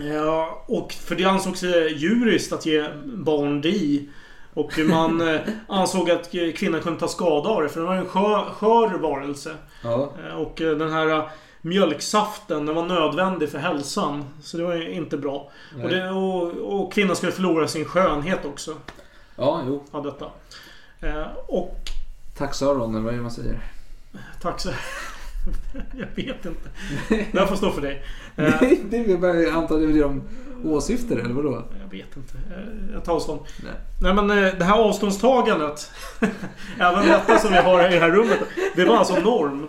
Eh, 0.00 0.44
och 0.66 0.92
för 0.92 1.14
det 1.14 1.24
ansågs 1.24 1.62
djuriskt 1.96 2.52
att 2.52 2.66
ge 2.66 2.88
barn 3.04 3.60
di. 3.60 4.08
Och 4.54 4.78
man 4.78 5.28
eh, 5.34 5.40
ansåg 5.68 6.10
att 6.10 6.30
kvinnan 6.56 6.80
kunde 6.80 7.00
ta 7.00 7.08
skada 7.08 7.48
av 7.48 7.62
det 7.62 7.68
för 7.68 7.80
det 7.80 7.86
var 7.86 7.94
en 7.94 8.06
skör, 8.06 8.44
skör 8.52 8.98
varelse. 8.98 9.54
Ja. 9.82 10.12
Eh, 10.26 10.34
Och 10.34 10.60
eh, 10.60 10.76
den 10.76 10.92
här 10.92 11.28
mjölksaften 11.60 12.66
den 12.66 12.74
var 12.74 12.86
nödvändig 12.86 13.48
för 13.48 13.58
hälsan. 13.58 14.24
Så 14.42 14.56
det 14.56 14.62
var 14.64 14.74
ju 14.74 14.90
inte 14.90 15.16
bra. 15.16 15.50
Och, 15.82 15.88
det, 15.88 16.10
och, 16.10 16.42
och 16.82 16.92
kvinnan 16.92 17.16
skulle 17.16 17.32
förlora 17.32 17.68
sin 17.68 17.84
skönhet 17.84 18.44
också. 18.44 18.74
ja, 19.36 19.62
jo. 19.66 19.84
Av 19.90 20.02
detta. 20.02 20.26
Och 21.46 21.78
Sören, 22.52 22.90
eller 22.94 23.00
vad 23.04 23.12
är 23.12 23.16
det 23.16 23.22
man 23.22 23.30
säger? 23.30 23.60
så 24.60 24.70
Jag 25.92 26.24
vet 26.24 26.46
inte. 26.46 26.68
Det 27.32 27.38
här 27.38 27.46
får 27.46 27.56
stå 27.56 27.70
för 27.70 27.80
dig. 27.82 28.02
Nej, 28.34 28.80
det 28.90 28.96
är 28.96 29.16
bara, 29.16 29.34
jag 29.34 29.54
antar 29.54 29.78
det 29.78 29.84
är 29.84 29.88
det 29.88 30.00
de 30.00 30.22
åsyftar, 30.64 31.16
eller 31.16 31.34
vadå? 31.34 31.62
Jag 31.82 31.98
vet 31.98 32.16
inte. 32.16 32.34
Jag 32.92 33.04
tar 33.04 33.12
avstånd. 33.14 33.40
Nej. 33.64 33.72
Nej 34.02 34.14
men 34.14 34.30
eh, 34.44 34.54
det 34.58 34.64
här 34.64 34.78
avståndstagandet. 34.78 35.90
även 36.78 37.06
detta 37.08 37.38
som 37.38 37.50
vi 37.52 37.58
har 37.58 37.88
i 37.88 37.94
det 37.94 38.00
här 38.00 38.10
rummet. 38.10 38.38
Det 38.76 38.84
var 38.84 38.96
alltså 38.96 39.14
norm. 39.20 39.68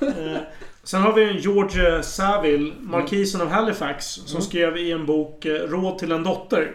Eh, 0.00 0.40
Sen 0.84 1.02
har 1.02 1.12
vi 1.12 1.40
George 1.40 2.02
Saville, 2.02 2.72
markisen 2.80 3.40
av 3.40 3.48
Halifax, 3.48 4.04
som 4.06 4.42
skrev 4.42 4.76
i 4.76 4.92
en 4.92 5.06
bok 5.06 5.44
eh, 5.44 5.52
Råd 5.52 5.98
till 5.98 6.12
en 6.12 6.22
dotter. 6.22 6.74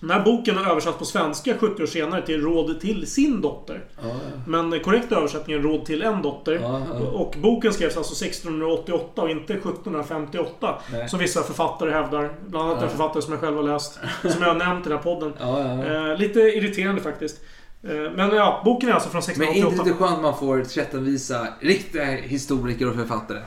Den 0.00 0.10
här 0.10 0.20
boken 0.24 0.56
har 0.56 0.70
översatts 0.70 0.98
på 0.98 1.04
svenska 1.04 1.54
70 1.58 1.82
år 1.82 1.86
senare 1.86 2.22
till 2.26 2.42
Råd 2.42 2.80
till 2.80 3.06
sin 3.10 3.40
dotter. 3.40 3.84
Ja, 4.02 4.02
Men 4.46 4.70
den 4.70 4.80
korrekta 4.80 5.16
översättningen 5.16 5.60
är 5.64 5.68
Råd 5.68 5.84
till 5.84 6.02
en 6.02 6.22
dotter. 6.22 6.52
Ja, 6.62 6.82
ja. 7.00 7.06
Och 7.06 7.34
boken 7.38 7.72
skrevs 7.72 7.96
alltså 7.96 8.24
1688 8.24 9.22
och 9.22 9.30
inte 9.30 9.52
1758. 9.54 10.74
Nej. 10.92 11.08
Som 11.08 11.18
vissa 11.18 11.42
författare 11.42 11.90
hävdar. 11.90 12.30
Bland 12.46 12.66
annat 12.68 12.78
Ja. 12.80 12.84
en 12.84 12.90
författare 12.90 13.22
som 13.22 13.32
jag 13.32 13.40
själv 13.40 13.56
har 13.56 13.62
läst. 13.62 13.98
Som 14.22 14.42
jag 14.42 14.48
har 14.48 14.54
nämnt 14.54 14.86
i 14.86 14.88
den 14.88 14.98
här 14.98 15.04
podden. 15.04 15.32
ja, 15.40 15.60
ja. 15.60 15.84
ja. 15.94 16.10
Eh, 16.12 16.18
lite 16.18 16.40
irriterande 16.40 17.00
faktiskt. 17.02 17.40
Eh, 17.82 17.90
men 18.16 18.30
ja, 18.36 18.62
boken 18.64 18.88
är 18.88 18.92
alltså 18.92 19.08
från 19.08 19.22
Men 19.36 19.48
är 19.48 19.52
inte 19.54 19.58
1688. 19.68 19.84
det 19.84 20.04
skönt 20.06 20.22
man 20.22 20.38
får 20.38 20.64
tillrättavisa 20.64 21.46
riktiga 21.60 22.04
historiker 22.04 22.88
och 22.88 22.94
författare? 22.94 23.38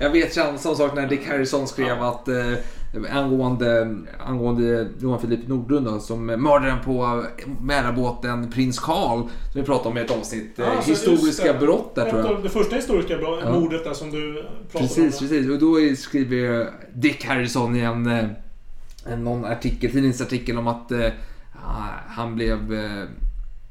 Jag 0.00 0.10
vet 0.10 0.34
samma 0.34 0.58
sak 0.58 0.94
när 0.94 1.06
Dick 1.06 1.28
Harrison 1.28 1.66
skrev 1.68 2.02
att 2.02 2.28
eh, 2.28 2.34
angående, 3.12 3.96
angående 4.26 4.88
Johan 5.00 5.20
Filip 5.20 5.48
Nordlund 5.48 5.86
då, 5.86 5.98
som 6.00 6.26
mördaren 6.26 6.78
på 6.84 7.24
Mälarbåten 7.62 8.50
Prins 8.50 8.78
Carl 8.78 9.18
som 9.52 9.60
vi 9.60 9.62
pratade 9.62 9.88
om 9.88 9.98
i 9.98 10.00
ett 10.00 10.10
avsnitt. 10.10 10.60
Alltså, 10.60 10.90
historiska 10.90 11.52
det. 11.52 11.58
brott 11.58 11.94
där 11.94 12.10
tror 12.10 12.22
jag. 12.24 12.42
Det 12.42 12.48
första 12.48 12.76
historiska 12.76 13.16
bra- 13.18 13.40
Ja. 13.44 13.52
mordet 13.60 13.84
där 13.84 13.92
som 13.94 14.10
du 14.10 14.34
pratade 14.72 14.88
Precis, 14.88 15.20
om. 15.22 15.28
precis. 15.28 15.50
Och 15.50 15.58
då 15.58 15.76
skriver 15.96 16.70
Dick 16.94 17.24
Harrison 17.24 17.76
i 17.76 17.80
en, 17.80 18.06
eh, 18.06 18.24
en 19.12 19.24
någon 19.24 19.44
artikel, 19.44 19.90
tidningsartikel 19.90 20.58
om 20.58 20.66
att 20.68 20.92
eh, 20.92 21.08
han 22.08 22.34
blev... 22.34 22.74
Eh, 22.74 23.04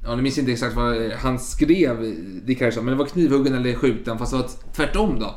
ja, 0.03 0.15
nu 0.15 0.21
minns 0.21 0.38
inte 0.38 0.51
exakt 0.51 0.76
vad 0.76 1.11
han 1.11 1.39
skrev, 1.39 2.15
Dick 2.45 2.61
Harrison, 2.61 2.86
men 2.86 2.91
det 2.97 2.97
var 3.03 3.05
knivhuggen 3.09 3.53
eller 3.53 3.73
skjuten, 3.73 4.17
fast 4.17 4.32
det 4.32 4.38
var 4.38 4.49
tvärtom 4.76 5.19
då. 5.19 5.36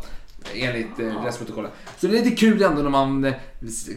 Enligt 0.54 0.98
eh, 0.98 1.24
rättsprotokollet. 1.24 1.70
Så 1.98 2.06
det 2.06 2.18
är 2.18 2.24
lite 2.24 2.36
kul 2.36 2.62
ändå 2.62 2.82
när 2.82 2.90
man 2.90 3.24
eh, 3.24 3.34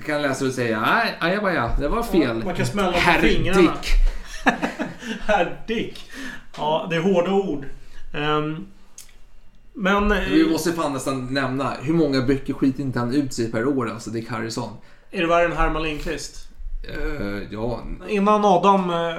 kan 0.05 0.21
läsa 0.21 0.45
och 0.45 0.51
säga 0.51 0.81
nej, 0.81 1.17
ajabaja, 1.19 1.71
det 1.79 1.87
var 1.87 2.03
fel. 2.03 2.43
man 2.43 2.55
kan 2.55 2.65
smälla 2.65 2.91
på 2.91 2.97
Herr 2.97 3.21
fingrarna. 3.21 3.61
Dick. 3.61 3.91
Herr 5.27 5.61
Dick. 5.67 6.09
Ja, 6.57 6.87
det 6.89 6.95
är 6.95 7.01
hårda 7.01 7.31
ord. 7.31 7.65
Ehm, 8.13 8.65
men... 9.73 10.11
eh, 10.11 10.17
Vi 10.31 10.49
måste 10.51 10.71
fan 10.73 10.93
nästan 10.93 11.33
nämna, 11.33 11.73
hur 11.81 11.93
många 11.93 12.21
böcker 12.21 12.53
skiter 12.53 12.81
inte 12.83 12.99
han 12.99 13.13
ut 13.13 13.33
sig 13.33 13.51
per 13.51 13.65
år, 13.67 13.89
alltså 13.89 14.09
Dick 14.09 14.29
Harrison? 14.29 14.69
Är 15.11 15.21
det 15.21 15.27
värre 15.27 15.45
än 15.45 15.51
Herman 15.57 15.83
Lindqvist? 15.83 16.47
Eh, 16.89 17.37
ja, 17.51 17.83
Innan 18.07 18.45
Adam 18.45 18.89
eh, 18.89 19.15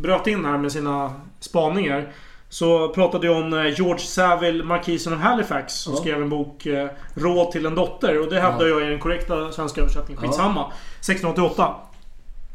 bröt 0.00 0.26
in 0.26 0.44
här 0.44 0.58
med 0.58 0.72
sina 0.72 1.14
spaningar 1.40 2.12
så 2.52 2.88
pratade 2.88 3.26
jag 3.26 3.36
om 3.36 3.72
George 3.76 3.98
Saville, 4.04 4.64
markisen 4.64 5.12
av 5.12 5.18
Halifax, 5.18 5.74
som 5.74 5.92
Ja. 5.94 6.00
skrev 6.00 6.22
en 6.22 6.28
bok 6.28 6.66
eh, 6.66 6.88
Råd 7.14 7.50
till 7.52 7.66
en 7.66 7.74
dotter. 7.74 8.20
Och 8.20 8.30
det 8.30 8.40
hävdar 8.40 8.66
jag 8.66 8.82
är 8.82 8.90
den 8.90 8.98
korrekta 8.98 9.52
svenska 9.52 9.80
översättningen. 9.80 10.22
Skitsamma. 10.22 10.72
1688. 11.00 11.74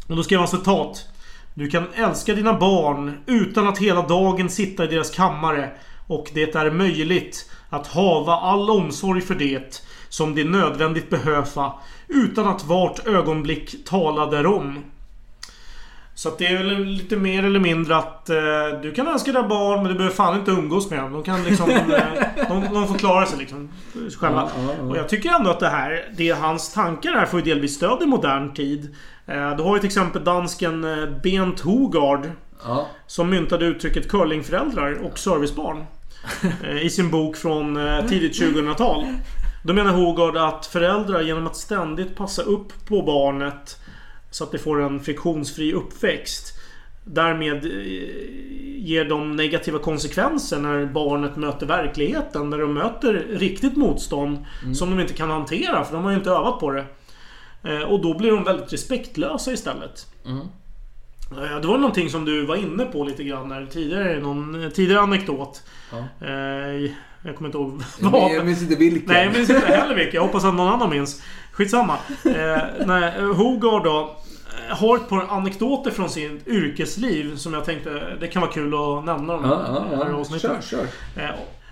Och 0.08 0.16
då 0.16 0.24
skrev 0.24 0.40
han 0.40 0.48
citat. 0.48 1.08
Du 1.54 1.68
kan 1.70 1.84
älska 1.94 2.34
dina 2.34 2.54
barn 2.54 3.18
utan 3.26 3.68
att 3.68 3.78
hela 3.78 4.02
dagen 4.02 4.50
sitta 4.50 4.84
i 4.84 4.88
deras 4.88 5.10
kammare 5.10 5.72
och 6.08 6.32
det 6.34 6.56
är 6.56 6.72
möjligt 6.72 7.50
att 7.70 7.88
hava 7.88 8.34
all 8.34 8.70
omsorg 8.70 9.22
för 9.22 9.36
det 9.36 9.84
som 10.10 10.36
det 10.36 10.44
nödvändigt 10.44 11.10
behöva 11.10 11.74
utan 12.08 12.48
att 12.48 12.64
vart 12.66 13.08
ögonblick 13.08 13.86
tala 13.86 14.26
därom. 14.26 14.80
Så 16.16 16.32
det 16.38 16.48
är 16.48 16.58
väl 16.58 16.84
lite 16.84 17.16
mer 17.16 17.44
eller 17.44 17.60
mindre 17.60 17.98
att 17.98 18.30
eh, 18.30 18.36
du 18.82 18.92
kan 18.96 19.08
älska 19.08 19.32
dina 19.32 19.48
barn 19.48 19.78
men 19.80 19.92
du 19.92 19.94
behöver 19.94 20.16
fan 20.16 20.40
inte 20.40 20.52
umgås 20.52 20.90
med 20.90 21.00
dem. 21.00 21.14
De 21.14 21.24
kan 21.24 21.44
liksom... 21.44 21.70
eh, 21.70 21.78
de, 22.48 22.74
de 22.74 22.88
får 22.88 22.96
klara 22.98 23.26
sig 23.26 23.40
liksom 23.40 23.70
själva. 24.20 24.50
Ja, 24.56 24.64
ja, 24.68 24.74
ja. 24.80 24.84
Och 24.84 24.98
jag 24.98 25.10
tycker 25.10 25.30
ändå 25.30 25.50
att 25.50 25.60
det 25.60 25.70
här, 25.70 26.10
det 26.18 26.30
är 26.30 26.36
hans 26.36 26.74
tankar 26.74 27.12
här 27.12 27.26
får 27.26 27.40
ju 27.40 27.46
delvis 27.46 27.76
stöd 27.76 28.04
i 28.04 28.06
modern 28.06 28.54
tid. 28.54 28.96
Eh, 29.28 29.56
du 29.56 29.64
har 29.64 29.76
ju 29.76 29.80
till 29.80 29.88
exempel 29.88 30.24
dansken 30.24 30.84
eh, 30.84 31.10
Bent 31.24 31.60
Hogard 31.60 32.32
som 33.08 33.30
myntade 33.30 33.66
uttrycket 33.66 34.10
curlingföräldrar 34.10 35.06
och 35.06 35.20
servicebarn. 35.20 35.86
eh, 36.64 36.86
I 36.86 36.90
sin 36.90 37.12
bok 37.12 37.36
från 37.36 37.80
tidigt 38.10 38.42
2000-tal. 38.42 39.06
Då 39.64 39.74
menar 39.74 39.92
Hogard 39.92 40.38
att 40.38 40.66
föräldrar 40.66 41.22
genom 41.22 41.48
att 41.48 41.56
ständigt 41.56 42.16
passa 42.16 42.42
upp 42.42 42.86
på 42.88 43.02
barnet 43.02 43.80
så 44.36 44.44
att 44.44 44.52
det 44.52 44.58
får 44.60 44.82
en 44.82 45.00
friktionsfri 45.00 45.74
uppväxt. 45.74 46.54
Därmed 47.06 47.66
eh, 47.66 47.72
ger 48.78 49.06
de 49.06 49.36
negativa 49.36 49.80
konsekvenser 49.80 50.60
när 50.60 50.86
barnet 50.86 51.36
möter 51.36 51.66
verkligheten. 51.66 52.50
När 52.50 52.58
de 52.58 52.74
möter 52.74 53.14
riktigt 53.30 53.78
motstånd 53.78 54.46
som 54.76 54.90
de 54.90 55.00
inte 55.02 55.14
kan 55.14 55.30
hantera 55.30 55.84
för 55.84 55.94
de 55.94 56.04
har 56.04 56.12
ju 56.12 56.18
inte 56.18 56.30
övat 56.30 56.60
på 56.60 56.72
det. 56.72 56.86
Eh, 57.64 57.82
Och 57.82 58.02
då 58.02 58.18
blir 58.18 58.32
de 58.32 58.44
väldigt 58.44 58.74
respektlösa 58.74 59.52
istället. 59.52 60.08
Eh, 61.32 61.60
Det 61.62 61.68
var 61.68 61.78
någonting 61.78 62.10
som 62.10 62.26
du 62.26 62.46
var 62.46 62.56
inne 62.56 62.86
på 62.86 63.04
lite 63.04 63.24
grann 63.24 63.50
där 63.50 63.66
tidigare. 63.66 64.20
Någon 64.20 64.72
tidigare 64.74 65.02
anekdot. 65.02 65.64
Ja. 65.92 66.28
Jag 67.24 67.36
kommer 67.36 67.48
inte 67.48 67.58
ihåg 67.58 67.82
vad. 68.00 68.32
jag 68.36 68.46
minns 68.46 68.62
inte 68.62 68.76
vilken. 68.76 69.14
Nej, 69.14 69.24
jag 69.26 69.34
minns 69.34 69.50
inte 69.50 69.66
heller 69.68 69.96
vilka. 69.96 70.16
Jag 70.16 70.22
hoppas 70.22 70.46
att 70.46 70.54
någon 70.56 70.68
annan 70.74 70.90
minns. 70.90 71.22
Skitsamma. 71.52 71.98
Nej, 72.86 73.22
Hogard 73.36 73.84
då. 73.84 74.18
Har 74.70 74.98
ett 74.98 75.10
par 75.10 75.26
anekdoter 75.30 75.92
från 75.92 76.10
sitt 76.10 76.48
yrkesliv 76.48 77.36
som 77.36 77.54
jag 77.54 77.66
tänkte 77.66 78.16
det 78.20 78.28
kan 78.28 78.42
vara 78.42 78.52
kul 78.52 78.74
att 78.74 79.06
nämna 79.06 79.34
dem 79.34 79.42
Ja, 79.46 79.86
ja, 79.92 80.08
ja. 80.10 80.16
avsnittet. 80.16 80.42
Kör, 80.42 80.62
kör. 81.16 81.24
Eh, 81.24 81.30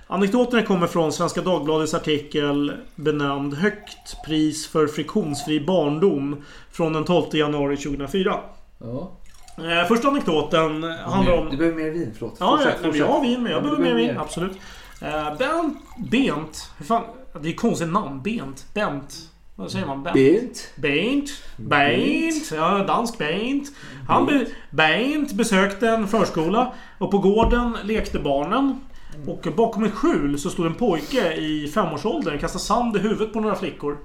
Anekdoterna 0.07 0.63
kommer 0.63 0.87
från 0.87 1.13
Svenska 1.13 1.41
Dagbladets 1.41 1.93
artikel 1.93 2.73
benämnd 2.95 3.53
Högt 3.53 4.23
pris 4.25 4.67
för 4.67 4.87
friktionsfri 4.87 5.59
barndom 5.59 6.43
från 6.71 6.93
den 6.93 7.03
12 7.05 7.25
januari 7.35 7.77
2004. 7.77 8.39
Ja. 8.79 9.11
Eh, 9.57 9.87
Första 9.87 10.07
anekdoten 10.07 10.83
handlar 10.83 11.33
om... 11.37 11.49
Du 11.49 11.57
behöver 11.57 11.77
mer 11.83 11.91
vin, 11.91 12.11
förlåt. 12.17 12.37
Ja, 12.39 12.49
Fortsätt, 12.57 12.75
fortsätt. 12.81 12.95
jag 12.99 13.07
har 13.07 13.21
vin 13.21 13.43
men 13.43 13.51
jag 13.51 13.59
Ja, 13.59 13.61
behöver 13.61 13.83
mer 13.83 13.95
vin. 13.95 14.17
Absolut. 14.17 14.57
Eh, 15.01 15.37
Bent... 15.37 15.77
Bent... 16.11 16.69
Hur 16.77 16.85
fan... 16.85 17.03
Det 17.41 17.49
är 17.49 17.53
konstigt 17.53 17.89
namn. 17.91 18.21
Bent. 18.21 18.65
Bent. 18.73 19.15
Vad 19.55 19.71
säger 19.71 19.85
man? 19.85 20.03
Bent? 20.03 20.71
Bent. 20.75 21.29
Bent. 21.57 22.51
Ja, 22.51 22.83
dansk 22.87 23.17
Bent. 23.17 23.67
Han 24.07 24.25
be, 24.25 24.45
Bent 24.69 25.33
besökte 25.33 25.89
en 25.89 26.07
förskola 26.07 26.73
och 26.97 27.11
på 27.11 27.17
gården 27.17 27.77
lekte 27.83 28.19
barnen. 28.19 28.81
Och 29.27 29.47
bakom 29.55 29.83
ett 29.83 29.93
skjul 29.93 30.39
så 30.39 30.49
stod 30.49 30.65
en 30.65 30.73
pojke 30.73 31.33
i 31.33 31.67
femårsåldern 31.67 32.33
och 32.35 32.39
kastade 32.39 32.63
sand 32.63 32.95
i 32.95 32.99
huvudet 32.99 33.33
på 33.33 33.39
några 33.39 33.55
flickor. 33.55 33.97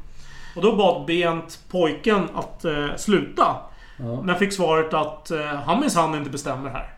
Och 0.56 0.62
då 0.62 0.76
bad 0.76 1.06
Bent 1.06 1.58
pojken 1.70 2.28
att 2.34 2.64
eh, 2.64 2.96
sluta. 2.96 3.56
Ja. 3.96 4.22
Men 4.22 4.38
fick 4.38 4.52
svaret 4.52 4.94
att 4.94 5.30
eh, 5.30 5.44
han 5.44 5.80
minsann 5.80 6.14
inte 6.14 6.30
bestämmer 6.30 6.70
här. 6.70 6.97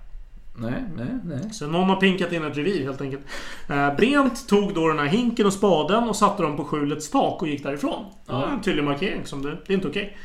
Nej, 0.55 0.85
nej, 0.97 1.07
nej. 1.25 1.53
Så 1.53 1.67
någon 1.67 1.89
har 1.89 1.97
pinkat 1.97 2.33
in 2.33 2.45
ett 2.45 2.57
revir 2.57 2.85
helt 2.85 3.01
enkelt. 3.01 3.23
Eh, 3.69 3.95
Bent 3.97 4.49
tog 4.49 4.75
då 4.75 4.89
den 4.89 4.99
här 4.99 5.07
hinken 5.07 5.47
och 5.47 5.53
spaden 5.53 6.09
och 6.09 6.17
satte 6.17 6.43
dem 6.43 6.57
på 6.57 6.65
skjulets 6.65 7.11
tak 7.11 7.43
och 7.43 7.49
gick 7.49 7.63
därifrån. 7.63 8.05
Det 8.27 8.33
var 8.33 8.47
en 8.47 8.63
tydlig 8.63 8.85
markering 8.85 9.27
som 9.27 9.43
det, 9.43 9.51
det 9.67 9.73
är 9.73 9.75
inte 9.75 9.89
okej. 9.89 10.17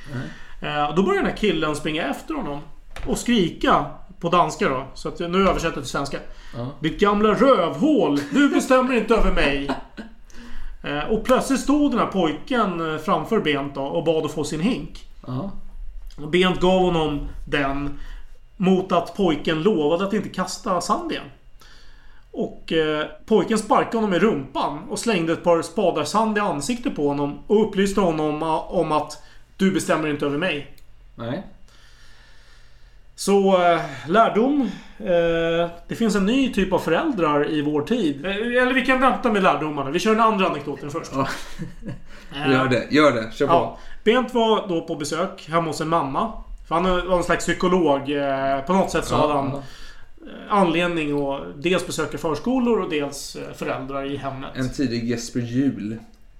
Eh, 0.62 0.86
och 0.86 0.96
då 0.96 1.04
började 1.04 1.20
den 1.20 1.30
här 1.30 1.38
killen 1.38 1.76
springa 1.76 2.04
efter 2.04 2.34
honom. 2.34 2.60
Och 3.08 3.18
skrika 3.18 3.86
på 4.20 4.30
danska 4.30 4.70
då. 4.70 4.88
Så 4.94 5.10
att 5.10 5.20
nu 5.20 5.50
översätter 5.50 5.78
jag 5.78 5.84
till 5.84 5.92
svenska. 5.92 6.18
Ditt 6.80 7.00
gamla 7.00 7.30
rövhål! 7.34 8.20
Du 8.32 8.50
bestämmer 8.50 8.94
inte 8.94 9.16
över 9.16 9.32
mig! 9.32 9.70
Eh, 10.84 11.12
och 11.12 11.26
plötsligt 11.26 11.60
stod 11.60 11.92
den 11.92 12.00
här 12.00 12.08
pojken 12.08 13.00
framför 13.06 13.40
Bent 13.40 13.76
då 13.76 13.82
och 13.82 14.04
bad 14.04 14.26
att 14.26 14.32
få 14.32 14.44
sin 14.44 14.60
hink. 14.60 15.06
Ja. 15.28 15.52
Och 16.18 16.30
Bent 16.30 16.60
gav 16.60 16.82
honom 16.82 17.28
den 17.46 18.00
mot 18.58 18.92
att 18.92 19.16
pojken 19.16 19.64
lovade 19.64 20.06
att 20.06 20.14
inte 20.14 20.30
kasta 20.30 20.82
sand 20.82 21.12
igen. 21.12 21.26
Och 22.32 22.72
eh, 22.74 23.06
pojken 23.26 23.58
sparkade 23.58 23.98
honom 23.98 24.14
i 24.14 24.20
rumpan 24.20 24.80
och 24.90 25.00
slängde 25.00 25.34
ett 25.34 25.44
par 25.44 25.62
spadar 25.62 26.04
sand 26.04 26.38
i 26.38 26.42
ansiktet 26.42 26.96
på 26.96 27.08
honom 27.08 27.40
och 27.48 27.68
upplyste 27.68 28.02
honom 28.02 28.44
om 28.68 28.92
att 28.92 29.24
du 29.58 29.72
bestämmer 29.72 30.08
inte 30.10 30.26
över 30.26 30.38
mig. 30.38 30.72
Nej. 31.16 31.44
Så 33.16 33.64
eh, 33.72 33.82
lärdom. 34.08 34.62
Eh, 35.00 35.70
det 35.88 35.96
finns 35.96 36.16
en 36.16 36.26
ny 36.26 36.54
typ 36.54 36.74
av 36.74 36.80
föräldrar 36.80 37.50
i 37.50 37.62
vår 37.62 37.82
tid. 37.82 38.26
Eh, 38.26 38.32
eller 38.36 38.74
vi 38.74 38.86
kan 38.86 39.02
vänta 39.02 39.32
med 39.32 39.44
lärdomarna. 39.44 39.92
Vi 39.92 40.00
kör 40.00 40.12
den 40.12 40.24
andra 40.24 40.48
anekdoten 40.48 40.92
först. 40.92 41.12
Ja. 41.14 41.28
Eh, 42.36 42.52
Gör 42.52 42.68
det, 42.68 42.88
gör 42.92 43.12
det. 43.12 43.32
Kör 43.34 43.48
på. 43.48 43.54
Ja. 43.54 43.78
Bent 44.04 44.34
var 44.34 44.68
då 44.68 44.82
på 44.82 44.96
besök 44.96 45.50
hemma 45.50 45.68
hos 45.68 45.82
en 45.82 45.90
mamma. 45.90 46.34
För 46.68 46.76
han 46.76 46.84
var 46.84 47.18
en 47.18 47.24
slags 47.24 47.46
psykolog. 47.46 48.12
Eh, 48.12 48.62
På 48.62 48.74
något 48.74 48.92
sätt 48.92 49.06
så 49.06 49.16
Ja, 49.16 49.22
hade 49.22 49.34
han 49.34 49.54
eh, 49.56 49.62
anledning 50.50 51.22
att 51.30 51.42
dels 51.64 51.88
besöka 51.88 52.18
förskolor 52.18 52.82
och 52.82 52.90
dels 52.90 53.36
eh, 53.36 53.54
föräldrar 53.54 54.06
i 54.12 54.18
hemmet. 54.18 54.50
En 54.56 54.74
tidig 54.74 55.10
Jesper 55.10 55.40
Juhl. 55.40 55.98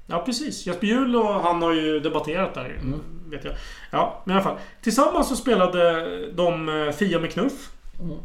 Ja, 0.08 0.20
precis. 0.26 0.66
Jesper 0.68 0.88
Juhl 0.88 1.16
och 1.16 1.34
han 1.34 1.62
har 1.62 1.74
ju 1.74 2.00
debatterat 2.00 2.54
där. 2.54 2.66
Mm. 2.66 3.00
Vet 3.30 3.44
jag. 3.46 3.54
Ja, 3.92 4.22
men 4.26 4.36
i 4.36 4.38
alla 4.40 4.44
fall. 4.44 4.58
Tillsammans 4.82 5.30
så 5.30 5.36
spelade 5.36 6.32
de 6.32 6.94
Fia 6.98 7.20
med 7.20 7.32
knuff. 7.32 7.70
Mm. 8.02 8.18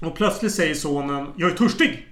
Och 0.00 0.14
plötsligt 0.16 0.54
säger 0.54 0.74
sonen 0.74 1.26
Jag 1.36 1.50
är 1.50 1.54
törstig! 1.56 2.08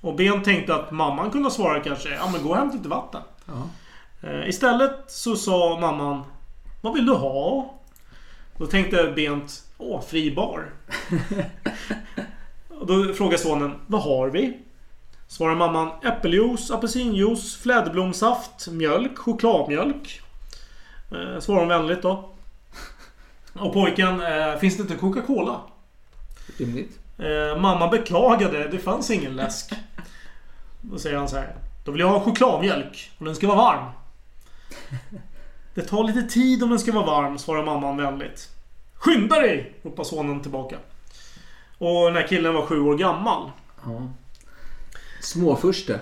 Och 0.00 0.14
Ben 0.16 0.42
tänkte 0.42 0.74
att 0.74 0.90
mamman 0.90 1.30
kunde 1.30 1.50
svara 1.50 1.80
kanske 1.80 2.08
Ja 2.14 2.30
men 2.32 2.42
gå 2.42 2.48
och 2.48 2.56
hämta 2.56 2.76
lite 2.76 2.88
vatten. 2.88 3.20
Eh, 4.22 4.48
Istället 4.48 5.04
så 5.06 5.36
sa 5.36 5.78
mamman 5.80 6.22
Vad 6.80 6.94
vill 6.94 7.06
du 7.06 7.12
ha? 7.12 7.74
Då 8.56 8.66
tänkte 8.66 9.12
Bent 9.16 9.62
Åh, 9.78 10.02
fri 10.02 10.34
bar. 10.34 10.70
och 12.68 12.86
då 12.86 13.14
frågar 13.14 13.36
sonen 13.36 13.74
Vad 13.86 14.02
har 14.02 14.28
vi? 14.28 14.58
Svarar 15.28 15.54
mamman 15.54 15.90
äppeljuice, 16.04 16.70
apelsinjuice, 16.70 17.56
fläderblomsaft, 17.56 18.68
mjölk, 18.68 19.18
chokladmjölk. 19.18 20.20
Eh, 21.10 21.40
svarar 21.40 21.60
hon 21.60 21.68
vänligt 21.68 22.02
då. 22.02 22.28
Och 23.52 23.72
pojken, 23.72 24.20
eh, 24.20 24.58
finns 24.58 24.76
det 24.76 24.82
inte 24.82 24.94
Coca-Cola? 24.96 25.60
Rimligt. 26.58 26.98
Eh, 27.18 27.60
mamma 27.60 27.88
beklagade, 27.88 28.68
det 28.68 28.78
fanns 28.78 29.10
ingen 29.10 29.36
läsk. 29.36 29.72
Då 30.80 30.98
säger 30.98 31.16
han 31.16 31.28
så 31.28 31.36
här. 31.36 31.54
Då 31.84 31.92
vill 31.92 32.00
jag 32.00 32.08
ha 32.08 32.20
chokladmjölk 32.20 33.10
och 33.18 33.24
den 33.24 33.36
ska 33.36 33.46
vara 33.46 33.56
varm. 33.56 33.84
Det 35.74 35.82
tar 35.82 36.04
lite 36.04 36.22
tid 36.22 36.62
om 36.62 36.70
den 36.70 36.78
ska 36.78 36.92
vara 36.92 37.06
varm, 37.06 37.38
svarar 37.38 37.64
mamman 37.64 37.96
vänligt. 37.96 38.48
Skynda 38.94 39.40
dig! 39.40 39.74
ropar 39.82 40.04
sonen 40.04 40.40
tillbaka. 40.40 40.76
Och 41.78 42.04
den 42.04 42.14
här 42.14 42.26
killen 42.28 42.54
var 42.54 42.62
sju 42.62 42.80
år 42.80 42.94
gammal. 42.96 43.50
Ja. 43.84 44.08
Småfurste. 45.20 46.00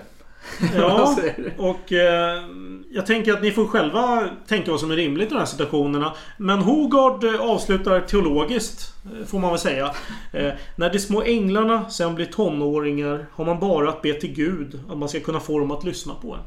Ja, 0.75 1.17
och 1.57 1.93
eh, 1.93 2.43
jag 2.91 3.05
tänker 3.05 3.33
att 3.33 3.41
ni 3.41 3.51
får 3.51 3.67
själva 3.67 4.29
tänka 4.47 4.71
vad 4.71 4.79
som 4.79 4.91
är 4.91 4.95
rimligt 4.95 5.27
i 5.27 5.33
de 5.33 5.39
här 5.39 5.45
situationerna. 5.45 6.13
Men 6.37 6.59
Hogard 6.59 7.23
eh, 7.23 7.41
avslutar 7.41 8.01
teologiskt, 8.01 8.93
eh, 9.05 9.25
får 9.25 9.39
man 9.39 9.49
väl 9.49 9.59
säga. 9.59 9.95
Eh, 10.33 10.51
när 10.75 10.89
de 10.89 10.99
små 10.99 11.23
änglarna 11.23 11.89
sen 11.89 12.15
blir 12.15 12.25
tonåringar 12.25 13.25
har 13.31 13.45
man 13.45 13.59
bara 13.59 13.89
att 13.89 14.01
be 14.01 14.13
till 14.13 14.33
Gud 14.33 14.79
att 14.89 14.97
man 14.97 15.09
ska 15.09 15.19
kunna 15.19 15.39
få 15.39 15.59
dem 15.59 15.71
att 15.71 15.83
lyssna 15.83 16.13
på 16.21 16.33
en. 16.33 16.41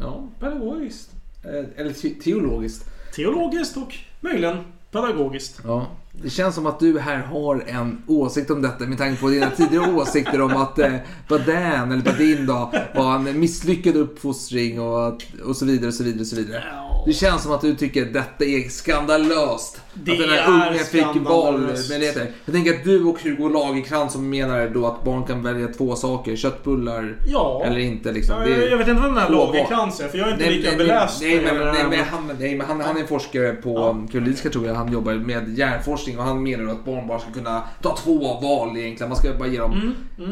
Ja, 0.00 0.28
pedagogiskt. 0.40 1.11
Eh, 1.44 1.64
Eller 1.76 1.92
te- 1.92 2.14
teologiskt. 2.14 2.84
Teologiskt 3.14 3.76
och 3.76 3.94
möjligen 4.20 4.56
pedagogiskt. 4.90 5.60
Ja. 5.64 5.86
Det 6.12 6.30
känns 6.30 6.54
som 6.54 6.66
att 6.66 6.80
du 6.80 6.98
här 6.98 7.18
har 7.18 7.64
en 7.66 8.02
åsikt 8.06 8.50
om 8.50 8.62
detta 8.62 8.84
med 8.84 8.98
tanke 8.98 9.20
på 9.20 9.28
dina 9.28 9.50
tidigare 9.50 9.92
åsikter 9.96 10.40
om 10.40 10.56
att 10.56 10.78
eh, 10.78 10.92
Badan, 11.28 11.92
eller 11.92 12.02
Badin 12.04 12.46
då, 12.46 12.72
var 12.94 13.14
en 13.14 13.40
misslyckad 13.40 13.96
uppfostring 13.96 14.80
och, 14.80 15.22
och 15.44 15.56
så 15.56 15.64
vidare 15.64 15.88
och 15.88 15.94
så 15.94 16.04
vidare 16.04 16.20
och 16.20 16.26
så 16.26 16.36
vidare. 16.36 16.62
Det 17.06 17.12
känns 17.12 17.42
som 17.42 17.52
att 17.52 17.60
du 17.60 17.74
tycker 17.74 18.02
att 18.06 18.12
detta 18.12 18.44
är 18.44 18.68
skandalöst. 18.68 19.80
Det 19.94 20.12
att 20.12 20.18
den 20.18 20.28
här 20.30 20.66
är 20.66 20.70
ungen 20.70 20.84
fick 20.84 21.22
valmöjligheter. 21.28 22.30
Jag 22.44 22.54
tänker 22.54 22.74
att 22.74 22.84
du 22.84 23.04
och 23.04 23.22
Hugo 23.22 23.48
Lagercrantz 23.48 24.12
som 24.12 24.30
menar 24.30 24.68
då 24.74 24.86
att 24.86 25.04
barn 25.04 25.24
kan 25.24 25.42
välja 25.42 25.68
två 25.68 25.96
saker. 25.96 26.36
Köttbullar 26.36 27.16
Ja. 27.28 27.62
eller 27.66 27.78
inte. 27.78 28.12
Liksom. 28.12 28.36
Jag, 28.38 28.46
Det 28.48 28.54
är- 28.66 28.70
jag 28.70 28.78
vet 28.78 28.88
inte 28.88 29.02
vem 29.02 29.14
den 29.14 29.22
här. 29.22 29.30
Lagerkrantz 29.30 30.00
är, 30.00 30.08
för 30.08 30.18
jag 30.18 30.28
är 30.28 30.32
inte 30.32 30.44
Nej, 30.44 30.54
lika 30.56 30.68
nej, 30.68 30.78
beläst. 30.78 31.22
nej, 31.22 31.38
det 31.38 31.52
men, 31.52 31.56
nej, 31.74 31.84
men, 31.90 31.98
han, 32.04 32.30
nej, 32.38 32.56
men 32.56 32.66
han, 32.66 32.80
han 32.80 32.96
är 32.96 33.04
forskare 33.04 33.52
på 33.52 34.06
Karolinska 34.12 34.50
tror 34.50 34.66
jag. 34.66 34.74
Han 34.74 34.92
jobbar 34.92 35.14
med 35.14 35.58
hjärnforskning 35.58 36.01
och 36.08 36.24
han 36.24 36.42
menar 36.42 36.72
att 36.72 36.84
barn 36.84 37.06
bara 37.06 37.18
ska 37.18 37.32
kunna 37.32 37.62
ta 37.82 37.96
två 37.96 38.18
val 38.40 38.76
egentligen. 38.76 39.08
Man 39.08 39.16
ska 39.18 39.32
bara 39.34 39.48
ge 39.48 39.58
dem 39.58 39.94
eh, 40.18 40.24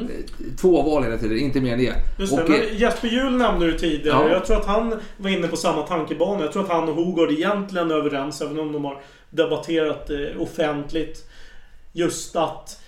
två 0.61 0.83
val 0.83 1.03
hela 1.05 1.17
tiden, 1.19 1.39
inte 1.39 1.61
mer 1.61 1.73
än 1.73 1.79
det. 1.79 1.87
Mm, 1.87 2.01
Just 2.19 2.37
det, 2.37 2.43
och, 2.43 2.51
eh, 2.51 2.61
men 2.69 2.79
Jesper 2.79 3.09
Juhl 3.09 3.37
nämnde 3.37 3.67
du 3.67 3.79
tidigare. 3.79 4.29
Ja. 4.29 4.33
Jag 4.33 4.45
tror 4.47 4.57
att 4.57 4.67
han 4.67 5.01
var 5.17 5.31
inne 5.31 5.49
på 5.49 5.57
samma 5.57 5.83
tankebana. 5.83 6.41
Jag 6.43 6.53
tror 6.53 6.63
att 6.63 6.71
han 6.71 6.89
och 6.89 6.95
Hogard 6.95 7.31
egentligen 7.31 7.91
är 7.91 7.95
överens, 7.95 8.41
även 8.41 8.59
om 8.61 8.73
de 8.73 8.85
har 8.85 9.01
debatterat 9.31 10.07
det 10.07 10.37
offentligt. 10.37 11.27
Just 11.93 12.37
att 12.37 12.69
eh, 12.69 12.80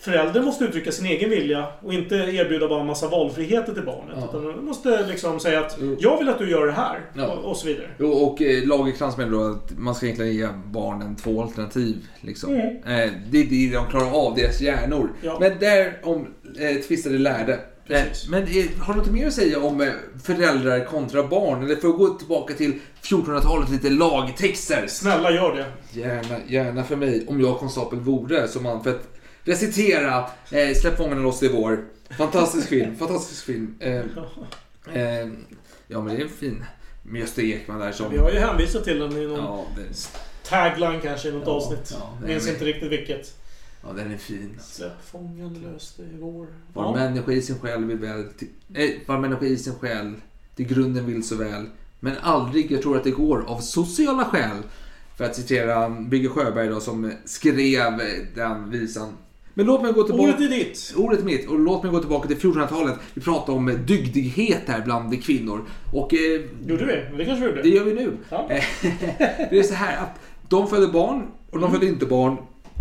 föräldrar 0.00 0.42
måste 0.42 0.64
uttrycka 0.64 0.92
sin 0.92 1.06
egen 1.06 1.30
vilja 1.30 1.66
och 1.82 1.92
inte 1.94 2.14
erbjuda 2.14 2.68
bara 2.68 2.80
en 2.80 2.86
massa 2.86 3.08
valfriheter 3.08 3.74
till 3.74 3.82
barnet. 3.82 4.16
Ja. 4.20 4.28
Utan 4.28 4.44
de 4.44 4.64
måste 4.66 5.06
liksom 5.06 5.40
säga 5.40 5.60
att 5.60 5.76
Jo. 5.80 5.96
jag 6.00 6.18
vill 6.18 6.28
att 6.28 6.38
du 6.38 6.50
gör 6.50 6.66
det 6.66 6.72
här. 6.72 7.00
Ja. 7.14 7.26
Och, 7.26 7.50
och 7.50 7.56
så 7.56 7.66
vidare. 7.66 7.86
Jo, 7.98 8.08
och 8.10 8.42
eh, 8.42 8.66
Lagerkrantz 8.66 9.16
menar 9.16 9.32
då 9.32 9.42
att 9.44 9.78
man 9.78 9.94
ska 9.94 10.06
egentligen 10.06 10.34
ge 10.34 10.48
barnen 10.64 11.16
två 11.16 11.42
alternativ. 11.42 11.96
Liksom. 12.20 12.54
Mm. 12.54 12.66
Eh, 12.66 13.12
det 13.30 13.38
är 13.38 13.44
det 13.44 13.76
de 13.76 13.86
klarar 13.90 14.26
av, 14.26 14.34
deras 14.34 14.60
hjärnor. 14.60 15.10
Ja. 15.22 15.36
Men 15.40 15.58
där 15.58 15.98
om 16.02 16.26
eh, 16.58 16.76
tvistade 16.76 17.18
lärde. 17.18 17.52
Eh, 17.52 18.02
Precis. 18.02 18.28
men 18.28 18.42
eh, 18.42 18.64
har 18.80 18.94
du 18.94 18.98
något 19.00 19.10
mer 19.10 19.26
att 19.26 19.32
säga 19.32 19.60
om 19.60 19.80
eh, 19.80 19.88
föräldrar 20.24 20.84
kontra 20.84 21.22
barn? 21.22 21.62
Eller 21.64 21.76
för 21.76 21.88
att 21.88 21.96
gå 21.96 22.08
tillbaka 22.08 22.54
till 22.54 22.74
1400-talet, 23.02 23.70
lite 23.70 23.90
lagtexter. 23.90 24.84
Snälla 24.88 25.30
gör 25.30 25.54
det. 25.56 26.00
Gärna, 26.00 26.36
gärna 26.46 26.84
för 26.84 26.96
mig, 26.96 27.24
om 27.28 27.40
jag 27.40 27.58
konstapel 27.58 27.98
vore 27.98 28.48
som 28.48 28.62
man. 28.62 28.82
För 28.84 28.90
att 28.90 29.17
recitera 29.48 30.18
eh, 30.50 30.74
Släpp 30.80 30.96
fångarna 30.96 31.20
loss 31.22 31.42
i 31.42 31.48
vår. 31.48 31.84
Fantastisk 32.18 32.68
film, 32.68 32.96
fantastisk 32.96 33.44
film. 33.44 33.74
Eh, 33.80 33.96
eh, 34.92 35.28
ja 35.86 36.00
men 36.02 36.06
det 36.14 36.20
är 36.20 36.24
en 36.24 36.28
fin. 36.28 36.64
Med 37.02 37.20
Gösta 37.20 37.42
Ekman 37.42 37.78
där 37.80 37.92
som... 37.92 38.10
Vi 38.10 38.18
har 38.18 38.30
ju 38.30 38.38
hänvisat 38.38 38.84
till 38.84 38.98
den 38.98 39.12
i 39.12 39.26
någon 39.26 39.38
Ja, 39.38 39.66
det, 39.76 40.08
tagline 40.48 41.00
kanske 41.00 41.28
i 41.28 41.32
något 41.32 41.42
Ja, 41.46 41.52
avsnitt. 41.52 41.94
ja, 42.00 42.18
Minns 42.26 42.44
men- 42.44 42.52
inte 42.54 42.64
riktigt 42.64 42.92
vilket. 42.92 43.34
ja, 43.82 43.92
den 43.92 44.12
är 44.12 44.16
fin. 44.16 44.58
Släpp 44.62 45.04
fången 45.10 45.54
löste 45.72 46.02
i 46.02 46.16
vår. 46.20 46.46
Var 46.74 46.84
Ja. 46.84 46.94
människa 46.94 47.32
i 47.32 47.42
sin 47.42 47.58
själ 47.58 47.84
vill 47.84 47.98
väl... 47.98 48.24
Till, 48.38 48.48
nej, 48.66 49.04
var 49.06 49.18
människa 49.18 49.44
i 49.46 49.56
sin 49.56 49.74
själ 49.74 50.14
till 50.56 50.66
grunden 50.66 51.06
vill 51.06 51.24
så 51.28 51.34
väl. 51.36 51.66
Men 52.00 52.16
aldrig, 52.22 52.72
jag 52.72 52.82
tror 52.82 52.96
att 52.96 53.04
det 53.04 53.10
går, 53.10 53.44
av 53.46 53.60
sociala 53.60 54.24
skäl. 54.24 54.56
För 55.16 55.24
att 55.24 55.36
citera 55.36 55.88
Bygge 55.90 56.28
Sjöberg 56.28 56.68
då 56.68 56.80
som 56.80 57.12
skrev 57.24 57.56
den 58.34 58.70
visan. 58.70 59.12
Men 59.58 59.66
låt 59.66 59.82
mig 59.82 59.92
gå 59.92 60.02
tillbaka... 60.02 60.30
Ordet 60.30 60.40
är 60.40 60.48
ditt. 60.48 60.94
Ordet 60.96 61.20
är 61.20 61.24
mitt. 61.24 61.48
Och 61.48 61.58
låt 61.58 61.82
mig 61.82 61.92
gå 61.92 62.00
tillbaka 62.00 62.28
till 62.28 62.36
1400-talet. 62.36 62.94
Vi 63.14 63.20
pratar 63.20 63.52
om 63.52 63.78
dygdighet 63.86 64.62
här 64.66 64.82
bland 64.84 65.24
kvinnor. 65.24 65.64
Och 65.92 66.14
eh, 66.14 66.40
Gjorde 66.66 66.84
vi? 66.84 67.16
Det 67.16 67.24
kanske 67.24 67.44
vi 67.44 67.50
gjorde. 67.50 67.62
det 67.62 67.68
gör 67.68 67.84
vi 67.84 67.94
nu. 67.94 68.16
Ja. 68.28 68.50
Eh, 68.50 68.64
det 69.50 69.58
är 69.58 69.62
så 69.62 69.74
här 69.74 70.02
att 70.02 70.20
de 70.48 70.68
födde 70.68 70.88
barn 70.88 71.26
och 71.50 71.60
de 71.60 71.72
födde 71.72 71.86
inte 71.86 72.06
barn. 72.06 72.36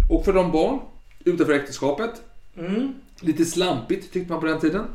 Och 0.10 0.26
för 0.26 0.34
de 0.34 0.52
barn 0.52 0.80
utanför 1.26 1.54
äktenskapet. 1.54 2.12
Mm. 2.58 2.94
Lite 3.22 3.46
slampigt 3.46 4.14
tyckte 4.14 4.32
man 4.32 4.40
på 4.42 4.48
den 4.48 4.60
tiden. 4.60 4.86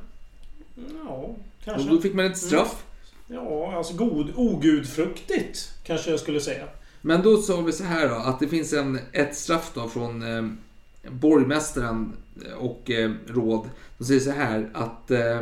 Ja, 1.05 1.11
Och 1.11 1.39
kanske. 1.65 1.91
då 1.91 2.01
fick 2.01 2.15
man 2.15 2.27
ett 2.27 2.39
straff. 2.39 2.85
Ja, 3.27 3.77
alltså 3.77 3.95
god, 3.95 4.33
ogudfruktigt 4.37 5.71
kanske 5.85 6.11
jag 6.11 6.21
skulle 6.21 6.41
säga. 6.41 6.65
Men 7.01 7.23
då 7.23 7.37
sa 7.37 7.61
vi 7.61 7.73
så 7.73 7.85
här 7.85 8.09
då, 8.09 8.15
att 8.15 8.41
det 8.41 8.49
finns 8.49 8.73
en, 8.73 8.99
ett 9.13 9.37
straff 9.37 9.71
då 9.75 9.89
från 9.89 10.23
eh, 10.23 10.45
borgmästaren 11.11 12.13
och 12.59 12.91
eh, 12.91 13.11
råd. 13.27 13.69
De 13.99 14.05
säger 14.05 14.21
så 14.21 14.31
här 14.31 14.71
att 14.73 15.11
eh, 15.11 15.41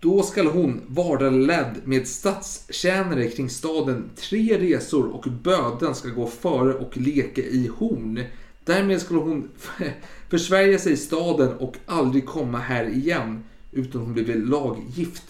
då 0.00 0.22
skall 0.22 0.46
hon 0.46 0.80
vara 0.86 1.30
ledd 1.30 1.80
med 1.84 2.08
stadstjänare 2.08 3.28
kring 3.28 3.50
staden 3.50 4.10
tre 4.16 4.58
resor 4.58 5.14
och 5.14 5.24
böden 5.42 5.94
ska 5.94 6.08
gå 6.08 6.26
före 6.26 6.74
och 6.74 6.96
leka 6.96 7.40
i 7.40 7.70
horn. 7.78 8.20
Därmed 8.64 9.00
skulle 9.00 9.20
hon 9.20 9.48
försvärja 10.28 10.78
sig 10.78 10.92
i 10.92 10.96
staden 10.96 11.52
och 11.58 11.76
aldrig 11.86 12.26
komma 12.26 12.58
här 12.58 12.88
igen 12.88 13.44
utan 13.72 14.00
hon 14.00 14.14
blev 14.14 14.46
laggift. 14.46 15.22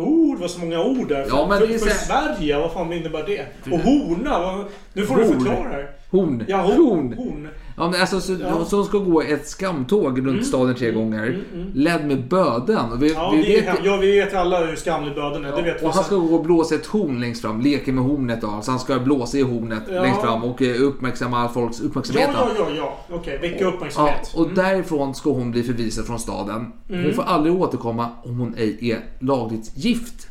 Ord, 0.00 0.38
vad 0.38 0.50
så 0.50 0.60
många 0.60 0.84
ord 0.84 1.08
där. 1.08 1.26
Ja, 1.28 1.46
men 1.48 1.58
för, 1.58 1.66
det 1.66 1.74
är 1.74 1.78
för 1.78 1.88
så 1.88 2.04
Sverige, 2.04 2.58
vad 2.58 2.72
fan 2.72 2.92
innebär 2.92 3.26
det? 3.26 3.72
Och 3.72 3.78
horna, 3.78 4.38
vad, 4.38 4.66
nu 4.92 5.06
får 5.06 5.16
du 5.16 5.24
Horn. 5.24 5.34
förklara 5.34 5.68
här. 5.68 5.90
Horn. 6.10 6.44
Ja, 6.48 6.56
horn. 6.56 6.78
horn. 6.78 7.12
horn. 7.12 7.48
Ja, 7.76 7.90
men 7.90 8.00
alltså, 8.00 8.20
så, 8.20 8.32
Ja. 8.40 8.64
så 8.64 8.84
ska 8.84 8.98
gå 8.98 9.22
ett 9.22 9.48
skamtåg 9.48 10.26
runt 10.26 10.46
staden 10.46 10.74
tre 10.74 10.90
gånger. 10.90 11.38
Ledd 11.74 12.06
med 12.06 12.28
böden. 12.28 13.00
Vi, 13.00 13.12
Ja, 13.12 13.30
vi 13.36 13.42
vet, 13.54 13.78
ja, 13.84 13.96
vi 13.96 14.12
vet 14.20 14.34
alla 14.34 14.64
hur 14.66 14.76
skamlig 14.76 15.14
böden 15.14 15.44
är. 15.44 15.56
Det 15.56 15.62
vet 15.62 15.82
vi. 15.82 15.86
och 15.86 15.90
han 15.94 16.04
ska 16.04 16.16
gå 16.16 16.34
och 16.34 16.42
blåsa 16.44 16.74
ett 16.74 16.86
horn 16.86 17.20
längst 17.20 17.42
fram. 17.42 17.60
Leka 17.60 17.92
med 17.92 18.04
hornet 18.04 18.40
då. 18.40 18.58
Så 18.62 18.70
han 18.70 18.80
ska 18.80 18.98
blåsa 18.98 19.38
i 19.38 19.42
hornet 19.42 19.82
Ja. 19.92 20.02
längst 20.02 20.20
fram 20.20 20.44
och 20.44 20.62
eh, 20.62 20.82
uppmärksamma 20.82 21.38
all 21.38 21.48
folks 21.48 21.80
uppmärksamhet. 21.80 22.28
Ja, 22.34 22.48
ja, 22.58 22.66
ja, 22.68 22.74
ja. 23.08 23.16
Okej, 23.16 23.38
väcka 23.42 23.56
Ja, 23.64 23.68
uppmärksamhet. 23.68 24.32
och 24.36 24.48
därifrån 24.54 25.14
ska 25.14 25.30
hon 25.30 25.50
bli 25.50 25.62
förvisad 25.62 26.06
från 26.06 26.18
staden. 26.18 26.66
Mm. 26.88 27.04
Hon 27.04 27.14
får 27.14 27.22
aldrig 27.22 27.54
återkomma 27.54 28.08
om 28.24 28.38
hon 28.38 28.54
ej 28.58 28.78
är 28.90 28.98
lagligt 29.26 29.70
gift. 29.74 30.28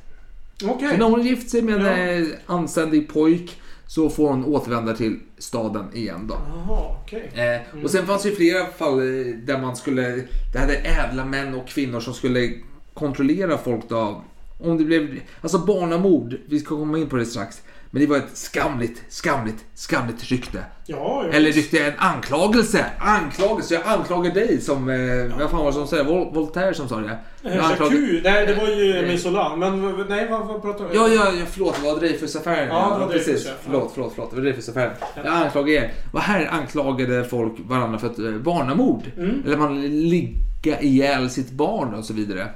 Okej. 0.65 0.89
Så 0.91 0.97
när 0.97 1.05
hon 1.09 1.22
gift 1.23 1.49
sig 1.49 1.61
med 1.61 1.76
en 1.76 1.85
Ja. 1.85 2.22
eh, 2.22 2.27
anständig 2.45 3.13
pojk 3.13 3.57
så 3.91 4.09
får 4.09 4.30
hon 4.30 4.45
återvända 4.45 4.93
till 4.93 5.19
staden 5.38 5.95
igen 5.95 6.27
då. 6.27 6.38
Jaha, 6.49 6.95
okej. 7.01 7.31
Eh, 7.34 7.84
och 7.84 7.89
sen 7.89 8.07
fanns 8.07 8.23
det 8.23 8.31
flera 8.31 8.65
fall 8.65 8.99
eh, 8.99 9.35
där 9.35 9.61
man 9.61 9.76
skulle, 9.76 10.23
det 10.53 10.59
hade 10.59 10.76
ädla 10.76 11.26
män 11.26 11.55
och 11.55 11.68
kvinnor 11.68 11.99
som 11.99 12.13
skulle 12.13 12.53
kontrollera 12.93 13.57
folk 13.57 13.89
då. 13.89 14.23
Om 14.59 14.77
det 14.77 14.84
blev, 14.84 15.19
alltså 15.41 15.57
barnamord, 15.57 16.35
vi 16.45 16.59
ska 16.59 16.76
komma 16.76 16.97
in 16.97 17.09
på 17.09 17.15
det 17.15 17.26
strax. 17.26 17.61
Men 17.93 18.01
det 18.01 18.07
var 18.07 18.18
ett 18.18 18.38
skamligt, 18.38 19.01
skamligt, 19.09 19.65
skamligt 19.76 20.23
rykte. 20.23 20.57
Ja, 20.85 21.23
ja. 21.26 21.31
Eller 21.34 21.51
rykte, 21.51 21.85
en 21.85 21.93
anklagelse. 21.97 22.85
Anklagelse, 22.99 23.73
jag 23.73 23.84
anklagar 23.85 24.34
dig 24.34 24.61
som, 24.61 24.89
eh, 24.89 25.38
vad 25.39 25.49
fan 25.49 25.59
var 25.59 25.65
det 25.68 25.73
som 25.73 25.88
säger 25.88 26.03
Vol- 26.03 26.34
Voltaire 26.34 26.73
som 26.73 26.88
sa 26.89 26.95
det? 26.97 27.18
Eh, 27.49 27.65
anklagar- 27.69 28.22
nej 28.23 28.45
det 28.47 28.53
var 28.55 28.68
ju 28.68 28.97
Emile 28.97 29.18
Zola. 29.18 29.55
Men 29.55 29.81
nej, 30.09 30.27
vad, 30.30 30.47
vad 30.47 30.61
pratar 30.61 30.89
du 30.89 30.95
Ja, 30.95 31.07
ja, 31.07 31.31
ja, 31.39 31.45
förlåt, 31.51 31.76
det 31.81 31.88
var 31.91 31.99
Dreyfusaffären. 31.99 32.68
Ja, 32.68 32.93
det 32.99 33.05
var 33.05 33.11
precis. 33.13 33.45
Ja. 33.45 33.51
Förlåt, 33.65 33.91
förlåt, 33.93 34.11
förlåt. 34.15 34.30
Det 34.30 34.35
var 34.35 34.43
Dreyfusaffären. 34.43 34.91
Jag 35.15 35.26
anklagar 35.27 35.73
er. 35.73 35.91
Och 36.11 36.19
här 36.22 36.47
anklagade 36.51 37.23
folk 37.23 37.53
varandra 37.68 37.99
för 37.99 38.07
ett 38.07 38.19
eh, 38.19 38.31
barnamord. 38.31 39.03
Mm. 39.18 39.43
Eller 39.45 39.57
man 39.57 39.81
ligga 40.09 40.81
ihjäl 40.81 41.30
sitt 41.30 41.51
barn 41.51 41.93
och 41.93 42.05
så 42.05 42.13
vidare. 42.13 42.47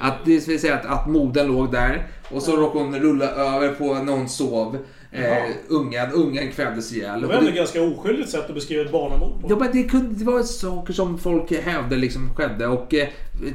Att 0.00 0.24
det 0.24 0.48
vill 0.48 0.60
säga 0.60 0.74
att, 0.74 0.86
att 0.86 1.06
modern 1.06 1.46
låg 1.46 1.72
där 1.72 2.06
och 2.30 2.42
så 2.42 2.56
råkade 2.56 2.84
hon 2.84 2.98
rulla 2.98 3.30
över 3.30 3.74
på 3.74 3.94
när 3.94 4.12
hon 4.12 4.28
sov. 4.28 4.78
Eh, 5.12 5.54
ungen, 5.68 6.12
ungen 6.12 6.52
kvävdes 6.52 6.92
ihjäl. 6.92 7.20
Det 7.20 7.26
var 7.26 7.34
ändå 7.34 7.48
ett 7.48 7.56
ganska 7.56 7.82
oskyldigt 7.82 8.30
sätt 8.30 8.48
att 8.48 8.54
beskriva 8.54 8.84
ett 8.84 8.92
barnamord 8.92 9.40
på. 9.40 9.50
Ja, 9.50 9.56
men 9.56 9.72
det, 9.72 9.82
kunde, 9.82 10.14
det 10.14 10.24
var 10.24 10.42
saker 10.42 10.92
som 10.92 11.18
folk 11.18 11.52
hävdade 11.52 11.96
liksom 11.96 12.34
skedde. 12.34 12.66
Och 12.66 12.94
eh, 12.94 13.08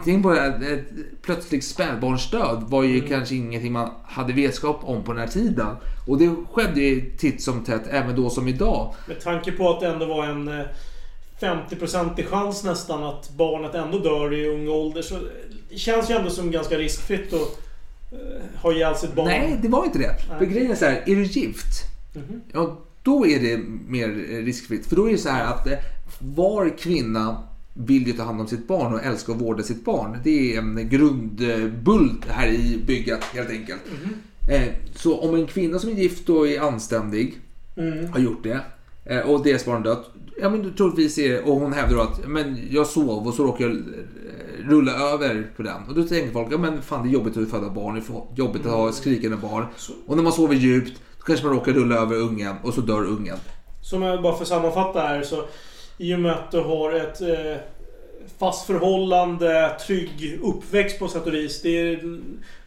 tänk 0.03 0.23
på 0.23 0.30
det 0.30 0.41
här, 0.41 0.84
plötsligt 1.22 1.64
spädbarnsdöd 1.64 2.64
var 2.68 2.84
ju 2.84 3.01
kanske 3.01 3.35
ingenting 3.35 3.72
man 3.72 3.89
hade 4.05 4.34
vetskap 4.34 4.80
om 4.84 5.03
på 5.03 5.11
den 5.11 5.22
här 5.22 5.27
tiden. 5.27 5.76
Och 6.07 6.18
det 6.18 6.35
skedde 6.51 6.81
ju 6.81 7.11
titt 7.18 7.41
som 7.41 7.64
tätt, 7.64 7.88
även 7.89 8.15
då 8.15 8.30
som 8.30 8.47
idag. 8.47 8.95
Med 9.07 9.22
tanke 9.22 9.51
på 9.51 9.69
att 9.69 9.80
det 9.80 9.88
ändå 9.88 10.05
var 10.05 10.26
en 10.26 10.47
eh, 10.47 10.65
50-procentig 11.39 12.27
chans 12.27 12.64
nästan 12.64 13.03
att 13.03 13.30
barnet 13.30 13.76
ändå 13.76 13.97
dör 13.97 14.34
i 14.34 14.47
ung 14.47 14.69
ålder. 14.69 15.01
Så 15.01 15.15
känns 15.78 16.10
ju 16.10 16.14
ändå 16.16 16.30
som 16.30 16.52
ganska 16.52 16.78
riskfritt 16.78 17.34
att 17.34 17.60
eh, 18.12 18.62
ha 18.62 18.74
ihjäl 18.74 18.95
sitt 18.95 19.14
barn. 19.16 19.28
Nej, 19.28 19.60
det 19.62 19.68
var 19.68 19.86
inte 19.86 20.00
det. 20.00 20.16
För 20.40 20.45
grejen 20.45 20.72
är 20.72 20.76
så 20.76 20.86
här, 20.86 21.04
är 21.06 21.16
du 21.16 21.24
gift? 21.24 21.84
Ja, 22.54 22.80
då 23.04 23.28
är 23.28 23.40
det 23.40 23.58
mer 23.88 24.08
riskfritt. 24.45 24.86
För 24.86 24.95
då 24.95 25.08
är 25.08 25.12
det 25.12 25.18
så 25.18 25.30
här 25.30 25.45
att 25.45 25.68
eh, 25.68 25.78
var 26.20 26.78
kvinna 26.78 27.44
vill 27.74 28.08
ju 28.08 28.14
ta 28.14 28.24
hand 28.24 28.41
om 28.41 28.48
sitt 28.48 28.68
barn 28.68 28.94
och 28.94 29.04
älska 29.04 29.32
och 29.32 29.40
vårda 29.40 29.64
sitt 29.64 29.86
barn. 29.86 30.18
Det 30.24 30.54
är 30.56 30.60
en 30.60 30.90
grundbult 30.90 32.26
här 32.30 32.48
i 32.48 32.84
bygget 32.88 33.24
helt 33.24 33.50
enkelt. 33.50 33.82
Eh, 34.52 34.64
Så 34.95 35.20
om 35.20 35.36
en 35.36 35.48
kvinna 35.48 35.80
som 35.80 35.90
är 35.90 35.94
gift 35.94 36.30
och 36.30 36.48
är 36.48 36.60
anständig 36.62 37.34
har 38.12 38.20
gjort 38.20 38.44
det 38.44 38.60
och 39.26 39.44
deras 39.44 39.66
barn 39.66 39.84
dött. 39.84 40.10
Ja 40.41 40.50
men 40.50 40.74
troligtvis 40.74 41.18
är 41.18 41.30
det, 41.30 41.41
och 41.41 41.56
hon 41.60 41.74
hävdar 41.74 41.98
att 42.04 42.28
men 42.28 42.60
jag 42.70 42.88
sov 42.88 43.28
och 43.28 43.34
så 43.34 43.44
råkade 43.44 43.70
jag 43.70 43.84
rulla 44.69 44.91
över 44.91 45.52
på 45.57 45.64
den. 45.64 45.84
Och 45.88 45.95
då 45.95 46.03
tänker 46.03 46.31
folk, 46.31 46.53
ja 46.53 46.57
men 46.57 46.81
fan 46.81 47.03
det 47.03 47.10
är 47.10 47.14
jobbigt 47.14 47.38
att 47.38 47.49
föda 47.49 47.69
barn, 47.69 47.95
det 47.95 47.99
är 47.99 48.38
jobbigt 48.38 48.65
att 48.65 48.72
ha 48.72 48.91
skrikande 48.91 49.38
barn. 49.38 49.65
Och 50.07 50.15
när 50.15 50.23
man 50.23 50.34
sover 50.34 50.56
djupt, 50.56 51.02
då 51.18 51.23
kanske 51.23 51.45
man 51.45 51.56
råkar 51.56 51.72
rulla 51.72 51.95
över 51.95 52.15
ungen 52.15 52.56
och 52.64 52.73
så 52.73 52.81
dör 52.81 53.06
ungen. 53.06 53.38
Som 53.81 54.02
jag 54.02 54.22
bara 54.22 54.34
för 54.35 54.41
att 54.41 54.48
sammanfatta 54.48 54.99
här 54.99 55.22
så 55.22 55.45
i 55.98 56.15
och 56.15 56.19
med 56.19 56.31
att 56.31 56.52
du 56.52 56.60
har 56.60 56.94
ett 56.94 57.22
eh, 57.22 57.57
fast 58.40 58.68
förhållande, 58.68 59.78
trygg 59.88 60.40
uppväxt 60.44 61.00
på 61.00 61.08
sätt 61.08 61.28
och 61.28 61.34
vis. 61.34 61.62
Det 61.62 61.78
är, 61.78 62.20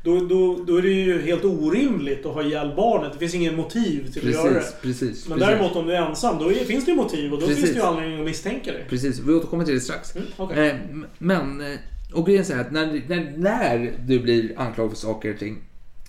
då, 0.05 0.21
då, 0.21 0.65
då 0.67 0.77
är 0.77 0.83
det 0.83 0.89
ju 0.89 1.23
helt 1.23 1.45
orimligt 1.45 2.27
att 2.27 2.35
ha 2.35 2.43
ihjäl 2.43 2.73
barnet. 2.77 3.13
Det 3.13 3.19
finns 3.19 3.35
ingen 3.35 3.57
motiv 3.57 4.13
till 4.13 4.29
att 4.29 4.35
göra 4.35 4.55
Precis, 4.55 4.73
det. 4.73 4.83
precis. 4.83 5.29
Men 5.29 5.39
precis. 5.39 5.55
däremot 5.55 5.77
om 5.77 5.87
du 5.87 5.93
är 5.93 6.03
ensam, 6.03 6.39
då 6.39 6.53
är, 6.53 6.55
finns 6.65 6.85
det 6.85 6.91
ju 6.91 6.97
motiv 6.97 7.33
och 7.33 7.41
då 7.41 7.47
Precis. 7.47 7.65
finns 7.65 7.75
det 7.77 7.81
ju 7.81 7.87
anledning 7.87 8.19
att 8.19 8.25
misstänka 8.25 8.73
dig. 8.73 8.87
Precis, 8.89 9.19
vi 9.19 9.33
återkommer 9.33 9.65
till 9.65 9.75
det 9.75 9.81
strax. 9.81 10.17
Mm, 10.17 10.29
okej. 10.37 10.69
Eh, 10.69 10.77
Men, 11.19 11.61
eh, 11.61 11.79
och 12.13 12.27
grejen 12.27 12.45
är 12.53 12.61
att 12.61 12.73
när, 12.73 13.03
när, 13.09 13.35
när 13.37 13.93
du 14.07 14.19
blir 14.21 14.61
anklagad 14.61 14.91
för 14.93 14.99
saker 14.99 15.33
och 15.33 15.39
ting, 15.39 15.59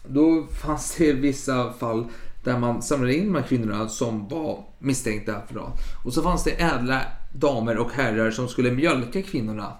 då 0.07 0.47
fanns 0.63 0.95
det 0.97 1.13
vissa 1.13 1.73
fall 1.73 2.05
där 2.47 2.57
man 2.57 2.81
samlade 2.81 3.13
in 3.15 3.25
de 3.33 3.35
här 3.35 3.47
kvinnorna 3.47 3.87
som 3.87 4.27
var 4.27 4.59
misstänkta 4.79 5.33
för 5.47 5.53
det. 5.53 5.61
Och 6.05 6.13
så 6.13 6.21
fanns 6.21 6.43
det 6.43 6.51
ädla 6.61 7.01
damer 7.33 7.77
och 7.77 7.91
herrar 7.93 8.31
som 8.31 8.47
skulle 8.47 8.71
mjölka 8.71 9.21
kvinnorna. 9.21 9.73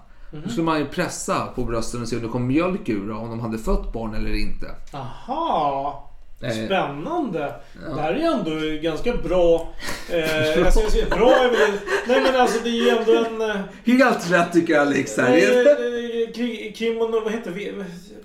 Då 0.44 0.48
skulle 0.50 0.64
man 0.64 0.78
ju 0.78 0.86
pressa 0.86 1.46
på 1.54 1.64
brösten 1.64 2.02
och 2.02 2.08
se 2.08 2.16
om 2.16 2.22
det 2.22 2.28
kom 2.28 2.46
mjölk 2.46 2.88
ur 2.88 3.10
om 3.10 3.30
de 3.30 3.40
hade 3.40 3.58
fött 3.58 3.92
barn 3.92 4.14
eller 4.14 4.34
inte. 4.36 4.66
Aha! 4.92 6.04
Eh, 6.42 6.50
Spännande! 6.66 7.54
Det 7.94 8.00
här 8.02 8.12
är 8.12 8.16
ju 8.16 8.22
ändå 8.24 8.82
ganska 8.82 9.16
bra... 9.16 9.68
Eh, 10.10 10.18
jag 10.18 10.72
ska 10.72 10.90
säga, 10.90 11.06
bra 11.16 11.30
är 11.30 11.48
väl... 11.50 11.78
Nej 12.08 12.20
men 12.22 12.40
alltså 12.40 12.58
det 12.64 12.68
är 12.68 12.72
ju 12.72 12.88
ändå 12.88 13.24
en... 13.24 13.50
eh, 13.50 13.56
Helt 13.84 14.32
rätt 14.32 14.52
tycker 14.52 14.72
jag 14.72 14.82
Alex. 14.86 15.16
här. 15.18 15.28
Eh, 15.36 16.32
kri- 16.34 16.72
kriminal, 16.76 17.24
vad 17.24 17.32
heter 17.32 17.50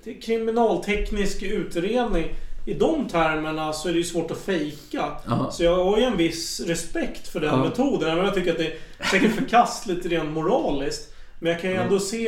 det? 0.03 0.13
Kriminalteknisk 0.13 1.43
utredning. 1.43 2.25
I 2.65 2.73
de 2.73 3.07
termerna 3.07 3.73
så 3.73 3.89
är 3.89 3.93
det 3.93 3.97
ju 3.97 4.03
svårt 4.03 4.31
att 4.31 4.37
fejka. 4.37 5.11
Aha. 5.27 5.51
Så 5.51 5.63
jag 5.63 5.83
har 5.83 5.97
ju 5.97 6.03
en 6.03 6.17
viss 6.17 6.59
respekt 6.59 7.27
för 7.27 7.39
den 7.39 7.49
Ja. 7.49 7.63
metoden. 7.63 8.09
Även 8.09 8.19
om 8.19 8.25
jag 8.25 8.33
tycker 8.35 8.51
att 8.51 8.57
det 8.57 8.67
är 8.67 8.77
säkert 9.11 9.31
förkastligt 9.35 10.05
rent 10.05 10.31
moraliskt. 10.31 11.13
Men 11.39 11.51
jag 11.51 11.61
kan 11.61 11.69
ju 11.69 11.75
ändå 11.75 11.99
se 11.99 12.27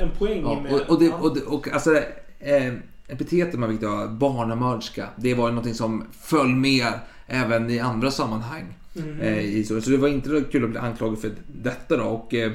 en 0.00 0.10
poäng 0.18 0.42
Ja, 0.42 0.60
med 0.60 0.72
och, 0.72 0.80
och, 0.90 1.00
det, 1.00 1.12
och, 1.12 1.34
det, 1.34 1.42
och 1.42 1.68
alltså, 1.72 1.96
eh, 2.40 2.72
epitetet 3.08 3.60
man 3.60 3.72
fick 3.78 3.86
ha, 3.88 4.06
barnamörderska, 4.08 5.08
det 5.16 5.34
var 5.34 5.46
ju 5.48 5.52
någonting 5.52 5.74
som 5.74 6.04
föll 6.20 6.48
med 6.54 6.86
även 7.26 7.70
i 7.70 7.78
andra 7.78 8.10
sammanhang. 8.10 8.64
Mm. 8.96 9.20
Eh, 9.20 9.64
så, 9.64 9.80
så 9.80 9.90
det 9.90 9.96
var 9.96 10.08
inte 10.08 10.44
kul 10.52 10.64
att 10.64 10.70
bli 10.70 10.78
anklagad 10.78 11.20
för 11.20 11.30
detta 11.46 11.96
då. 11.96 12.04
Och, 12.04 12.34
eh, 12.34 12.52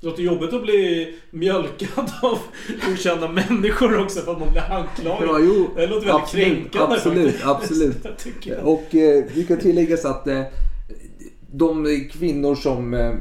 låter 0.00 0.22
jobbigt 0.22 0.52
att 0.52 0.62
bli 0.62 1.14
mjölkad 1.30 2.12
av 2.22 2.38
okända 2.92 3.28
människor 3.28 3.98
också 3.98 4.20
för 4.20 4.32
att 4.32 4.40
man 4.40 4.50
blir 4.50 4.72
anklagad. 4.72 5.28
Ja, 5.28 5.38
jo, 5.38 5.70
det 5.76 5.86
låter 5.86 6.06
väldigt 6.06 6.22
absolut, 6.22 6.72
kränkande 6.72 6.94
absolut, 6.94 7.36
absolut. 7.44 8.06
Och 8.62 8.94
eh, 8.94 9.24
det 9.34 9.48
kan 9.48 9.58
tilläggas 9.58 10.04
att 10.04 10.26
eh, 10.26 10.42
de 11.52 12.04
kvinnor 12.12 12.54
som 12.54 12.94
eh, 12.94 13.14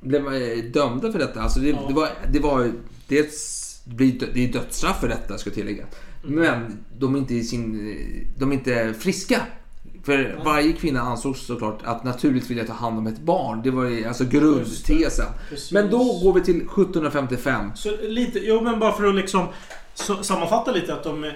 blev 0.00 0.34
eh, 0.34 0.64
dömda 0.64 1.12
för 1.12 1.18
detta, 1.18 1.40
alltså 1.40 1.60
det, 1.60 1.72
det 1.88 1.94
var, 1.94 2.08
det 2.32 2.38
var 2.40 2.72
dels, 3.08 3.58
det 3.84 4.04
är 4.34 4.52
dödsstraff 4.52 5.00
för 5.00 5.08
detta 5.08 5.38
ska 5.38 5.50
jag 5.50 5.54
tillägga. 5.54 5.84
Mm. 6.24 6.34
Men 6.40 6.84
de 6.98 7.14
är 7.14 7.18
inte 7.18 7.40
sin, 7.40 7.94
de 8.38 8.50
är 8.50 8.54
inte 8.54 8.94
friska 8.98 9.40
För 10.04 10.38
varje 10.44 10.72
kvinna 10.72 11.00
ansågs 11.00 11.46
såklart 11.46 11.78
att 11.84 12.04
naturligt 12.04 12.50
vilja 12.50 12.64
ta 12.64 12.72
hand 12.72 12.98
om 12.98 13.06
ett 13.06 13.18
barn. 13.20 13.60
Det 13.64 13.70
var 13.70 13.84
ju 13.84 14.04
alltså 14.06 14.24
grundtesen. 14.24 15.26
Men 15.72 15.90
då 15.90 15.98
går 15.98 16.32
vi 16.32 16.40
till 16.40 16.56
1755. 16.56 17.70
Så 17.74 17.90
lite, 18.02 18.38
jo 18.38 18.60
men 18.60 18.78
bara 18.78 18.92
för 18.92 19.04
att 19.04 19.14
liksom 19.14 19.46
så, 19.94 20.22
sammanfatta 20.22 20.72
lite 20.72 20.94
att 20.94 21.04
de 21.04 21.24
eh, 21.24 21.30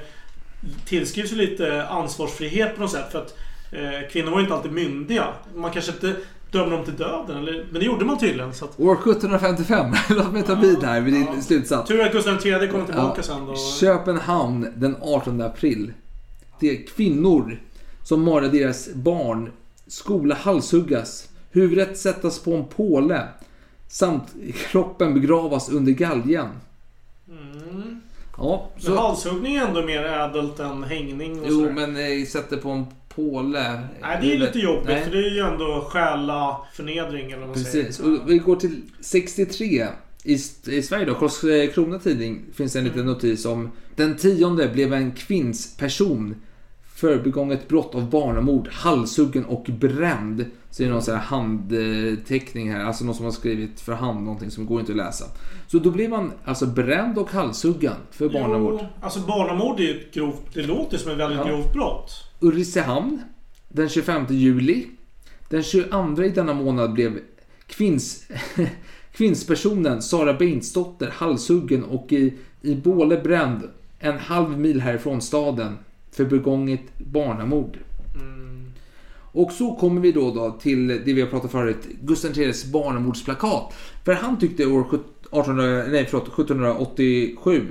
tillskrivs 0.85 1.33
ju 1.33 1.37
lite 1.37 1.87
ansvarsfrihet 1.89 2.75
på 2.75 2.81
något 2.83 2.91
sätt. 2.91 3.13
För 3.13 3.19
att 3.19 3.39
eh, 3.73 4.11
kvinnor 4.13 4.31
var 4.31 4.39
ju 4.39 4.43
inte 4.45 4.55
alltid 4.55 4.73
myndiga. 4.73 5.27
Man 5.55 5.71
kanske 5.71 5.93
inte 5.93 6.17
dömer 6.51 6.71
dem 6.77 6.85
till 6.85 6.97
döden, 6.97 7.37
eller, 7.37 7.67
men 7.71 7.81
det 7.81 7.87
gjorde 7.87 8.05
man 8.05 8.19
tydligen. 8.19 8.55
Så 8.55 8.65
att, 8.65 8.81
År 8.81 8.95
1755, 8.95 9.95
låt 10.11 10.33
mig 10.33 10.43
ta 10.43 10.55
vid 10.55 10.83
här 10.83 11.01
vid 11.01 11.15
din 11.15 11.43
slutsats. 11.43 11.89
tur 11.89 12.01
att 12.01 12.13
Gustav 12.13 12.47
III 12.47 12.69
kommer 12.69 12.85
tillbaka 12.87 13.15
Ja. 13.17 13.23
sen 13.23 13.47
då. 13.47 13.57
Köpenhamn 13.81 14.67
den 14.77 14.97
18 15.01 15.41
april. 15.41 15.93
Det 16.61 16.71
är 16.71 16.87
kvinnor 16.87 17.61
som 18.07 18.23
marar 18.23 18.49
deras 18.49 18.89
barn, 18.95 19.53
skola 19.87 20.35
halshuggas, 20.35 21.29
huvudet 21.51 21.99
sättas 21.99 22.39
på 22.39 22.55
en 22.55 22.65
påle 22.65 23.29
samt 23.89 24.35
kroppen 24.71 25.15
begravas 25.15 25.69
under 25.69 25.93
galgen. 25.93 26.49
Mm. 27.29 28.01
Ja, 28.37 28.71
Men 28.75 28.83
så... 28.83 28.97
halshuggning 28.97 29.57
är 29.57 29.67
ändå 29.67 29.83
mer 29.83 30.05
ädelt 30.05 30.61
än 30.61 30.83
hängning 30.83 31.41
och 31.41 31.47
Jo, 31.49 31.59
sådär. 31.61 31.73
men 31.73 31.97
eh, 31.97 32.27
sätter 32.27 32.57
på 32.57 32.71
en 32.71 32.87
påle. 33.09 33.81
Nej, 34.01 34.19
det 34.23 34.35
är 34.35 34.39
lite 34.39 34.59
jobbigt 34.59 34.87
Nej. 34.89 35.05
för 35.05 35.11
det 35.11 35.19
är 35.19 35.31
ju 35.31 35.41
ändå 35.41 35.89
stjäla 35.91 36.61
förnedring 36.73 37.27
eller 37.27 37.39
vad 37.39 37.49
man 37.49 37.55
Precis. 37.55 37.97
säger. 37.97 38.21
Och 38.23 38.31
vi 38.31 38.39
går 38.39 38.57
till 38.57 38.83
63. 39.01 39.87
I, 40.25 40.33
i 40.67 40.83
Sverige 40.83 41.05
då, 41.05 41.15
Karlskrona 41.15 41.99
Tidning, 41.99 42.45
finns 42.55 42.77
en 42.77 42.85
liten 42.85 43.07
notis 43.07 43.47
om 43.47 43.71
Den 43.97 44.17
tionde 44.17 44.69
blev 44.69 44.93
en 44.93 45.13
kvinnsperson 45.13 46.35
förbegånget 46.97 47.69
brott 47.69 47.95
av 47.95 48.11
barnamord, 48.11 48.69
halshuggen 48.73 49.45
och 49.45 49.65
bränd. 49.81 50.45
Så 50.71 50.83
det 50.83 50.89
är 50.89 50.93
någon 50.93 51.03
sån 51.03 51.15
här 51.15 51.23
handteckning 51.23 52.73
här, 52.73 52.85
alltså 52.85 53.05
någon 53.05 53.15
som 53.15 53.25
har 53.25 53.33
skrivit 53.33 53.81
för 53.81 53.93
hand 53.93 54.23
någonting 54.25 54.51
som 54.51 54.67
går 54.67 54.81
inte 54.81 54.93
att 54.93 54.99
läsa. 54.99 55.25
Så 55.67 55.79
då 55.79 55.91
blir 55.91 56.09
man 56.09 56.33
alltså 56.45 56.67
bränd 56.67 57.19
och 57.19 57.31
halshuggen 57.31 57.95
för 58.11 58.29
barnamord. 58.29 58.79
Jo, 58.83 58.87
alltså 59.01 59.21
barnamord 59.21 59.81
är 59.81 59.85
ju 59.85 60.01
ett 60.01 60.15
grovt... 60.15 60.55
Det 60.55 60.63
låter 60.63 60.99
som 60.99 61.13
ett 61.13 61.19
väldigt 61.19 61.39
Ja. 61.39 61.49
grovt 61.49 61.73
brott. 61.73 62.11
Ulricehamn 62.41 63.23
den 63.69 63.89
25 63.89 64.27
juli. 64.29 64.87
Den 65.49 65.63
22 65.63 66.23
i 66.23 66.29
denna 66.29 66.55
månad 66.55 66.93
blev 66.93 67.19
kvinns, 67.67 68.29
kvinnspersonen 69.13 70.03
Sara 70.03 70.35
Beinsdotter 70.35 71.11
halshuggen 71.13 71.85
och 71.85 72.13
i, 72.13 72.35
i 72.63 72.75
båle 72.75 73.17
bränd 73.17 73.63
en 73.99 74.19
halv 74.19 74.59
mil 74.59 74.81
härifrån 74.81 75.21
staden 75.21 75.79
för 76.17 76.25
begånget 76.25 76.99
barnamord. 76.99 77.79
Mm. 78.15 78.73
Och 79.33 79.53
så 79.53 79.77
kommer 79.77 80.01
vi 80.01 80.13
då, 80.13 80.31
då 80.31 80.51
till 80.51 80.89
det 80.89 81.13
vi 81.13 81.21
har 81.21 81.29
pratat 81.29 81.51
förut, 81.51 81.89
Gustav 82.03 82.39
IIIs 82.39 82.65
barnamordsplakat. 82.65 83.75
För 84.05 84.13
han 84.13 84.39
tyckte 84.39 84.67
år 84.67 85.01
18, 85.31 85.57
nej, 85.57 86.07
förlåt, 86.11 86.29
1787 86.29 87.67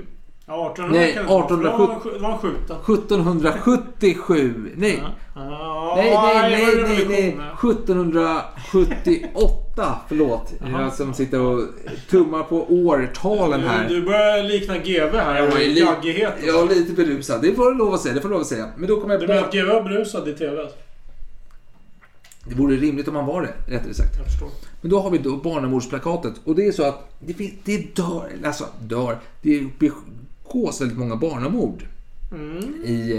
Ja, 0.48 0.72
1800 0.72 1.00
Nej, 1.00 1.14
kan 1.14 1.22
det 1.22 1.28
vara, 1.32 1.48
för 1.48 1.54
1870. 1.54 2.10
Då 2.14 2.18
var 2.18 2.28
han 2.30 2.38
skjuten. 2.38 2.76
1777, 2.76 4.72
nej. 4.76 5.02
Ja, 5.34 5.94
Nej, 5.96 6.10
nej, 6.10 6.50
det 6.50 6.56
nej, 6.56 6.66
nej, 6.76 7.06
nej. 7.08 7.30
revolutionen. 7.30 8.56
1778, 8.72 9.98
förlåt. 10.08 10.52
Jag 10.72 10.92
som 10.92 11.14
sitter 11.14 11.40
och 11.40 11.60
tummar 12.10 12.42
på 12.42 12.66
årtalen 12.72 13.60
här. 13.60 13.88
Du, 13.88 13.94
du 14.00 14.06
börjar 14.06 14.42
likna 14.42 14.78
GV 14.78 15.16
här. 15.16 15.42
Jag 15.42 15.50
var 15.50 15.58
ju 15.58 15.68
li- 15.68 15.80
Gaggighet. 15.80 16.34
Är 16.42 16.68
lite 16.74 16.92
berusad, 16.92 17.42
det 17.42 17.54
får 17.54 17.70
du 17.70 17.74
lov 17.78 17.94
att 17.94 18.00
säga. 18.00 18.14
Det 18.14 18.20
får 18.20 18.28
du 18.28 18.32
lov 18.32 18.40
att 18.40 18.46
säga. 18.46 18.66
Men 18.76 18.88
då 18.88 19.00
kommer 19.00 19.14
Du 19.18 19.22
jag 19.24 19.28
menar 19.28 19.42
på... 19.42 19.46
att 19.48 19.54
GV 19.54 19.66
var 19.68 19.82
berusad 19.82 20.28
i 20.28 20.32
TV? 20.34 20.68
Det 22.48 22.54
vore 22.54 22.76
rimligt 22.76 23.08
om 23.08 23.14
man 23.14 23.26
var 23.26 23.42
det, 23.42 23.74
rättare 23.74 23.94
sagt. 23.94 24.16
Jag 24.16 24.26
förstår. 24.26 24.48
Men 24.80 24.90
då 24.90 25.00
har 25.00 25.10
vi 25.10 25.18
då 25.18 25.36
barnamordsplakatet. 25.36 26.32
Och 26.44 26.54
det 26.54 26.66
är 26.66 26.72
så 26.72 26.82
att 26.84 27.08
det, 27.20 27.50
det 27.64 27.96
dör, 27.96 28.28
alltså 28.44 28.64
dör, 28.80 29.18
det 29.42 29.64
begås 30.52 30.80
väldigt 30.80 30.98
många 30.98 31.16
barnamord. 31.16 31.82
Mm. 32.32 32.74
I, 32.84 33.18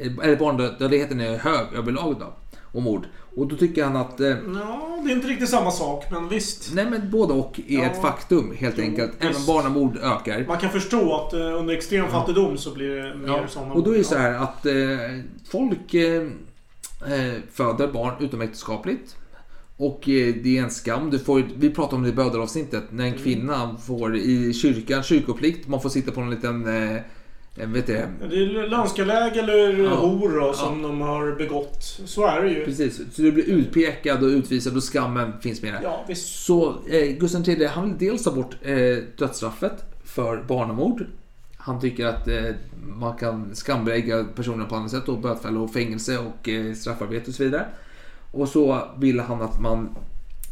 eh, 0.00 0.24
eller 0.24 0.36
barndödligheten 0.36 1.20
är 1.20 1.38
hög 1.38 1.66
överlag 1.76 2.16
då. 2.20 2.32
Och 2.72 2.82
mord. 2.82 3.06
Och 3.36 3.46
då 3.46 3.56
tycker 3.56 3.84
han 3.84 3.96
att... 3.96 4.20
Eh, 4.20 4.26
Ja, 4.28 5.00
det 5.04 5.10
är 5.12 5.16
inte 5.16 5.28
riktigt 5.28 5.48
samma 5.48 5.70
sak, 5.70 6.04
men 6.10 6.28
visst. 6.28 6.70
nej 6.74 6.86
men 6.90 7.10
både 7.10 7.32
och 7.32 7.60
är 7.68 7.78
Ja. 7.78 7.84
ett 7.84 8.02
faktum 8.02 8.54
helt 8.58 8.74
Jo, 8.78 8.84
enkelt. 8.84 9.12
visst. 9.18 9.22
Även 9.24 9.46
barnamord 9.46 9.96
ökar. 9.96 10.44
Man 10.48 10.58
kan 10.58 10.70
förstå 10.70 11.14
att 11.16 11.32
eh, 11.34 11.40
under 11.40 11.74
extrem 11.74 12.08
fattigdom 12.08 12.58
så 12.58 12.70
blir 12.74 12.88
det 12.90 13.14
mer 13.14 13.28
Ja, 13.28 13.46
sådana 13.48 13.74
och 13.74 13.82
då 13.82 13.94
är 13.94 13.98
det 13.98 14.04
så 14.04 14.16
här 14.18 14.34
att 14.34 14.66
eh, 14.66 14.72
folk 15.50 15.90
föder 17.52 17.88
barn 17.92 18.12
utomäktenskapligt. 18.20 19.16
Och 19.80 20.08
eh, 20.08 20.34
det 20.42 20.58
är 20.58 20.62
en 20.62 20.70
skam. 20.70 21.10
Du 21.10 21.18
får, 21.18 21.42
vi 21.56 21.70
pratade 21.70 21.96
om 21.96 22.02
det 22.02 22.08
i 22.08 22.12
bödelavsnittet. 22.12 22.84
När 22.90 23.04
en 23.04 23.12
kvinna 23.18 23.76
får 23.86 24.16
i 24.16 24.52
kyrkan 24.52 25.02
kyrkoplikt. 25.02 25.68
Man 25.68 25.80
får 25.82 25.88
sitta 25.88 26.12
på 26.12 26.20
en 26.20 26.30
liten... 26.30 26.66
Eh, 26.66 26.96
eh, 27.56 27.68
vet 27.68 27.88
Ja, 27.88 27.96
Det 28.30 28.36
är 28.36 28.68
lönskaläge 28.68 29.40
eller 29.40 29.84
Ja. 29.84 29.94
hor 29.94 30.40
då, 30.40 30.52
som 30.52 30.82
de 30.82 31.00
har 31.00 31.32
begått. 31.38 31.82
Så 32.04 32.26
är 32.26 32.42
det 32.42 32.50
ju. 32.50 32.64
precis. 32.64 32.96
Så 32.96 33.22
du 33.22 33.32
blir 33.32 33.44
utpekad 33.44 34.22
och 34.22 34.28
utvisad 34.28 34.76
och 34.76 34.82
skammen 34.92 35.32
finns 35.40 35.62
med 35.62 35.72
där. 35.72 35.80
Ja, 35.82 36.04
visst. 36.08 36.44
Så 36.44 36.76
eh, 36.88 37.16
Gustav 37.18 37.48
III 37.48 37.66
han 37.66 37.84
vill 37.88 38.08
dels 38.08 38.24
ta 38.24 38.30
bort 38.32 38.56
eh, 38.62 38.76
dödsstraffet 39.18 39.84
för 40.04 40.42
barnamord. 40.48 41.06
Han 41.56 41.80
tycker 41.80 42.06
att 42.06 42.28
eh, 42.28 42.42
man 42.98 43.16
kan 43.16 43.54
skambelägga 43.54 44.24
personer 44.24 44.64
på 44.64 44.76
annat 44.76 44.90
sätt 44.90 45.08
och 45.08 45.18
bötfälla 45.20 45.60
och 45.60 45.72
fängelse 45.72 46.18
och 46.18 46.48
eh, 46.48 46.74
straffarbete 46.74 47.30
och 47.30 47.34
så 47.34 47.44
vidare. 47.44 47.66
Och 48.32 48.48
så 48.48 48.82
vill 48.98 49.20
han 49.20 49.42
att 49.42 49.60
man, 49.60 49.88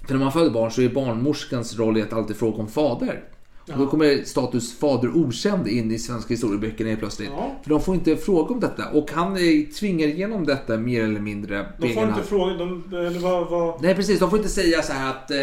för 0.07 0.15
när 0.15 0.21
man 0.21 0.33
föder 0.33 0.51
barn 0.51 0.71
så 0.71 0.83
är 0.83 0.89
barnmorskans 0.89 1.79
roll 1.79 1.99
i 1.99 2.03
att 2.03 2.13
alltid 2.13 2.37
fråga 2.37 2.57
om 2.59 2.69
fader. 2.69 3.25
Och 3.73 3.79
då 3.79 3.87
kommer 3.87 4.25
status 4.25 4.79
fader 4.79 5.11
okänd 5.17 5.69
in 5.69 5.93
i 5.93 5.99
svenska 5.99 6.35
historieböckerna 6.35 6.89
helt 6.89 7.01
plötsligt. 7.01 7.31
Ja. 7.37 7.51
För 7.63 7.71
de 7.71 7.81
får 7.81 7.95
inte 7.95 8.17
fråga 8.17 8.55
om 8.55 8.61
detta. 8.61 8.89
Och 8.89 9.11
han 9.13 9.37
tvingar 9.79 10.07
igenom 10.07 10.47
detta 10.47 10.77
mer 10.77 11.05
eller 11.05 11.21
mindre. 11.21 11.67
De 11.81 11.95
får 11.95 12.03
inte 12.03 12.23
fråga... 12.23 12.55
De, 12.55 12.85
eller 12.93 13.19
vad, 13.19 13.51
vad... 13.51 13.83
Nej 13.83 13.95
precis, 13.95 14.21
de 14.21 14.31
får 14.31 14.39
inte 14.39 14.51
säga 14.51 14.83
så 14.83 14.93
här 14.93 15.11
att 15.11 15.31
eh, 15.31 15.37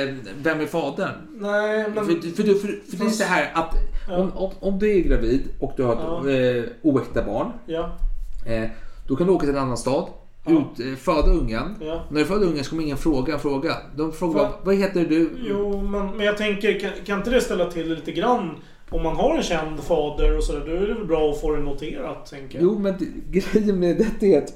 vem 0.43 0.59
är 0.59 0.65
fadern? 0.65 1.11
Nej, 1.37 1.85
men... 1.95 2.05
För, 2.05 2.13
för, 2.13 2.43
för, 2.43 2.43
för, 2.43 2.97
för 2.97 2.97
det 2.97 3.05
är 3.05 3.09
så 3.09 3.23
här 3.23 3.51
att 3.53 3.75
Ja. 4.09 4.17
om, 4.17 4.31
om, 4.31 4.51
om 4.59 4.79
du 4.79 4.97
är 4.97 5.01
gravid 5.01 5.41
och 5.59 5.73
du 5.77 5.83
har 5.83 5.93
ett 5.93 6.65
eh, 6.65 6.71
oäkta 6.81 7.23
barn. 7.23 7.51
Ja, 7.65 7.97
Eh, 8.45 8.69
då 9.07 9.15
kan 9.15 9.27
du 9.27 9.33
åka 9.33 9.45
till 9.45 9.55
en 9.55 9.61
annan 9.61 9.77
stad. 9.77 10.07
Ut, 10.45 10.79
eh, 10.79 10.95
föda 10.95 11.31
ungen. 11.31 11.75
ja. 11.81 12.03
När 12.09 12.19
du 12.19 12.25
föder 12.25 12.47
ungen 12.47 12.63
så 12.63 12.69
kommer 12.69 12.83
ingen 12.83 12.97
fråga 12.97 13.33
en 13.33 13.39
fråga. 13.39 13.77
De 13.95 14.11
frågar 14.11 14.33
bara, 14.33 14.51
vad 14.63 14.75
heter 14.75 15.05
du? 15.05 15.29
Jo, 15.49 15.81
men, 15.81 16.17
men 16.17 16.25
jag 16.25 16.37
tänker, 16.37 16.79
kan, 16.79 16.91
kan 17.05 17.17
inte 17.17 17.29
det 17.29 17.41
ställa 17.41 17.71
till 17.71 17.93
lite 17.93 18.11
grann? 18.11 18.55
Om 18.89 19.03
man 19.03 19.15
har 19.15 19.37
en 19.37 19.43
känd 19.43 19.79
fader 19.79 20.37
och 20.37 20.43
sådär, 20.43 20.63
då 20.65 20.71
är 20.71 20.87
det 20.87 20.93
väl 20.93 21.05
bra 21.05 21.31
att 21.31 21.41
få 21.41 21.55
det 21.55 21.61
noterat, 21.61 22.25
tänker 22.25 22.57
jag. 22.57 22.63
Jo 22.63 22.79
men 22.79 22.95
grejen 23.31 23.79
med 23.79 23.97
detta 23.97 24.25
är 24.25 24.37
att 24.37 24.53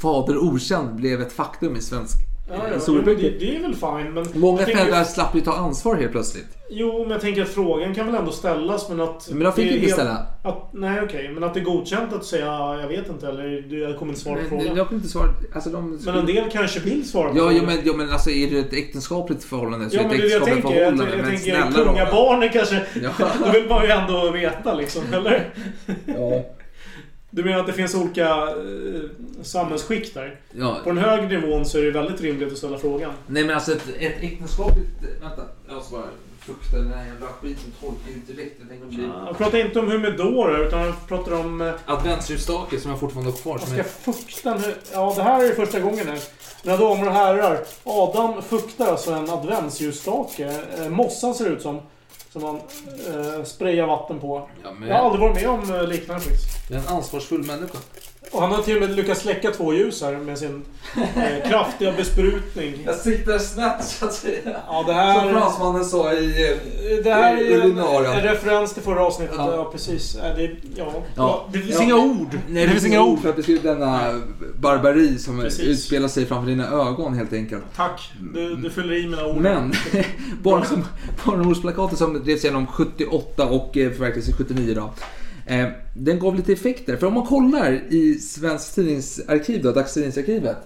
fader 0.00 0.38
okänd 0.38 0.94
blev 0.96 1.20
ett 1.20 1.32
faktum 1.32 1.76
i 1.76 1.80
svensk 1.80 2.18
Ja, 2.48 2.54
ja, 2.86 2.92
det, 3.04 3.14
det 3.14 3.56
är 3.56 3.60
väl 3.62 3.74
fine, 3.74 4.12
men... 4.14 4.26
Många 4.34 4.60
jag 4.60 4.70
föräldrar 4.70 5.04
slapp 5.04 5.36
ju 5.36 5.40
ta 5.40 5.52
ansvar 5.56 5.94
helt 5.96 6.12
plötsligt. 6.12 6.46
Jo, 6.70 6.98
men 7.02 7.10
jag 7.10 7.20
tänker 7.20 7.42
att 7.42 7.48
frågan 7.48 7.94
kan 7.94 8.06
väl 8.06 8.14
ändå 8.14 8.30
ställas, 8.32 8.88
men 8.88 9.00
att... 9.00 9.28
Men 9.30 9.40
de 9.40 9.52
fick 9.52 9.70
är 9.72 9.76
inte 9.76 9.92
ställa. 9.92 10.26
Att, 10.44 10.68
nej, 10.72 11.00
okej. 11.02 11.28
men 11.34 11.44
att 11.44 11.54
det 11.54 11.60
är 11.60 11.64
godkänt 11.64 12.12
att 12.12 12.24
säga 12.24 12.44
"Ja, 12.46 12.80
jag 12.80 12.88
vet 12.88 13.08
inte 13.08 13.28
eller 13.28 13.44
du, 13.68 13.78
jag 13.80 13.98
kommer 13.98 14.12
inte 14.12 14.22
svara 14.22 14.36
på 14.42 14.48
frågan. 14.48 14.76
jag 14.76 14.88
kan 14.88 14.96
inte 14.96 15.08
svara. 15.08 15.28
Alltså, 15.54 15.70
de, 15.70 15.98
Men 16.04 16.14
en 16.14 16.26
del 16.26 16.50
kanske 16.50 16.80
vill 16.80 17.08
svara 17.08 17.28
på 17.30 17.38
Ja, 17.38 17.42
frågan. 17.42 17.56
ja, 17.56 17.62
men, 17.66 17.78
ja, 17.84 17.92
men 17.96 18.10
alltså 18.10 18.30
är 18.30 18.50
det 18.50 18.58
ett 18.58 18.72
äktenskapligt 18.72 19.44
förhållande 19.44 19.90
så 19.90 19.96
Ja 19.96 20.00
är 20.02 20.08
men 20.08 20.18
det 20.18 20.24
ett 20.24 20.32
jag 20.32 20.42
äktenskapligt 20.48 20.64
tänker. 20.64 20.80
Jag, 20.82 20.96
förhållande. 20.96 21.16
jag 21.16 21.26
men 21.26 21.36
tänker 21.36 21.70
snälla 21.72 21.84
kunga 21.90 22.04
då. 22.04 22.10
barnen 22.10 22.48
kanske... 22.52 22.82
Ja. 23.02 23.10
Då 23.44 23.52
vill 23.52 23.68
man 23.68 23.84
ju 23.84 23.90
ändå 23.90 24.30
veta 24.30 24.74
liksom, 24.74 25.02
eller? 25.12 25.48
Ja. 26.06 26.44
Du 27.34 27.44
menar 27.44 27.60
att 27.60 27.66
det 27.66 27.72
finns 27.72 27.94
olika 27.94 28.28
eh, 28.28 29.00
samhällsskikt 29.42 30.14
där? 30.14 30.40
Ja. 30.52 30.76
På 30.84 30.90
den 30.90 30.98
högre 30.98 31.28
nivån 31.40 31.64
så 31.66 31.78
är 31.78 31.82
det 31.82 31.90
väldigt 31.90 32.20
rimligt 32.20 32.52
att 32.52 32.58
ställa 32.58 32.78
frågan. 32.78 33.12
Nej 33.26 33.44
men 33.44 33.54
alltså 33.54 33.72
ett, 33.72 33.88
ett 33.98 34.14
äktenskapligt... 34.22 34.88
Vänta, 35.20 35.42
jag 35.66 35.74
måste 35.76 35.92
bara 35.92 36.04
fukta 36.38 36.76
den 36.76 36.92
här 36.92 37.06
jävla 37.06 37.26
skiten 37.26 37.72
torkar 37.80 38.10
ut 38.16 38.26
direkt. 38.36 38.56
Jag 38.60 38.68
tänker 38.68 38.84
om 38.84 38.90
det 38.90 38.96
blir... 38.96 39.08
Jag 39.26 39.38
pratar 39.38 39.58
inte 39.58 39.78
om 39.78 39.90
humidorer 39.90 40.66
utan 40.66 40.80
jag 40.80 40.94
pratar 41.08 41.32
om... 41.32 41.60
eh, 41.60 41.72
Adventsljusstake 41.86 42.80
som 42.80 42.90
jag 42.90 43.00
fortfarande 43.00 43.30
har 43.30 43.38
kvar. 43.38 43.58
Som 43.58 43.66
ska 43.68 43.78
är... 43.78 43.82
fukta 44.12 44.54
nu. 44.54 44.74
Ja, 44.92 45.12
det 45.16 45.22
här 45.22 45.40
är 45.44 45.48
ju 45.48 45.54
första 45.54 45.80
gången 45.80 46.06
nu. 46.06 46.18
Mina 46.64 46.76
damer 46.76 47.06
och 47.06 47.12
herrar. 47.14 47.60
Adam 47.84 48.42
fuktar 48.42 48.86
alltså 48.86 49.12
en 49.12 49.30
adventsljusstake. 49.30 50.60
Eh, 50.78 50.88
mossan 50.88 51.34
ser 51.34 51.44
det 51.44 51.50
ut 51.50 51.62
som. 51.62 51.80
Som 52.34 52.42
man 52.42 52.56
eh, 52.56 53.44
sprayar 53.44 53.86
vatten 53.86 54.20
på. 54.20 54.48
Ja, 54.64 54.72
men 54.72 54.88
Jag 54.88 54.96
har 54.96 55.04
aldrig 55.04 55.20
varit 55.20 55.34
med 55.42 55.48
om 55.50 55.74
eh, 55.74 55.86
liknande 55.88 56.22
faktiskt. 56.22 56.70
jag 56.70 56.78
är 56.78 56.82
en 56.88 56.96
ansvarsfull 56.96 57.42
människa. 57.46 57.78
Och 58.34 58.40
han 58.42 58.50
har 58.52 58.62
till 58.62 58.74
och 58.74 58.80
med 58.80 58.96
lyckats 58.96 59.20
släcka 59.20 59.50
två 59.50 59.74
ljus 59.74 60.02
här 60.02 60.12
med 60.16 60.38
sin 60.38 60.62
eh, 60.96 61.48
kraftiga 61.50 61.92
besprutning. 61.92 62.74
Jag 62.86 62.94
siktar 62.94 63.38
snett 63.38 63.84
så 63.84 64.04
att 64.06 64.14
säga. 64.14 64.56
Ja, 64.68 64.84
det 64.86 64.92
här... 64.92 65.20
Som 65.20 65.30
fransmannen 65.40 65.84
sa 65.84 66.12
i... 66.12 66.50
eh, 66.50 67.04
Det 67.04 67.10
här 67.14 67.42
i 67.42 67.52
är 67.52 67.60
en, 67.60 67.78
en 67.78 68.22
referens 68.22 68.74
till 68.74 68.82
förra 68.82 69.00
avsnittet. 69.06 69.34
Ja, 69.38 69.54
Ja. 69.56 69.68
precis. 69.72 70.16
Ja, 70.22 70.34
det, 70.36 70.50
ja. 70.76 70.92
Ja. 71.16 71.48
det 71.52 71.58
finns 71.58 71.74
Ja. 71.74 71.82
inga 71.82 71.96
ord. 71.96 72.38
Nej, 72.48 72.66
det 72.66 72.72
finns 72.72 72.86
inga 72.86 73.02
ord 73.02 73.20
för 73.22 73.28
att 73.28 73.36
beskriva 73.36 73.72
denna 73.74 74.20
barbari 74.60 75.18
som 75.18 75.40
Precis. 75.40 75.60
utspelar 75.64 76.08
sig 76.08 76.26
framför 76.26 76.50
dina 76.50 76.68
ögon 76.68 77.14
helt 77.14 77.32
enkelt. 77.32 77.64
Tack. 77.76 78.12
Du, 78.34 78.56
du 78.56 78.70
fyller 78.70 78.94
i 79.04 79.06
mina 79.06 79.26
ord. 79.26 79.36
Men 79.36 79.72
barn- 80.42 80.84
barnamordsplakatet 81.24 81.98
som 81.98 82.24
drevs 82.24 82.44
igenom 82.44 82.66
78 82.66 83.46
och 83.46 83.76
eh, 83.76 83.90
förverkligades 83.90 84.36
79 84.36 84.74
då. 84.74 84.90
Eh, 85.46 85.66
den 85.94 86.18
gav 86.18 86.36
lite 86.36 86.52
effekter. 86.52 86.96
För 86.96 87.06
om 87.06 87.14
man 87.14 87.26
kollar 87.26 87.72
i 87.72 88.14
Svensk 88.14 88.74
Tidningsarkiv 88.74 89.62
då, 89.62 89.72
Dagstidningsarkivet. 89.72 90.56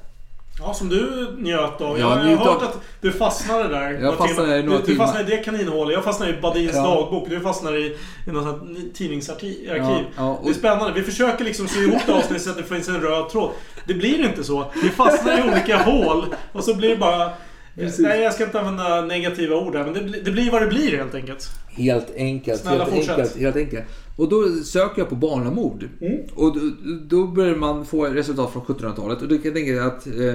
Ja, 0.60 0.74
som 0.74 0.88
du 0.88 1.28
njöt 1.38 1.80
av. 1.80 1.98
Ja, 1.98 2.18
jag, 2.24 2.32
jag 2.32 2.36
har 2.38 2.44
hört 2.52 2.62
att 2.62 2.80
du 3.00 3.12
fastnade 3.12 3.68
där. 3.68 3.90
Jag 3.90 4.16
fastnade 4.16 4.58
i 4.58 4.62
några 4.62 4.78
du, 4.80 4.86
du 4.86 4.96
fastnade 4.96 5.32
i 5.32 5.36
det 5.36 5.42
kaninhålet. 5.42 5.94
Jag 5.94 6.04
fastnade 6.04 6.32
i 6.32 6.40
Badins 6.40 6.70
Ja. 6.74 6.82
dagbok. 6.82 7.28
Du 7.30 7.40
fastnade 7.40 7.78
i, 7.78 7.96
i 8.26 8.30
något 8.32 8.60
tidningsarkiv. 8.94 9.56
Ja, 9.76 10.00
ja, 10.16 10.28
och- 10.30 10.44
Det 10.44 10.50
är 10.50 10.54
spännande. 10.54 10.92
Vi 10.92 11.02
försöker 11.02 11.44
liksom 11.44 11.68
sy 11.68 11.80
ihop 11.84 12.02
det 12.06 12.12
avsnittet 12.12 12.42
så 12.42 12.50
att 12.50 12.56
det 12.56 12.62
finns 12.64 12.88
en 12.88 13.00
röd 13.00 13.28
tråd. 13.28 13.50
Det 13.86 13.94
blir 13.94 14.24
inte 14.24 14.44
så. 14.44 14.64
Vi 14.82 14.88
fastnar 14.88 15.38
i 15.38 15.50
olika 15.50 15.76
hål 15.78 16.24
och 16.52 16.64
så 16.64 16.74
blir 16.74 16.88
det 16.88 16.96
bara... 16.96 17.30
Precis. 17.78 17.98
Nej, 18.06 18.20
jag 18.22 18.34
ska 18.34 18.44
inte 18.44 18.60
använda 18.60 19.00
negativa 19.04 19.56
ord 19.56 19.76
här, 19.76 19.84
men 19.84 19.94
det, 19.94 20.00
blir- 20.00 20.22
det 20.24 20.30
blir 20.30 20.50
vad 20.50 20.62
det 20.62 20.68
blir 20.68 20.96
helt 20.96 21.14
enkelt. 21.14 21.48
Helt 21.68 22.14
enkelt. 22.16 22.60
Snälla, 22.60 22.84
helt 22.84 22.94
fortsätt. 22.96 23.10
enkelt, 23.18 23.36
helt 23.38 23.56
enkelt. 23.56 23.84
Och 24.16 24.28
då 24.28 24.48
söker 24.64 25.00
jag 25.00 25.08
på 25.08 25.14
barnamord. 25.16 25.88
Mm. 26.00 26.20
Och 26.34 26.54
då, 26.54 26.60
då 27.08 27.26
börjar 27.26 27.56
man 27.56 27.86
få 27.86 28.04
resultat 28.06 28.52
från 28.52 28.62
1700-talet. 28.62 29.22
Och 29.22 29.28
då 29.28 29.34
kan 29.34 29.44
jag 29.44 29.54
tänka 29.54 29.82
att 29.84 30.06
eh, 30.06 30.34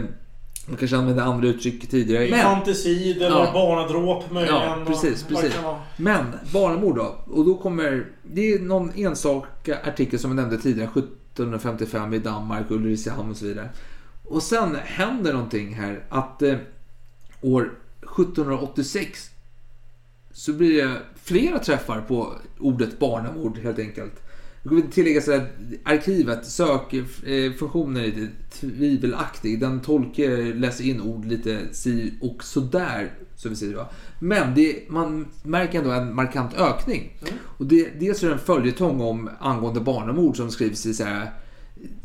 man 0.68 0.78
kanske 0.80 0.98
använde 0.98 1.24
andra 1.24 1.48
uttryck 1.48 1.90
tidigare. 1.90 2.28
Infanticid 2.28 3.18
eller 3.18 3.30
Ja. 3.46 3.52
barnadråp 3.54 4.32
möjligen. 4.32 4.56
Ja, 4.62 4.84
precis, 4.88 5.24
och 5.24 5.30
precis. 5.30 5.54
Men 5.98 6.26
barnamord 6.54 6.96
då? 6.96 7.16
Och 7.28 7.46
då 7.46 7.56
kommer... 7.56 8.06
Det 8.24 8.54
är 8.54 8.60
någon 8.60 8.92
enstaka 8.96 9.78
artikel 9.88 10.20
som 10.20 10.32
jag 10.32 10.36
nämnde 10.36 10.58
tidigare, 10.58 10.90
1755 10.90 12.14
i 12.14 12.20
Danmark, 12.20 12.72
Ulricehamn 12.72 13.30
och 13.32 13.38
så 13.38 13.46
vidare. 13.46 13.70
Och 14.26 14.44
sen 14.44 14.76
händer 14.84 15.34
någonting 15.34 15.74
här 15.74 16.04
att 16.10 16.42
eh, 16.42 16.56
år 17.44 17.80
1786 18.02 19.30
så 20.32 20.54
blir 20.54 20.84
det 20.84 20.98
flera 21.24 21.60
träffar 21.60 22.02
på 22.02 22.34
ordet 22.60 23.00
barnamord 23.00 23.58
helt 23.58 23.80
enkelt. 23.80 24.14
Jag 24.64 24.76
vill 24.76 24.92
tillägga 24.92 25.22
så 25.22 25.36
att 25.36 25.48
arkivet, 25.84 26.46
sökfunktionen 26.46 27.98
är 27.98 28.06
lite 28.06 28.28
tvivelaktig. 28.52 29.60
Den 29.60 29.82
tolkar, 29.82 30.54
läser 30.54 30.84
in 30.84 31.02
ord 31.02 31.26
lite 31.26 31.60
si 31.72 32.14
och 32.22 32.44
sådär. 32.44 33.14
Så 33.36 33.50
vi 33.50 33.56
säger, 33.56 33.76
va? 33.76 33.90
Men 34.20 34.56
det, 34.56 34.90
man 34.90 35.28
märker 35.44 35.80
ändå 35.80 35.92
en 35.92 36.16
markant 36.16 36.54
ökning. 36.54 37.18
Och 37.42 37.66
det, 37.66 38.00
dels 38.00 38.24
är 38.24 38.28
det 38.28 38.34
en 38.34 38.40
följetong 38.40 39.02
om 39.02 39.30
angående 39.40 39.80
barnamord 39.80 40.38
som 40.38 40.52
skrivs 40.52 40.86
i 40.86 40.94
så 40.94 41.04
här, 41.04 41.32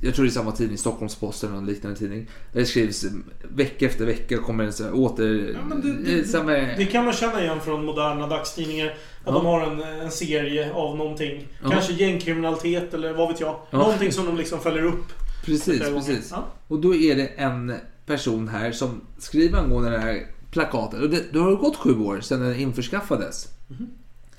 jag 0.00 0.14
tror 0.14 0.24
det 0.24 0.28
är 0.28 0.32
samma 0.32 0.52
tidning, 0.52 0.78
Stockholmsposten 0.78 1.48
eller 1.50 1.60
någon 1.60 1.68
liknande 1.68 1.98
tidning. 1.98 2.26
Där 2.52 2.60
det 2.60 2.66
skrivs 2.66 3.04
vecka 3.42 3.86
efter 3.86 4.06
vecka 4.06 4.38
kommer 4.38 4.64
det 4.64 4.72
så 4.72 4.84
här, 4.84 4.94
åter... 4.94 5.56
Ja, 5.70 5.76
det, 5.76 5.92
det, 5.92 6.18
eh, 6.18 6.24
samma, 6.24 6.52
det 6.52 6.88
kan 6.92 7.04
man 7.04 7.14
känna 7.14 7.42
igen 7.42 7.60
från 7.60 7.84
moderna 7.84 8.26
dagstidningar. 8.26 8.86
Att 8.86 8.94
Ja. 9.24 9.32
de 9.32 9.46
har 9.46 9.60
en, 9.66 9.80
en 9.80 10.10
serie 10.10 10.72
av 10.72 10.96
någonting. 10.96 11.48
Ja. 11.62 11.70
Kanske 11.70 11.92
gängkriminalitet 11.92 12.94
eller 12.94 13.12
vad 13.12 13.28
vet 13.28 13.40
jag. 13.40 13.56
Ja. 13.70 13.78
Någonting 13.78 14.12
som 14.12 14.26
de 14.26 14.36
liksom 14.36 14.60
följer 14.60 14.82
upp. 14.84 15.04
Precis, 15.44 15.78
precis. 15.80 16.34
Och 16.68 16.78
då 16.80 16.94
är 16.94 17.16
det 17.16 17.26
en 17.26 17.74
person 18.06 18.48
här 18.48 18.72
som 18.72 19.00
skriver 19.18 19.58
angående 19.58 19.90
det 19.90 19.98
här 19.98 20.26
plakatet. 20.50 21.00
Och 21.00 21.10
det, 21.10 21.32
då 21.32 21.40
har 21.40 21.50
det 21.50 21.56
gått 21.56 21.76
sju 21.76 21.98
år 21.98 22.20
sedan 22.20 22.40
den 22.40 22.56
införskaffades. 22.56 23.48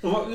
Och 0.02 0.12
vad, 0.12 0.22
Och 0.22 0.30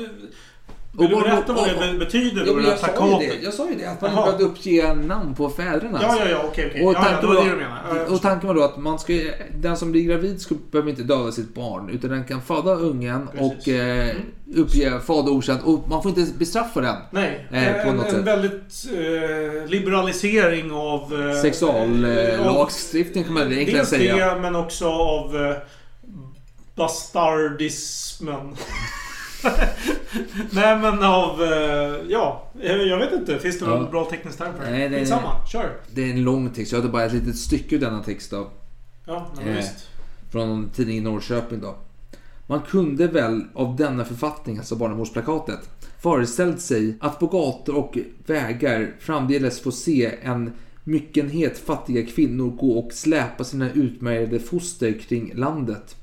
vill 0.99 1.09
du 1.09 1.15
berätta 1.15 1.53
vad 1.53 1.67
det 1.69 1.75
be- 1.93 1.97
betyder 2.05 2.41
Ja, 2.41 2.45
då? 2.47 2.53
men 2.53 2.63
det 2.63 2.69
här 2.69 2.77
jag, 2.93 2.97
sa 2.97 3.21
ju 3.21 3.27
det, 3.27 3.43
jag 3.43 3.53
sa 3.53 3.69
ju 3.69 3.75
det, 3.75 3.85
att 3.85 4.01
man 4.01 4.11
inte 4.11 4.23
behövde 4.23 4.43
uppge 4.43 4.93
namn 4.93 5.35
på 5.35 5.49
fäderna. 5.49 5.99
Ja, 6.01 6.15
ja, 6.19 6.29
ja, 6.29 6.41
okej, 6.47 6.67
okej. 6.69 6.85
Och 6.85 6.93
Ja, 6.93 6.97
ja, 6.99 7.03
tanken, 7.11 7.29
var 7.29 7.35
var, 7.35 7.43
menade. 7.45 7.65
Ja, 7.89 7.97
jag 7.97 8.11
och 8.11 8.21
tanken 8.21 8.47
var 8.47 8.55
då 8.55 8.63
att 8.63 8.77
man 8.77 8.99
ska, 8.99 9.13
den 9.57 9.77
som 9.77 9.91
blir 9.91 10.03
gravid 10.03 10.41
ska, 10.41 10.55
behöver 10.71 10.89
inte 10.89 11.03
döda 11.03 11.31
sitt 11.31 11.53
barn. 11.53 11.89
Utan 11.89 12.09
den 12.09 12.23
kan 12.23 12.41
föda 12.41 12.75
ungen 12.75 13.27
Precis. 13.33 13.67
och 13.67 13.67
eh, 13.73 14.15
uppge 14.55 14.99
fader 14.99 15.31
okänd. 15.31 15.59
Och 15.63 15.89
man 15.89 16.03
får 16.03 16.19
inte 16.19 16.33
bestraffa 16.39 16.81
den. 16.81 16.95
Nej, 17.11 17.47
Eh, 17.51 17.83
på 17.83 17.89
en, 17.89 17.95
något 17.95 18.05
en 18.05 18.11
sätt. 18.11 18.21
väldigt 18.25 18.85
eh, 18.93 19.69
liberalisering 19.69 20.71
av... 20.71 21.13
Eh, 21.13 21.29
eh, 21.35 21.41
Sexuallagstiftning 21.41 23.23
kan 23.23 23.33
man 23.33 23.43
egentligen 23.43 23.73
Dels 23.77 23.89
säga. 23.89 24.35
det, 24.35 24.41
men 24.41 24.55
också 24.55 24.87
av 24.89 25.35
eh, 25.45 25.55
bastardismen. 26.75 28.55
Nej 30.51 30.77
men 30.79 31.03
av... 31.03 31.43
Eh, 31.43 31.95
ja, 32.09 32.51
jag 32.61 32.97
vet 32.97 33.13
inte. 33.13 33.39
Finns 33.39 33.59
det 33.59 33.65
någon 33.65 33.83
Ja. 33.83 33.89
bra 33.91 34.05
teknisk 34.09 34.37
term 34.37 34.53
för 34.57 34.65
det? 34.65 34.71
Nej, 34.71 34.89
nej, 34.89 34.99
Skitsamma, 34.99 35.45
kör. 35.51 35.77
Det 35.91 36.01
är 36.03 36.09
en 36.13 36.23
lång 36.23 36.49
text, 36.49 36.71
jag 36.71 36.79
hade 36.79 36.91
bara 36.91 37.05
ett 37.05 37.13
litet 37.13 37.35
stycke 37.37 37.75
ur 37.75 37.79
denna 37.79 38.03
text 38.03 38.31
då. 38.31 38.47
Ja, 39.05 39.27
men 39.37 39.47
Eh, 39.47 39.55
visst. 39.55 39.89
från 40.31 40.49
en 40.49 40.69
tidning 40.69 40.97
i 40.97 41.01
Norrköping 41.01 41.59
då. 41.61 41.75
Man 42.47 42.61
kunde 42.61 43.07
väl 43.07 43.43
av 43.53 43.75
denna 43.75 44.05
författning, 44.05 44.57
alltså 44.57 44.75
barnamordsplakatet, 44.75 45.59
föreställt 46.01 46.61
sig 46.61 46.97
att 46.99 47.19
på 47.19 47.27
gator 47.27 47.75
och 47.75 47.97
vägar 48.27 48.91
framdeles 48.99 49.61
få 49.61 49.71
se 49.71 50.11
en 50.23 50.51
myckenhet 50.83 51.57
fattiga 51.57 52.05
kvinnor 52.05 52.49
gå 52.51 52.79
och 52.79 52.93
släpa 52.93 53.43
sina 53.43 53.71
utmärgade 53.71 54.39
foster 54.39 54.91
kring 54.99 55.31
landet. 55.35 55.95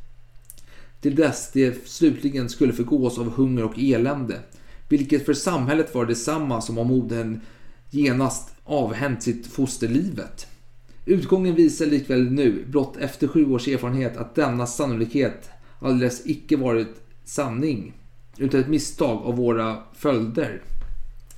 Till 1.03 1.15
dess 1.15 1.51
det 1.53 1.89
slutligen 1.89 2.49
skulle 2.49 2.73
förgås 2.73 3.19
av 3.19 3.31
hunger 3.31 3.65
och 3.65 3.79
elände. 3.79 4.41
Vilket 4.89 5.27
för 5.27 5.35
samhället 5.35 5.95
var 5.95 6.07
detsamma 6.07 6.61
som 6.61 6.79
om 6.79 6.87
modern 6.87 7.41
genast 7.91 8.55
avhänt 8.65 9.23
sitt 9.23 9.47
foster 9.47 9.89
livet. 9.89 10.47
Utgången 11.07 11.55
visar 11.55 11.87
likväl 11.87 12.31
nu, 12.31 12.65
blott 12.67 12.97
efter 12.97 13.29
sju 13.29 13.53
års 13.53 13.69
erfarenhet, 13.69 14.17
att 14.17 14.35
denna 14.35 14.67
sannolikhet 14.67 15.51
alldeles 15.81 16.27
icke 16.27 16.57
varit 16.57 17.01
sanning, 17.25 17.93
utan 18.37 18.61
ett 18.61 18.69
misstag 18.69 19.23
av 19.25 19.37
våra 19.37 19.77
följder. 19.95 20.63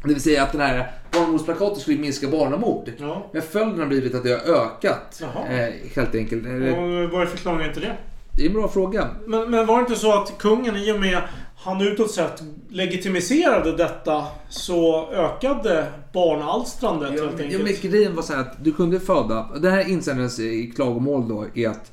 Det 0.03 0.09
vill 0.09 0.23
säga 0.23 0.43
att 0.43 0.53
den 0.53 0.61
här 0.61 0.93
barnmordsplakatet 1.13 1.79
skulle 1.79 1.99
minska 1.99 2.29
barnamord. 2.29 2.93
Ja. 2.99 3.31
Men 3.33 3.43
följden 3.43 3.81
har 3.81 3.87
blivit 3.87 4.15
att 4.15 4.23
det 4.23 4.31
har 4.31 4.55
ökat. 4.55 5.21
Jaha. 5.21 5.49
Eh, 5.49 5.75
helt 5.97 6.15
enkelt. 6.15 6.47
Och 6.47 7.11
vad 7.13 7.23
är 7.23 7.27
förklaringen 7.27 7.73
till 7.73 7.83
det? 7.83 7.97
Det 8.37 8.43
är 8.43 8.47
en 8.47 8.53
bra 8.53 8.69
fråga. 8.69 9.09
Men, 9.27 9.51
men 9.51 9.67
var 9.67 9.77
det 9.77 9.81
inte 9.81 9.97
så 9.97 10.13
att 10.23 10.39
kungen 10.39 10.77
i 10.77 10.93
och 10.93 11.01
med 11.01 11.23
han 11.57 11.81
utåt 11.81 12.11
sett 12.11 12.43
legitimiserade 12.71 13.77
detta 13.77 14.25
så 14.49 15.11
ökade 15.13 15.87
barnalstrandet 16.13 17.13
Ja, 17.17 17.23
helt 17.23 17.33
men- 17.39 17.51
ja, 17.51 17.59
enkelt? 17.59 17.83
men 17.83 17.91
grejen 17.91 18.15
var 18.17 18.23
så 18.23 18.33
här 18.33 18.41
att 18.41 18.65
du 18.65 18.73
kunde 18.73 19.01
föda. 19.01 19.49
Det 19.63 19.71
här 19.71 19.89
insändarens 19.89 20.39
i 20.41 20.67
klagomål 20.77 21.29
då 21.29 21.47
är 21.55 21.69
att 21.69 21.93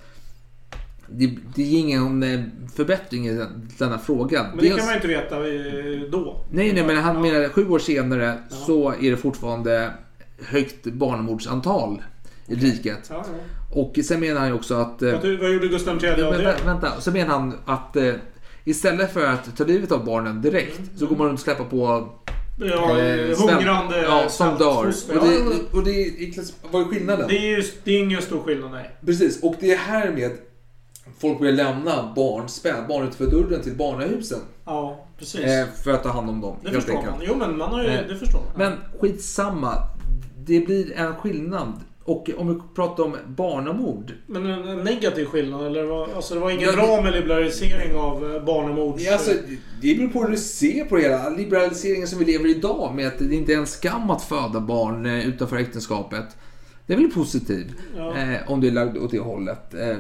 det, 1.10 1.32
det 1.56 1.62
är 1.76 1.80
ingen 1.80 2.24
eh, 2.24 2.40
förbättring 2.76 3.28
i 3.28 3.34
den- 3.34 3.70
denna 3.78 4.00
fråga. 4.00 4.46
Men 4.56 4.64
det 4.64 4.70
kan 4.70 4.78
man 4.80 4.88
ju 4.90 4.96
inte 4.96 5.08
veta 5.08 5.36
eh, 5.38 6.10
då. 6.12 6.46
Nej, 6.52 6.74
nej, 6.74 6.86
men 6.86 6.98
han 6.98 7.16
Ja. 7.16 7.22
menar 7.22 7.50
sju 7.50 7.70
år 7.70 7.80
senare 7.80 8.38
så 8.50 8.94
är 9.02 9.12
det 9.12 9.18
fortfarande 9.18 9.92
högt 10.46 10.84
barnamordsantal 10.86 12.02
i 12.48 12.56
riket. 12.56 13.08
Ja, 13.10 13.16
ja. 13.28 13.34
Och 13.72 14.00
sen 14.06 14.20
menar 14.20 14.40
han 14.40 14.50
ju 14.50 14.56
också 14.56 14.76
att... 14.76 15.02
eh, 15.02 15.12
Vad, 15.12 15.52
gjorde 15.54 15.68
Gustav 15.68 16.04
III 16.04 16.10
av 16.24 16.34
det? 16.34 16.38
vä- 16.40 16.66
vänta, 16.66 17.02
så 17.02 17.12
menar 17.12 17.40
han 17.40 17.54
att 17.66 17.96
eh, 17.96 18.14
istället 18.64 19.14
för 19.14 19.26
att 19.26 19.58
ta 19.58 19.64
livet 19.64 19.92
av 19.92 20.06
barnen 20.06 20.42
direkt 20.42 20.78
Mm. 20.80 20.90
så 20.98 21.06
går 21.06 21.16
man 21.16 21.28
runt 21.28 21.40
och 21.40 21.44
släpper 21.44 21.64
på 21.64 22.10
Ja, 22.60 23.00
eh, 23.00 23.38
hungrande 23.40 24.02
ja, 24.02 24.30
som 24.30 24.58
dör. 24.58 24.86
Och 24.88 25.26
det, 25.28 25.78
och 25.78 25.84
det 25.84 25.92
är 25.92 26.44
vad 26.72 26.82
är 26.82 26.86
skillnaden? 26.86 27.28
det 27.28 27.38
är 27.38 27.58
ju 27.58 27.64
det 27.84 27.92
är 27.92 28.00
ingen 28.00 28.22
stor 28.22 28.40
skillnad, 28.44 28.72
nej. 28.72 28.92
Precis, 29.06 29.44
och 29.44 29.56
det 29.60 29.72
är 29.72 29.78
här 29.78 30.12
med 30.12 30.32
folk 31.20 31.40
börjar 31.40 31.54
lämna 31.54 32.14
barn, 32.16 32.50
spädbarn 32.50 33.04
utanför 33.04 33.26
dörren 33.28 33.62
till 33.62 33.76
barnahusen. 33.76 34.40
Ja, 34.66 35.06
precis. 35.20 35.42
Eh, 35.42 35.66
för 35.84 35.92
att 35.92 36.04
ta 36.04 36.10
hand 36.10 36.30
om 36.30 36.42
dem. 36.42 36.56
det 36.64 36.72
förstår 36.72 36.94
man. 36.94 37.22
Jo, 37.22 37.36
men 37.36 37.58
man 37.58 37.70
har 37.72 37.84
ju, 37.84 37.90
Eh, 37.90 38.08
det 38.08 38.16
förstår 38.16 38.40
man. 38.40 38.52
Men 38.56 38.74
skitsamma. 39.00 39.74
Det 40.38 40.60
blir 40.60 40.94
en 40.98 41.16
skillnad. 41.16 41.74
Och 42.12 42.30
om 42.38 42.48
vi 42.54 42.62
pratar 42.76 43.04
om 43.04 43.16
barnamord. 43.28 44.14
Men 44.28 44.46
en, 44.46 44.68
en 44.68 44.84
negativ 44.84 45.26
skillnad, 45.26 45.66
eller? 45.66 45.84
vad- 45.84 46.10
Alltså 46.16 46.34
det 46.34 46.40
var 46.40 46.50
ingen 46.52 46.70
Ja, 46.70 46.76
bra 46.76 47.02
med 47.02 47.14
liberalisering 47.14 47.96
av 47.96 48.36
eh, 48.36 48.44
barnamords... 48.44 49.12
Alltså, 49.12 49.32
det 49.82 49.96
beror 49.96 50.08
på 50.10 50.22
hur 50.24 50.30
du 50.30 50.38
ser 50.38 50.86
på 50.86 50.96
det 50.96 51.02
hela. 51.02 51.30
Liberaliseringen 51.30 52.08
som 52.08 52.20
vi 52.20 52.26
lever 52.26 52.48
i 52.48 52.52
idag 52.52 52.96
med 52.96 53.08
att 53.08 53.20
det 53.20 53.36
inte 53.36 53.54
är 53.54 53.58
en 53.58 53.68
skam 53.68 54.10
att 54.10 54.24
föda 54.24 54.60
barn 54.60 55.06
eh, 55.06 55.28
utanför 55.28 55.58
äktenskapet. 55.58 56.26
Det 56.88 56.94
är 56.94 56.98
väl 56.98 57.12
positivt. 57.12 57.68
Ja. 57.98 58.18
Eh, 58.18 58.52
om 58.52 58.62
du 58.62 58.68
är 58.68 58.72
lagd 58.72 58.98
åt 58.98 59.12
det 59.12 59.20
hållet. 59.20 59.74
Eh, 59.74 59.96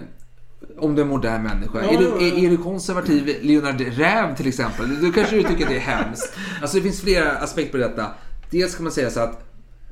om 0.77 0.95
du 0.95 1.01
är 1.01 1.05
en 1.05 1.09
modern 1.11 1.43
människa. 1.43 1.79
Ja, 1.83 1.89
är, 1.93 1.97
du, 1.97 2.03
ja, 2.03 2.11
ja. 2.19 2.25
är, 2.37 2.45
är 2.45 2.49
du 2.49 2.57
konservativ, 2.57 3.35
Leonard 3.41 3.81
Räv 3.81 4.35
till 4.35 4.47
exempel, 4.47 5.01
då 5.01 5.11
kanske 5.11 5.35
du 5.35 5.43
tycker 5.43 5.63
att 5.63 5.69
det 5.69 5.75
är 5.75 5.79
hemskt. 5.79 6.33
Alltså 6.61 6.77
det 6.77 6.83
finns 6.83 7.01
flera 7.01 7.31
aspekter 7.31 7.71
på 7.71 7.77
detta. 7.77 8.05
Dels 8.51 8.75
kan 8.75 8.83
man 8.83 8.91
säga 8.93 9.09
så 9.09 9.19
att 9.19 9.43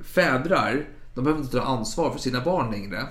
fädrar, 0.03 0.85
de 1.13 1.23
behöver 1.23 1.41
inte 1.43 1.57
ta 1.57 1.63
ansvar 1.63 2.11
för 2.11 2.19
sina 2.19 2.41
barn 2.41 2.71
längre. 2.71 3.07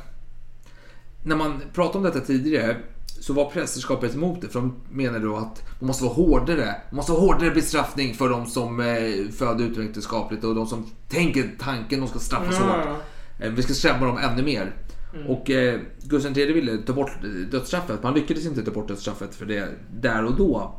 När 1.23 1.37
man 1.37 1.63
pratade 1.75 1.99
om 1.99 2.05
detta 2.05 2.21
tidigare 2.27 2.77
så 3.21 3.33
var 3.33 3.51
prästerskapet 3.51 4.15
emot 4.15 4.41
det 4.41 4.49
för 4.49 4.61
de 4.61 4.75
menade 4.91 5.25
då 5.25 5.37
att 5.37 5.63
man 5.79 5.87
måste 5.87 6.05
vara 6.05 6.15
hårdare. 6.15 6.75
Man 6.91 6.97
måste 6.97 7.13
ha 7.13 7.19
hårdare 7.21 7.51
bestraffning 7.51 8.15
för 8.15 8.29
de 8.29 8.47
som 8.47 8.81
eh, 8.81 9.33
föder 9.39 9.65
utomäktenskapligt 9.65 10.45
och 10.45 10.55
de 10.55 10.67
som 10.67 10.87
tänker 11.09 11.51
tanken 11.59 12.01
de 12.01 12.09
ska 12.09 12.19
straffas 12.19 12.57
Ja, 12.61 12.67
hårt. 12.67 12.99
Eh, 13.39 13.51
Vi 13.51 13.63
ska 13.63 13.75
skrämma 13.75 14.07
dem 14.07 14.19
ännu 14.19 14.43
mer. 14.43 14.73
Mm. 15.15 15.27
Och 15.27 15.51
eh, 15.51 15.81
Gustav 16.03 16.39
III 16.39 16.53
ville 16.53 16.77
ta 16.79 16.93
bort 16.93 17.11
dödsstraffet. 17.51 18.03
Man 18.03 18.15
lyckades 18.15 18.47
inte 18.47 18.63
ta 18.63 18.71
bort 18.71 18.89
dödsstraffet 18.89 19.35
för 19.35 19.47
det 19.47 19.69
där 19.93 20.25
och 20.25 20.37
då. 20.37 20.75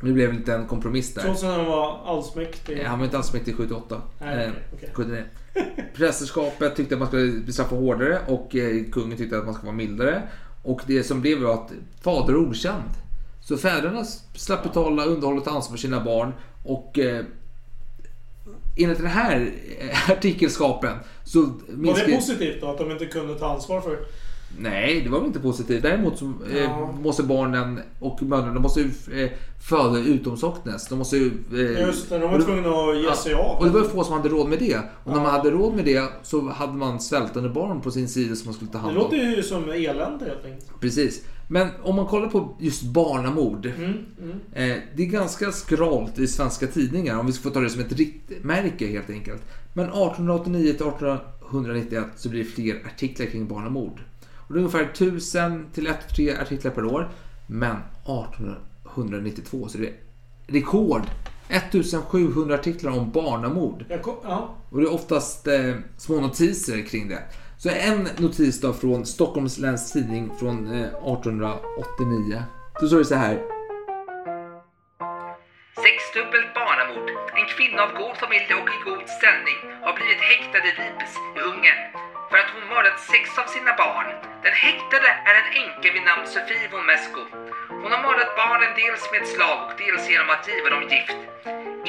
Men 0.00 0.08
det 0.08 0.12
blev 0.12 0.48
en 0.48 0.66
kompromiss 0.66 1.14
där. 1.14 1.22
Trots 1.22 1.44
att 1.44 1.50
han 1.56 1.66
var 1.66 2.00
allsmäktig. 2.06 2.78
Eh, 2.80 2.86
Han 2.86 2.98
var 2.98 3.04
inte 3.04 3.16
alls 3.16 3.32
mäktig 3.32 3.56
78. 3.56 4.02
Nej, 4.18 4.46
Eh. 4.46 4.88
79. 4.92 5.24
Prästerskapet 5.94 6.76
tyckte 6.76 6.94
att 6.94 6.98
man 6.98 7.08
skulle 7.08 7.40
bestraffa 7.40 7.76
hårdare 7.76 8.18
och 8.26 8.56
eh, 8.56 8.84
kungen 8.92 9.18
tyckte 9.18 9.38
att 9.38 9.44
man 9.44 9.54
skulle 9.54 9.66
vara 9.66 9.76
mildare. 9.76 10.22
Och 10.62 10.80
det 10.86 11.02
som 11.02 11.20
blev 11.20 11.38
var 11.42 11.54
att 11.54 11.72
fader 12.00 12.32
är 12.32 12.36
okänd. 12.36 12.90
Så 13.40 13.56
fäderna 13.56 14.04
slapp 14.34 14.62
betala 14.62 15.04
underhållet 15.04 15.46
och 15.46 15.52
ansvar 15.52 15.76
för 15.76 15.80
sina 15.80 16.04
barn. 16.04 16.32
Och 16.64 16.98
eh, 16.98 17.24
enligt 18.76 18.98
den 18.98 19.06
här 19.06 19.50
eh, 19.80 20.10
artikelskapen 20.10 20.96
så 21.28 21.40
Var 21.42 21.52
minskar... 21.68 22.06
det 22.06 22.14
positivt 22.16 22.60
då? 22.60 22.66
Att 22.66 22.78
de 22.78 22.90
inte 22.90 23.06
kunde 23.06 23.34
ta 23.34 23.46
ansvar 23.54 23.80
för... 23.80 23.98
Nej, 24.58 25.00
det 25.00 25.10
var 25.10 25.18
väl 25.18 25.26
inte 25.26 25.40
positivt. 25.40 25.82
Däremot 25.82 26.18
så 26.18 26.24
eh, 26.52 26.58
Ja. 26.62 26.92
måste 27.02 27.22
barnen 27.22 27.80
och 28.00 28.22
mödrarna 28.22 28.60
måste 28.60 28.80
ju 28.80 28.90
eh, 29.24 29.30
föda 29.68 29.98
utomsocknes. 29.98 30.88
De 30.88 30.98
måste 30.98 31.16
ju... 31.16 31.30
Eh, 31.52 31.80
Just 31.86 32.08
det, 32.10 32.18
de 32.18 32.30
var 32.30 32.40
tvungna 32.40 32.68
att 32.68 32.96
ge 32.98 33.14
sig 33.14 33.32
Ja, 33.32 33.38
av. 33.38 33.58
och 33.58 33.64
det 33.64 33.70
var 33.70 33.80
ju 33.80 33.86
få 33.88 34.04
som 34.04 34.12
hade 34.16 34.28
råd 34.28 34.48
med 34.48 34.58
det. 34.58 34.76
Och 34.76 35.10
när 35.12 35.16
Ja. 35.16 35.22
man 35.22 35.30
hade 35.32 35.50
råd 35.50 35.74
med 35.74 35.84
det 35.84 36.02
så 36.22 36.48
hade 36.48 36.72
man 36.72 37.00
svältande 37.00 37.48
barn 37.48 37.80
på 37.80 37.90
sin 37.90 38.08
sida 38.08 38.34
som 38.34 38.44
man 38.46 38.54
skulle 38.54 38.70
ta 38.70 38.78
Det 38.78 38.82
hand 38.84 38.96
om. 38.96 39.02
låter 39.02 39.16
ju 39.16 39.42
som 39.42 39.64
elände 39.70 40.24
helt 40.24 40.44
enkelt. 40.44 40.80
Precis. 40.80 41.24
Men 41.50 41.68
om 41.82 41.96
man 41.96 42.06
kollar 42.06 42.28
på 42.28 42.56
just 42.60 42.82
barnamord. 42.82 43.66
Mm, 43.66 43.92
mm. 44.22 44.30
Eh, 44.70 44.76
det 44.96 45.02
är 45.02 45.06
ganska 45.06 45.52
skralt 45.52 46.18
i 46.18 46.26
svenska 46.26 46.66
tidningar, 46.66 47.18
om 47.18 47.26
vi 47.26 47.32
ska 47.32 47.42
få 47.42 47.50
ta 47.54 47.60
det 47.60 47.70
som 47.70 47.80
ett 47.80 47.92
riktmärke 47.92 48.86
helt 48.86 49.10
enkelt. 49.10 49.42
Men 49.78 49.86
1889 49.86 50.72
till 50.72 50.86
1891 50.86 52.06
så 52.16 52.28
blir 52.28 52.44
det 52.44 52.50
fler 52.50 52.86
artiklar 52.86 53.26
kring 53.26 53.48
barnamord. 53.48 54.00
Och 54.34 54.54
det 54.54 54.58
är 54.58 54.58
ungefär 54.58 54.82
1000 54.82 55.66
till 55.74 55.88
1-3 55.88 56.42
artiklar 56.42 56.70
per 56.70 56.84
år. 56.84 57.08
Men 57.46 57.76
1892 57.76 59.68
så 59.68 59.78
är 59.78 59.82
det 59.82 59.92
rekord. 60.46 61.02
1700 61.48 62.54
artiklar 62.54 62.92
om 62.92 63.10
barnamord. 63.10 63.84
Kom, 64.02 64.14
ja. 64.22 64.54
Och 64.70 64.80
det 64.80 64.84
är 64.84 64.94
oftast 64.94 65.46
eh, 65.46 65.74
små 65.96 66.20
notiser 66.20 66.82
kring 66.82 67.08
det. 67.08 67.22
Så 67.58 67.68
en 67.68 68.08
notis 68.18 68.60
då 68.60 68.72
från 68.72 69.06
Stockholms 69.06 69.58
läns 69.58 69.92
tidning 69.92 70.30
från 70.38 70.66
eh, 70.66 70.80
1889. 70.80 72.42
Då 72.80 72.86
står 72.86 72.98
det 72.98 73.04
så 73.04 73.14
här. 73.14 73.57
Sexdubbelt 75.84 76.50
barnamord. 76.60 77.08
En 77.38 77.46
kvinna 77.54 77.80
av 77.86 77.90
god 78.00 78.16
familj 78.22 78.50
och 78.60 78.68
i 78.76 78.78
god 78.88 79.06
ställning 79.18 79.58
har 79.84 79.94
blivit 79.98 80.22
häktad 80.30 80.62
i 80.70 80.72
Libes 80.80 81.14
i 81.36 81.40
Ungern 81.50 81.80
för 82.28 82.36
att 82.42 82.50
hon 82.54 82.64
mördat 82.74 82.98
sex 83.12 83.24
av 83.42 83.46
sina 83.54 83.72
barn. 83.82 84.08
Den 84.44 84.56
häktade 84.66 85.08
är 85.28 85.34
en 85.40 85.50
änka 85.62 85.88
vid 85.94 86.04
namn 86.10 86.26
Sofie 86.32 86.68
von 86.72 86.84
Mesko. 86.90 87.22
Hon 87.82 87.90
har 87.94 88.02
mördat 88.08 88.32
barnen 88.42 88.72
dels 88.82 89.04
med 89.12 89.24
slag 89.32 89.58
och 89.68 89.74
dels 89.82 90.04
genom 90.12 90.28
att 90.34 90.44
giva 90.50 90.68
dem 90.74 90.84
gift. 90.94 91.20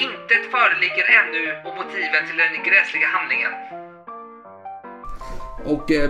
Intet 0.05 0.43
föreligger 0.55 1.05
ännu 1.19 1.41
om 1.67 1.73
motiven 1.79 2.23
till 2.27 2.39
den 2.43 2.53
gräsliga 2.67 3.07
handlingen. 3.17 3.53
Och 5.73 5.85
eh, 5.91 6.09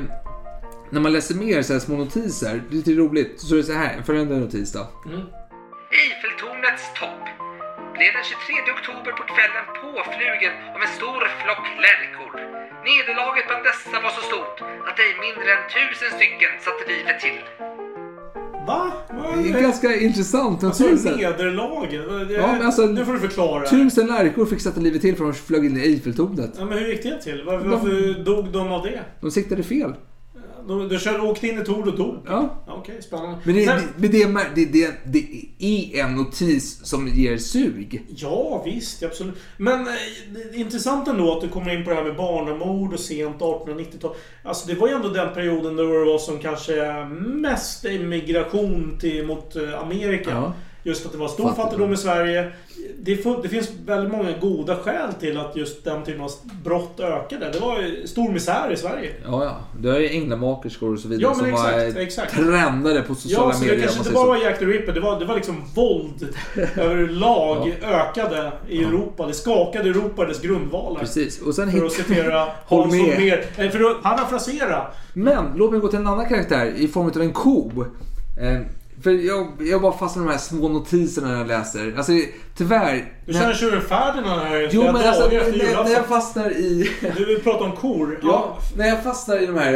när 0.94 1.02
man 1.06 1.14
läser 1.14 1.36
mer 1.36 1.62
så 1.62 1.74
här 1.74 1.80
små 1.80 1.96
notiser, 1.98 2.54
det 2.68 2.74
är 2.76 2.78
lite 2.80 2.92
roligt, 2.92 3.34
så 3.42 3.54
är 3.56 3.58
det 3.58 3.64
så 3.64 3.74
här, 3.74 4.02
följande 4.08 4.36
notis 4.40 4.74
då. 4.74 4.84
Eiffeltornets 5.92 6.94
topp 7.00 7.39
blev 8.00 8.12
den 8.18 8.26
23 8.32 8.74
oktober 8.78 9.12
på 9.20 9.24
kvällen 9.34 9.66
påflugen 9.84 10.54
av 10.76 10.80
en 10.86 10.92
stor 11.00 11.22
flock 11.42 11.66
lärkor. 11.86 12.34
Nederlaget 12.90 13.46
bland 13.50 13.64
dessa 13.70 13.98
var 14.06 14.12
så 14.18 14.24
stort 14.32 14.58
att 14.88 14.98
ej 15.06 15.14
mindre 15.26 15.48
än 15.56 15.64
tusen 15.76 16.12
stycken 16.18 16.52
satte 16.66 16.84
livet 16.92 17.18
till. 17.26 17.42
Va? 18.70 18.82
Det 19.44 19.50
är 19.50 19.62
ganska 19.70 19.90
intressant 20.08 20.64
Alltså 20.64 20.84
nederlaget? 20.84 22.04
Ja, 22.42 22.48
men 22.54 22.62
alltså, 22.66 22.82
nu 22.86 23.06
får 23.06 23.14
du 23.14 23.20
förklara. 23.20 23.64
Tusen 23.78 24.08
lärkor 24.08 24.46
fick 24.46 24.62
sätta 24.62 24.80
livet 24.82 25.02
till 25.02 25.16
för 25.18 25.26
att 25.30 25.36
de 25.36 25.42
flög 25.50 25.66
in 25.66 25.78
i 25.78 25.82
Eiffeltornet. 25.82 26.52
Ja, 26.58 26.66
men 26.66 26.78
hur 26.78 26.88
gick 26.88 27.04
det 27.04 27.22
till? 27.22 27.44
Varför, 27.46 27.68
varför 27.68 28.24
dog 28.24 28.52
de 28.52 28.72
av 28.72 28.84
det? 28.84 29.00
De 29.22 29.32
siktade 29.32 29.64
fel. 29.64 29.94
De, 30.68 30.90
de 30.90 31.00
körde, 31.00 31.20
åkte 31.22 31.48
in 31.48 31.62
i 31.62 31.66
torn 31.66 31.88
och 31.90 31.98
dog? 31.98 32.16
Ja. 32.28 32.64
Okej, 32.68 33.02
spännande. 33.02 33.38
Men 33.44 33.56
det, 33.56 33.66
Sen- 33.66 33.82
det, 33.98 34.08
det, 34.08 34.26
det, 34.56 34.66
det, 34.66 34.92
det 35.06 36.00
är 36.00 36.04
en 36.06 36.16
notis 36.16 36.86
som 36.86 37.08
ger 37.08 37.38
sug. 37.38 38.04
Ja, 38.16 38.62
visst. 38.66 39.04
Absolut. 39.04 39.36
Men 39.58 39.88
eh, 39.88 40.60
intressant 40.60 41.08
ändå 41.08 41.36
att 41.36 41.42
du 41.42 41.50
kommer 41.50 41.78
in 41.78 41.84
på 41.84 41.90
det 41.90 41.96
här 41.96 42.04
med 42.04 42.16
barnamord 42.16 42.94
och 42.94 43.00
sent 43.00 43.38
1890-tal. 43.40 44.16
Alltså 44.44 44.68
det 44.68 44.76
var 44.76 44.88
ju 44.88 44.94
ändå 44.94 45.10
den 45.10 45.34
perioden 45.34 45.76
då 45.76 45.84
det 45.84 46.06
var 46.06 46.18
som 46.18 46.40
kanske 46.40 47.06
mest 47.20 47.86
immigration 47.86 48.98
till, 49.00 49.26
mot 49.26 49.56
eh, 49.56 49.82
Amerika. 49.82 50.30
Ja. 50.32 50.54
Just 50.84 51.06
att 51.06 51.12
det 51.12 51.18
var 51.18 51.28
stor 51.28 51.44
Fattigdom. 51.44 51.66
fattigdom 51.66 51.94
i 51.94 51.98
Sverige. 51.98 52.52
Det, 53.00 53.24
det 53.44 53.50
finns 53.50 53.70
väldigt 53.86 54.12
många 54.12 54.32
goda 54.42 54.76
skäl 54.76 55.14
till 55.20 55.38
att 55.38 55.56
just 55.56 55.84
den 55.86 56.04
typen 56.04 56.22
av 56.22 56.32
brott 56.64 57.00
ökade. 57.00 57.50
Det 57.52 57.60
var 57.60 57.80
ju 57.82 58.08
stor 58.08 58.32
misär 58.32 58.72
i 58.72 58.78
Sverige. 58.78 59.12
Ja, 59.26 59.44
ja. 59.44 59.58
Det 59.80 59.90
är 59.90 60.00
ju 60.00 60.10
änglamakerskor 60.10 60.94
och 60.94 61.00
så 61.00 61.08
vidare 61.08 61.24
Ja, 61.24 61.30
men 61.44 61.52
som 61.56 61.64
var 61.64 61.70
exakt, 61.80 61.98
eh, 61.98 62.04
exakt. 62.04 62.34
trendade 62.36 63.02
på 63.02 63.16
sociala 63.16 63.46
Ja, 63.46 63.54
så 63.54 63.60
det 63.64 63.72
medier. 63.72 63.82
kanske 63.88 64.00
om 64.00 64.04
man 64.04 64.08
inte 64.08 64.14
bara 64.14 64.28
var 64.28 64.38
Jack 64.46 64.60
the 64.60 64.66
Ripper. 64.66 64.94
Det 64.94 65.00
var, 65.00 65.20
det 65.20 65.26
var 65.26 65.36
liksom 65.36 65.64
våld 65.76 66.36
överlag 66.78 67.74
ökade 67.84 68.52
i 68.68 68.84
Europa. 68.84 69.28
Det 69.28 69.34
skakade 69.34 69.90
Europa, 69.90 70.26
dess 70.26 70.42
grundvalar. 70.42 71.00
Precis. 71.00 71.42
Och 71.42 71.56
sen 71.56 71.72
För 71.72 71.86
att 71.86 71.92
citera 71.92 72.46
Håll 72.66 72.82
Hans 72.82 72.94
med. 72.94 73.02
Holmér. 73.02 73.46
Eh, 73.58 73.70
För 73.70 73.92
att 73.92 74.04
parafrasera. 74.04 74.88
Men 75.14 75.46
låt 75.56 75.72
mig 75.72 75.80
gå 75.80 75.88
till 75.88 76.00
en 76.00 76.08
annan 76.08 76.26
karaktär 76.30 76.74
i 76.78 76.88
form 76.88 77.06
av 77.16 77.22
en 77.22 77.34
ko. 77.34 77.72
Eh, 78.42 78.60
för 79.04 79.12
jag, 79.12 79.48
jag 79.60 79.82
bara 79.82 79.98
fastnar 79.98 80.24
i 80.24 80.26
de 80.26 80.32
här 80.32 80.40
små 80.40 80.68
notiserna 80.70 81.28
när 81.28 81.38
jag 81.38 81.48
läser. 81.48 81.94
Alltså 81.98 82.12
tyvärr. 82.58 83.14
Du 83.26 83.34
känner 83.34 83.54
tjuren 83.54 83.82
Ferdinand 83.82 84.42
här 84.42 84.62
i 84.62 84.70
Jo 84.72 84.84
men 84.84 84.96
alltså 84.96 85.28
när, 85.28 85.84
när 85.84 85.92
jag 85.92 86.06
fastnar 86.06 86.52
i... 86.52 86.90
Du 87.18 87.26
vill 87.26 87.40
prata 87.44 87.64
om 87.64 87.72
kor? 87.76 88.20
Ja, 88.24 88.58
när 88.78 88.88
jag 88.88 89.04
fastnar 89.04 89.44
i 89.44 89.46
de 89.46 89.58
här 89.58 89.72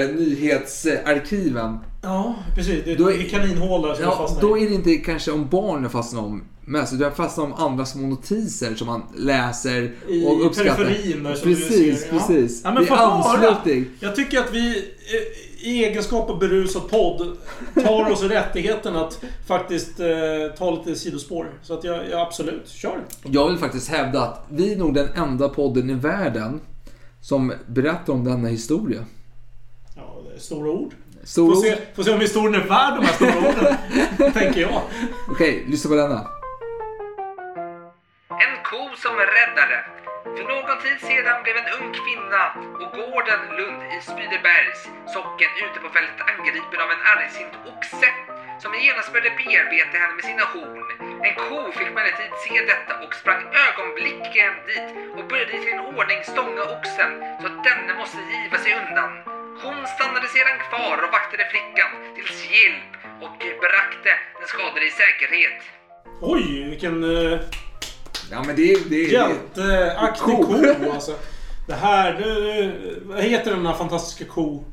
nyhetsarkiven. 0.77 1.77
Ja, 2.01 2.35
precis. 2.55 2.85
Det 2.85 2.95
Då 2.95 3.11
är 3.11 3.13
är- 3.15 3.19
ett 3.25 3.31
kaninhålar 3.31 3.93
som 3.95 4.03
Ja, 4.03 4.17
fastnar 4.17 4.41
då 4.41 4.57
är 4.57 4.69
det 4.69 4.75
inte 4.75 4.95
kanske 4.95 5.31
om 5.31 5.47
barn 5.49 5.83
jag 5.83 5.91
fastnar 5.91 6.21
om 6.21 6.43
mest. 6.65 6.93
utan 6.93 7.03
Jag 7.03 7.15
fastnar 7.15 7.43
om 7.43 7.53
andra 7.53 7.85
små 7.85 8.07
notiser 8.07 8.75
som 8.75 8.87
man 8.87 9.03
läser 9.15 9.91
I 10.09 10.25
och 10.27 10.45
uppskattar. 10.45 10.75
periferin 10.85 11.23
där 11.23 11.35
som 11.35 11.49
du 11.49 11.55
Precis, 11.55 12.01
ser. 12.01 12.09
precis. 12.09 12.61
Ja, 12.63 12.71
men 12.71 12.83
det 12.83 12.89
är 12.89 12.95
anslutning. 12.95 13.85
Jag 13.99 14.15
tycker 14.15 14.39
att 14.39 14.53
vi 14.53 14.77
eh, 14.77 15.67
i 15.69 15.85
egenskap 15.85 16.29
av 16.29 16.39
berusad 16.39 16.89
podd 16.89 17.37
tar 17.83 18.11
oss 18.11 18.23
rättigheten 18.23 18.95
att 18.95 19.23
faktiskt 19.47 19.99
eh, 19.99 20.07
ta 20.57 20.71
lite 20.71 20.95
sidospår. 20.99 21.53
Så 21.63 21.73
att 21.73 21.83
jag, 21.83 22.09
jag 22.09 22.21
absolut, 22.21 22.69
kör. 22.69 23.03
Jag 23.23 23.49
vill 23.49 23.57
faktiskt 23.57 23.89
hävda 23.89 24.21
att 24.21 24.45
vi 24.49 24.73
är 24.73 24.77
nog 24.77 24.93
den 24.93 25.07
enda 25.15 25.49
podden 25.49 25.89
i 25.89 25.93
världen 25.93 26.59
som 27.21 27.53
berättar 27.67 28.13
om 28.13 28.23
denna 28.23 28.47
historia. 28.47 29.05
Ja, 29.95 30.21
stora 30.37 30.71
ord. 30.71 30.93
Stora 31.23 31.55
Får 31.55 31.61
se, 31.61 31.77
får 31.95 32.03
se 32.03 32.11
om 32.13 32.19
historien 32.19 32.61
är 32.61 32.67
värd 32.67 32.93
de 32.99 33.05
här 33.05 33.13
stora 33.13 33.37
orden. 33.49 34.33
tänker 34.33 34.61
jag. 34.61 34.81
Okej, 35.29 35.65
lyssna 35.69 35.89
på 35.89 35.95
denna. 35.95 36.27
En 38.41 38.63
ko 38.63 38.95
som 38.95 39.15
räddare. 39.17 39.79
För 40.35 40.43
någon 40.53 40.77
tid 40.83 40.99
sedan 41.09 41.43
blev 41.43 41.55
en 41.57 41.69
ung 41.77 41.89
kvinna 41.99 42.43
och 42.81 42.89
gården 42.97 43.41
Lund 43.57 43.81
i 43.95 43.99
Spydebergs 44.09 44.81
socken 45.13 45.51
ute 45.65 45.79
på 45.83 45.89
fältet 45.95 46.27
angripen 46.31 46.79
av 46.83 46.89
en 46.95 47.03
argsint 47.11 47.55
oxe 47.71 48.09
som 48.61 48.71
genast 48.85 49.11
började 49.13 49.37
bearbeta 49.39 49.95
henne 50.01 50.15
med 50.17 50.25
sina 50.29 50.45
horn. 50.53 50.87
En 51.27 51.35
ko 51.45 51.57
fick 51.77 51.89
emellertid 51.93 52.31
se 52.45 52.55
detta 52.71 52.93
och 53.03 53.13
sprang 53.21 53.43
ögonblickligen 53.65 54.55
dit 54.69 54.87
och 55.15 55.25
började 55.29 55.53
i 55.57 55.61
sin 55.67 55.79
ordning 55.95 56.19
stånga 56.33 56.63
oxen 56.75 57.11
så 57.39 57.45
att 57.49 57.59
denne 57.69 57.93
måste 58.01 58.19
giva 58.33 58.57
sig 58.63 58.71
undan. 58.81 59.11
Hon 59.63 59.79
stannade 59.95 60.27
sedan 60.35 60.57
kvar 60.67 60.97
och 61.03 61.11
vaktade 61.17 61.45
flickan 61.53 61.91
tills 62.15 62.39
hjälp 62.53 62.91
och 63.25 63.37
brakte 63.63 64.11
den 64.39 64.47
skadade 64.53 64.85
i 64.91 64.93
säkerhet. 65.01 65.59
Oj, 66.21 66.69
vilken 66.69 66.97
eh, 67.03 67.39
Ja 68.31 68.43
men 68.47 68.55
det 68.55 68.71
är... 68.73 68.77
Det 68.89 68.95
hjälteaktig 69.03 70.35
Ko. 70.35 70.43
ko 70.43 70.91
alltså. 70.93 71.11
Det 71.67 71.73
här, 71.73 72.13
det, 72.13 72.73
vad 73.05 73.21
heter 73.23 73.51
den 73.51 73.65
här 73.65 73.73
fantastiska 73.73 74.25
ko? 74.25 74.63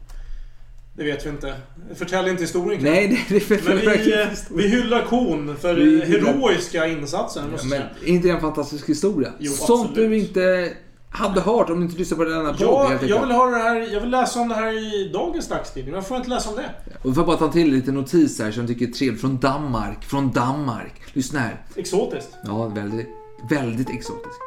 Det 0.97 1.05
vet 1.05 1.27
vi 1.27 1.31
inte. 1.31 1.55
Förtälj 1.95 2.31
inte 2.31 2.43
historien. 2.43 2.83
Nej, 2.83 3.25
det, 3.29 3.39
det 3.49 3.51
är 3.55 3.65
Men 3.65 3.79
vi, 3.79 4.13
eh, 4.23 4.29
vi 4.51 4.69
hyllar 4.69 5.05
kon 5.05 5.57
för 5.57 5.75
Vi 5.75 6.05
hyllar- 6.05 6.27
heroiska 6.33 6.87
insatser. 6.87 7.43
Måste 7.53 7.67
Ja, 7.69 7.81
men 8.03 8.09
inte 8.15 8.31
en 8.31 8.41
fantastisk 8.41 8.89
historia? 8.89 9.33
Jo, 9.39 9.53
Sånt 9.53 9.89
absolut. 9.91 10.11
du 10.11 10.19
inte 10.19 10.73
hade 11.11 11.41
hört 11.41 11.71
om 11.71 11.77
du 11.81 11.87
inte 11.87 11.99
lyssnar 11.99 12.19
på 12.19 12.25
denna 12.25 12.53
podd 12.53 12.57
Ja, 12.61 12.83
jag 12.83 12.93
enkelt. 12.93 13.23
vill, 13.23 13.31
ha 13.31 13.47
det 13.51 13.57
här, 13.59 13.93
jag 13.93 14.01
vill 14.01 14.11
läsa 14.11 14.41
om 14.41 14.49
det 14.49 14.55
här 14.55 14.73
i 14.73 15.11
dagens 15.13 15.49
dagstidning. 15.49 15.95
Varför 15.95 16.09
får 16.09 16.15
jag 16.17 16.21
inte 16.21 16.31
läsa 16.31 16.51
om 16.51 16.57
det? 16.57 16.71
Och 16.97 17.15
får 17.15 17.17
jag 17.17 17.27
bara 17.27 17.37
ta 17.37 17.53
till 17.53 17.73
lite 17.73 17.93
notis 17.93 18.41
här 18.41 18.51
som 18.51 18.61
jag 18.63 18.69
tycker 18.69 18.87
är 18.87 18.91
trevligt. 18.93 19.21
Från 19.21 19.39
Danmark. 19.39 20.05
Från 20.05 20.31
Danmark. 20.33 20.95
Lyssna 21.13 21.41
här. 21.41 21.57
Exotiskt. 21.77 22.29
Ja, 22.45 22.67
väldigt, 22.67 23.09
väldigt 23.49 23.91
exotiskt. 23.91 24.43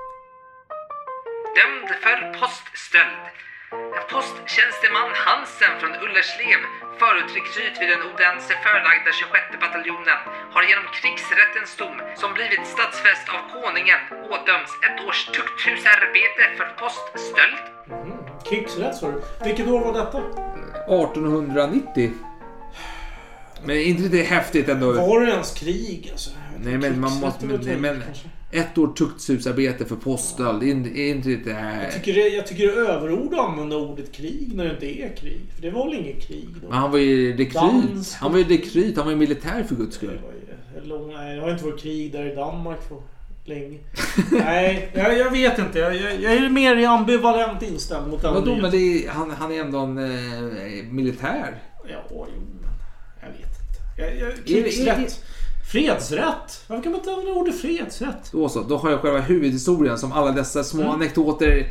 Dömd 1.57 1.89
för 2.03 2.17
poststöld. 2.39 3.23
En 3.97 4.05
posttjänsteman 4.13 5.11
Hansen 5.25 5.73
från 5.79 5.93
Ullerslev, 6.05 6.59
förutrekryt 7.01 7.75
vid 7.81 7.89
den 7.93 8.01
Odense 8.09 8.53
förlagda 8.65 9.11
26 9.19 9.61
bataljonen, 9.63 10.21
har 10.53 10.63
genom 10.69 10.87
krigsrättens 10.97 11.71
dom, 11.81 11.97
som 12.21 12.29
blivit 12.37 12.63
stadsfäst 12.73 13.25
av 13.35 13.41
konungen, 13.53 14.01
ådömts 14.33 14.73
ett 14.85 14.97
års 15.07 15.21
tukthusarbete 15.37 16.43
för 16.57 16.67
poststöld. 16.81 17.59
Krigsrätt 18.47 18.95
sa 18.99 19.05
du. 19.11 19.17
Vilket 19.47 19.67
år 19.73 19.79
var 19.87 19.93
detta? 20.01 20.19
1890. 20.19 22.11
Men 23.65 23.75
inte 23.77 24.03
det 24.17 24.23
häftigt 24.23 24.69
ändå? 24.69 24.91
Var 24.91 25.21
det 25.21 25.31
ens 25.31 25.53
krig 25.53 26.09
alltså? 26.11 26.29
Nej 26.63 26.77
men 26.77 26.99
man 26.99 27.13
måste... 27.19 27.45
Men, 27.45 27.81
men, 27.81 28.01
kanske. 28.05 28.27
Ett 28.53 28.77
år 28.77 28.87
tukthusarbete 28.87 29.85
för 29.85 29.95
poststöld, 29.95 30.63
inte 30.63 31.29
det 31.29 31.53
här... 31.53 31.83
Jag 31.83 31.93
tycker, 31.93 32.13
det, 32.13 32.27
jag 32.27 32.47
tycker 32.47 32.67
det 32.67 32.73
är 32.73 32.89
överord 32.89 33.33
att 33.33 33.39
använda 33.39 33.75
ordet 33.75 34.11
krig 34.11 34.51
när 34.55 34.63
det 34.65 34.71
inte 34.71 34.85
är 34.85 35.15
krig. 35.15 35.41
För 35.55 35.61
det 35.61 35.71
var 35.71 35.85
väl 35.89 35.99
inget 35.99 36.27
krig 36.27 36.47
då? 36.61 36.67
Men 36.67 36.77
han 36.77 36.91
var 36.91 36.99
ju 36.99 37.33
dekryt. 37.33 38.13
Han 38.13 38.31
var 38.31 38.39
ju 38.39 38.43
dekryt. 38.43 38.95
Han 38.95 39.05
var 39.05 39.11
ju 39.11 39.17
militär 39.17 39.63
för 39.63 39.75
guds 39.75 39.95
skull. 39.95 40.19
Nej, 41.13 41.35
det 41.35 41.41
har 41.41 41.51
inte 41.51 41.65
varit 41.65 41.81
krig 41.81 42.11
där 42.11 42.31
i 42.31 42.35
Danmark 42.35 42.79
för 42.87 42.97
länge. 43.45 43.79
nej, 44.31 44.91
jag, 44.93 45.17
jag 45.17 45.31
vet 45.31 45.59
inte. 45.59 45.79
Jag, 45.79 45.95
jag, 45.95 46.21
jag 46.21 46.33
är 46.33 46.49
mer 46.49 46.87
ambivalent 46.87 47.61
inställd 47.61 48.07
mot 48.07 48.21
den 48.21 48.33
Vadå, 48.33 48.55
men 48.55 48.71
det 48.71 48.77
är, 48.77 49.09
han, 49.09 49.31
han 49.31 49.51
är 49.51 49.61
ändå 49.61 49.79
en 49.79 49.97
eh, 49.97 50.83
militär. 50.91 51.61
Ja, 51.89 52.03
jo, 52.09 52.27
men 52.61 52.69
jag 53.21 53.27
vet 53.27 53.39
inte. 53.39 54.19
Jag, 54.21 54.29
jag, 54.29 54.45
krigsrätt. 54.45 55.23
Fredsrätt. 55.73 56.65
Varför 56.67 56.83
kan 56.83 56.91
man 56.91 56.99
inte 57.01 57.11
använda 57.11 57.31
ordet 57.31 57.61
fredsrätt? 57.61 58.31
Då 58.31 58.49
så, 58.49 58.61
då 58.63 58.77
har 58.77 58.89
jag 58.89 58.99
själva 59.01 59.19
huvudhistorien 59.19 59.97
som 59.97 60.11
alla 60.11 60.31
dessa 60.31 60.63
små 60.63 60.81
Mm. 60.81 60.93
anekdoter 60.93 61.65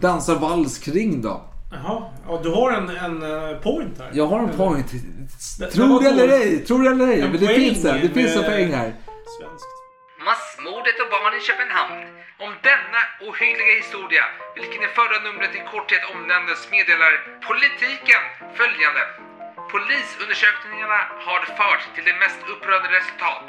dansar 0.00 0.34
vals 0.44 0.78
kring 0.78 1.22
då. 1.22 1.34
Jaha, 1.72 2.02
ja, 2.28 2.40
du 2.42 2.50
har 2.58 2.68
en, 2.78 2.88
en 3.06 3.16
eh, 3.22 3.56
point 3.68 3.94
här. 3.98 4.10
Jag 4.20 4.26
har 4.32 4.38
en 4.46 4.52
point. 4.62 4.88
Det- 5.58 5.70
Tro 5.76 5.98
det 5.98 6.08
eller 6.08 6.28
ej, 6.28 6.64
tro 6.66 6.76
det 6.78 6.90
eller 6.90 7.06
ej. 7.12 7.20
En 7.20 7.30
Men 7.30 7.40
det 7.40 7.48
finns 7.62 7.82
det. 7.82 7.92
Det 8.06 8.08
finns 8.18 8.34
en 8.36 8.40
med- 8.42 8.50
poäng 8.50 8.70
här. 8.80 8.90
Svenskt. 9.36 9.70
Massmordet 10.30 10.96
och 11.04 11.10
barn 11.14 11.32
i 11.38 11.42
Köpenhamn. 11.48 11.98
Om 12.44 12.52
denna 12.70 13.00
ohyggliga 13.28 13.72
historia, 13.82 14.24
vilken 14.58 14.80
i 14.86 14.90
förra 14.98 15.16
numret 15.26 15.52
i 15.58 15.60
korthet 15.72 16.02
omnämndes, 16.14 16.60
meddelar 16.74 17.12
Politiken 17.48 18.22
följande. 18.60 19.02
Polisundersökningarna 19.74 21.00
har 21.26 21.40
fört 21.58 21.94
till 21.94 22.04
det 22.04 22.16
mest 22.24 22.40
upprörande 22.52 22.88
resultat. 22.88 23.44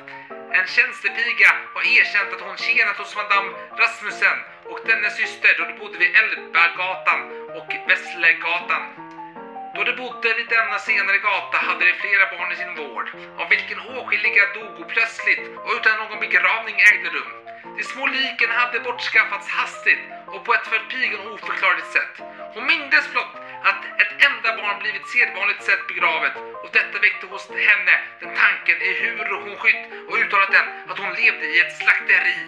En 0.58 0.68
tjänstepiga 0.68 1.52
har 1.74 1.84
erkänt 2.00 2.34
att 2.34 2.46
hon 2.48 2.58
tjänat 2.58 2.98
hos 2.98 3.16
Madame 3.16 3.50
Rasmussen 3.80 4.38
och 4.72 4.80
dennes 4.88 5.18
syster 5.18 5.52
då 5.58 5.64
de 5.70 5.74
bodde 5.80 5.98
vid 5.98 6.16
Elbagatan 6.22 7.20
och 7.58 7.70
Vässlegatan. 7.90 8.84
Då 9.76 9.84
de 9.84 9.94
bodde 10.02 10.30
vid 10.38 10.50
denna 10.56 10.80
senare 10.80 11.18
gata 11.18 11.58
hade 11.68 11.86
de 11.90 11.94
flera 11.94 12.26
barn 12.34 12.52
i 12.52 12.56
sin 12.56 12.76
vård, 12.80 13.08
av 13.42 13.48
vilken 13.50 13.80
åtskilliga 13.80 14.46
dog 14.58 14.76
plötsligt 14.94 15.46
och 15.64 15.74
utan 15.78 15.98
någon 16.00 16.20
begravning 16.26 16.78
ägde 16.92 17.10
rum. 17.18 17.34
De 17.78 17.84
små 17.84 18.06
liken 18.08 18.52
hade 18.60 18.80
bortskaffats 18.80 19.48
hastigt 19.50 20.04
och 20.34 20.46
på 20.46 20.54
ett 20.54 20.68
för 20.68 20.80
pigan 20.92 21.28
oförklarligt 21.34 21.92
sätt. 21.98 22.16
Hon 22.54 22.66
mindes 22.66 23.12
blott 23.12 23.45
att 23.70 23.82
ett 24.02 24.14
enda 24.28 24.50
barn 24.62 24.80
blivit 24.84 25.08
sedvanligt 25.08 25.64
sett 25.64 25.88
begravet 25.88 26.36
och 26.64 26.70
detta 26.78 27.00
väckte 27.00 27.26
hos 27.28 27.50
henne 27.50 27.96
den 28.20 28.34
tanken 28.44 28.78
i 28.90 28.92
hur 29.02 29.30
hon 29.44 29.56
skytt 29.62 29.84
och 30.08 30.18
uttalat 30.22 30.52
den 30.52 30.68
att 30.90 31.00
hon 31.00 31.14
levde 31.22 31.46
i 31.54 31.60
ett 31.60 31.78
slakteri. 31.78 32.40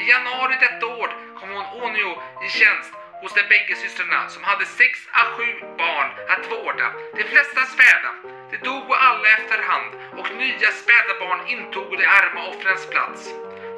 I 0.00 0.02
januari 0.10 0.56
detta 0.60 0.86
år 0.86 1.08
kom 1.38 1.50
hon 1.56 1.66
ånyo 1.82 2.12
i 2.46 2.48
tjänst 2.58 2.92
hos 3.20 3.34
de 3.34 3.42
bägge 3.42 3.74
systrarna 3.76 4.28
som 4.28 4.42
hade 4.44 4.66
sex 4.66 4.92
à 5.12 5.22
sju 5.34 5.48
barn 5.82 6.10
att 6.32 6.44
vårda. 6.52 6.86
De 7.16 7.24
flesta 7.24 7.60
späda. 7.74 8.10
De 8.50 8.56
dog 8.56 8.86
alla 8.90 9.28
efterhand 9.38 9.90
och 10.18 10.28
nya 10.42 10.70
späda 10.82 11.12
barn 11.20 11.40
intog 11.46 11.98
de 11.98 12.06
arma 12.06 12.40
offrens 12.50 12.90
plats. 12.90 13.20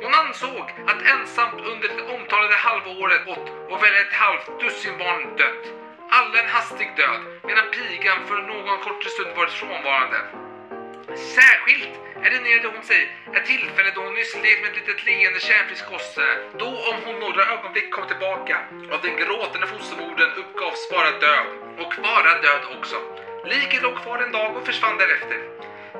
Hon 0.03 0.15
ansåg 0.15 0.67
att 0.91 1.03
ensamt 1.15 1.61
under 1.61 1.89
det 1.89 2.03
omtalade 2.15 2.55
halvåret 2.55 3.25
gått 3.27 3.49
och 3.71 3.83
väl 3.83 3.95
ett 3.95 4.13
halvt 4.13 4.61
dussin 4.61 4.99
barn 4.99 5.37
dött. 5.37 5.82
Alla 6.19 6.39
en 6.43 6.49
hastig 6.49 6.91
död, 6.97 7.21
medan 7.49 7.65
pigan 7.75 8.27
för 8.29 8.39
någon 8.51 8.79
kort 8.79 9.05
stund 9.05 9.37
varit 9.37 9.53
frånvarande. 9.53 10.19
Särskilt 11.37 11.93
erinrade 12.25 12.69
hon 12.75 12.85
sig 12.91 13.03
ett 13.37 13.47
tillfälle 13.47 13.91
då 13.95 14.01
hon 14.01 14.15
nyss 14.15 14.35
lekt 14.43 14.61
med 14.63 14.71
ett 14.71 14.77
litet 14.81 15.05
leende 15.07 15.41
kärnfrisk 15.41 15.85
gosse. 15.91 16.27
Då 16.63 16.71
om 16.91 16.99
hon 17.05 17.17
några 17.25 17.43
ögonblick 17.55 17.91
kom 17.91 18.07
tillbaka 18.07 18.57
av 18.93 19.01
den 19.03 19.17
gråtande 19.17 19.67
fostermodern 19.67 20.33
uppgavs 20.43 20.83
vara 20.91 21.11
död. 21.25 21.47
Och 21.83 21.93
vara 22.09 22.33
död 22.45 22.63
också. 22.77 22.97
Liket 23.53 23.83
låg 23.83 23.97
kvar 24.03 24.19
en 24.19 24.33
dag 24.33 24.57
och 24.57 24.67
försvann 24.67 24.99
därefter. 24.99 25.39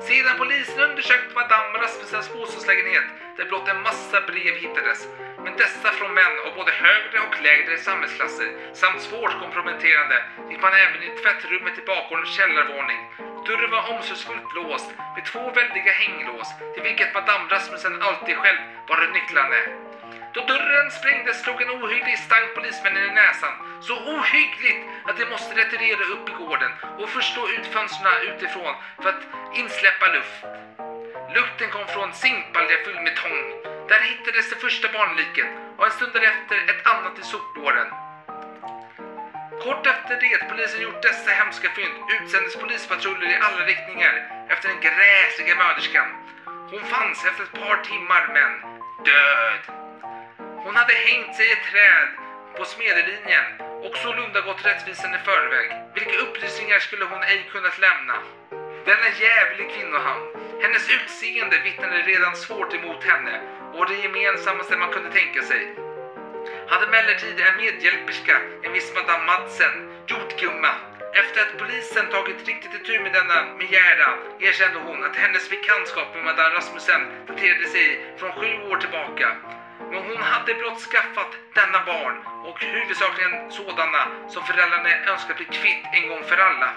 Sedan 0.07 0.35
polisen 0.37 0.79
undersökte 0.89 1.35
Madame 1.35 1.77
Rasmussens 1.81 2.33
bostadslägenhet 2.33 3.07
där 3.37 3.45
blott 3.45 3.67
en 3.67 3.81
massa 3.81 4.21
brev 4.21 4.55
hittades. 4.63 4.99
Men 5.43 5.57
dessa 5.57 5.91
från 5.91 6.13
män 6.13 6.35
av 6.45 6.55
både 6.55 6.71
högre 6.71 7.19
och 7.27 7.35
lägre 7.43 7.77
samhällsklasser 7.77 8.49
samt 8.73 9.01
svårt 9.01 9.39
komprometterande 9.41 10.17
fick 10.49 10.61
man 10.61 10.73
även 10.73 11.03
i 11.03 11.09
tvättrummet 11.21 11.77
i 11.77 11.81
bakgårdens 11.91 12.35
källarvåning. 12.37 13.01
Dörren 13.47 13.71
var 13.71 13.89
omsorgsfullt 13.93 14.53
låst 14.55 14.89
med 15.15 15.25
två 15.25 15.43
väldiga 15.59 15.91
hänglås 15.91 16.49
till 16.73 16.83
vilket 16.83 17.13
Madame 17.13 17.49
Rasmussen 17.49 18.01
alltid 18.01 18.35
själv 18.37 18.59
var 18.87 19.07
nycklarna. 19.13 19.59
Då 20.33 20.41
dörren 20.41 20.91
sprängdes 20.91 21.41
slog 21.43 21.61
en 21.61 21.69
ohygglig 21.69 22.17
stank 22.17 22.53
polismännen 22.55 23.03
i 23.09 23.13
näsan. 23.13 23.53
Så 23.81 23.93
ohyggligt 24.15 24.81
att 25.07 25.17
de 25.17 25.25
måste 25.25 25.55
retirera 25.55 26.03
upp 26.13 26.29
i 26.29 26.31
gården 26.31 26.71
och 26.99 27.09
först 27.09 27.33
slå 27.33 27.49
ut 27.49 27.67
fönstren 27.73 28.23
utifrån 28.29 28.73
för 29.01 29.09
att 29.09 29.23
insläppa 29.55 30.07
luft. 30.07 30.39
Lukten 31.35 31.69
kom 31.69 31.87
från 31.87 32.13
zinkbalja 32.13 32.77
fylld 32.85 33.01
med 33.01 33.15
tång. 33.15 33.72
Där 33.89 34.01
hittades 34.01 34.49
det 34.49 34.55
första 34.55 34.87
barnliket 34.97 35.47
och 35.77 35.85
en 35.85 35.91
stund 35.91 36.13
därefter 36.13 36.57
ett 36.71 36.87
annat 36.87 37.19
i 37.19 37.23
sopbåren. 37.23 37.87
Kort 39.63 39.87
efter 39.87 40.15
det 40.21 40.49
polisen 40.49 40.81
gjort 40.81 41.01
dessa 41.01 41.31
hemska 41.31 41.69
fynd 41.77 41.97
utsändes 42.15 42.55
polispatruller 42.55 43.27
i 43.31 43.37
alla 43.45 43.65
riktningar 43.65 44.13
efter 44.49 44.67
den 44.69 44.81
gräsliga 44.81 45.55
mörderskan. 45.55 46.07
Hon 46.71 46.83
fanns 46.83 47.25
efter 47.25 47.43
ett 47.43 47.59
par 47.63 47.77
timmar 47.77 48.23
men 48.37 48.51
död. 49.05 49.63
Hon 50.63 50.75
hade 50.75 50.93
hängt 50.93 51.35
sig 51.35 51.45
i 51.49 51.51
ett 51.51 51.67
träd 51.71 52.09
på 52.57 52.65
Smedelinjen 52.65 53.45
och 53.85 53.97
sålunda 53.97 54.41
gått 54.41 54.65
rättvisan 54.65 55.15
i 55.15 55.17
förväg. 55.17 55.69
Vilka 55.95 56.17
upplysningar 56.17 56.79
skulle 56.79 57.05
hon 57.05 57.23
ej 57.23 57.49
kunnat 57.51 57.79
lämna? 57.79 58.17
Denna 58.85 59.09
jävlig 59.19 59.69
kvinnohamn. 59.73 60.25
Hennes 60.61 60.89
utseende 60.89 61.57
vittnade 61.63 62.01
redan 62.01 62.35
svårt 62.35 62.73
emot 62.73 63.03
henne 63.03 63.62
och 63.73 63.85
det 63.87 63.95
gemensammaste 64.05 64.77
man 64.77 64.89
kunde 64.89 65.09
tänka 65.09 65.41
sig. 65.41 65.61
Hade 66.67 66.85
emellertid 66.85 67.39
en 67.39 67.57
medhjälperska, 67.57 68.41
en 68.63 68.73
viss 68.73 68.91
Madame 68.95 69.25
Madsen, 69.25 69.73
gjort 70.07 70.39
gumma. 70.39 70.73
Efter 71.13 71.41
att 71.41 71.57
polisen 71.59 72.09
tagit 72.09 72.47
riktigt 72.47 72.73
itu 72.73 72.99
med 72.99 73.13
denna 73.13 73.37
begäran 73.59 74.17
erkände 74.39 74.79
hon 74.79 75.03
att 75.03 75.15
hennes 75.15 75.49
bekantskap 75.49 76.15
med 76.15 76.23
Madame 76.23 76.55
Rasmussen 76.55 77.01
daterade 77.27 77.67
sig 77.67 78.15
från 78.17 78.31
sju 78.31 78.51
år 78.69 78.77
tillbaka. 78.77 79.35
Men 79.91 80.03
hon 80.09 80.21
hade 80.21 80.53
blott 80.53 80.79
skaffat 80.79 81.31
denna 81.55 81.79
barn 81.85 82.15
och 82.47 82.63
huvudsakligen 82.63 83.51
sådana 83.51 84.01
som 84.29 84.43
föräldrarna 84.43 84.89
önskade 85.11 85.33
bli 85.33 85.45
kvitt 85.45 85.85
en 85.93 86.07
gång 86.09 86.23
för 86.23 86.37
alla. 86.37 86.69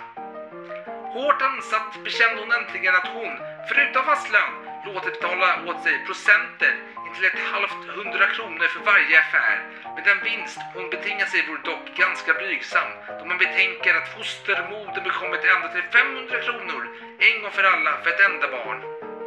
Hårt 1.14 1.42
ansatt 1.42 2.04
bekände 2.04 2.40
hon 2.40 2.52
äntligen 2.52 2.94
att 2.94 3.08
hon, 3.08 3.32
förutom 3.68 4.04
fast 4.04 4.30
lön, 4.30 4.65
återbetala 4.88 5.46
betala 5.46 5.70
åt 5.70 5.82
sig 5.84 6.04
procenter 6.06 6.74
intill 7.06 7.24
ett 7.24 7.40
halvt 7.52 7.84
hundra 7.96 8.26
kronor 8.26 8.68
för 8.74 8.80
varje 8.80 9.18
affär. 9.18 9.56
Men 9.94 10.04
den 10.04 10.20
vinst 10.24 10.60
hon 10.74 10.90
betingat 10.90 11.30
sig 11.30 11.46
vore 11.48 11.62
dock 11.70 11.84
ganska 11.96 12.34
blygsam 12.34 12.88
då 13.18 13.24
man 13.24 13.38
betänker 13.38 13.94
att 13.94 14.12
fostermodern 14.14 15.04
bekommit 15.04 15.44
ända 15.44 15.68
till 15.68 15.86
500 15.92 16.40
kronor 16.46 16.82
en 17.18 17.42
gång 17.42 17.50
för 17.50 17.64
alla 17.72 17.92
för 18.02 18.10
ett 18.10 18.26
enda 18.28 18.48
barn. 18.48 18.80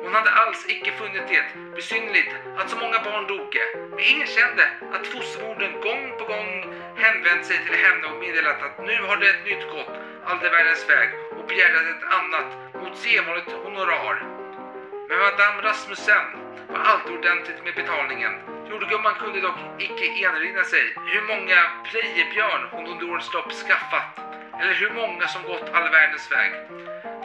Hon 0.03 0.13
hade 0.13 0.31
alls 0.31 0.65
icke 0.67 0.91
funnit 0.91 1.27
det 1.27 1.45
besynnerligt 1.75 2.33
att 2.57 2.69
så 2.69 2.77
många 2.77 2.99
barn 2.99 3.27
doge, 3.27 3.63
men 3.89 3.99
ingen 3.99 4.27
kände 4.27 4.63
att 4.93 5.07
fostermodern 5.07 5.81
gång 5.81 6.03
på 6.19 6.25
gång 6.25 6.51
hänvänt 7.03 7.45
sig 7.45 7.57
till 7.65 7.75
henne 7.85 8.07
och 8.07 8.19
meddelat 8.19 8.63
att 8.63 8.77
nu 8.89 9.01
har 9.01 9.17
det 9.17 9.29
ett 9.29 9.45
nytt 9.45 9.69
gått 9.75 9.93
alldervärldens 10.25 10.89
väg 10.89 11.09
och 11.37 11.45
begärde 11.47 11.79
ett 11.79 12.03
annat 12.19 12.49
mot 12.81 12.97
sedvanligt 12.97 13.51
honorar. 13.51 14.38
Men 15.09 15.19
Madame 15.19 15.61
Rasmussen 15.61 16.25
var 16.67 16.79
alltid 16.79 17.11
ordentligt 17.17 17.63
med 17.63 17.75
betalningen. 17.75 18.33
Jordgumman 18.69 19.15
kunde 19.15 19.39
dock 19.41 19.59
icke 19.79 20.05
erinra 20.23 20.63
sig 20.63 20.93
hur 21.11 21.21
många 21.21 21.59
plejebjörn 21.83 22.63
hon 22.71 22.87
under 22.87 23.09
årens 23.11 23.33
lopp 23.33 23.51
skaffat, 23.51 24.09
eller 24.61 24.73
hur 24.73 24.89
många 24.89 25.27
som 25.27 25.43
gått 25.43 25.69
all 25.73 25.89
världens 25.89 26.31
väg. 26.31 26.51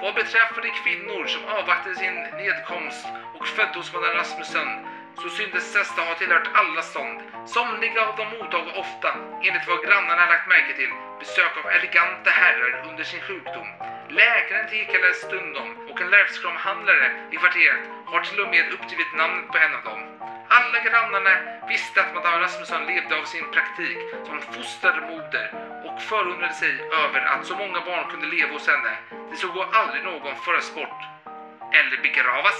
Vad 0.02 0.14
beträffade 0.14 0.68
kvinnor 0.68 1.26
som 1.26 1.44
avvaktade 1.44 1.94
sin 1.94 2.14
nedkomst 2.14 3.06
och 3.34 3.46
födde 3.46 3.78
hos 3.78 3.92
madam 3.92 4.12
Rasmussen, 4.14 4.68
så 5.22 5.28
syntes 5.28 5.72
dessa 5.72 6.02
ha 6.02 6.14
tillhört 6.14 6.50
alla 6.54 6.82
stånd. 6.82 7.18
Somliga 7.46 8.00
av 8.06 8.16
dem 8.16 8.28
mottog 8.28 8.66
ofta, 8.66 9.10
enligt 9.42 9.68
vad 9.68 9.84
grannarna 9.84 10.26
lagt 10.26 10.48
märke 10.48 10.72
till, 10.76 10.92
besök 11.18 11.56
av 11.58 11.70
eleganta 11.70 12.30
herrar 12.30 12.88
under 12.88 13.04
sin 13.04 13.20
sjukdom. 13.20 13.68
Läkaren 14.10 14.68
tillkallades 14.68 15.16
stundom 15.16 15.83
och 15.94 16.00
en 16.00 16.10
lärvskramhandlare 16.16 17.06
i 17.32 17.36
kvarteret 17.42 17.82
har 18.10 18.20
till 18.20 18.40
och 18.44 18.50
med 18.54 18.64
uppgivit 18.76 19.12
namnet 19.20 19.46
på 19.52 19.56
en 19.64 19.74
av 19.78 19.82
dem. 19.90 20.00
Alla 20.58 20.78
grannarna 20.86 21.34
visste 21.72 21.96
att 22.02 22.14
madame 22.16 22.38
Rasmusson 22.42 22.82
levde 22.90 23.12
av 23.20 23.24
sin 23.34 23.46
praktik 23.54 24.00
som 24.28 24.36
fostermoder 24.54 25.46
och 25.86 25.96
förundrade 26.10 26.56
sig 26.62 26.74
över 27.02 27.20
att 27.32 27.42
så 27.50 27.54
många 27.62 27.80
barn 27.88 28.04
kunde 28.12 28.26
leva 28.36 28.52
hos 28.56 28.66
henne. 28.72 28.92
Det 29.30 29.36
såg 29.42 29.56
aldrig 29.80 30.02
någon 30.10 30.36
föras 30.46 30.68
bort 30.78 31.00
eller 31.78 31.96
begravas. 32.06 32.58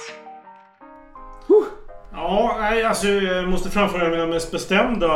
Ja, 2.19 2.57
nej, 2.61 2.79
alltså 2.91 3.07
jag 3.09 3.49
måste 3.55 3.69
framföra 3.77 4.09
mina 4.15 4.27
mest 4.27 4.51
bestämda 4.57 5.13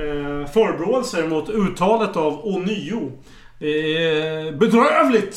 eh, 0.00 0.40
förebråelser 0.54 1.22
mot 1.32 1.48
uttalet 1.62 2.16
av 2.16 2.32
ånyo. 2.52 3.02
Det 3.58 3.74
är 4.06 4.52
bedrövligt, 4.52 5.36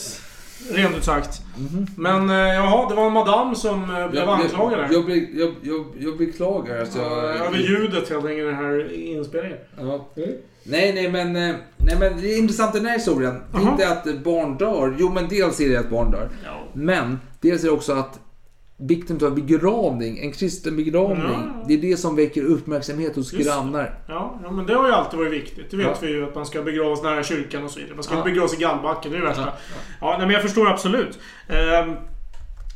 rent 0.69 0.97
ut 0.97 1.03
sagt. 1.03 1.41
Men 1.95 2.29
eh, 2.29 2.35
jaha, 2.35 2.89
det 2.89 2.95
var 2.95 3.07
en 3.07 3.13
madam 3.13 3.55
som 3.55 3.95
eh, 3.95 4.09
blev 4.09 4.29
anklagad. 4.29 4.79
Jag, 4.91 5.09
jag, 5.09 5.27
jag, 5.33 5.53
jag, 5.61 5.85
jag 5.99 6.17
beklagar. 6.17 6.79
Alltså, 6.79 6.99
jag, 6.99 7.47
Över 7.47 7.57
ljudet 7.57 8.09
helt 8.09 8.25
enkelt 8.25 8.39
i 8.39 8.41
den 8.41 8.55
här 8.55 8.93
inspelningen. 8.93 9.57
Ja. 9.79 10.07
Nej, 10.63 10.93
nej 10.93 11.11
men, 11.11 11.35
eh, 11.35 11.55
nej, 11.77 11.95
men 11.99 12.21
det 12.21 12.33
är 12.33 12.37
intressant 12.39 12.75
i 12.75 12.77
den 12.77 12.87
här 12.87 12.97
historien. 12.97 13.41
Det 13.51 13.57
är 13.57 13.71
inte 13.71 13.89
att 13.89 14.23
barn 14.23 14.57
dör. 14.57 14.95
Jo, 14.99 15.09
men 15.09 15.27
dels 15.27 15.59
är 15.59 15.69
det 15.69 15.79
att 15.79 15.89
barn 15.89 16.11
dör. 16.11 16.29
Ja. 16.45 16.63
Men 16.73 17.19
dels 17.39 17.63
är 17.63 17.67
det 17.67 17.73
också 17.73 17.93
att 17.93 18.19
vikten 18.81 19.19
av 19.25 19.35
begravning, 19.35 20.19
en 20.19 20.31
kristen 20.31 20.75
begravning, 20.75 21.25
Ja. 21.31 21.63
det 21.67 21.73
är 21.73 21.77
det 21.77 21.97
som 21.97 22.15
väcker 22.15 22.43
uppmärksamhet 22.43 23.15
hos 23.15 23.33
Just 23.33 23.45
grannar. 23.49 23.99
Ja, 24.07 24.39
ja, 24.43 24.51
men 24.51 24.65
det 24.65 24.73
har 24.73 24.87
ju 24.87 24.93
alltid 24.93 25.19
varit 25.19 25.31
viktigt. 25.31 25.71
Det 25.71 25.77
vet 25.77 25.87
Ja. 25.87 25.95
vi 26.01 26.07
ju 26.07 26.23
att 26.27 26.35
man 26.35 26.45
ska 26.45 26.61
begravas 26.61 27.03
nära 27.03 27.23
kyrkan 27.23 27.63
och 27.63 27.71
så 27.71 27.79
vidare. 27.79 27.95
Man 27.95 28.03
ska 28.03 28.13
inte 28.17 28.29
begravas 28.29 28.53
i 28.53 28.57
gallbacken, 28.57 29.11
det 29.11 29.17
är 29.17 29.21
det 29.21 29.27
värsta. 29.27 29.43
Ja, 29.45 29.51
Ja, 30.01 30.09
nej, 30.17 30.19
men 30.27 30.29
jag 30.29 30.41
förstår 30.41 30.67
absolut. 30.69 31.19
Ehm, 31.49 31.93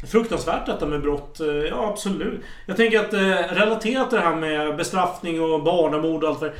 fruktansvärt 0.07 0.65
detta 0.65 0.85
med 0.85 1.01
brott. 1.01 1.39
Eh, 1.39 1.47
Ja, 1.47 1.89
absolut. 1.93 2.41
Jag 2.65 2.77
tänker 2.77 2.99
att 2.99 3.13
eh, 3.13 3.19
relaterat 3.55 4.09
till 4.09 4.19
det 4.19 4.25
här 4.25 4.35
med 4.35 4.77
bestraffning 4.77 5.41
och 5.41 5.63
barnamord 5.63 6.23
och 6.23 6.29
allt 6.29 6.39
för 6.39 6.53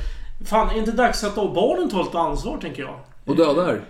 Fan, 0.46 0.68
är 0.68 0.72
det 0.72 0.78
inte 0.78 0.92
dags 0.92 1.24
att 1.24 1.34
då 1.34 1.48
barnen 1.52 1.90
tar 1.90 2.04
lite 2.04 2.18
ansvar, 2.18 2.58
tänker 2.60 2.82
jag? 2.82 2.94
Och 3.24 3.36
dödar. 3.36 3.80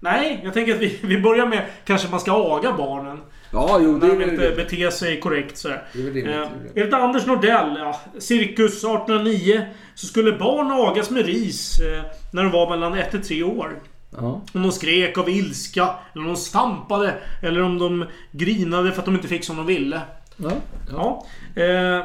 Nej, 0.00 0.40
jag 0.44 0.54
tänker 0.54 0.74
att 0.74 0.80
vi, 0.80 0.98
vi 1.02 1.20
börjar 1.20 1.46
med 1.46 1.62
kanske 1.84 2.08
man 2.10 2.20
ska 2.20 2.32
aga 2.56 2.72
barnen. 2.78 3.20
Ja, 3.56 3.80
jo, 3.82 3.98
det 3.98 4.06
När 4.06 4.14
är 4.14 4.18
de 4.18 4.30
inte 4.30 4.52
beter 4.56 4.90
sig 4.90 5.20
korrekt 5.20 5.58
så 5.58 5.68
här. 5.68 5.82
Det 5.92 5.98
är 5.98 6.04
väl 6.04 6.12
rimligt, 6.14 6.34
Eh, 6.36 6.48
det 6.74 6.80
Enligt 6.80 6.94
Anders 6.94 7.26
Nordell, 7.26 7.76
ja, 7.78 8.00
cirkus 8.18 8.84
1809, 8.84 9.66
så 9.94 10.06
skulle 10.06 10.32
barn 10.32 10.70
agas 10.70 11.10
med 11.10 11.26
ris 11.26 11.80
eh, 11.80 12.02
när 12.32 12.42
de 12.42 12.52
var 12.52 12.70
mellan 12.70 12.94
1 12.94 13.10
till 13.10 13.22
3 13.22 13.42
år. 13.42 13.82
Ja. 14.10 14.40
Om 14.52 14.62
de 14.62 14.72
skrek 14.72 15.18
av 15.18 15.28
ilska, 15.28 15.88
eller 16.12 16.22
om 16.22 16.28
de 16.28 16.36
stampade, 16.36 17.14
eller 17.42 17.62
om 17.62 17.78
de 17.78 18.04
grinade 18.30 18.92
för 18.92 18.98
att 18.98 19.04
de 19.04 19.14
inte 19.14 19.28
fick 19.28 19.44
som 19.44 19.56
de 19.56 19.66
ville. 19.66 20.00
Ja. 20.36 20.50
Ja. 20.92 21.26
Eh, 21.56 22.04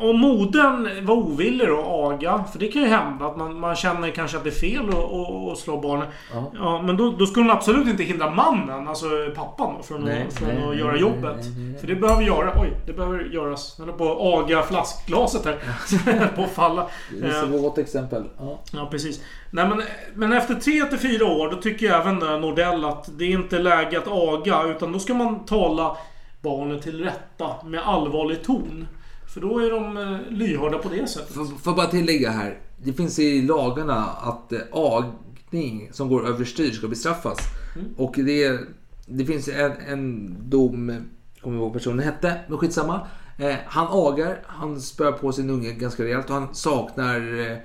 och 0.00 0.14
modern 0.14 1.06
var 1.06 1.14
ovillig 1.14 1.64
att 1.64 1.84
aga. 1.86 2.44
För 2.52 2.58
det 2.58 2.68
kan 2.68 2.82
ju 2.82 2.88
hända 2.88 3.26
att 3.26 3.36
man, 3.36 3.60
man 3.60 3.76
känner 3.76 4.10
kanske 4.10 4.36
att 4.36 4.44
det 4.44 4.50
är 4.50 4.54
fel 4.54 4.88
att, 4.88 4.94
att, 4.94 5.52
att 5.52 5.58
slå 5.58 5.80
barnen. 5.80 6.06
Ja. 6.34 6.52
Ja, 6.54 6.82
men 6.82 6.96
då, 6.96 7.10
då 7.10 7.26
skulle 7.26 7.46
hon 7.46 7.56
absolut 7.56 7.88
inte 7.88 8.02
hindra 8.02 8.30
mannen, 8.30 8.88
alltså 8.88 9.06
pappan 9.34 9.74
då, 9.76 9.82
från, 9.82 10.00
Nej, 10.00 10.26
att, 10.28 10.34
från 10.34 10.48
nej, 10.48 10.62
att 10.62 10.68
nej, 10.68 10.78
göra 10.78 10.96
jobbet. 10.96 11.46
För 11.80 11.86
det 11.86 11.94
behöver 11.94 12.22
göra, 12.22 12.52
oj, 12.60 12.72
det 12.86 12.92
behöver 12.92 13.24
göras. 13.24 13.76
Jag 13.78 13.98
på 13.98 14.12
att 14.12 14.18
aga 14.20 14.62
flaskglaset 14.62 15.44
här. 15.44 16.28
på 16.36 16.42
att 16.42 16.50
falla. 16.50 16.86
Det 17.20 17.26
är 17.26 17.44
Eh, 17.44 17.54
ett 17.54 17.62
gott 17.62 17.78
exempel. 17.78 18.24
Ja. 18.38 18.58
Ja, 18.72 18.88
precis. 18.90 19.20
Nej, 19.50 19.68
men, 19.68 19.82
men 20.14 20.32
efter 20.32 20.54
3 20.54 20.84
till 20.84 20.98
4 20.98 21.24
år, 21.24 21.50
då 21.50 21.56
tycker 21.56 21.86
jag 21.86 22.00
även 22.00 22.22
eh, 22.22 22.40
Nordell 22.40 22.84
att 22.84 23.18
det 23.18 23.24
är 23.24 23.30
inte 23.30 23.58
läge 23.58 23.98
att 23.98 24.08
aga. 24.08 24.62
Utan 24.64 24.92
då 24.92 24.98
ska 24.98 25.14
man 25.14 25.44
tala 25.44 25.96
barnen 26.44 26.80
till 26.80 27.04
rätta 27.04 27.66
med 27.66 27.80
allvarlig 27.80 28.44
ton. 28.44 28.86
För 29.34 29.40
då 29.40 29.58
är 29.58 29.70
de 29.70 29.96
eh, 29.96 30.18
lyhörda 30.30 30.78
på 30.78 30.88
det 30.88 31.06
sättet. 31.06 31.34
Får 31.34 31.44
får 31.44 31.74
bara 31.74 31.86
tillägga 31.86 32.30
här. 32.30 32.58
Det 32.76 32.92
finns 32.92 33.18
i 33.18 33.42
lagarna 33.42 34.04
att 34.04 34.52
eh, 34.52 34.60
agning 34.72 35.88
som 35.92 36.08
går 36.08 36.28
överstyr 36.28 36.70
ska 36.70 36.88
bestraffas. 36.88 37.38
Mm. 37.76 37.94
Och 37.96 38.14
det, 38.16 38.60
det 39.06 39.24
finns 39.24 39.48
en, 39.48 39.72
en 39.88 40.36
dom, 40.50 41.04
kommer 41.40 41.56
ihåg 41.56 41.64
vad 41.64 41.72
personen 41.72 42.04
hette, 42.04 42.40
men 42.48 42.58
skitsamma. 42.58 43.06
Eh, 43.38 43.54
han 43.66 43.86
agar, 43.90 44.42
han 44.46 44.80
spör 44.80 45.12
på 45.12 45.32
sin 45.32 45.50
unge 45.50 45.72
ganska 45.72 46.04
rejält 46.04 46.30
och 46.30 46.34
han 46.34 46.54
saknar 46.54 47.40
eh, 47.40 47.58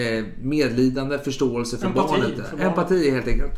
eh, 0.00 0.24
medlidande, 0.42 1.18
förståelse 1.18 1.78
för 1.78 1.86
Empati 1.86 2.08
barnet. 2.08 2.34
för 2.34 2.56
barnet. 2.56 2.66
Empati 2.66 3.10
helt 3.10 3.28
enkelt. 3.28 3.52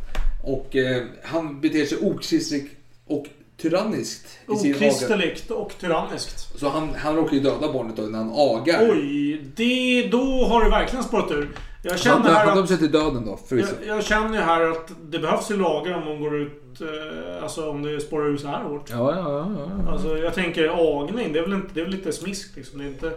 Och 0.44 0.76
eh, 0.76 1.02
han 1.22 1.60
beter 1.60 1.84
sig 1.84 1.98
okristligt 1.98 2.76
och 3.06 3.26
tyranniskt 3.62 4.26
i 4.54 4.56
sin. 4.56 4.74
Okristeligt 4.74 5.50
och 5.50 5.74
tyranniskt. 5.80 6.58
Så 6.58 6.68
han, 6.68 6.94
han 6.94 7.16
råkar 7.16 7.34
ju 7.34 7.40
döda 7.40 7.72
barnet 7.72 7.96
då 7.96 8.02
när 8.02 8.18
han 8.18 8.32
agar. 8.34 8.90
Oj, 8.90 9.40
det, 9.56 10.08
då 10.10 10.44
har 10.44 10.64
det 10.64 10.70
verkligen 10.70 11.04
spårat 11.04 11.30
ur. 11.30 11.48
Jag 11.82 11.90
Han, 11.90 11.98
känner 11.98 12.16
han 12.16 12.34
här 12.34 12.46
dömde 12.46 12.62
att, 12.62 12.68
sig 12.68 12.78
till 12.78 12.92
döden 12.92 13.26
då, 13.26 13.36
förvisso. 13.36 13.74
jag, 13.86 13.96
jag 13.96 14.04
känner 14.04 14.34
ju 14.34 14.44
här 14.44 14.70
att 14.70 14.90
det 15.02 15.18
behövs 15.18 15.50
ju 15.50 15.56
lagar 15.56 15.94
om 15.94 16.04
de 16.04 16.20
går 16.20 16.36
ut... 16.36 16.80
Eh, 16.80 17.42
alltså 17.42 17.70
om 17.70 17.82
det 17.82 18.00
spårar 18.00 18.26
ur 18.26 18.36
så 18.36 18.48
här 18.48 18.62
hårt. 18.64 18.90
Ja, 18.90 19.14
ja, 19.14 19.30
ja. 19.30 19.70
ja. 19.86 19.92
Alltså 19.92 20.18
jag 20.18 20.34
tänker 20.34 20.98
agning, 21.00 21.32
det 21.32 21.38
är 21.38 21.42
väl, 21.42 21.52
inte, 21.52 21.68
det 21.74 21.80
är 21.80 21.84
väl 21.84 21.94
lite 21.94 22.12
smisk 22.12 22.56
liksom. 22.56 22.78
Det 22.78 22.84
är 22.84 22.88
inte 22.88 23.12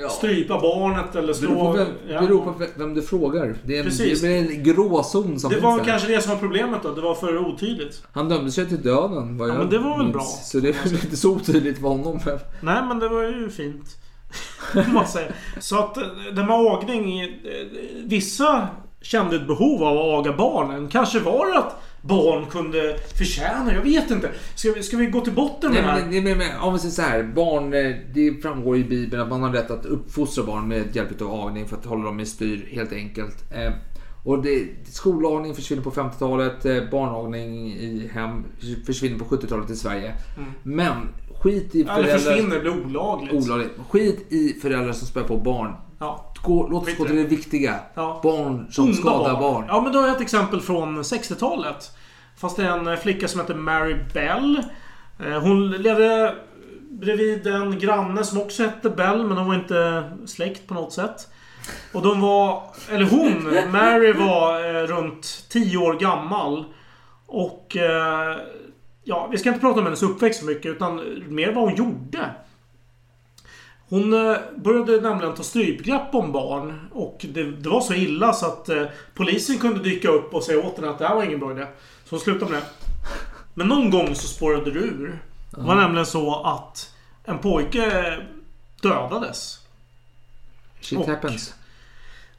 Ja. 0.00 0.08
strypa 0.08 0.60
barnet 0.60 1.14
eller 1.16 1.32
slå... 1.32 1.48
Beror 1.50 1.64
på, 1.64 1.72
vem, 1.78 1.86
Ja. 2.08 2.20
beror 2.20 2.40
på 2.44 2.54
vem- 2.76 2.94
du 2.94 3.02
frågar. 3.02 3.54
Det 3.64 3.74
är, 3.74 3.78
en- 3.78 3.84
Precis. 3.84 4.20
det 4.20 4.28
är 4.28 4.38
en 4.38 4.62
gråzon 4.62 5.40
som 5.40 5.50
Det 5.52 5.60
var 5.60 5.78
där. 5.78 5.84
kanske 5.84 6.08
det 6.08 6.20
som 6.20 6.32
var 6.32 6.38
problemet 6.38 6.82
då. 6.82 6.94
Det 6.94 7.00
var 7.00 7.14
för 7.14 7.38
otydligt. 7.38 8.02
Han 8.12 8.28
dömde 8.28 8.50
sig 8.52 8.68
till 8.68 8.82
döden. 8.82 9.38
Vad 9.38 9.48
Ja, 9.48 9.52
jag 9.52 9.60
men 9.60 9.70
det 9.70 9.78
var 9.78 9.90
väl 9.96 9.98
minns. 10.06 10.12
bra. 10.12 10.22
Så 10.22 10.58
det 10.60 10.68
är 10.68 11.04
inte 11.04 11.16
så 11.16 11.30
otydligt 11.30 11.78
för 11.80 11.88
honom. 11.88 12.20
Nej 12.60 12.82
men 12.88 12.98
det 12.98 13.08
var 13.08 13.22
ju 13.22 13.50
fint. 13.50 13.96
Så 15.60 15.78
att 15.78 15.96
eh, 15.96 16.02
det 16.34 16.44
med 16.44 16.50
agning. 16.56 17.20
eh, 17.20 17.28
Vissa 18.04 18.68
kände 19.02 19.36
ett 19.36 19.46
behov 19.46 19.82
av 19.84 19.96
att 19.98 20.04
aga 20.26 20.36
barnen. 20.36 20.88
Kanske 20.88 21.18
var 21.20 21.46
det 21.52 21.58
att 21.58 21.82
barn 22.06 22.46
kunde 22.46 22.98
förtjäna. 23.18 23.74
Jag 23.74 23.82
vet 23.82 24.10
inte. 24.10 24.30
Ska 24.54 24.72
vi, 24.72 24.82
ska 24.82 24.96
vi 24.96 25.06
gå 25.06 25.20
till 25.20 25.32
botten 25.32 25.72
med 25.72 25.84
det 25.84 25.90
här? 25.90 26.06
nej, 26.10 26.20
men, 26.20 26.38
men, 26.38 26.60
om 26.60 26.72
vi 26.72 26.78
säger 26.78 26.94
så 26.94 27.02
här. 27.02 27.22
Barn, 27.22 27.74
eh, 27.74 27.96
det 28.14 28.42
framgår 28.42 28.76
i 28.76 28.84
Bibeln 28.84 29.22
att 29.22 29.28
man 29.28 29.42
har 29.42 29.50
rätt 29.50 29.70
att 29.70 29.86
uppfostra 29.86 30.44
barn 30.44 30.68
med 30.68 30.96
hjälp 30.96 31.22
av 31.22 31.46
agning 31.46 31.68
för 31.68 31.76
att 31.76 31.84
hålla 31.84 32.04
dem 32.04 32.20
i 32.20 32.26
styr 32.26 32.68
helt 32.72 32.92
enkelt. 32.92 33.52
Eh, 33.52 33.72
och 34.24 34.42
det, 34.42 34.68
skolagning 34.84 35.54
försvinner 35.54 35.82
på 35.82 35.90
50-talet. 35.90 36.64
Eh, 36.64 36.90
barnagning 36.90 37.72
i 37.72 38.10
hem 38.12 38.44
försvinner 38.86 39.18
på 39.18 39.24
70-talet 39.24 39.70
i 39.70 39.76
Sverige. 39.76 40.14
Men 40.62 41.08
skit 41.42 41.74
i 41.74 41.80
Eller 41.80 41.94
föräldrar... 41.94 42.18
försvinner, 42.18 42.54
det 42.54 42.60
blir 42.60 42.84
olagligt. 42.84 43.34
Olagligt. 43.34 43.72
Skit 43.90 44.32
i 44.32 44.52
föräldrar 44.62 44.92
som 44.92 45.06
spär 45.06 45.22
på 45.22 45.36
barn. 45.36 45.72
Ja. 45.98 46.32
Gå, 46.42 46.68
låt 46.68 46.82
oss 46.88 46.96
gå 46.98 47.04
till 47.04 47.16
det. 47.16 47.24
viktiga. 47.24 47.80
Ja. 47.94 48.20
Barn 48.22 48.66
som 48.70 48.84
Onda 48.84 48.96
skadar 48.96 49.40
barn. 49.40 49.64
Ja 49.68 49.80
men 49.80 49.92
då 49.92 49.98
har 49.98 50.06
jag 50.06 50.16
ett 50.16 50.22
exempel 50.22 50.60
från 50.60 51.02
60-talet. 51.02 51.90
Fast 52.36 52.56
det 52.56 52.64
är 52.64 52.90
en 52.90 52.96
flicka 52.98 53.28
som 53.28 53.40
heter 53.40 53.54
Mary 53.54 53.96
Bell. 54.14 54.62
Eh, 55.26 55.40
Hon 55.42 55.70
levde 55.70 56.34
bredvid 56.90 57.46
en 57.46 57.78
granne 57.78 58.24
som 58.24 58.40
också 58.40 58.62
hette 58.62 58.90
Bell 58.90 59.26
men 59.26 59.36
de 59.36 59.46
var 59.46 59.54
inte 59.54 60.10
släkt 60.26 60.66
på 60.66 60.74
något 60.74 60.92
sätt. 60.92 61.28
Och 61.92 62.02
de 62.02 62.20
var... 62.20 62.62
Eller 62.90 63.04
hon, 63.04 63.70
Mary 63.72 64.12
var 64.12 64.74
eh, 64.74 64.86
runt 64.86 65.46
10 65.48 65.76
år 65.78 65.94
gammal. 65.94 66.64
Och... 67.26 67.76
Eh, 67.76 68.36
ja, 69.04 69.28
vi 69.32 69.38
ska 69.38 69.48
inte 69.48 69.60
prata 69.60 69.78
om 69.78 69.84
hennes 69.84 70.02
uppväxt 70.02 70.40
så 70.40 70.46
mycket 70.46 70.66
utan 70.66 71.00
mer 71.28 71.52
vad 71.52 71.64
hon 71.64 71.74
gjorde. 71.74 72.30
Hon 73.88 74.12
eh, 74.30 74.36
började 74.56 75.00
nämligen 75.00 75.34
ta 75.34 75.42
strypgrepp 75.42 76.14
om 76.14 76.32
barn. 76.32 76.88
Och 76.92 77.26
det, 77.28 77.42
det 77.50 77.68
var 77.68 77.80
så 77.80 77.94
illa 77.94 78.32
så 78.32 78.46
att 78.46 78.68
eh, 78.68 78.82
polisen 79.14 79.58
kunde 79.58 79.80
dyka 79.82 80.08
upp 80.08 80.34
och 80.34 80.42
säga 80.42 80.66
åt 80.66 80.76
henne 80.76 80.90
att 80.90 80.98
det 80.98 81.08
här 81.08 81.14
var 81.14 81.22
ingen 81.24 81.40
bra 81.40 81.52
idé. 81.52 81.66
Så 82.04 82.10
hon 82.10 82.20
slutade 82.20 82.50
med 82.52 82.60
det. 82.60 82.66
Men 83.54 83.68
någon 83.68 83.90
gång 83.90 84.14
så 84.14 84.28
spårade 84.28 84.70
det 84.70 84.78
ur. 84.78 85.18
Det 85.50 85.60
var 85.60 85.74
nämligen 85.74 86.06
så 86.06 86.42
att 86.42 86.94
en 87.24 87.38
pojke 87.38 88.18
dödades. 88.82 89.58
Shit 90.80 90.98
Och- 90.98 91.06
happens. 91.06 91.54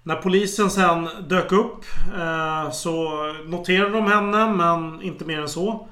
När 0.04 0.16
polisen 0.16 0.70
sen 0.70 1.10
dök 1.28 1.52
upp 1.52 1.86
eh, 2.18 2.72
så 2.72 3.10
noterade 3.46 3.92
de 3.92 4.06
henne 4.08 4.48
men 4.54 5.02
inte 5.02 5.26
mer 5.26 5.40
än 5.42 5.50
så. 5.50 5.88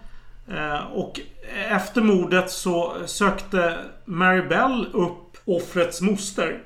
Eh, 0.51 0.85
och 0.93 1.19
efter 1.69 2.01
mordet 2.01 2.51
så 2.51 2.93
sökte 3.05 3.77
Mary 4.05 4.41
Bell 4.41 4.87
upp 4.93 5.17
offrets 5.45 6.01
moster. 6.01 6.63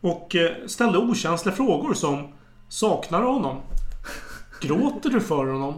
Och 0.00 0.36
eh, 0.36 0.50
ställde 0.66 0.98
okänsliga 0.98 1.54
frågor 1.54 1.94
som 1.94 2.28
Saknar 2.68 3.20
du 3.20 3.26
honom? 3.26 3.56
Gråter 4.60 5.10
du 5.10 5.20
för 5.20 5.46
honom? 5.46 5.74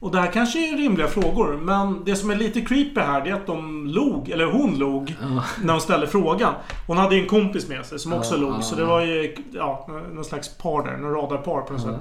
Och 0.00 0.10
det 0.12 0.20
här 0.20 0.32
kanske 0.32 0.58
är 0.72 0.76
rimliga 0.76 1.08
frågor, 1.08 1.56
men 1.56 2.04
det 2.04 2.16
som 2.16 2.30
är 2.30 2.36
lite 2.36 2.60
creepy 2.60 3.00
här 3.00 3.24
det 3.24 3.30
är 3.30 3.34
att 3.34 3.46
de 3.46 3.86
log, 3.86 4.28
eller 4.30 4.44
hon 4.44 4.78
log, 4.78 5.16
när 5.62 5.72
hon 5.72 5.80
ställde 5.80 6.06
frågan. 6.06 6.54
Hon 6.86 6.96
hade 6.96 7.14
ju 7.14 7.22
en 7.22 7.28
kompis 7.28 7.68
med 7.68 7.86
sig 7.86 7.98
som 7.98 8.12
också 8.12 8.34
Ja, 8.34 8.40
log, 8.40 8.54
ja, 8.54 8.62
så 8.62 8.74
det 8.74 8.84
var 8.84 9.00
ju 9.00 9.36
ja, 9.52 9.88
någon 10.12 10.24
slags 10.24 10.58
par 10.58 10.82
där. 10.84 10.96
Någon 10.96 11.12
radarpar 11.12 11.60
på 11.60 11.72
något 11.72 11.82
sätt. 11.82 11.94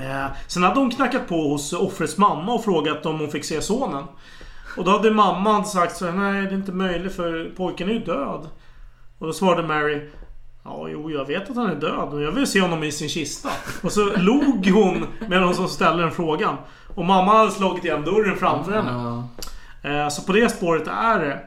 Eh, 0.00 0.26
Sen 0.48 0.62
hade 0.62 0.80
hon 0.80 0.90
knackat 0.90 1.28
på 1.28 1.48
hos 1.48 1.72
offrets 1.72 2.18
mamma 2.18 2.52
och 2.52 2.64
frågat 2.64 3.06
om 3.06 3.18
hon 3.18 3.30
fick 3.30 3.44
se 3.44 3.62
sonen. 3.62 4.04
Och 4.76 4.84
då 4.84 4.90
hade 4.90 5.10
mamman 5.10 5.64
sagt 5.64 5.96
så 5.96 6.06
här, 6.06 6.12
nej 6.12 6.42
det 6.42 6.48
är 6.48 6.54
inte 6.54 6.72
möjligt 6.72 7.16
för 7.16 7.52
pojken 7.56 7.88
är 7.88 7.92
ju 7.92 7.98
död. 7.98 8.48
Och 9.18 9.26
då 9.26 9.32
svarade 9.32 9.68
Mary 9.68 10.08
Ja, 10.64 10.88
jo, 10.88 11.10
jag 11.10 11.26
vet 11.26 11.50
att 11.50 11.56
han 11.56 11.70
är 11.70 11.74
död 11.74 12.08
och 12.12 12.22
jag 12.22 12.32
vill 12.32 12.46
se 12.46 12.60
honom 12.60 12.82
i 12.82 12.92
sin 12.92 13.08
kista. 13.08 13.48
Och 13.82 13.92
så 13.92 14.16
log 14.16 14.66
hon 14.66 15.06
medan 15.28 15.54
hon 15.54 15.68
ställde 15.68 16.02
den 16.02 16.12
frågan. 16.12 16.56
Och 16.94 17.04
mamma 17.04 17.32
hade 17.32 17.50
slagit 17.50 17.84
igen 17.84 18.04
dörren 18.04 18.36
framför 18.36 18.72
henne. 18.72 19.22
Eh, 19.82 20.08
Så 20.08 20.22
på 20.22 20.32
det 20.32 20.48
spåret 20.48 20.88
är 20.88 21.20
det. 21.20 21.40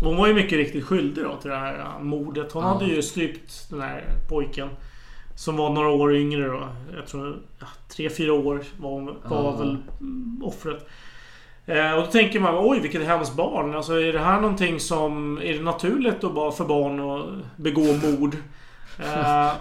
Hon 0.00 0.16
var 0.16 0.26
ju 0.26 0.34
mycket 0.34 0.58
riktigt 0.58 0.84
skyldig 0.84 1.24
då 1.24 1.36
till 1.36 1.50
det 1.50 1.56
här 1.56 1.78
eh, 1.78 2.02
mordet. 2.02 2.52
Hon 2.52 2.62
hade 2.62 2.84
ju 2.84 3.02
strypt 3.02 3.70
den 3.70 3.80
här 3.80 4.04
pojken. 4.28 4.68
Som 5.34 5.56
var 5.56 5.70
några 5.70 5.88
år 5.88 6.16
yngre 6.16 6.48
då. 6.48 6.68
Jag 6.96 7.06
tror 7.06 7.38
ja, 7.58 7.66
tre, 7.88 8.10
fyra 8.10 8.32
år 8.32 8.62
var, 8.78 8.90
hon, 8.90 9.16
var 9.24 9.56
väl 9.58 9.76
mm, 10.00 10.42
offret. 10.44 10.88
Eh, 11.70 11.92
och 11.92 12.04
då 12.04 12.10
tänker 12.10 12.40
man, 12.40 12.54
oj 12.58 12.80
vilket 12.80 13.06
hemskt 13.06 13.34
barn. 13.34 13.74
Alltså 13.74 14.00
är 14.00 14.12
det 14.12 14.18
här 14.18 14.40
någonting 14.40 14.80
som... 14.80 15.38
Är 15.38 15.54
det 15.54 15.62
naturligt 15.62 16.20
då 16.20 16.30
bara 16.30 16.52
för 16.52 16.64
barn 16.64 17.00
att 17.00 17.56
begå 17.56 17.82
mord? 17.92 18.36
Eh, 18.98 19.52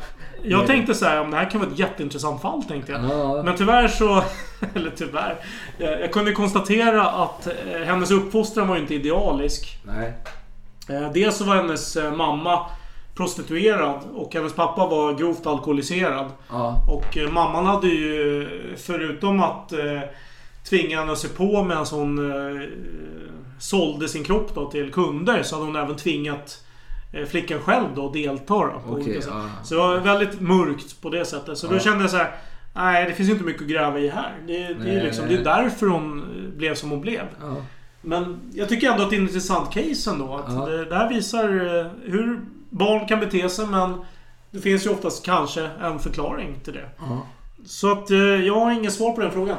jag 0.43 0.67
tänkte 0.67 0.95
så 0.95 1.05
här, 1.05 1.21
om 1.21 1.31
det 1.31 1.37
här 1.37 1.49
kan 1.49 1.61
vara 1.61 1.71
ett 1.71 1.79
jätteintressant 1.79 2.41
fall 2.41 2.63
tänkte 2.63 2.91
jag. 2.91 3.03
Ja. 3.03 3.43
Men 3.43 3.55
tyvärr 3.57 3.87
så... 3.87 4.23
Eller 4.75 4.91
tyvärr. 4.95 5.35
Jag, 5.77 6.01
jag 6.01 6.11
kunde 6.11 6.31
konstatera 6.31 7.09
att 7.09 7.47
eh, 7.47 7.81
hennes 7.85 8.11
uppfostran 8.11 8.67
var 8.67 8.75
ju 8.75 8.81
inte 8.81 8.95
idealisk. 8.95 9.77
Nej. 9.83 10.13
Eh, 10.89 11.11
dels 11.11 11.37
så 11.37 11.43
var 11.43 11.55
hennes 11.55 11.95
eh, 11.95 12.13
mamma 12.13 12.65
prostituerad 13.15 14.01
och 14.15 14.33
hennes 14.33 14.53
pappa 14.53 14.87
var 14.87 15.13
grovt 15.13 15.47
alkoholiserad. 15.47 16.31
Ja. 16.49 16.85
Och 16.87 17.17
eh, 17.17 17.29
mamman 17.31 17.65
hade 17.65 17.87
ju 17.87 18.47
förutom 18.77 19.43
att 19.43 19.73
eh, 20.63 20.69
tvinga 20.69 20.99
henne 20.99 21.11
att 21.11 21.17
se 21.19 21.27
på 21.27 21.63
medan 21.63 21.85
hon 21.91 22.31
eh, 22.31 22.67
sålde 23.59 24.07
sin 24.07 24.23
kropp 24.23 24.55
då 24.55 24.71
till 24.71 24.91
kunder 24.93 25.43
så 25.43 25.55
hade 25.55 25.65
hon 25.65 25.75
även 25.75 25.95
tvingat 25.95 26.63
eh, 27.13 27.25
flickan 27.25 27.59
själv 27.59 27.85
då 27.95 28.07
att 28.07 28.13
delta 28.13 28.53
då, 28.53 28.59
på 28.87 28.91
Okej, 28.91 29.03
olika 29.03 29.21
sätt. 29.21 29.31
ja. 29.33 29.49
Så 29.63 29.73
det 29.75 29.79
var 29.81 29.97
väldigt 29.97 30.41
mörkt 30.41 31.01
på 31.01 31.09
det 31.09 31.25
sättet. 31.25 31.57
Så 31.57 31.67
då 31.67 31.75
Ja. 31.75 31.79
kände 31.79 32.01
jag 32.03 32.09
så 32.11 32.17
här. 32.17 32.31
Nej, 32.73 33.05
det 33.05 33.13
finns 33.13 33.29
ju 33.29 33.33
inte 33.33 33.45
mycket 33.45 33.61
att 33.61 33.67
gräva 33.67 33.99
i 33.99 34.09
här. 34.09 34.35
Det, 34.47 34.53
det, 34.67 34.75
Nej, 34.79 34.95
är, 34.95 35.03
liksom, 35.03 35.25
nej. 35.25 35.35
det 35.35 35.41
är 35.41 35.45
därför 35.63 35.85
hon 35.87 36.19
eh, 36.19 36.57
blev 36.57 36.75
som 36.75 36.89
hon 36.89 37.01
blev. 37.01 37.21
Ja. 37.41 37.55
Men 38.01 38.39
jag 38.53 38.69
tycker 38.69 38.91
ändå 38.91 39.03
att 39.03 39.09
det 39.09 39.15
är 39.15 39.21
ett 39.23 39.27
intressant 39.29 39.73
case 39.73 40.09
ändå. 40.11 40.35
Att 40.35 40.65
det, 40.65 40.85
det 40.85 40.95
här 40.95 41.09
visar 41.09 41.49
eh, 41.79 41.85
hur 42.11 42.39
barn 42.69 43.07
kan 43.07 43.19
bete 43.19 43.49
sig 43.49 43.65
men 43.65 43.93
det 44.51 44.59
finns 44.59 44.85
ju 44.85 44.89
oftast 44.89 45.25
kanske 45.25 45.69
en 45.81 45.99
förklaring 45.99 46.59
till 46.63 46.73
det. 46.73 46.89
Så 47.65 47.91
att 47.91 48.09
jag 48.45 48.55
har 48.59 48.71
inget 48.71 48.93
svar 48.93 49.11
på 49.11 49.21
den 49.21 49.31
frågan. 49.31 49.57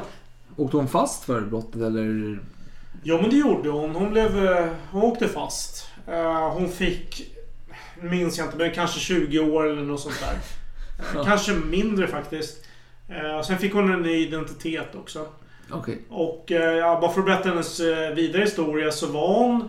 Åkte 0.61 0.77
hon 0.77 0.87
fast 0.87 1.23
för 1.23 1.41
brottet 1.41 1.81
eller? 1.81 2.39
Ja 3.03 3.17
men 3.21 3.29
det 3.29 3.35
gjorde 3.35 3.69
hon. 3.69 3.95
Hon 3.95 4.09
blev... 4.11 4.45
eh, 4.47 4.67
Hon 4.91 5.01
åkte 5.03 5.27
fast. 5.27 5.87
Eh, 6.07 6.49
Hon 6.53 6.69
fick... 6.69 7.35
Minns 8.01 8.37
jag 8.37 8.47
inte 8.47 8.57
men 8.57 8.71
kanske 8.71 8.99
20 8.99 9.39
år 9.39 9.67
eller 9.69 9.81
något 9.81 9.99
sånt 9.99 10.19
där. 10.19 10.35
Ja. 11.15 11.23
Kanske 11.23 11.53
mindre 11.53 12.07
faktiskt. 12.07 12.65
Eh, 13.09 13.41
Sen 13.41 13.57
fick 13.57 13.73
hon 13.73 13.93
en 13.93 14.01
ny 14.01 14.27
identitet 14.27 14.95
också. 14.95 15.25
Okej. 15.71 16.01
Och 16.09 16.43
ja, 16.47 16.97
bara 17.01 17.11
för 17.11 17.19
att 17.19 17.25
berätta 17.25 17.49
hennes 17.49 17.79
vidare 18.15 18.41
historia 18.41 18.91
så 18.91 19.07
var 19.07 19.27
hon 19.39 19.61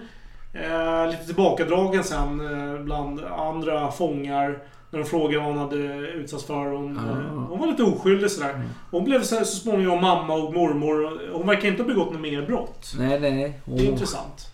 eh, 0.55 1.11
lite 1.11 1.25
tillbakadragen 1.27 2.05
sen 2.05 2.39
bland 2.85 3.21
andra 3.25 3.91
fångar. 3.93 4.59
När 4.93 4.99
de 4.99 5.05
frågade 5.05 5.39
vad 5.39 5.47
hon 5.47 5.59
hade 5.59 5.77
utsatts 6.09 6.45
för. 6.45 6.67
Hon, 6.67 6.97
eh, 6.97 7.03
hon 7.49 7.59
var 7.61 7.67
lite 7.67 7.83
oskyldig 7.83 8.31
sådär. 8.31 8.63
Hon 8.91 9.05
blev 9.05 9.23
så, 9.23 9.37
så 9.37 9.45
småningom 9.45 10.01
mamma 10.01 10.35
och 10.35 10.55
mormor. 10.55 11.21
Hon 11.33 11.47
verkar 11.47 11.69
inte 11.69 11.83
ha 11.83 11.89
begått 11.89 12.13
något 12.13 12.21
mer 12.21 12.43
brott. 12.47 12.93
Nej, 12.99 13.21
nej. 13.21 13.61
Hon, 13.65 13.77
Det 13.77 13.83
är 13.83 13.87
intressant. 13.89 14.49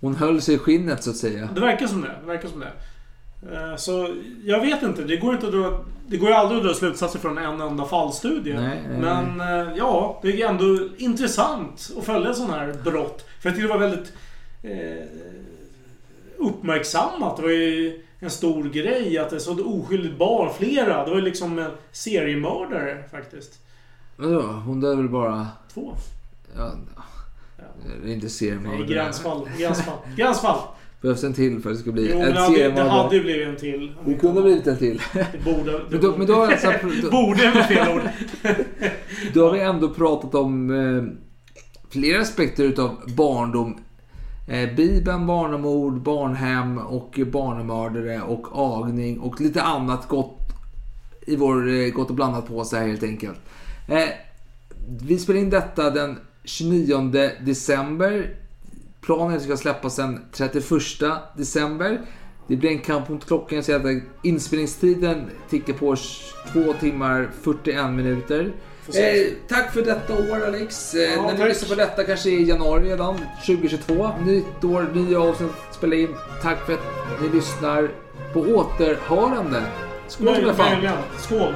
hon 0.00 0.14
höll 0.14 0.42
sig 0.42 0.54
i 0.54 0.58
skinnet 0.58 1.04
så 1.04 1.10
att 1.10 1.16
säga. 1.16 1.48
Det 1.54 1.60
verkar 1.60 1.86
som 1.86 2.00
det. 2.00 2.10
det, 2.20 2.26
verkar 2.26 2.48
som 2.48 2.60
det. 2.60 2.72
Eh, 3.52 3.76
Så 3.76 4.14
jag 4.44 4.60
vet 4.60 4.82
inte. 4.82 5.02
Det 5.02 5.16
går, 5.16 5.34
inte 5.34 5.46
att 5.46 5.52
dra, 5.52 5.84
det 6.06 6.16
går 6.16 6.28
ju 6.28 6.34
aldrig 6.34 6.58
att 6.60 6.66
dra 6.66 6.74
slutsatser 6.74 7.18
från 7.18 7.38
en 7.38 7.60
enda 7.60 7.84
fallstudie. 7.84 8.54
Nej, 8.54 8.82
nej, 8.88 8.98
Men 9.00 9.40
eh, 9.40 9.76
ja, 9.76 10.18
det 10.22 10.42
är 10.42 10.48
ändå 10.48 10.88
intressant 10.96 11.90
att 11.98 12.04
följa 12.04 12.34
sådana 12.34 12.54
här 12.58 12.74
brott. 12.84 13.26
För 13.42 13.48
jag 13.48 13.56
tycker 13.56 13.68
det 13.68 13.74
var 13.74 13.88
väldigt 13.88 14.12
eh, 14.62 15.06
uppmärksammat. 16.38 17.36
Det 17.36 17.42
var 17.42 17.50
ju 17.50 18.02
en 18.20 18.30
stor 18.30 18.64
grej 18.64 19.18
att 19.18 19.30
det 19.30 19.36
är 19.36 19.40
så 19.40 19.64
oskyldigt 19.64 20.18
barn. 20.18 20.50
Flera. 20.58 21.04
Det 21.04 21.10
var 21.10 21.16
ju 21.18 21.24
liksom 21.24 21.58
en 21.58 21.70
seriemördare 21.92 23.04
faktiskt. 23.10 23.60
Vadå? 24.16 24.40
Hon 24.42 24.80
dödade 24.80 25.02
väl 25.02 25.10
bara... 25.10 25.48
Två. 25.74 25.92
Ja, 26.56 26.72
det 28.02 28.08
är 28.10 28.12
inte 28.14 28.24
Nej, 28.26 28.30
seriemördare. 28.30 28.86
gränsfall. 28.86 29.48
Gränsfall. 29.58 29.98
Gränsfall. 30.16 30.58
Behövs 31.00 31.24
en 31.24 31.34
till 31.34 31.60
för 31.60 31.70
att 31.70 31.76
det 31.76 31.82
ska 31.82 31.92
bli 31.92 32.10
Jo, 32.12 32.18
en 32.18 32.34
det 32.34 32.40
hade, 32.40 32.52
det 32.52 32.56
seriemördare. 32.58 32.88
hade 32.88 33.16
ju 33.16 33.22
blivit 33.22 33.48
en 33.48 33.56
till. 33.56 33.92
Det 34.06 34.14
kunde 34.14 34.40
ha 34.40 34.44
blivit 34.46 34.66
en 34.66 34.76
till. 34.78 35.02
Det 35.12 35.44
borde... 35.44 35.80
Men 35.90 36.00
då, 36.00 36.16
men 36.16 36.26
då, 36.26 36.42
alltså, 36.42 36.72
då, 37.02 37.10
Borde 37.10 37.44
är 37.44 37.62
fel 37.62 37.88
ord. 37.96 38.02
då 39.34 39.44
har 39.46 39.52
vi 39.52 39.60
ändå 39.60 39.88
pratat 39.88 40.34
om 40.34 40.70
eh, 40.70 41.04
flera 41.90 42.20
aspekter 42.22 42.64
utav 42.64 42.96
barndom. 43.16 43.80
Eh, 44.48 44.74
Bibeln, 44.74 45.26
barnamord, 45.26 46.00
barnhem 46.02 46.78
och 46.78 47.20
barnmördare 47.32 48.22
och 48.22 48.46
agning 48.52 49.20
och 49.20 49.40
lite 49.40 49.62
annat 49.62 50.08
gott 50.08 50.38
i 51.26 51.36
vår 51.36 51.68
eh, 51.68 51.88
gott 51.88 52.08
och 52.10 52.14
blandat 52.14 52.46
påse 52.46 52.78
helt 52.78 53.02
enkelt. 53.02 53.38
Eh, 53.88 54.08
vi 55.00 55.18
spelar 55.18 55.40
in 55.40 55.50
detta 55.50 55.90
den 55.90 56.18
29 56.44 57.30
december. 57.40 58.34
Planen 59.00 59.30
är 59.30 59.36
att 59.36 59.42
det 59.42 59.48
ska 59.48 59.56
släppas 59.56 59.96
den 59.96 60.24
31 60.32 60.64
december. 61.36 62.00
Det 62.48 62.56
blir 62.56 62.70
en 62.70 62.78
kamp 62.78 63.08
mot 63.08 63.26
klockan. 63.26 63.56
Jag 63.56 63.64
ser 63.64 63.96
att 63.96 64.02
inspelningstiden 64.22 65.30
tickar 65.48 65.72
på 65.72 65.96
2 66.52 66.72
timmar 66.72 67.30
41 67.42 67.90
minuter. 67.90 68.52
Eh, 68.94 69.26
tack 69.48 69.72
för 69.74 69.82
detta 69.82 70.14
år 70.14 70.44
Alex. 70.46 70.94
Eh, 70.94 71.00
Ja, 71.02 71.22
när 71.22 71.32
ni 71.32 71.38
tack. 71.38 71.48
lyssnar 71.48 71.68
på 71.68 71.74
detta 71.74 72.04
kanske 72.04 72.28
i 72.30 72.44
januari 72.48 72.90
redan 72.90 73.20
2022. 73.46 74.10
Nytt 74.26 74.64
år, 74.64 74.86
nya 74.94 75.20
avsnitt 75.20 75.50
spela 75.72 75.96
in. 75.96 76.14
Tack 76.42 76.66
för 76.66 76.72
att 76.72 76.80
ni 77.22 77.28
lyssnar. 77.36 77.90
På 78.32 78.40
återhörande. 78.40 79.62
Skål 80.08 80.26
i 80.28 80.30
alla 80.42 80.54
fall. 80.54 80.88
Skål. 81.18 81.54